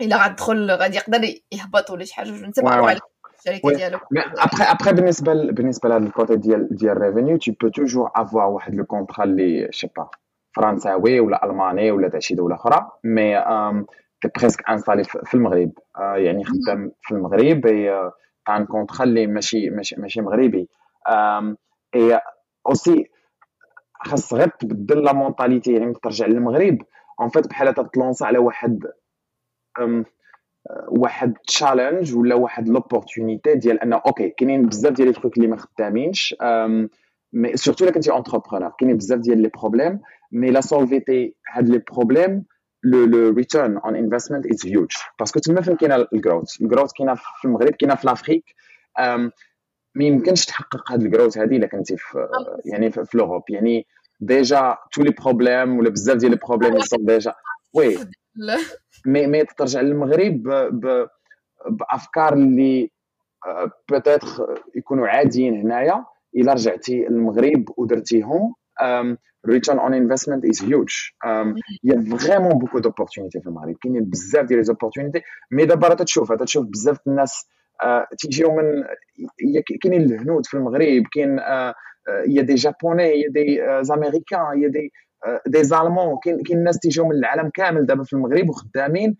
إلا 0.00 0.24
غتدخل 0.24 0.70
غادي 0.70 0.96
يقدر 0.96 1.34
يهبط 1.52 1.90
ولا 1.90 2.04
شي 2.04 2.14
حاجة 2.14 2.26
جو 2.26 2.46
نتبعوا 2.46 2.88
على 2.88 3.00
الشركة 3.38 3.76
ديالو. 3.76 3.98
ابخي 4.16 4.64
ابخي 4.64 4.92
بالنسبة 4.92 5.32
بالنسبة 5.34 5.88
لهذا 5.88 6.06
ال 6.06 6.12
côté 6.12 6.36
ديال 6.36 6.68
ديال 6.70 6.92
ال 6.92 6.98
revenu 6.98 7.36
tu 7.36 7.50
peux 7.50 7.68
toujours 7.68 8.10
avoir 8.16 8.46
واحد 8.46 8.74
le 8.74 8.84
contrat 8.84 9.24
اللي 9.24 9.68
je 9.70 9.76
sais 9.76 9.88
pas 9.96 10.08
فرنساوي 10.56 11.20
ولا 11.20 11.44
ألماني 11.44 11.90
ولا 11.90 12.08
تاع 12.08 12.20
شي 12.20 12.34
دولة 12.34 12.54
أخرى 12.54 12.90
mais 13.04 13.44
presque 14.38 14.70
installé 14.70 15.04
في 15.04 15.34
المغرب. 15.34 15.72
يعني 15.98 16.44
خدام 16.44 16.92
في 17.02 17.14
المغرب 17.14 17.66
un 18.48 18.66
contrat 18.66 19.04
اللي 19.04 19.26
ماشي 19.26 19.70
ماشي 19.70 19.96
ماشي 19.98 20.20
مغربي. 20.20 20.68
et 21.94 22.20
aussi 22.66 23.10
خاص 23.94 24.34
غير 24.34 24.48
تبدل 24.48 25.04
la 25.04 25.12
mentalité 25.12 25.72
يعني 25.72 25.92
ترجع 26.02 26.26
للمغرب 26.26 26.78
en 27.20 27.28
fait 27.28 27.46
بحال 27.46 27.74
تت 27.74 27.88
lance 27.88 28.22
على 28.22 28.38
واحد 28.38 28.84
واحد 30.88 31.34
challenge 31.46 32.16
ولا 32.16 32.34
واحد 32.34 32.68
l'opportunité 32.68 33.54
ديال 33.54 33.80
ان 33.80 33.92
OK 33.92 34.28
كاينين 34.30 34.66
بزاف 34.66 34.92
ديال 34.92 35.08
les 35.08 35.14
trucs 35.14 35.36
اللي 35.36 35.48
ما 35.48 35.56
خدامينش 35.56 36.34
mais 37.32 37.56
surtout 37.56 37.84
إلا 37.84 37.92
كنتي 37.92 38.10
entrepreneur 38.10 38.72
كاينين 38.78 38.96
بزاف 38.96 39.18
ديال 39.18 39.38
les 39.42 39.48
problèmes 39.48 40.00
mais 40.32 40.50
لا 40.50 40.60
solve 40.60 41.06
يتي 41.06 41.34
هاد 41.52 41.68
les 41.68 41.82
problèmes 41.92 42.44
le 42.84 43.28
return 43.30 43.78
on 43.78 43.96
investment 43.96 44.46
is 44.46 44.66
huge 44.66 44.92
parce 45.18 45.32
que 45.32 45.40
تما 45.40 45.60
فين 45.60 45.76
كاينة 45.76 46.06
ال 46.12 46.19
growth 46.19 46.60
ال 46.60 46.65
growth 46.65 46.92
كاينة 46.92 47.14
في 47.14 47.44
المغرب 47.44 47.70
كاينة 47.72 47.94
في 47.94 48.06
l'Afrique 48.06 48.44
ما 49.96 50.04
يمكنش 50.04 50.44
تحقق 50.44 50.92
هاد 50.92 51.02
ال 51.02 51.07
growth 51.07 51.38
هادي 51.38 51.56
إلا 51.56 51.66
كنتي 51.66 51.96
في 51.96 52.28
يعني 52.64 52.90
في, 52.90 53.06
l'Europe 53.14 53.42
يعني 53.50 53.86
déjà 54.20 54.76
tous 54.92 55.02
les 55.02 55.10
problèmes 55.10 55.78
ولا 55.78 55.90
بزاف 55.90 56.16
ديال 56.16 56.30
les 56.30 56.38
problèmes 56.48 56.80
sont 56.80 57.04
déjà. 57.04 57.34
Oui. 57.74 57.98
Mais 59.06 59.26
mais 59.26 59.44
ترجع 59.44 59.80
للمغرب 59.80 60.42
بأفكار 61.70 62.32
اللي 62.32 62.90
peut-être 63.90 64.60
يكونوا 64.74 65.08
عاديين 65.08 65.60
هنايا. 65.60 66.04
إلا 66.36 66.52
رجعتي 66.52 67.04
للمغرب 67.04 67.64
ودرتيهم 67.76 68.54
is 70.52 70.60
huge. 70.60 71.14
um, 71.24 71.54
il 71.82 71.90
y 71.90 71.92
a 71.92 71.98
vraiment 72.16 72.54
beaucoup 72.60 72.80
d'opportunités 72.80 73.40
في 73.40 73.46
المغرب. 73.46 73.76
كاينين 73.82 74.04
بزاف 74.04 74.46
ديال 74.46 74.58
les 74.58 74.71
opportunités 74.71 75.22
mais 75.50 75.64
دابا 75.64 75.88
راه 75.88 75.94
تتشوف 75.94 76.32
تشوف 76.32 76.66
بزاف 76.66 76.98
الناس 77.06 77.46
تيجيو 78.18 78.56
من 78.56 78.84
كاينين 79.82 80.02
الهنود 80.02 80.46
في 80.46 80.54
المغرب 80.54 81.02
كاين 81.12 81.38
y 82.28 82.42
a 82.42 82.45
des 82.45 82.54
Gabonais 82.54 83.60
y 83.84 83.89
a 83.89 83.94
des 83.94 84.10
Américains 84.10 84.62
y 84.62 84.65
a 84.65 84.68
des 84.68 85.64
des 85.64 85.77
Allemands 85.77 86.18
كاين 86.24 86.42
كاين 86.42 86.58
الناس 86.58 86.78
تيجيو 86.78 87.04
من 87.08 87.12
العالم 87.16 87.50
كامل 87.54 87.86
دابا 87.86 88.04
في 88.04 88.12
المغرب 88.12 88.48
وخدامين 88.48 89.16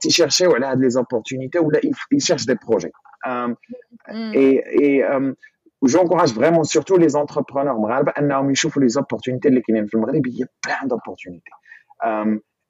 تي 0.00 0.10
cherch 0.10 0.42
يو 0.42 0.52
على 0.54 0.66
هاد 0.66 0.80
les 0.80 0.90
opportunités 0.90 1.58
ولا 1.58 1.80
ي 2.12 2.16
cherche 2.16 2.46
des 2.46 2.56
projets. 2.68 4.62
Et 4.80 5.07
et 5.07 5.34
و 5.82 5.86
j'encourage 5.86 6.28
vraiment 6.28 6.64
surtout 6.64 6.96
les 6.96 7.08
entrepreneurs 7.08 7.78
مغاربة 7.78 8.12
انهم 8.18 8.50
يشوفوا 8.50 8.82
les 8.82 8.88
opportunités 8.88 9.48
اللي 9.48 9.60
كاينين 9.60 9.86
في 9.86 9.94
المغرب 9.94 10.26
y 10.26 10.46
a 10.66 10.70
plein 10.70 10.88
d'opportunités 10.88 11.50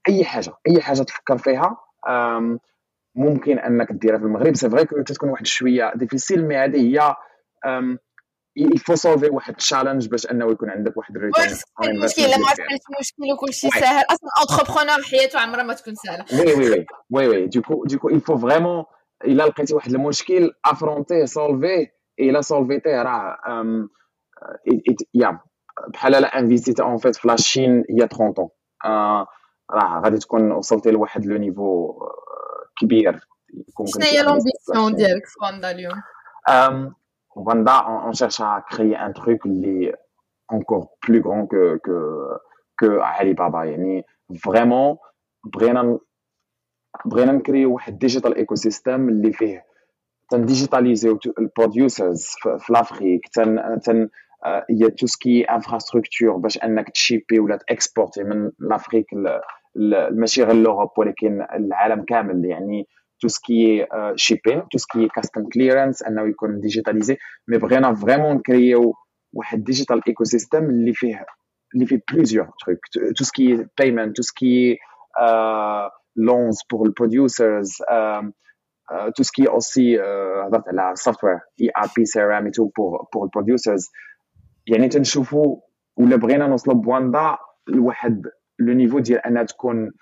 أي 0.09 0.25
حاجة 0.25 0.53
أي 0.69 0.81
حاجة 0.81 1.03
تفكر 1.03 1.39
فيها 1.39 1.77
ممكن 3.15 3.59
أنك 3.59 3.93
ديرها 3.93 4.19
في 4.19 4.25
المغرب. 4.25 4.57
c'est 4.57 4.71
vrai 4.71 4.85
que 4.85 5.03
تكون 5.03 5.29
واحد 5.29 5.47
شوية 5.47 5.93
difficile 5.95 6.49
mais 6.49 6.57
هذه 6.57 6.77
هي 6.77 7.15
il 8.57 8.70
faut 8.70 8.95
solver 8.95 9.29
واحد 9.29 9.55
challenge 9.55 10.09
باش 10.09 10.31
أنه 10.31 10.53
يكون 10.53 10.71
عندك 10.71 10.97
واحد 10.97 11.17
ال 11.17 11.23
return 11.23 11.57
المشكل 11.85 12.23
لما 12.23 12.49
عرفت 12.49 12.61
المشكل 12.95 13.33
وكل 13.33 13.53
شيء 13.53 13.71
ساهل 13.71 14.05
أصلا 14.11 14.31
entrepreneur 14.41 15.03
حياته 15.03 15.41
عمرها 15.41 15.63
ما 15.63 15.75
تكون 15.75 15.95
سهلة. 15.95 16.25
Oui 16.41 16.55
Oui 16.55 16.71
oui 16.71 16.87
oui 17.11 17.29
oui 17.29 17.47
du 17.47 17.60
coup 17.60 17.85
du 17.85 17.93
coup 17.93 18.09
il 18.09 18.19
faut 18.19 18.39
vraiment 18.39 18.85
الا 19.25 19.43
لقيتي 19.43 19.75
واحد 19.75 19.93
المشكل 19.93 20.53
affronte 20.65 21.25
يه 21.25 21.40
solve 21.40 21.79
يه 21.79 21.95
الا 22.21 22.41
solve 22.41 22.75
يتيه 22.75 23.03
راه 23.03 23.37
يا 25.15 25.41
بحال 25.93 26.13
لا 26.13 26.39
invest 26.39 26.70
يت 26.70 26.81
en 26.81 26.97
fait 26.97 27.17
في 27.17 27.29
la 27.29 27.45
Chine 27.45 27.85
y 27.91 27.99
a 27.99 28.07
30 28.07 28.35
ans. 28.35 28.49
راه 29.71 30.01
غادي 30.05 30.19
تكون 30.19 30.53
وصلتي 30.53 30.91
لواحد 30.91 31.27
le 31.27 31.37
niveau 31.37 31.93
كبير 32.85 33.21
شنو 33.87 34.05
هي 34.05 34.23
l'ambition 34.23 34.95
ديالك 34.95 35.27
في 35.27 35.35
Waanda 35.41 35.71
اليوم 35.71 36.03
Waanda, 37.37 37.85
on, 37.89 38.09
on, 38.09 38.13
cherche 38.13 38.41
à 38.41 38.65
créer 38.71 38.97
un 38.97 39.13
truc 39.13 39.43
qui 39.43 39.85
est 39.85 39.95
encore 40.49 40.87
plus 41.01 41.21
grand 41.21 41.47
que, 41.47 41.81
que, 41.83 41.97
que 42.79 43.01
Alibaba. 43.01 43.65
يعني 43.65 44.05
vraiment 44.31 44.99
بغينا 45.45 45.99
بغينا 47.05 47.33
ن 47.33 47.40
cré 47.40 47.61
يو 47.61 47.75
واحد 47.75 47.99
digital 47.99 48.37
ecosystem 48.37 49.09
اللي 49.09 49.33
فيه 49.33 49.65
تن 50.31 50.47
digitalis 50.47 51.19
يو 51.39 51.54
ال 51.54 51.61
producers 51.61 52.27
في 52.59 52.73
l'Afrique 52.73 53.29
تن 53.29 53.81
تن 53.85 54.09
هي 54.71 54.91
tout 54.91 55.07
ce 55.07 55.22
qui 55.22 55.45
est 55.45 55.61
infrastructure 55.61 56.37
باش 56.37 56.59
انك 56.59 56.91
ت 56.91 56.97
shipper 56.97 57.41
ولا 57.41 57.57
ت 57.69 57.75
exporter 57.75 58.23
من 58.23 58.51
l'Afrique 58.59 59.07
ماشي 60.11 60.43
غير 60.43 60.57
l'Europe 60.57 60.91
ولكن 60.99 61.47
العالم 61.55 62.05
كامل 62.05 62.45
يعني 62.45 62.87
shipping, 64.17 64.63
tout 64.71 64.79
ce 64.79 64.87
qui 64.87 65.05
est 65.05 65.09
custom 65.09 65.49
clearance, 65.49 66.07
أنه 66.09 66.29
يكون 66.29 66.61
digitalisé 66.61 67.17
mais 67.49 67.59
بغينا 67.59 67.95
vraiment 67.95 68.37
ن 68.37 68.47
cré 68.47 68.76
يو 68.76 68.95
واحد 69.33 69.65
digital 69.65 70.01
ecosystem 70.09 70.65
اللي 70.65 70.93
فيه 70.93 71.27
اللي 71.75 71.87
فيه 71.87 72.03
بليزيور 72.13 72.49
تروك 72.65 72.79
تو 73.17 73.25
سكي 73.25 73.67
بايمنت 73.79 74.17
تو 74.17 74.23
سكي 74.23 74.79
لونز 76.17 76.59
بور 76.71 76.87
البروديوسرز 76.87 77.73
تو 79.17 79.23
سكي 79.23 79.49
اوسي 79.49 80.01
هضرت 80.47 80.69
على 80.69 80.97
software 80.97 81.39
ERP 81.61 82.05
CRM 82.05 82.51
tout 82.51 82.71
pour 82.77 83.07
pour 83.15 83.25
ال 83.25 83.32
producers 83.32 83.91
يعني 84.67 84.89
تنشوفوا 84.89 85.57
ولا 85.97 86.17
بغينا 86.17 86.47
نوصلوا 86.47 86.77
ب 86.77 86.86
Waanda 86.86 87.37
لواحد 87.69 88.23
le 88.59 88.73
niveau 88.73 88.99
ديال 88.99 89.27
انها 89.27 89.43
تكون 89.43 89.93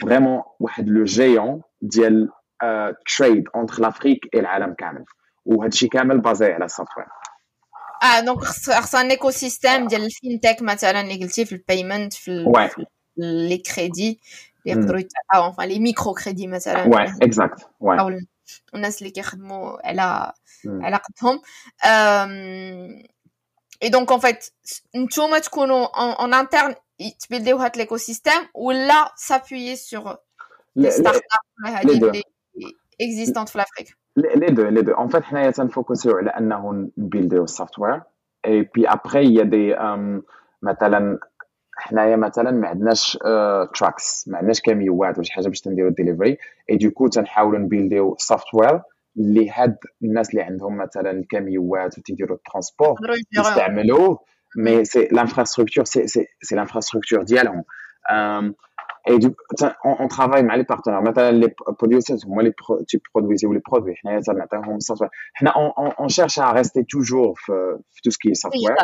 vraiment 0.00 0.42
واحد 0.60 0.88
le 0.88 1.04
géant 1.04 1.62
ديال 1.82 2.28
trade 3.18 3.44
entre 3.54 3.82
l'Afrique 3.82 4.28
et 4.34 4.40
العالم 4.40 4.74
كامل 4.74 5.04
وهذا 5.44 5.68
الشيء 5.68 5.88
كامل 5.88 6.20
basé 6.20 6.52
على 6.52 6.64
ال 6.64 6.69
software 6.69 7.06
آه 8.02 8.20
donc 8.20 8.38
خص 8.38 8.94
un 8.94 9.10
écosystème 9.10 9.86
ديال 9.88 10.04
ال 10.04 10.11
fintech 10.11 10.62
مثلا 10.62 11.00
اللي 11.00 11.24
قلتي 11.24 11.44
في 11.44 11.52
ال 11.52 11.60
payment 11.60 12.12
في 12.12 12.44
les 13.16 13.58
crédits 13.58 14.20
اللي 14.66 14.80
يقدروا 14.80 15.00
يتعاونوا 15.00 15.52
enfin 15.52 15.68
les 15.68 15.78
microcrédits 15.78 16.46
مثلا 16.46 16.86
ouais 16.88 17.04
exact 17.22 17.68
ouais 17.80 18.00
أو 18.00 18.20
الناس 18.74 18.98
اللي 18.98 19.10
كيخدموا 19.10 19.88
على 19.88 20.32
على 20.66 20.96
قدهم 20.96 21.42
et 23.82 23.88
donc 23.88 24.10
en 24.10 24.20
fait 24.20 24.50
نتوما 24.96 25.38
تكونوا 25.38 25.86
en 26.22 26.34
interne 26.34 26.74
ت 27.20 27.24
build 27.24 27.47
يو 27.47 27.56
هاد 27.56 27.76
l'écosystème 27.76 28.48
ولا 28.54 29.12
s'appuyer 29.16 29.76
sur 29.76 30.16
les 30.76 30.90
startups 30.90 31.72
هذه 31.72 32.22
existantes 33.02 33.48
في 33.48 33.58
l'Afrique. 33.58 33.94
Les 34.16 34.50
deux, 34.50 34.68
les 34.68 34.82
deux. 34.82 34.94
En 34.94 35.08
fait, 35.08 35.22
حنايا 35.22 35.50
تنفوكسيو 35.50 36.16
على 36.16 36.30
انه 36.30 36.90
نبيلديو 36.98 37.44
ال 37.44 37.50
software 37.50 38.02
et 38.46 38.62
puis 38.74 38.88
après 38.88 39.34
y 39.34 39.44
a 39.44 39.52
des 39.52 39.74
مثلا 40.62 41.18
حنايا 41.76 42.16
مثلا 42.16 42.50
ما 42.50 42.68
عندناش 42.68 43.18
trucks 43.74 44.28
ما 44.28 44.38
عندناش 44.38 44.60
كاميوات 44.60 45.14
ولا 45.14 45.24
شي 45.24 45.32
حاجة 45.32 45.48
باش 45.48 45.68
نديرو 45.68 45.88
ال 45.88 45.94
delivery 45.94 46.38
et 46.70 46.76
du 46.76 46.87
coup 46.87 47.08
تنحاولوا 47.08 47.58
نبيلديو 47.58 48.16
software 48.18 48.80
اللي 49.16 49.50
هاد 49.50 49.76
الناس 50.02 50.30
اللي 50.30 50.42
عندهم 50.42 50.76
مثلا 50.76 51.10
الكاميوات 51.10 51.98
وتيديروا 51.98 52.36
ال 52.36 52.42
transport 52.42 52.96
يستعملوه 53.38 54.18
مي 54.57 54.85
سي 54.85 55.07
لانفراستركتور 55.11 55.85
سي 55.85 56.07
سي 56.07 56.25
سي 56.41 56.55
لانفراستركتور 56.55 57.23
ديالهم 57.23 57.63
Et 59.07 59.17
du, 59.17 59.29
on, 59.83 59.95
on, 59.99 60.07
travaille 60.07 60.43
avec 60.43 60.57
les 60.57 60.63
partenaires. 60.63 61.01
Maintenant, 61.01 61.31
les 61.31 61.49
producteurs, 61.49 62.17
moi, 62.27 62.43
les 62.43 62.51
pro, 62.51 62.83
tu 62.87 62.99
produis 62.99 63.43
ou 63.45 63.51
les 63.51 63.59
produits. 63.59 63.95
On, 64.05 64.77
on, 65.55 65.93
on 65.97 66.07
cherche 66.07 66.37
à 66.37 66.51
rester 66.51 66.85
toujours 66.85 67.35
tout 67.47 68.11
ce 68.11 68.17
qui 68.21 68.29
est 68.29 68.35
software, 68.35 68.75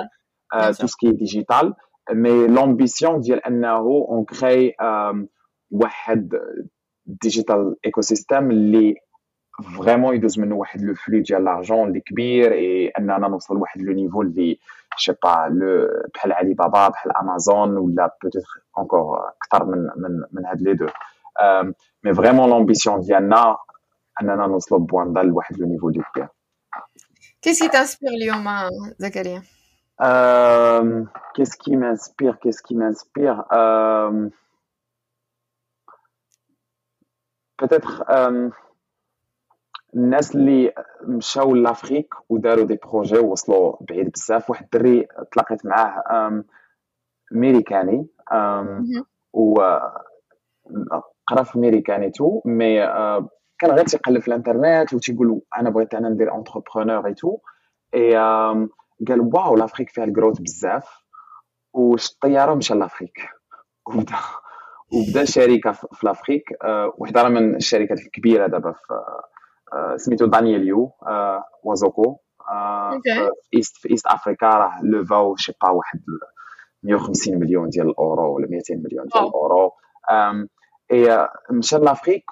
euh, 0.55 0.73
tout 0.79 0.87
ce 0.87 0.95
qui 0.97 1.07
est 1.07 1.13
digital. 1.13 1.75
Mais 2.13 2.47
l'ambition, 2.47 3.21
on 3.21 4.23
crée 4.25 4.75
euh, 4.81 5.13
un 5.71 6.21
digital 7.05 7.75
écosystème 7.83 8.51
اللي 8.51 8.95
فريمون 9.60 10.14
يدوز 10.14 10.38
منه 10.38 10.54
واحد 10.54 10.82
لو 10.82 10.94
فلو 10.94 11.22
ديال 11.22 11.44
لارجون 11.44 11.88
اللي 11.88 12.00
كبير 12.00 12.52
اي 12.52 12.88
اننا 12.88 13.28
نوصل 13.28 13.54
لواحد 13.54 13.82
لو 13.82 13.92
نيفو 13.92 14.22
اللي 14.22 14.58
je 14.96 15.02
sais 15.02 15.12
pas 15.22 15.48
لو 15.50 15.88
بحال 16.14 16.32
علي 16.32 16.54
بابا 16.54 16.88
بحال 16.88 17.16
امازون 17.16 17.76
ولا 17.76 18.16
peut-être 18.22 18.62
encore 18.78 19.28
أكثر 19.28 19.64
من 19.64 19.78
من 19.78 20.24
من 20.32 20.46
هاد 20.46 20.62
les 20.62 20.74
deux 20.74 20.86
mais 22.04 22.14
vraiment 22.14 22.50
l'ambition 22.50 23.00
ديالنا 23.00 23.56
اننا 24.22 24.46
نوصلوا 24.46 24.80
ب 24.80 25.12
Waanda 25.12 25.24
ل 25.24 25.26
لواحد 25.26 25.58
le 25.58 25.66
niveau 25.66 25.88
اللي 25.88 26.02
كبير 26.14 26.28
Qu'est-ce 27.42 27.62
qui 27.62 27.68
t'inspire 27.68 28.10
اليوم 28.10 28.44
زكريا 28.98 29.42
Qu'est-ce 31.34 31.56
qui 31.56 31.76
m'inspire 31.76 32.38
Qu'est-ce 32.40 32.62
qui 32.62 32.74
m'inspire 32.74 33.44
Peut-être 37.56 38.02
الناس 39.94 40.34
اللي 40.36 40.72
مشاو 41.02 41.54
l'Afrique 41.54 42.14
وداروا 42.28 42.64
des 42.64 42.78
projets 42.84 43.18
ووصلوا 43.18 43.76
بعيد 43.80 44.10
بزاف 44.10 44.50
واحد 44.50 44.64
الدري 44.74 45.06
تلاقيت 45.32 45.66
معاه 45.66 46.44
ميريكاني 47.32 48.06
و 49.32 49.60
قرا 51.26 51.42
في 51.42 51.58
ميريكاني 51.58 52.10
tout 52.10 52.40
mais 52.44 52.76
كان 53.58 53.70
غير 53.70 53.84
تيقلب 53.86 54.20
في 54.22 54.28
الانترنت 54.28 54.94
وتيقول 54.94 55.40
أنا 55.56 55.70
بغيت 55.70 55.94
أنا 55.94 56.08
ندير 56.08 56.30
entrepreneur 56.30 57.06
et 57.06 57.14
tout 57.14 57.38
et 57.94 58.16
قال 59.08 59.20
wow 59.34 59.56
l'Afrique 59.56 59.90
فيها 59.90 60.04
ال 60.04 60.09
growth 60.09 60.38
بزاف. 60.40 61.02
وشد 61.74 62.10
الطيارة 62.12 62.54
مشى 62.54 62.74
l'Afrique. 62.74 63.18
وبدا 63.86 64.16
وبدا 64.92 65.24
شركة 65.24 65.72
في 65.72 66.06
l'Afrique 66.06 66.44
وحدة 66.98 67.28
من 67.28 67.54
الشركات 67.56 67.98
الكبيرة 68.00 68.46
دابا 68.46 68.72
في 68.72 68.94
سميتو 69.96 70.26
Daniel 70.26 70.92
Yu 71.64 71.77
Wasoko 71.77 72.16
في 73.42 73.56
East 73.56 73.76
في 73.76 73.90
East 73.90 74.06
Africa 74.06 74.46
راه 74.46 74.80
لوفاو 74.82 75.36
je 75.36 75.42
sais 75.42 75.52
pas 75.62 75.70
واحد 75.70 76.00
150 76.82 77.38
مليون 77.38 77.68
ديال 77.68 77.88
الأورو 77.88 78.34
ولا 78.34 78.46
200 78.50 78.74
مليون 78.74 79.06
ديال 79.06 79.24
الأورو. 79.24 79.72
et 80.92 81.28
مشى 81.50 81.76
l'Afrique 81.76 82.24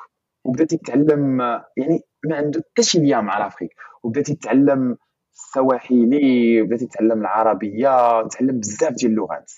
وبدا 0.45 0.65
تيتعلم 0.65 1.41
يعني 1.77 2.01
ما 2.25 2.37
عنده 2.37 2.65
حتى 2.71 2.83
شي 2.83 2.99
lien 2.99 3.21
مع 3.21 3.39
l'Afrique. 3.39 3.71
وبدا 4.03 4.23
تيتعلم 4.23 4.97
السواحيلي 5.35 6.63
وبدا 6.63 6.77
تيتعلم 6.77 7.21
العربية 7.21 8.23
تعلم 8.29 8.61
بزاف 8.61 8.93
ديال 8.93 9.13
اللغات. 9.13 9.53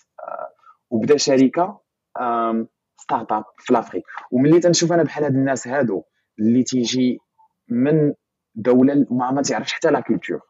وبدا 0.91 1.17
شركة 1.17 1.81
startup 2.97 3.45
في 3.59 3.73
l'Afrique. 3.73 4.05
وملي 4.31 4.61
تنشوف 4.61 4.93
أنا 4.93 5.03
بحال 5.03 5.25
هاد 5.25 5.35
الناس 5.35 5.69
هادو 5.69 6.03
اللي 6.39 6.63
تيجي 6.63 7.19
من 7.73 8.15
دولة 8.55 9.07
ما 9.11 9.31
ما 9.31 9.43
تعرفش 9.43 9.73
حتى 9.73 9.91
la 9.91 10.01
culture 10.01 10.41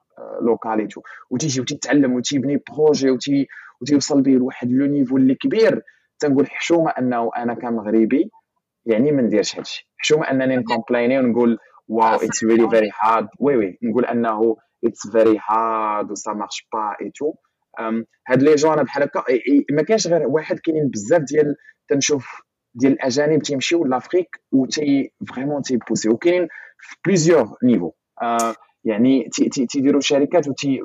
locale 0.42 0.71
et 0.71 0.81
tout 0.81 1.00
وتيجي 1.30 1.60
وتتعلم 1.60 2.12
وتيبني 2.12 2.62
projet 2.70 3.10
وتي 3.10 3.46
وتيوصل 3.80 4.22
به 4.22 4.32
لواحد 4.32 4.70
le 4.70 4.86
niveau 4.86 5.16
اللي 5.16 5.34
كبير 5.34 5.82
تنقول 6.18 6.46
حشومه 6.50 6.90
أنه 6.90 7.30
أنا 7.36 7.54
كمغربي 7.54 8.30
يعني 8.86 9.12
ما 9.12 9.22
نديرش 9.22 9.56
هادشي 9.56 9.90
حشومه 9.98 10.30
أنني 10.30 10.56
نكومبلايني 10.56 11.18
ونقول 11.18 11.58
wow 11.88 12.16
it's 12.16 12.44
really 12.44 12.70
very 12.70 12.90
hard 13.02 13.28
oui 13.40 13.56
oui 13.56 13.78
نقول 13.82 14.04
أنه 14.04 14.56
it's 14.84 15.10
very 15.12 15.38
hard 15.48 16.10
و 16.10 16.14
ça 16.14 16.32
marche 16.32 16.68
pas 16.72 16.96
et 17.00 17.10
tout 17.10 17.34
هاد 18.28 18.42
les 18.42 18.54
gens 18.54 18.82
بحال 18.82 19.02
هكا 19.02 19.24
ما 19.70 19.82
كاينش 19.82 20.06
غير 20.06 20.26
واحد 20.26 20.58
كاينين 20.58 20.88
بزاف 20.88 21.22
ديال 21.22 21.56
تنشوف 21.88 22.42
ديال 22.74 22.92
الأجانب 22.92 23.42
تيمشيو 23.42 23.84
l'Afrique 23.84 24.40
و 24.52 24.66
تي 24.66 25.12
vraiment 25.28 25.62
تيبوسي 25.62 26.08
وكاينين 26.08 26.48
في 26.78 26.96
plusieurs 27.06 27.56
niveaux. 27.62 27.92
آه 28.22 28.54
يعني 28.84 29.28
تيديروا 29.70 30.00
شركات 30.00 30.48
وتي 30.48 30.80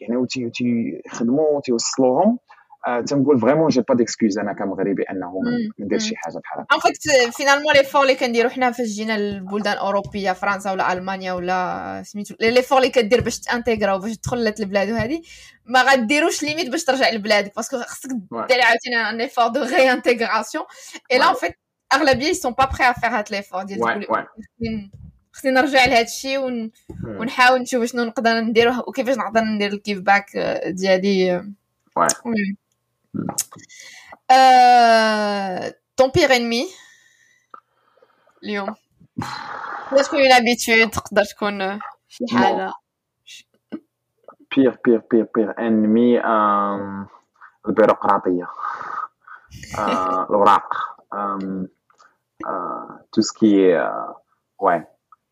يعني 0.00 0.16
وتي 0.16 0.50
تيخدموا 0.50 1.60
تيوصلوهم 1.60 2.28
آه 2.28 2.57
تنقول 3.06 3.40
vraiment 3.40 3.68
j'ai 3.68 3.80
pas 3.80 3.94
d'excuse 3.94 4.38
أنا 4.38 4.52
كمغربي 4.52 5.02
إنه 5.02 5.40
ما 5.40 5.84
ندير 5.84 5.98
شي 5.98 6.16
حاجة 6.16 6.38
بحال 6.38 6.64
هكا 6.70 7.24
Et 7.24 7.30
finalement 7.30 7.74
les 7.74 7.84
efforts 7.84 8.02
اللي 8.02 8.14
كنديرو 8.14 8.48
حنا 8.48 8.70
فاش 8.70 8.86
جينا 8.86 9.18
للبلدان 9.18 9.72
الأوروبية 9.72 10.32
فرنسا 10.32 10.72
ولا 10.72 10.92
ألمانيا 10.92 11.32
ولا 11.32 12.02
سميتو 12.06 12.34
les 12.40 12.62
efforts 12.62 12.78
اللي 12.78 12.90
كدير 12.90 13.20
باش 13.20 13.40
تأنتيغرا 13.40 13.92
وباش 13.92 14.16
تدخل 14.16 14.36
للبلاد 14.36 14.90
وهذه 14.90 15.22
ما 15.66 15.82
غديروش 15.82 16.42
les 16.42 16.52
mêmes 16.52 16.68
باش 16.70 16.84
ترجع 16.84 17.10
لبلادك 17.10 17.56
parce 17.56 17.70
que 17.70 17.78
خصك 17.78 18.10
دير 18.48 18.60
عاوتاني 18.62 18.96
un 19.10 19.20
effort 19.20 19.48
de 19.48 19.62
réintégration 19.62 20.64
et 21.12 21.18
là 21.18 21.30
en 21.30 21.34
fait 21.34 21.58
أغلبية 21.92 22.32
sont 22.32 22.52
pas 22.52 22.64
prêts 22.64 22.84
à 22.84 22.92
faire 22.92 23.10
هاد 23.10 23.30
l'effort 23.30 23.62
ديال 23.62 23.80
خصني 25.32 25.50
نرجع 25.50 25.84
لهذا 25.84 26.00
الشيء 26.00 26.38
ون... 26.38 26.70
ونحاول 27.04 27.60
نشوف 27.60 27.84
شنو 27.84 28.04
نقدر 28.04 28.40
ندير 28.40 28.72
وكيفاش 28.86 29.16
نقدر 29.16 29.40
ندير 29.40 29.72
ال 29.72 29.78
give 29.78 30.00
back 30.00 30.36
ديالي 30.66 31.44
oui 32.26 32.56
ton 35.96 36.10
big 36.14 36.36
enemy 36.36 36.68
اليوم 38.44 38.74
تقدر 39.90 40.02
تكون 40.02 40.20
une 40.20 40.32
habitude 40.32 40.90
تقدر 40.90 41.24
تكون 41.24 41.80
شي 42.08 42.24
حاجة 42.32 42.72
big 44.56 44.74
big 44.84 45.00
big 45.10 45.24
big 45.34 45.52
enemy 45.58 46.20
البيروقراطيه 47.68 48.48
الاوراق 49.78 50.74
tout 53.12 53.20
ce 53.20 53.43
qui 53.43 53.78
oui 54.58 54.84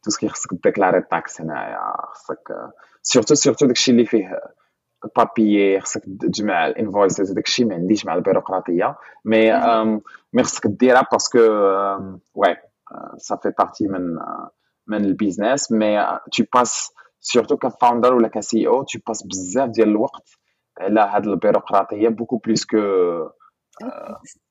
tout 0.02 0.10
ce 0.10 0.18
qui 0.18 0.28
خصك 0.28 0.50
ديكلاري 0.52 0.98
ال 0.98 1.05
taxes 1.05 1.40
هنايا 1.40 1.96
خصك 2.12 2.72
surtout 3.02 3.34
surtout 3.34 3.66
داكشي 3.66 3.90
اللي 3.90 4.06
فيه 4.06 4.40
البابيي 5.04 5.80
خصك 5.80 6.02
تجمع 6.20 6.66
ال 6.66 6.74
invoices 6.74 7.32
داكشي 7.32 7.64
ما 7.64 7.74
عنديش 7.74 8.06
مع 8.06 8.14
البيروقراطية. 8.14 8.96
مي 9.24 9.52
مي 10.32 10.42
خصك 10.42 10.66
ديرها 10.66 11.06
parce 11.12 11.29
que 11.29 11.38
ouais 12.34 12.56
ça 13.16 13.36
fait 13.36 13.52
partie 13.58 13.88
من 13.88 14.16
من 14.86 15.04
ال 15.04 15.12
business 15.12 15.72
mais 15.72 16.18
tu 16.32 16.44
passes 16.54 16.92
surtout 17.20 17.56
ك 17.56 17.64
founder 17.64 18.14
ولا 18.14 18.28
ك 18.28 18.66
CEO 18.66 18.82
tu 18.82 18.98
passes 19.06 19.26
بزاف 19.26 19.68
ديال 19.68 19.88
الوقت 19.88 20.38
على 20.80 21.00
هاد 21.00 21.26
البيروقراطية 21.26 22.08
beaucoup 22.08 22.36
plus 22.36 22.66
que 22.66 22.76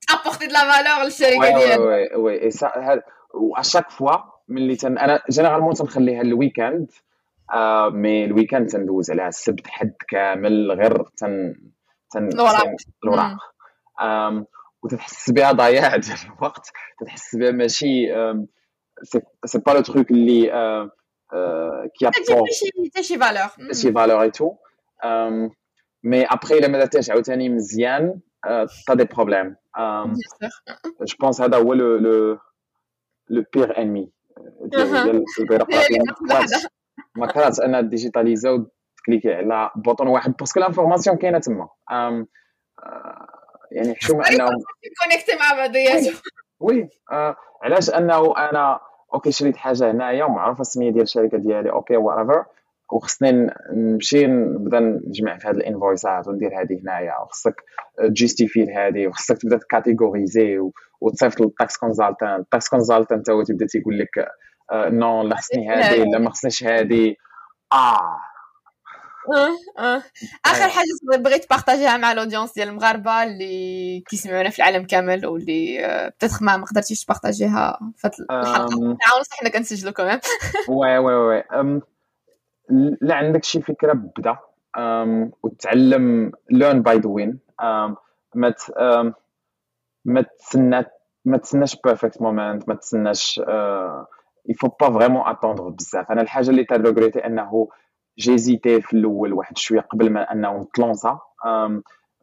apporter 0.10 0.48
de 0.48 0.54
la 0.54 0.72
valeur 0.72 1.04
للشركه 1.04 1.58
ديالك 1.58 1.80
وي 1.80 2.16
وي 2.16 2.44
اي 2.44 2.52
سا 2.52 3.02
و 3.34 3.56
اشاك 3.56 3.90
فوا 3.90 4.18
ملي 4.48 4.78
أنا 4.84 5.22
généralement 5.30 5.74
تنخليها 5.74 6.22
ال 6.22 6.31
weekend 6.31 6.92
آه 7.54 7.90
mais 7.90 8.26
ال 8.26 8.31
weekend 8.31 8.70
تندوز 8.70 9.12
عليها 9.12 9.28
السبت 9.28 9.68
حد 9.68 9.94
كامل 10.10 10.72
غير 10.72 11.04
تن 11.18 11.56
تن 12.12 12.30
الوراق. 13.04 13.38
وتتحس 14.84 15.30
بها 15.32 15.52
ضياع 15.52 15.96
ديال 16.06 16.18
الوقت. 16.38 16.72
تتحس 17.00 17.36
بها 17.36 17.52
ماشي 17.52 18.08
c'est 19.46 19.60
pas 19.60 19.72
le 19.72 19.82
truc 19.82 20.12
اللي 20.12 20.42
qui 22.00 22.08
apporte 22.08 22.48
شي 23.02 23.18
valeur 23.18 23.74
شي 23.74 23.92
valeur 23.92 24.22
et 24.22 24.32
tout 24.32 24.56
mais 26.04 26.26
après 26.26 26.58
الا 26.58 26.68
ما 26.68 26.80
درتيهاش 26.80 27.10
عاوتاني 27.10 27.50
مزيان 27.50 28.20
t'as 28.88 28.94
des 28.94 29.04
problèmes 29.04 29.56
je 31.02 31.16
pense 31.20 31.42
هذا 31.42 31.58
هو 31.58 31.74
le 31.74 31.98
le 31.98 32.40
le 33.30 33.44
big 33.54 33.78
enemy 33.78 34.12
ديال 34.62 35.24
البيروقراطيه 35.40 35.98
ما 37.18 37.28
كرهتش 37.28 37.60
انها 37.60 37.82
ديجيتاليزا 37.82 38.50
وتكليكي 38.50 39.34
على 39.34 39.70
bouton 39.76 40.08
واحد. 40.08 40.34
parce 40.40 40.52
que 40.52 40.60
l'information 40.60 41.18
كاينة 41.18 41.40
تما. 41.40 41.70
يعني 43.72 43.96
حشومه 43.96 44.24
انه 44.30 44.46
كونيكتي 45.02 45.32
مع 45.40 45.58
بعضياتهم 45.58 46.14
oui 46.60 46.90
علاش 47.64 47.90
أنه 47.90 48.38
أنا 48.38 48.80
OK 49.14 49.32
شريت 49.32 49.58
حاجة 49.58 49.92
هنايا 49.92 50.26
ومعروفه 50.26 50.62
السمية 50.62 50.92
ديال 50.92 51.04
الشركة 51.04 51.38
ديالي. 51.38 51.72
OK 51.72 51.98
what 51.98 52.46
وخصني 52.92 53.48
نمشي 53.74 54.28
نبدا 54.28 54.80
نجمع 54.80 55.38
في 55.38 55.48
هاد 55.48 55.56
الإنفويسات 55.56 56.28
وندير 56.28 56.62
هذه 56.62 56.82
هنايا. 56.84 57.22
وخصك 57.22 57.64
تجيستيفي 57.98 58.74
هذه 58.74 59.08
وخصك 59.08 59.38
تبدا 59.38 59.58
تكاتيغوريزي 59.58 60.60
وتصيفط 61.02 61.42
لل 61.42 61.56
tax 61.56 61.78
consultant 61.78 62.40
ال 62.40 62.47
tax 62.47 62.70
consultant 62.70 63.24
تا 63.24 63.34
هو 63.34 63.44
تبدا 63.44 63.66
تيقول 63.66 64.00
لك 64.00 64.28
non 64.74 65.24
لا 65.24 65.36
خصني 65.36 65.70
هذه 65.70 66.04
لا. 66.04 66.20
ما 66.20 66.30
خصنيش 66.30 66.64
هذه 66.64 67.16
آه. 67.74 68.20
آه 69.34 69.84
آه. 69.84 70.04
آخر 70.46 70.70
حاجة 70.70 71.18
بغيت 71.18 71.50
بارطاجيها 71.50 71.98
مع 71.98 72.12
ال 72.12 72.17
audience 72.17 72.54
ديال 72.54 72.68
المغاربة 72.68 73.24
اللي 73.24 74.04
كيسمعونا 74.10 74.50
في 74.50 74.60
العالم 74.60 74.86
كامل 74.86 75.26
واللي 75.26 75.78
peut-être 76.18 76.42
ما 76.42 76.58
ما 76.58 76.66
قدرتيش 76.66 77.04
تبارطاجيها 77.04 77.80
في 77.98 78.08
الحلقة. 78.08 78.76
نعاون 78.80 79.24
حنا 79.32 79.50
كنسجلوا 79.50 79.94
كمان 79.94 80.20
oui 80.70 80.98
oui 80.98 81.14
oui 81.14 81.44
لا 83.02 83.16
عندك 83.16 83.44
شي 83.44 83.62
فكرة 83.62 83.94
بدا؟ 83.94 84.38
وتعلم 85.44 86.32
learn 86.52 86.82
by 86.82 86.98
the 86.98 87.10
way 87.10 87.40
ما 88.36 88.54
ما 90.06 90.22
تسنى 90.22 90.86
ما 91.26 91.38
تسناش 91.38 91.76
perfect 91.84 92.22
moment 92.22 92.70
ما 92.70 92.76
تسناش 92.76 93.42
faut 94.50 94.68
pas 94.68 94.92
vraiment 94.92 95.22
attendre 95.28 95.70
بزاف 95.70 96.12
أنا 96.12 96.22
الحاجة 96.22 96.50
اللي 96.50 96.64
ت 96.64 96.70
regretter 96.70 97.26
انه 97.26 97.68
j'hésitais 98.20 98.82
في 98.82 98.94
الأول 98.94 99.34
واحد 99.34 99.58
شوية 99.58 99.80
قبل 99.80 100.10
ما 100.10 100.32
انه 100.32 100.58
نت 100.62 100.78
lança 100.78 101.20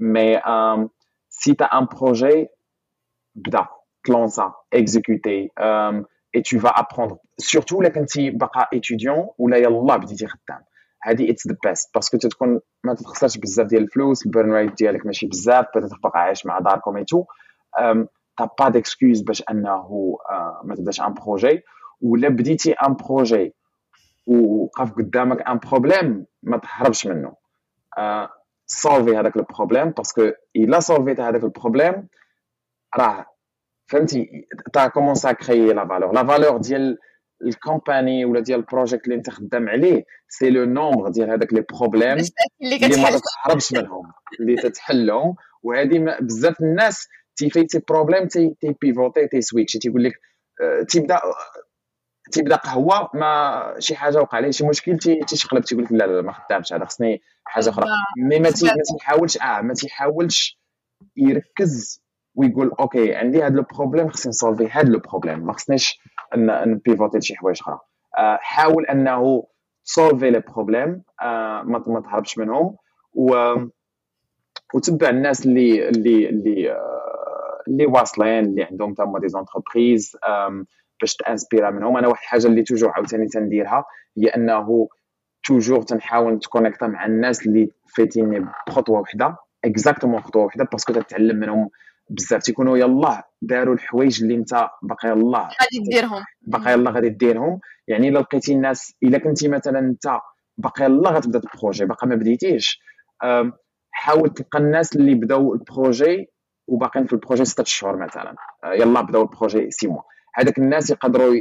mais 0.01 0.41
si 1.29 1.55
t'as 1.55 1.65
un 1.65 1.85
projet 1.85 2.49
بدا 3.35 3.67
ت 4.05 4.13
lança 4.13 4.53
exécuter 4.73 6.43
et 6.43 6.51
tu 6.51 6.59
vas 6.59 6.69
apprendre 6.69 7.17
surtout 7.39 7.81
الا 7.81 7.89
كنتي 7.89 8.31
باقا 8.31 8.67
étudiant 8.73 9.29
ولا 9.39 9.57
يلا 9.57 9.97
بديتي 9.97 10.27
خدام 10.27 10.61
هادي 11.05 11.31
it's 11.31 11.49
the 11.49 11.57
best 11.65 11.95
parce 11.95 12.10
que 12.10 12.19
تتكون 12.19 12.61
ما 12.85 12.95
تتخسرش 12.95 13.39
بزاف 13.39 13.67
ديال 13.67 13.83
الفلوس 13.83 14.27
ال 14.27 14.32
burn 14.32 14.53
rate 14.53 14.79
ديالك 14.79 15.07
ماشي 15.07 15.27
بزاف 15.27 15.67
باقا 16.03 16.19
عايش 16.19 16.47
مع 16.47 16.59
داركم 16.59 16.97
et 16.97 17.05
tout 17.05 17.25
t'as 18.39 18.49
pas 18.59 18.69
d'excuse 18.69 19.23
باش 19.23 19.43
انه 19.51 20.17
ما 20.65 20.75
تبداش 20.75 21.01
un 21.01 21.15
projet 21.15 21.63
ولا 22.03 22.29
بديتي 22.29 22.73
un 22.73 22.95
projet 22.95 23.55
وقف 24.27 24.93
قدامك 24.93 25.43
un 25.49 25.59
problème 25.59 26.27
ما 26.43 26.59
تهربش 26.59 27.07
منه. 27.07 27.35
سولفي 28.67 29.17
هذاك 29.17 29.37
البروبليم 29.37 29.91
باسكو 29.91 30.31
إلا 30.57 30.81
سولفيت 30.81 31.21
هذاك 31.21 31.45
البروبليم 31.45 32.09
راه 32.99 33.27
فهمتي 33.87 34.47
t'as 34.73 34.87
commencé 34.87 35.33
à 35.33 35.40
créer 35.40 35.73
la 35.73 35.89
valeur 35.89 36.13
la 36.13 36.25
valeur 36.25 36.57
ديال 36.57 36.99
ال 37.43 37.53
company 37.53 38.25
ولا 38.25 38.41
ديال 38.41 38.59
ال 38.61 38.66
project 38.66 39.05
اللي 39.05 39.15
انت 39.15 39.31
خدام 39.31 39.69
عليه 39.69 40.05
c'est 40.29 40.51
le 40.51 40.65
nombre 40.65 41.09
ديال 41.09 41.31
هذاك 41.31 41.53
les 41.53 41.65
problèmes 41.79 42.19
اللي 42.63 43.03
ما 43.03 43.21
تهربش 43.45 43.73
منهم 43.73 44.13
اللي 44.41 44.57
تتحلهم. 44.57 45.35
وهذه 45.63 46.17
بزاف 46.21 46.61
الناس 46.61 47.09
تي 47.37 47.48
éviter 47.48 47.81
problème 47.89 48.27
تي 48.27 48.57
تي 48.61 48.77
pivoter 48.81 49.27
تي 49.27 49.41
switch 49.41 49.73
تيقول 49.73 50.05
لك 50.05 50.13
تيبدأ 50.89 51.21
تيبدا 52.33 52.57
قهوه 52.57 53.11
ما 53.15 53.75
شي 53.79 53.97
حاجة 53.97 54.19
وقع 54.21 54.37
عليه 54.39 54.51
شي 54.51 54.67
مشكل 54.67 54.99
تيشقلب 54.99 55.65
تيقول 55.65 55.85
لك 55.85 55.93
لا 55.93 56.07
لا 56.07 56.23
ما 56.23 56.33
خدامش 56.33 56.73
هذا 56.73 56.85
خصني 56.85 57.23
حاجة 57.45 57.69
أخرى. 57.71 57.85
mais 58.19 58.39
ما 58.39 58.51
تيحاولش 58.51 59.39
آه 59.39 59.61
ما 59.61 59.75
تيحاولش 59.75 60.59
يركز 61.17 62.03
ويقول 62.35 62.71
أوكي 62.81 63.15
عندي 63.15 63.43
هذا 63.43 63.55
البروبليم 63.59 64.09
خصني 64.09 64.31
نسولفي 64.31 64.69
هذا 64.69 64.89
البروبليم 64.89 65.47
ما 65.47 65.53
خصنيش 65.53 66.01
ن 66.37 66.47
pivoter 66.47 67.19
لشي 67.19 67.37
حوايج 67.37 67.59
أخرى. 67.61 67.79
حاول 68.41 68.87
أنه 68.87 69.47
ت 69.85 69.93
solve 69.93 70.31
ي 70.31 70.33
les 70.33 70.41
problèmes 70.41 71.03
ما 71.65 72.03
تهربش 72.05 72.39
منهم 72.39 72.77
و 73.15 73.55
وتبع 74.75 75.09
الناس 75.09 75.47
اللي 75.47 75.89
اللي 75.89 76.29
اللي 76.29 76.77
اللي 77.69 77.87
واصلين 77.87 78.45
اللي 78.45 78.63
عندهم 78.65 78.95
تما 78.95 79.19
des 79.21 79.29
entreprises 79.29 80.17
باش 81.03 81.17
ت 81.17 81.23
inspira 81.24 81.71
منهم. 81.71 81.97
أنا 81.97 82.09
واحد 82.09 82.23
الحاجة 82.23 82.47
اللي 82.47 82.63
toujours 82.63 82.91
عاوتاني 82.91 83.27
تنديرها 83.29 83.85
هي 84.19 84.27
أنه 84.27 84.89
toujours 85.45 85.83
تنحاول 85.83 86.35
نت 86.35 86.45
connecta 86.45 86.87
مع 86.87 87.07
الناس 87.07 87.47
اللي 87.47 87.71
فايتيني 87.97 88.47
بخطوة 88.67 89.01
وحدة 89.01 89.37
exactement 89.65 90.21
خطوة 90.21 90.45
وحدة 90.45 90.69
parce 90.73 90.85
que 90.85 90.93
تتعلم 90.93 91.37
منهم 91.37 91.71
بزاف. 92.11 92.43
تيكونوا 92.43 92.79
يلاه 92.79 93.23
داروا 93.43 93.75
الحوايج 93.75 94.23
اللي 94.23 94.35
انت 94.35 94.69
باقي 94.83 95.09
يلاه 95.09 95.49
غادي 95.63 95.91
ديرهم. 95.91 96.23
باقي 96.43 96.73
يلاه 96.73 96.93
غادي 96.93 97.09
ديرهم. 97.09 97.61
يعني 97.89 98.09
إلا 98.09 98.19
لقيتي 98.19 98.53
الناس 98.53 98.95
إلا 99.03 99.19
كنتي 99.19 99.49
مثلا 99.49 99.79
أنت 99.79 100.19
باقي 100.59 100.85
يلاه 100.85 101.11
غتبدا 101.13 101.39
ال 101.39 101.45
projet 101.45 101.85
باقي 101.85 102.07
ما 102.07 102.15
بديتيش. 102.15 102.81
حاول 103.91 104.29
تلقى 104.29 104.59
الناس 104.59 104.97
اللي 104.97 105.15
بداو 105.15 105.55
ال 105.55 105.65
projet 105.65 106.29
وباقيين 106.67 107.07
في 107.07 107.13
ال 107.13 107.17
projet 107.17 107.45
ستة 107.45 107.65
شهور 107.65 107.97
مثلا. 107.97 108.35
يلا 108.65 109.01
بداو 109.01 109.23
ال 109.23 109.30
projet 109.30 109.71
six 109.71 109.89
mois 109.89 110.03
هذاك 110.35 110.59
الناس 110.59 110.91
يقدروا 110.91 111.35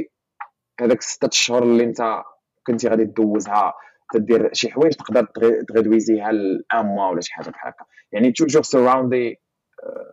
هذاك 0.80 1.02
ستة 1.02 1.28
شهور 1.32 1.62
اللي 1.62 1.84
أنت 1.84 2.22
كنتي 2.66 2.88
غادي 2.88 3.04
دوزها 3.04 3.74
تدير 4.12 4.50
شي 4.52 4.70
حوايج 4.70 4.92
تقدر 4.92 5.28
ت 5.68 5.76
réduire 5.76 6.32
ها 6.32 6.45
ل 6.45 6.59
un 6.59 6.86
mois 6.86 7.10
ولا 7.10 7.20
شي 7.20 7.34
حاجة 7.34 7.50
بحال 7.50 7.72
هكا. 7.72 7.84
يعني 8.12 8.32
toujours 8.32 8.62
surround 8.62 9.31
ي 9.31 9.40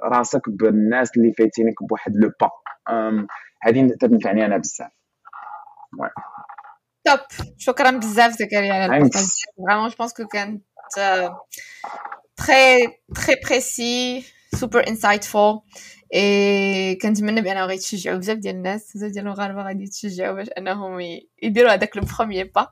راسك 0.03 0.49
بالناس 0.49 1.17
اللي 1.17 1.33
فايتينك 1.33 1.83
بواحد 1.89 2.11
le 2.15 2.31
pas 2.41 2.49
هذه 3.63 3.89
تنفعني 3.99 4.45
أنا 4.45 4.57
بزاف. 4.57 4.91
top 7.03 7.19
شكرا 7.57 7.91
بزاف 7.91 8.31
زكريا 8.31 8.73
على 8.73 8.85
ال 8.85 8.90
partage 8.90 9.23
vraiment 9.67 9.89
je 9.89 9.95
pense 9.99 10.13
que 10.13 10.27
كانت 10.27 10.63
très 12.37 12.87
très 13.15 13.35
précis 13.45 14.25
super 14.55 14.87
insightful 14.87 15.59
et 16.13 16.95
كنتمنى 16.95 17.41
بانه 17.41 17.65
غادي 17.65 17.77
تشجعوا 17.77 18.17
بزاف 18.17 18.37
ديال 18.37 18.55
الناس 18.55 18.91
بزاف 18.95 19.11
ديال 19.11 19.25
المغاربه 19.25 19.63
غادي 19.63 19.83
يتشجعوا 19.83 20.35
باش 20.35 20.47
انهم 20.57 20.99
يديروا 21.43 21.73
هذاك 21.73 21.97
le 21.97 22.03
premier 22.17 22.43
pas 22.43 22.67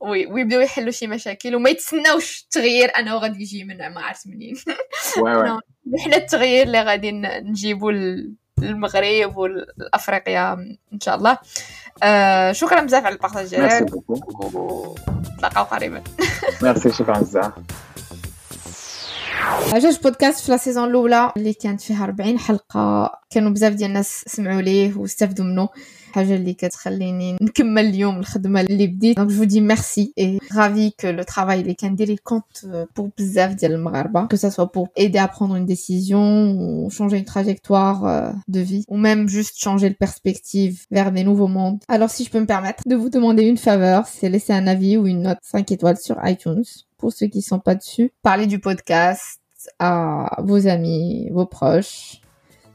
ويبداو 0.00 0.60
يحلوا 0.60 0.90
شي 0.90 1.06
مشاكل 1.06 1.54
وما 1.54 1.70
يتسناوش 1.70 2.42
التغيير 2.42 2.90
انه 2.98 3.16
غادي 3.16 3.42
يجي 3.42 3.64
من 3.64 3.76
ما 3.76 4.00
عرفت 4.00 4.26
منين 4.26 4.54
حنا 6.04 6.16
التغيير 6.16 6.66
اللي 6.66 6.82
غادي 6.82 7.10
نجيبوا 7.12 7.92
للمغرب 8.58 9.36
والافريقيا 9.36 10.52
ان 10.92 11.00
شاء 11.00 11.14
الله 11.16 11.38
آه 12.02 12.52
شكرا 12.52 12.80
بزاف 12.80 13.04
على 13.04 13.14
ال 13.14 13.18
partage 13.18 13.46
ديالك 13.46 13.92
ونتلاقاو 14.54 15.64
قريبا 15.64 16.02
ميرسي 16.62 16.92
شكرا 16.92 17.18
بزاف 17.18 17.52
عجاج 19.72 19.98
بودكاست 20.02 20.46
في 20.46 20.54
ال 20.54 20.59
saison 20.59 20.88
الأولى؟ 20.88 21.32
اللي 21.36 21.52
كانت 21.52 21.80
فيها 21.80 22.04
40 22.04 22.38
حلقة. 22.38 23.12
كانوا 23.33 23.51
بزاف 23.51 23.73
ديال 23.73 23.89
الناس 23.89 24.23
سمعوا 24.27 24.61
ليه 24.61 24.97
واستفدوا 24.97 25.45
منه 25.45 25.69
حاجه 26.11 26.35
اللي 26.35 26.53
كتخليني 26.53 27.37
نكمل 27.41 27.85
اليوم 27.85 28.19
الخدمه 28.19 28.61
اللي 28.61 28.87
بديت 28.87 29.17
دونك 29.17 29.29
جو 29.31 29.43
دي 29.43 29.61
ميرسي 29.61 30.13
اي 30.19 30.39
رافي 30.55 30.89
كو 30.99 31.07
لو 31.09 31.23
ترافاي 31.23 31.61
اللي 31.61 31.73
كندير 31.73 32.15
كونت 32.23 32.87
بور 32.97 33.09
بزاف 33.17 33.53
ديال 33.53 33.71
المغاربه 33.71 34.25
كو 34.25 34.35
سا 34.35 34.49
سوا 34.49 34.65
بور 34.65 34.87
ايدي 34.97 35.19
ا 35.19 35.25
prendre 35.27 35.55
une 35.55 35.65
décision 35.65 36.25
ou 36.59 36.89
changer 36.89 37.17
une 37.17 37.25
trajectoire 37.25 37.99
de 38.47 38.59
vie 38.59 38.83
ou 38.87 38.97
même 38.97 39.27
juste 39.29 39.55
changer 39.65 39.89
de 39.89 39.95
perspective 40.05 40.75
vers 40.91 41.11
des 41.11 41.23
nouveaux 41.23 41.51
mondes. 41.57 41.79
Alors 41.95 42.09
si 42.09 42.23
je 42.25 42.29
peux 42.31 42.41
me 42.45 42.51
permettre 42.55 42.83
de 42.91 42.95
vous 42.95 43.09
demander 43.09 43.43
une 43.43 43.61
faveur, 43.69 44.01
c'est 44.07 44.29
laisser 44.29 44.53
un 44.61 44.67
avis 44.75 44.97
ou 44.97 45.03
une 45.13 45.21
note 45.27 45.41
5 45.43 45.71
étoiles 45.71 45.97
sur 46.07 46.15
iTunes 46.33 46.65
pour 46.97 47.11
ceux 47.17 47.27
qui 47.33 47.41
sont 47.41 47.59
pas 47.59 47.75
dessus. 47.75 48.07
Parlez 48.29 48.47
du 48.47 48.59
podcast 48.59 49.39
à 49.79 49.93
vos 50.49 50.67
amis, 50.67 51.29
vos 51.37 51.45
proches. 51.45 52.21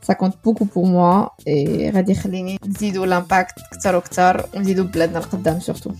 Ça 0.08 0.14
compte 0.14 0.36
beaucoup 0.44 0.66
pour 0.66 0.86
moi 0.86 1.34
et 1.46 1.90
غادي 1.94 2.12
يخليني 2.12 2.58
نزيدو 2.66 3.06
l'impact 3.06 3.54
كتر 3.72 3.96
وكتر 3.96 4.46
ونزيدو 4.54 4.84
بلادنا 4.84 5.18
القدام 5.18 5.60
surtout. 5.60 5.94